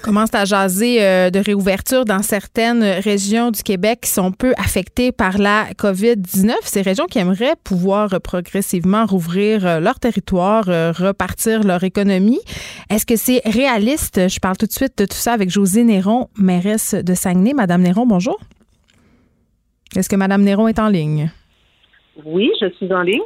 Commence 0.00 0.34
à 0.34 0.44
jaser 0.44 1.02
euh, 1.02 1.30
de 1.30 1.38
réouverture 1.38 2.04
dans 2.04 2.22
certaines 2.22 2.82
régions 2.82 3.50
du 3.50 3.62
Québec 3.62 4.00
qui 4.02 4.10
sont 4.10 4.32
peu 4.32 4.52
affectées 4.56 5.12
par 5.12 5.38
la 5.38 5.66
COVID-19. 5.78 6.52
Ces 6.62 6.82
régions 6.82 7.06
qui 7.06 7.18
aimeraient 7.18 7.54
pouvoir 7.62 8.20
progressivement 8.20 9.06
rouvrir 9.06 9.66
euh, 9.66 9.80
leur 9.80 10.00
territoire, 10.00 10.64
euh, 10.68 10.92
repartir 10.92 11.62
leur 11.62 11.84
économie. 11.84 12.40
Est-ce 12.88 13.06
que 13.06 13.16
c'est 13.16 13.40
réaliste? 13.44 14.28
Je 14.28 14.40
parle 14.40 14.56
tout 14.56 14.66
de 14.66 14.72
suite 14.72 14.98
de 14.98 15.04
tout 15.04 15.16
ça 15.16 15.32
avec 15.32 15.50
Josée 15.50 15.84
Néron, 15.84 16.28
mairesse 16.36 16.94
de 16.94 17.14
Saguenay. 17.14 17.52
Madame 17.52 17.82
Néron, 17.82 18.06
bonjour. 18.06 18.38
Est-ce 19.96 20.08
que 20.08 20.16
Madame 20.16 20.42
Néron 20.42 20.68
est 20.68 20.78
en 20.78 20.88
ligne? 20.88 21.30
Oui, 22.24 22.50
je 22.60 22.68
suis 22.76 22.92
en 22.92 23.02
ligne. 23.02 23.22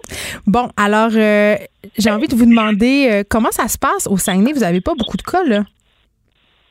Bon, 0.46 0.68
alors, 0.76 1.10
j'ai 1.10 2.10
envie 2.10 2.28
de 2.28 2.36
vous 2.36 2.46
demander 2.46 3.22
comment 3.28 3.50
ça 3.50 3.66
se 3.68 3.76
passe 3.76 4.06
au 4.06 4.16
Saguenay? 4.16 4.52
Vous 4.52 4.60
n'avez 4.60 4.80
pas 4.80 4.94
beaucoup 4.94 5.16
de 5.16 5.22
cas, 5.22 5.42
là? 5.44 5.64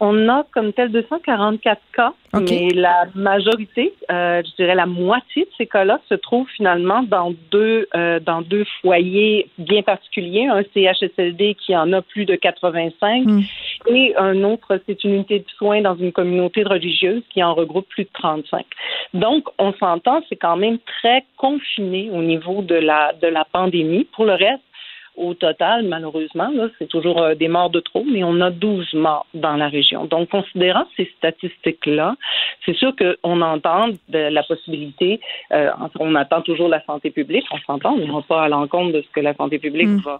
On 0.05 0.27
a 0.27 0.43
comme 0.53 0.73
tel 0.73 0.91
244 0.91 1.81
cas, 1.93 2.11
mais 2.33 2.71
la 2.71 3.05
majorité, 3.15 3.93
euh, 4.11 4.41
je 4.45 4.55
dirais 4.57 4.75
la 4.75 4.85
moitié 4.85 5.43
de 5.45 5.49
ces 5.57 5.65
cas-là 5.65 6.01
se 6.09 6.15
trouvent 6.15 6.49
finalement 6.57 7.03
dans 7.03 7.33
deux 7.51 7.87
euh, 7.95 8.19
dans 8.19 8.41
deux 8.41 8.65
foyers 8.81 9.49
bien 9.57 9.81
particuliers, 9.81 10.47
un 10.47 10.61
CHSLD 10.73 11.55
qui 11.55 11.73
en 11.73 11.93
a 11.93 12.01
plus 12.01 12.25
de 12.25 12.35
85 12.35 13.25
mm. 13.25 13.41
et 13.87 14.13
un 14.17 14.43
autre 14.43 14.77
c'est 14.85 15.05
une 15.05 15.13
unité 15.13 15.39
de 15.39 15.49
soins 15.57 15.79
dans 15.79 15.95
une 15.95 16.11
communauté 16.11 16.63
religieuse 16.63 17.23
qui 17.29 17.41
en 17.41 17.53
regroupe 17.53 17.87
plus 17.87 18.03
de 18.03 18.09
35. 18.13 18.65
Donc 19.13 19.45
on 19.57 19.71
s'entend, 19.71 20.21
c'est 20.27 20.35
quand 20.35 20.57
même 20.57 20.79
très 20.79 21.23
confiné 21.37 22.09
au 22.11 22.21
niveau 22.21 22.61
de 22.61 22.75
la 22.75 23.13
de 23.21 23.27
la 23.27 23.45
pandémie. 23.45 24.05
Pour 24.13 24.25
le 24.25 24.33
reste, 24.33 24.63
au 25.15 25.33
total, 25.33 25.83
malheureusement, 25.83 26.49
c'est 26.79 26.87
toujours 26.87 27.21
euh, 27.21 27.35
des 27.35 27.47
morts 27.47 27.69
de 27.69 27.79
trop, 27.79 28.03
mais 28.03 28.23
on 28.23 28.41
a 28.41 28.49
12 28.49 28.93
morts 28.93 29.25
dans 29.33 29.55
la 29.55 29.67
région. 29.67 30.05
Donc, 30.05 30.29
considérant 30.29 30.85
ces 30.97 31.11
statistiques-là, 31.17 32.15
c'est 32.65 32.75
sûr 32.75 32.93
qu'on 32.95 33.41
entend 33.41 33.89
de 34.09 34.19
la 34.19 34.43
possibilité, 34.43 35.19
euh, 35.51 35.69
on 35.99 36.15
attend 36.15 36.41
toujours 36.41 36.67
la 36.67 36.83
santé 36.85 37.11
publique, 37.11 37.45
on 37.51 37.59
s'entend, 37.59 37.93
on 37.93 37.97
n'est 37.97 38.23
pas 38.27 38.43
à 38.43 38.49
l'encontre 38.49 38.93
de 38.93 39.01
ce 39.01 39.09
que 39.09 39.19
la 39.19 39.33
santé 39.35 39.59
publique 39.59 39.87
mm. 39.87 40.01
va, 40.03 40.19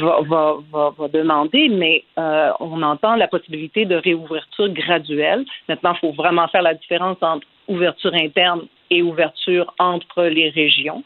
va, 0.00 0.56
va, 0.72 0.94
va, 0.96 1.08
demander, 1.08 1.68
mais 1.68 2.04
euh, 2.18 2.50
on 2.60 2.82
entend 2.82 3.16
la 3.16 3.28
possibilité 3.28 3.84
de 3.86 3.96
réouverture 3.96 4.68
graduelle. 4.68 5.44
Maintenant, 5.68 5.94
il 5.94 5.98
faut 5.98 6.12
vraiment 6.12 6.46
faire 6.48 6.62
la 6.62 6.74
différence 6.74 7.16
entre 7.22 7.46
ouverture 7.68 8.14
interne 8.14 8.62
et 8.90 9.02
ouverture 9.02 9.72
entre 9.78 10.24
les 10.24 10.48
régions. 10.48 11.04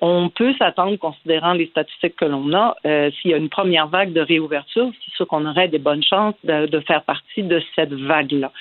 On 0.00 0.28
peut 0.28 0.54
s'attendre, 0.58 0.96
considérant 0.96 1.52
les 1.52 1.66
statistiques 1.66 2.16
que 2.16 2.24
l'on 2.24 2.52
a, 2.52 2.76
euh, 2.84 3.10
s'il 3.12 3.30
y 3.30 3.34
a 3.34 3.36
une 3.36 3.48
première 3.48 3.88
vague 3.88 4.12
de 4.12 4.20
réouverture, 4.20 4.90
c'est 5.04 5.14
sûr 5.14 5.26
qu'on 5.26 5.46
aurait 5.46 5.68
des 5.68 5.78
bonnes 5.78 6.02
chances 6.02 6.34
de, 6.44 6.80
faire 6.80 7.02
partie 7.04 7.42
de 7.42 7.62
cette 7.74 7.92
vague-là. 7.92 8.52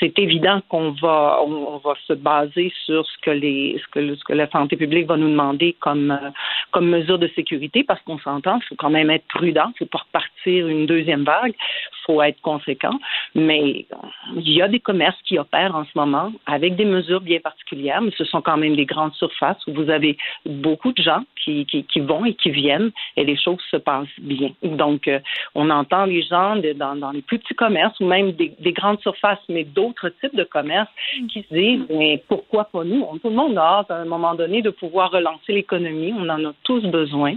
C'est 0.00 0.18
évident 0.18 0.60
qu'on 0.68 0.92
va, 0.92 1.40
on, 1.46 1.78
va 1.78 1.94
se 2.06 2.12
baser 2.14 2.72
sur 2.86 3.06
ce 3.06 3.18
que 3.22 3.30
les, 3.30 3.80
ce 3.82 3.90
que, 3.90 4.14
ce 4.14 4.24
que 4.24 4.32
la 4.32 4.48
santé 4.50 4.76
publique 4.76 5.06
va 5.06 5.16
nous 5.16 5.30
demander 5.30 5.76
comme, 5.78 6.10
euh, 6.10 6.30
comme 6.74 6.88
mesure 6.88 7.20
de 7.20 7.28
sécurité, 7.36 7.84
parce 7.84 8.02
qu'on 8.02 8.18
s'entend, 8.18 8.58
il 8.60 8.64
faut 8.64 8.74
quand 8.74 8.90
même 8.90 9.08
être 9.08 9.28
prudent, 9.28 9.70
il 9.74 9.78
faut 9.78 9.86
pas 9.86 10.00
repartir 10.00 10.66
une 10.66 10.86
deuxième 10.86 11.22
vague, 11.22 11.54
il 11.54 12.04
faut 12.04 12.20
être 12.20 12.40
conséquent. 12.40 12.98
Mais 13.36 13.86
il 14.34 14.52
y 14.52 14.60
a 14.60 14.66
des 14.66 14.80
commerces 14.80 15.20
qui 15.24 15.38
opèrent 15.38 15.76
en 15.76 15.84
ce 15.84 15.92
moment 15.94 16.32
avec 16.46 16.74
des 16.74 16.84
mesures 16.84 17.20
bien 17.20 17.38
particulières, 17.38 18.02
mais 18.02 18.10
ce 18.18 18.24
sont 18.24 18.42
quand 18.42 18.56
même 18.56 18.74
des 18.74 18.86
grandes 18.86 19.14
surfaces 19.14 19.64
où 19.68 19.72
vous 19.72 19.88
avez 19.88 20.16
beaucoup 20.44 20.90
de 20.90 21.00
gens 21.00 21.22
qui, 21.44 21.64
qui, 21.64 22.00
vont 22.00 22.24
et 22.24 22.34
qui 22.34 22.50
viennent 22.50 22.90
et 23.16 23.22
les 23.22 23.36
choses 23.36 23.60
se 23.70 23.76
passent 23.76 24.08
bien. 24.18 24.50
Donc, 24.62 25.06
euh, 25.06 25.20
on 25.54 25.70
entend 25.70 26.06
les 26.06 26.22
gens 26.22 26.56
dans, 26.56 26.96
dans, 26.96 27.12
les 27.12 27.22
plus 27.22 27.38
petits 27.38 27.54
commerces 27.54 27.98
ou 28.00 28.06
même 28.06 28.32
des, 28.32 28.52
des 28.58 28.72
grandes 28.72 29.00
surfaces, 29.00 29.38
mais 29.48 29.62
d'autres 29.62 30.08
types 30.20 30.34
de 30.34 30.44
commerces 30.44 30.90
qui 31.32 31.46
se 31.48 31.54
disent, 31.54 31.86
mais 31.88 32.20
pourquoi 32.28 32.64
pas 32.64 32.82
nous? 32.82 33.06
Tout 33.22 33.28
le 33.28 33.36
monde 33.36 33.56
a 33.58 33.78
hâte 33.78 33.90
à 33.92 33.96
un 33.96 34.06
moment 34.06 34.34
donné 34.34 34.60
de 34.60 34.70
pouvoir 34.70 35.12
relancer 35.12 35.52
l'économie. 35.52 36.12
On 36.16 36.28
en 36.28 36.44
a 36.44 36.52
tous 36.64 36.82
besoin. 36.86 37.34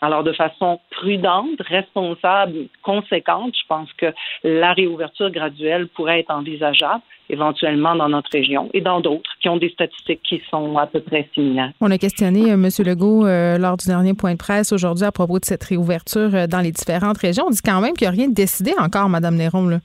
Alors, 0.00 0.22
de 0.22 0.32
façon 0.32 0.80
prudente, 0.90 1.60
responsable, 1.60 2.66
conséquente, 2.82 3.54
je 3.54 3.66
pense 3.68 3.88
que 3.94 4.06
la 4.42 4.72
réouverture 4.74 5.30
graduelle 5.30 5.88
pourrait 5.88 6.20
être 6.20 6.30
envisageable 6.30 7.02
éventuellement 7.30 7.96
dans 7.96 8.08
notre 8.08 8.28
région 8.30 8.68
et 8.74 8.82
dans 8.82 9.00
d'autres 9.00 9.30
qui 9.40 9.48
ont 9.48 9.56
des 9.56 9.70
statistiques 9.70 10.20
qui 10.22 10.42
sont 10.50 10.76
à 10.76 10.86
peu 10.86 11.00
près 11.00 11.28
similaires. 11.32 11.72
On 11.80 11.90
a 11.90 11.96
questionné 11.96 12.50
euh, 12.50 12.54
M. 12.54 12.68
Legault 12.84 13.26
euh, 13.26 13.56
lors 13.56 13.76
du 13.78 13.86
dernier 13.86 14.12
point 14.14 14.32
de 14.32 14.38
presse 14.38 14.72
aujourd'hui 14.72 15.04
à 15.04 15.12
propos 15.12 15.38
de 15.38 15.44
cette 15.44 15.64
réouverture 15.64 16.34
euh, 16.34 16.46
dans 16.46 16.60
les 16.60 16.72
différentes 16.72 17.18
régions. 17.18 17.44
On 17.46 17.50
dit 17.50 17.62
quand 17.64 17.80
même 17.80 17.94
qu'il 17.94 18.06
n'y 18.06 18.14
a 18.14 18.16
rien 18.16 18.28
de 18.28 18.34
décidé 18.34 18.72
encore, 18.78 19.08
Mme 19.08 19.36
Néron. 19.36 19.68
Là. 19.68 19.78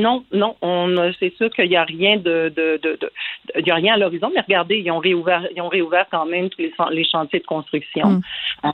Non, 0.00 0.24
non, 0.32 0.56
on 0.62 1.12
c'est 1.18 1.34
sûr 1.36 1.50
qu'il 1.50 1.68
n'y 1.68 1.76
a 1.76 1.84
rien 1.84 2.16
de, 2.16 2.52
de, 2.54 2.80
de, 2.82 2.98
il 3.58 3.66
y 3.66 3.70
a 3.70 3.74
rien 3.74 3.94
à 3.94 3.96
l'horizon, 3.96 4.30
mais 4.34 4.40
regardez, 4.40 4.78
ils 4.78 4.90
ont 4.90 4.98
réouvert, 4.98 5.46
ils 5.54 5.60
ont 5.60 5.68
réouvert 5.68 6.06
quand 6.10 6.26
même 6.26 6.48
tous 6.50 6.62
les, 6.90 7.04
chantiers 7.04 7.40
de 7.40 7.46
construction. 7.46 8.08
Mm. 8.08 8.20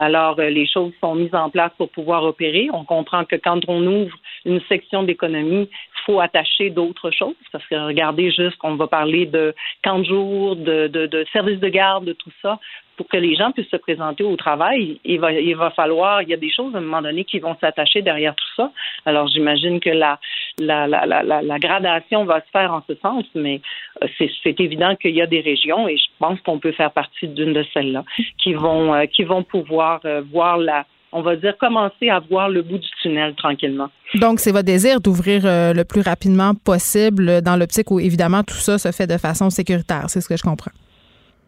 Alors, 0.00 0.38
euh, 0.38 0.50
les 0.50 0.66
choses 0.66 0.92
sont 1.00 1.14
mises 1.14 1.34
en 1.34 1.50
place 1.50 1.72
pour 1.76 1.90
pouvoir 1.90 2.24
opérer. 2.24 2.68
On 2.72 2.84
comprend 2.84 3.24
que 3.24 3.36
quand 3.36 3.60
on 3.68 3.84
ouvre 3.86 4.16
une 4.44 4.60
section 4.68 5.02
d'économie, 5.02 5.68
faut 6.06 6.20
attacher 6.20 6.70
d'autres 6.70 7.10
choses. 7.10 7.34
Parce 7.52 7.66
que 7.66 7.74
regardez 7.74 8.30
juste, 8.30 8.58
on 8.62 8.76
va 8.76 8.86
parler 8.86 9.26
de 9.26 9.54
camps 9.82 9.98
de 9.98 10.04
jour, 10.04 10.56
de, 10.56 10.88
de, 10.88 11.06
de 11.06 11.26
services 11.32 11.60
de 11.60 11.68
garde, 11.68 12.04
de 12.04 12.12
tout 12.12 12.32
ça 12.42 12.58
pour 13.00 13.08
que 13.08 13.16
les 13.16 13.34
gens 13.34 13.50
puissent 13.50 13.70
se 13.70 13.78
présenter 13.78 14.24
au 14.24 14.36
travail, 14.36 15.00
il 15.06 15.18
va, 15.20 15.32
il 15.32 15.56
va 15.56 15.70
falloir, 15.70 16.20
il 16.20 16.28
y 16.28 16.34
a 16.34 16.36
des 16.36 16.52
choses 16.52 16.74
à 16.74 16.78
un 16.78 16.82
moment 16.82 17.00
donné 17.00 17.24
qui 17.24 17.38
vont 17.38 17.56
s'attacher 17.58 18.02
derrière 18.02 18.34
tout 18.34 18.52
ça. 18.56 18.70
Alors 19.06 19.26
j'imagine 19.26 19.80
que 19.80 19.88
la, 19.88 20.18
la, 20.58 20.86
la, 20.86 21.06
la, 21.06 21.22
la, 21.22 21.58
gradation 21.58 22.26
va 22.26 22.42
se 22.42 22.50
faire 22.52 22.74
en 22.74 22.82
ce 22.86 22.94
sens, 22.96 23.24
mais 23.34 23.62
euh, 24.04 24.26
c'est 24.44 24.60
évident 24.60 24.96
qu'il 24.96 25.14
y 25.14 25.22
a 25.22 25.26
des 25.26 25.40
régions, 25.40 25.88
et 25.88 25.96
je 25.96 26.08
pense 26.18 26.38
qu'on 26.42 26.58
peut 26.58 26.72
faire 26.72 26.90
partie 26.90 27.26
d'une 27.26 27.54
de 27.54 27.64
celles-là, 27.72 28.04
qui 28.36 28.52
vont, 28.52 28.92
euh, 28.92 29.06
qui 29.06 29.24
vont 29.24 29.44
pouvoir 29.44 30.00
euh, 30.04 30.20
voir 30.30 30.58
la, 30.58 30.84
on 31.12 31.22
va 31.22 31.36
dire, 31.36 31.56
commencer 31.58 32.08
à 32.08 32.20
voir 32.20 32.48
le 32.48 32.62
bout 32.62 32.78
du 32.78 32.88
tunnel 33.02 33.34
tranquillement. 33.34 33.88
Donc, 34.14 34.40
c'est 34.40 34.52
votre 34.52 34.64
désir 34.64 35.00
d'ouvrir 35.00 35.42
le 35.44 35.82
plus 35.82 36.00
rapidement 36.00 36.54
possible 36.54 37.42
dans 37.42 37.56
l'optique 37.56 37.90
où, 37.90 38.00
évidemment, 38.00 38.42
tout 38.42 38.54
ça 38.54 38.78
se 38.78 38.92
fait 38.92 39.06
de 39.06 39.16
façon 39.16 39.50
sécuritaire. 39.50 40.04
C'est 40.08 40.20
ce 40.20 40.28
que 40.28 40.36
je 40.36 40.42
comprends. 40.42 40.72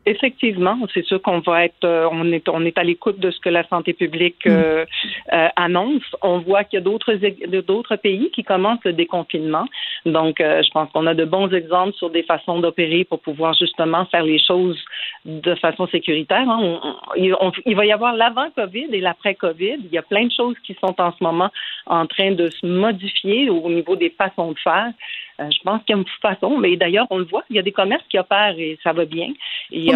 Effectivement, 0.04 0.76
c'est 0.92 1.04
sûr 1.04 1.22
qu'on 1.22 1.38
va 1.38 1.64
être, 1.64 1.84
euh, 1.84 2.08
on 2.10 2.32
est, 2.32 2.48
on 2.48 2.64
est 2.64 2.76
à 2.76 2.82
l'écoute 2.82 3.20
de 3.20 3.30
ce 3.30 3.38
que 3.38 3.48
la 3.48 3.66
santé 3.68 3.92
publique 3.92 4.44
mm. 4.44 4.50
euh, 4.50 4.84
euh, 5.32 5.48
annonce. 5.54 6.02
On 6.22 6.38
voit 6.38 6.64
qu'il 6.64 6.78
y 6.78 6.82
a 6.82 6.84
d'autres, 6.84 7.14
d'autres 7.60 7.94
pays 7.94 8.30
qui 8.34 8.42
commencent 8.42 8.84
le 8.84 8.94
déconfinement. 8.94 9.66
Donc, 10.04 10.36
je 10.40 10.70
pense 10.72 10.90
qu'on 10.90 11.06
a 11.06 11.14
de 11.14 11.24
bons 11.24 11.48
exemples 11.52 11.94
sur 11.94 12.10
des 12.10 12.24
façons 12.24 12.58
d'opérer 12.58 13.04
pour 13.04 13.20
pouvoir 13.20 13.54
justement 13.54 14.04
faire 14.06 14.24
les 14.24 14.40
choses 14.44 14.82
de 15.24 15.54
façon 15.54 15.86
sécuritaire. 15.86 16.48
Hein. 16.50 16.80
il 17.16 17.76
va 17.76 17.86
y 17.86 17.92
avoir 17.92 18.16
l'avant-Covid 18.16 18.88
et 18.90 19.00
l'après-Covid. 19.00 19.78
Il 19.84 19.92
y 19.92 19.98
a 19.98 20.02
plein 20.02 20.26
de 20.26 20.32
choses 20.32 20.56
qui 20.64 20.76
sont 20.80 21.00
en 21.00 21.12
ce 21.12 21.22
moment 21.22 21.50
en 21.86 22.06
train 22.06 22.32
de 22.32 22.50
se 22.50 22.66
modifier 22.66 23.48
au 23.50 23.68
niveau 23.68 23.94
des 23.94 24.10
façons 24.10 24.50
de 24.50 24.58
faire. 24.58 24.92
Euh, 25.40 25.48
je 25.50 25.62
pense 25.62 25.82
qu'il 25.84 25.94
y 25.94 25.98
a 25.98 26.00
une 26.00 26.06
façon, 26.20 26.58
mais 26.58 26.76
d'ailleurs, 26.76 27.06
on 27.10 27.18
le 27.18 27.24
voit, 27.24 27.44
il 27.50 27.56
y 27.56 27.58
a 27.58 27.62
des 27.62 27.72
commerces 27.72 28.04
qui 28.08 28.18
opèrent 28.18 28.58
et 28.58 28.78
ça 28.82 28.92
va 28.92 29.04
bien. 29.04 29.28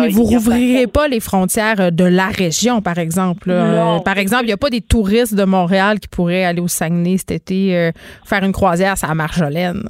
Mais 0.01 0.09
vous 0.09 0.25
rouvrirez 0.25 0.87
pas 0.87 1.09
les 1.09 1.21
frontières 1.21 1.81
euh, 1.81 1.91
de 1.91 2.05
la 2.05 2.29
région, 2.29 2.83
par 2.83 2.99
exemple. 2.99 3.51
Euh, 3.51 3.99
par 4.01 4.19
exemple, 4.19 4.45
il 4.45 4.49
n'y 4.49 4.53
a 4.53 4.57
pas 4.59 4.71
des 4.71 4.81
touristes 4.81 5.35
de 5.35 5.45
Montréal 5.45 6.01
qui 6.01 6.09
pourraient 6.09 6.45
aller 6.45 6.61
au 6.61 6.69
Saguenay 6.69 7.19
cet 7.19 7.31
été 7.31 7.91
faire 8.25 8.45
une 8.45 8.53
croisière 8.53 8.95
à 9.03 9.15
Marjolaine 9.15 9.89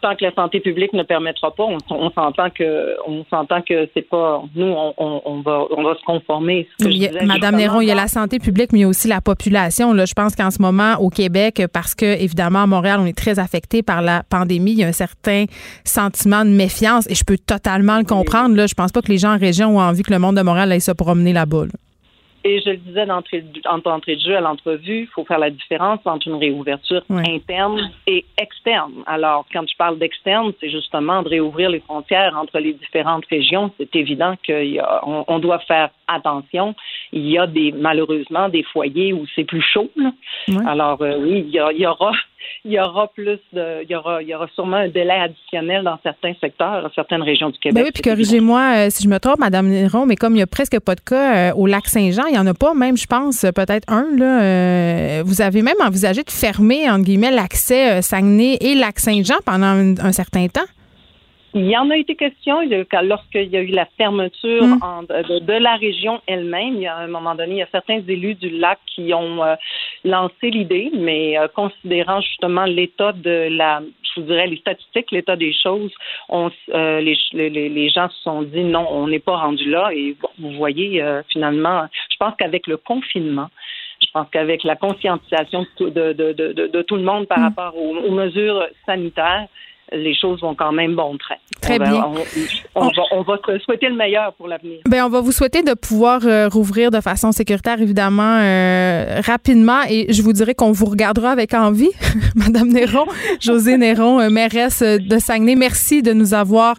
tant 0.00 0.14
que 0.16 0.24
la 0.24 0.34
santé 0.34 0.60
publique 0.60 0.92
ne 0.92 1.02
permettra 1.02 1.54
pas, 1.54 1.64
on, 1.64 2.10
s'entend 2.10 2.50
que 2.50 2.96
on 3.06 3.24
s'entend 3.30 3.62
que 3.62 3.88
c'est 3.94 4.08
pas 4.08 4.42
nous, 4.54 4.74
on, 4.98 5.40
va 5.40 5.64
on 5.70 5.82
va 5.82 5.94
se 5.94 6.04
conformer. 6.04 6.68
Madame 7.24 7.56
Néron, 7.56 7.80
il 7.80 7.88
y 7.88 7.90
a 7.90 7.94
la 7.94 8.08
santé 8.08 8.38
publique, 8.38 8.72
mais 8.72 8.80
il 8.80 8.82
y 8.82 8.84
a 8.84 8.88
aussi 8.88 9.08
la 9.08 9.20
population. 9.20 9.92
Là, 9.92 10.04
je 10.04 10.14
pense 10.14 10.34
qu'en 10.34 10.50
ce 10.50 10.60
moment 10.60 10.94
au 11.00 11.10
Québec, 11.10 11.62
parce 11.72 11.94
que 11.94 12.20
évidemment 12.20 12.62
à 12.62 12.66
Montréal, 12.66 13.00
on 13.00 13.06
est 13.06 13.16
très 13.16 13.38
affecté 13.38 13.82
par 13.82 14.02
la 14.02 14.22
pandémie, 14.28 14.72
il 14.72 14.78
y 14.78 14.84
a 14.84 14.88
un 14.88 14.92
certain 14.92 15.44
sentiment 15.84 16.44
de 16.44 16.50
méfiance 16.50 17.08
et 17.10 17.14
je 17.14 17.24
peux 17.24 17.38
totalement 17.38 17.98
le 17.98 18.04
comprendre. 18.04 18.56
Là, 18.56 18.66
je 18.66 18.74
pense 18.74 18.92
pas 18.92 19.02
que 19.02 19.08
les 19.08 19.18
gens 19.18 19.34
en 19.34 19.38
région 19.38 19.76
ont 19.76 19.80
envie 19.80 20.02
que 20.02 20.12
le 20.12 20.18
monde 20.18 20.36
de 20.36 20.42
Montréal 20.42 20.72
aille 20.72 20.80
se 20.80 20.92
promener 20.92 21.32
là-bas. 21.32 21.66
Et 22.46 22.60
je 22.60 22.70
le 22.70 22.76
disais 22.76 23.06
d'entrée 23.06 23.42
de 23.42 24.20
jeu 24.20 24.36
à 24.36 24.40
l'entrevue, 24.40 25.00
il 25.00 25.06
faut 25.08 25.24
faire 25.24 25.40
la 25.40 25.50
différence 25.50 25.98
entre 26.04 26.28
une 26.28 26.36
réouverture 26.36 27.02
interne 27.10 27.90
et 28.06 28.24
externe. 28.38 28.92
Alors, 29.06 29.44
quand 29.52 29.68
je 29.68 29.76
parle 29.76 29.98
d'externe, 29.98 30.52
c'est 30.60 30.70
justement 30.70 31.24
de 31.24 31.28
réouvrir 31.28 31.70
les 31.70 31.80
frontières 31.80 32.36
entre 32.40 32.60
les 32.60 32.74
différentes 32.74 33.26
régions. 33.26 33.72
C'est 33.78 33.96
évident 33.96 34.34
qu'on 34.46 35.24
on 35.26 35.38
doit 35.40 35.58
faire 35.58 35.90
attention. 36.06 36.76
Il 37.12 37.28
y 37.28 37.36
a 37.36 37.48
des 37.48 37.72
malheureusement 37.72 38.48
des 38.48 38.62
foyers 38.62 39.12
où 39.12 39.26
c'est 39.34 39.42
plus 39.42 39.62
chaud. 39.62 39.90
Alors 40.68 41.02
euh, 41.02 41.18
oui, 41.18 41.44
il 41.48 41.80
y, 41.80 41.86
aura 41.86 42.12
il 42.64 42.72
y 42.72 42.80
aura 42.80 43.08
plus 43.08 43.38
de, 43.52 43.82
il 43.82 43.90
y 43.90 43.94
aura, 43.94 44.22
il 44.22 44.28
y 44.28 44.34
aura 44.34 44.48
sûrement 44.54 44.76
un 44.76 44.88
délai 44.88 45.14
additionnel 45.14 45.84
dans 45.84 45.98
certains 46.02 46.34
secteurs, 46.40 46.82
dans 46.82 46.92
certaines 46.94 47.22
régions 47.22 47.50
du 47.50 47.58
Québec. 47.58 47.74
Ben 47.74 47.84
oui, 47.84 47.90
puis 47.92 48.02
corrigez-moi 48.02 48.90
si 48.90 49.04
je 49.04 49.08
me 49.08 49.18
trompe, 49.18 49.38
Madame 49.38 49.68
Néron, 49.68 50.06
mais 50.06 50.16
comme 50.16 50.32
il 50.34 50.36
n'y 50.36 50.42
a 50.42 50.46
presque 50.46 50.78
pas 50.80 50.94
de 50.94 51.00
cas 51.00 51.52
au 51.54 51.66
lac 51.66 51.86
Saint-Jean, 51.86 52.26
il 52.26 52.32
n'y 52.32 52.38
en 52.38 52.46
a 52.46 52.54
pas, 52.54 52.74
même, 52.74 52.96
je 52.96 53.06
pense, 53.06 53.40
peut-être 53.54 53.90
un, 53.92 54.06
là. 54.16 55.22
vous 55.22 55.40
avez 55.40 55.62
même 55.62 55.80
envisagé 55.84 56.22
de 56.22 56.30
fermer, 56.30 56.90
entre 56.90 57.04
guillemets, 57.04 57.30
l'accès 57.30 58.02
Saguenay 58.02 58.58
et 58.60 58.74
lac 58.74 58.98
Saint-Jean 58.98 59.36
pendant 59.44 59.94
un 60.02 60.12
certain 60.12 60.46
temps? 60.48 60.66
Il 61.56 61.70
y 61.70 61.76
en 61.78 61.88
a 61.88 61.96
été 61.96 62.16
question 62.16 62.60
lorsqu'il 63.02 63.48
y 63.48 63.56
a 63.56 63.62
eu 63.62 63.68
la 63.68 63.86
fermeture 63.96 64.62
mm. 64.62 65.06
de, 65.40 65.52
la 65.54 65.76
région 65.76 66.20
elle-même. 66.26 66.74
Il 66.74 66.82
y 66.82 66.86
a 66.86 66.98
un 66.98 67.06
moment 67.06 67.34
donné, 67.34 67.54
il 67.54 67.58
y 67.58 67.62
a 67.62 67.68
certains 67.72 68.02
élus 68.06 68.34
du 68.34 68.50
lac 68.50 68.78
qui 68.94 69.14
ont 69.14 69.42
euh, 69.42 69.54
lancé 70.04 70.50
l'idée, 70.50 70.90
mais 70.92 71.38
euh, 71.38 71.48
considérant 71.48 72.20
justement 72.20 72.66
l'état 72.66 73.12
de 73.12 73.48
la, 73.50 73.80
je 73.80 74.20
vous 74.20 74.26
dirais 74.26 74.46
les 74.48 74.58
statistiques, 74.58 75.10
l'état 75.12 75.36
des 75.36 75.54
choses, 75.54 75.92
on, 76.28 76.50
euh, 76.74 77.00
les, 77.00 77.16
les, 77.32 77.70
les, 77.70 77.88
gens 77.88 78.10
se 78.10 78.22
sont 78.22 78.42
dit 78.42 78.62
non, 78.62 78.86
on 78.90 79.08
n'est 79.08 79.18
pas 79.18 79.38
rendu 79.38 79.70
là. 79.70 79.88
Et 79.94 80.14
vous 80.38 80.50
voyez, 80.52 81.02
finalement, 81.30 81.86
je 82.10 82.16
pense 82.18 82.34
qu'avec 82.38 82.66
le 82.66 82.76
confinement, 82.76 83.48
je 84.02 84.08
pense 84.12 84.26
qu'avec 84.30 84.62
la 84.62 84.76
conscientisation 84.76 85.64
de, 85.80 85.88
de, 85.88 86.32
de, 86.34 86.52
de, 86.52 86.82
tout 86.82 86.96
le 86.96 87.02
monde 87.02 87.26
par 87.26 87.38
mm. 87.38 87.44
rapport 87.44 87.78
aux 87.78 88.10
mesures 88.10 88.66
sanitaires, 88.84 89.46
les 89.92 90.14
choses 90.14 90.40
vont 90.40 90.54
quand 90.54 90.72
même 90.72 90.94
bon 90.94 91.16
train. 91.16 91.36
Très 91.60 91.78
bien. 91.78 92.04
On, 92.74 93.22
va, 93.22 93.36
se 93.46 93.58
souhaiter 93.60 93.88
le 93.88 93.96
meilleur 93.96 94.32
pour 94.34 94.48
l'avenir. 94.48 94.78
Bien, 94.88 95.06
on 95.06 95.08
va 95.08 95.20
vous 95.20 95.32
souhaiter 95.32 95.62
de 95.62 95.74
pouvoir 95.74 96.20
euh, 96.24 96.48
rouvrir 96.48 96.90
de 96.90 97.00
façon 97.00 97.32
sécuritaire, 97.32 97.80
évidemment, 97.80 98.38
euh, 98.40 99.20
rapidement. 99.24 99.80
Et 99.88 100.12
je 100.12 100.22
vous 100.22 100.32
dirais 100.32 100.54
qu'on 100.54 100.72
vous 100.72 100.86
regardera 100.86 101.30
avec 101.30 101.54
envie, 101.54 101.90
Madame 102.34 102.68
Néron, 102.68 103.06
José 103.40 103.76
Néron, 103.76 104.20
euh, 104.20 104.30
mairesse 104.30 104.82
de 104.82 105.18
Saguenay. 105.18 105.54
Merci 105.54 106.02
de 106.02 106.12
nous 106.12 106.34
avoir 106.34 106.76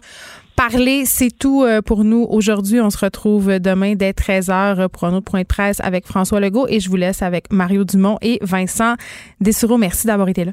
parlé. 0.56 1.04
C'est 1.04 1.36
tout 1.36 1.64
pour 1.86 2.04
nous 2.04 2.26
aujourd'hui. 2.28 2.80
On 2.80 2.90
se 2.90 2.98
retrouve 2.98 3.60
demain 3.60 3.94
dès 3.94 4.10
13h 4.10 4.88
pour 4.88 5.04
un 5.04 5.14
autre 5.14 5.30
point 5.30 5.42
de 5.42 5.46
presse 5.46 5.80
avec 5.80 6.06
François 6.06 6.40
Legault. 6.40 6.66
Et 6.68 6.80
je 6.80 6.88
vous 6.88 6.96
laisse 6.96 7.22
avec 7.22 7.52
Mario 7.52 7.84
Dumont 7.84 8.18
et 8.22 8.38
Vincent 8.42 8.94
Dessureau. 9.40 9.76
Merci 9.76 10.06
d'avoir 10.08 10.28
été 10.28 10.44
là. 10.44 10.52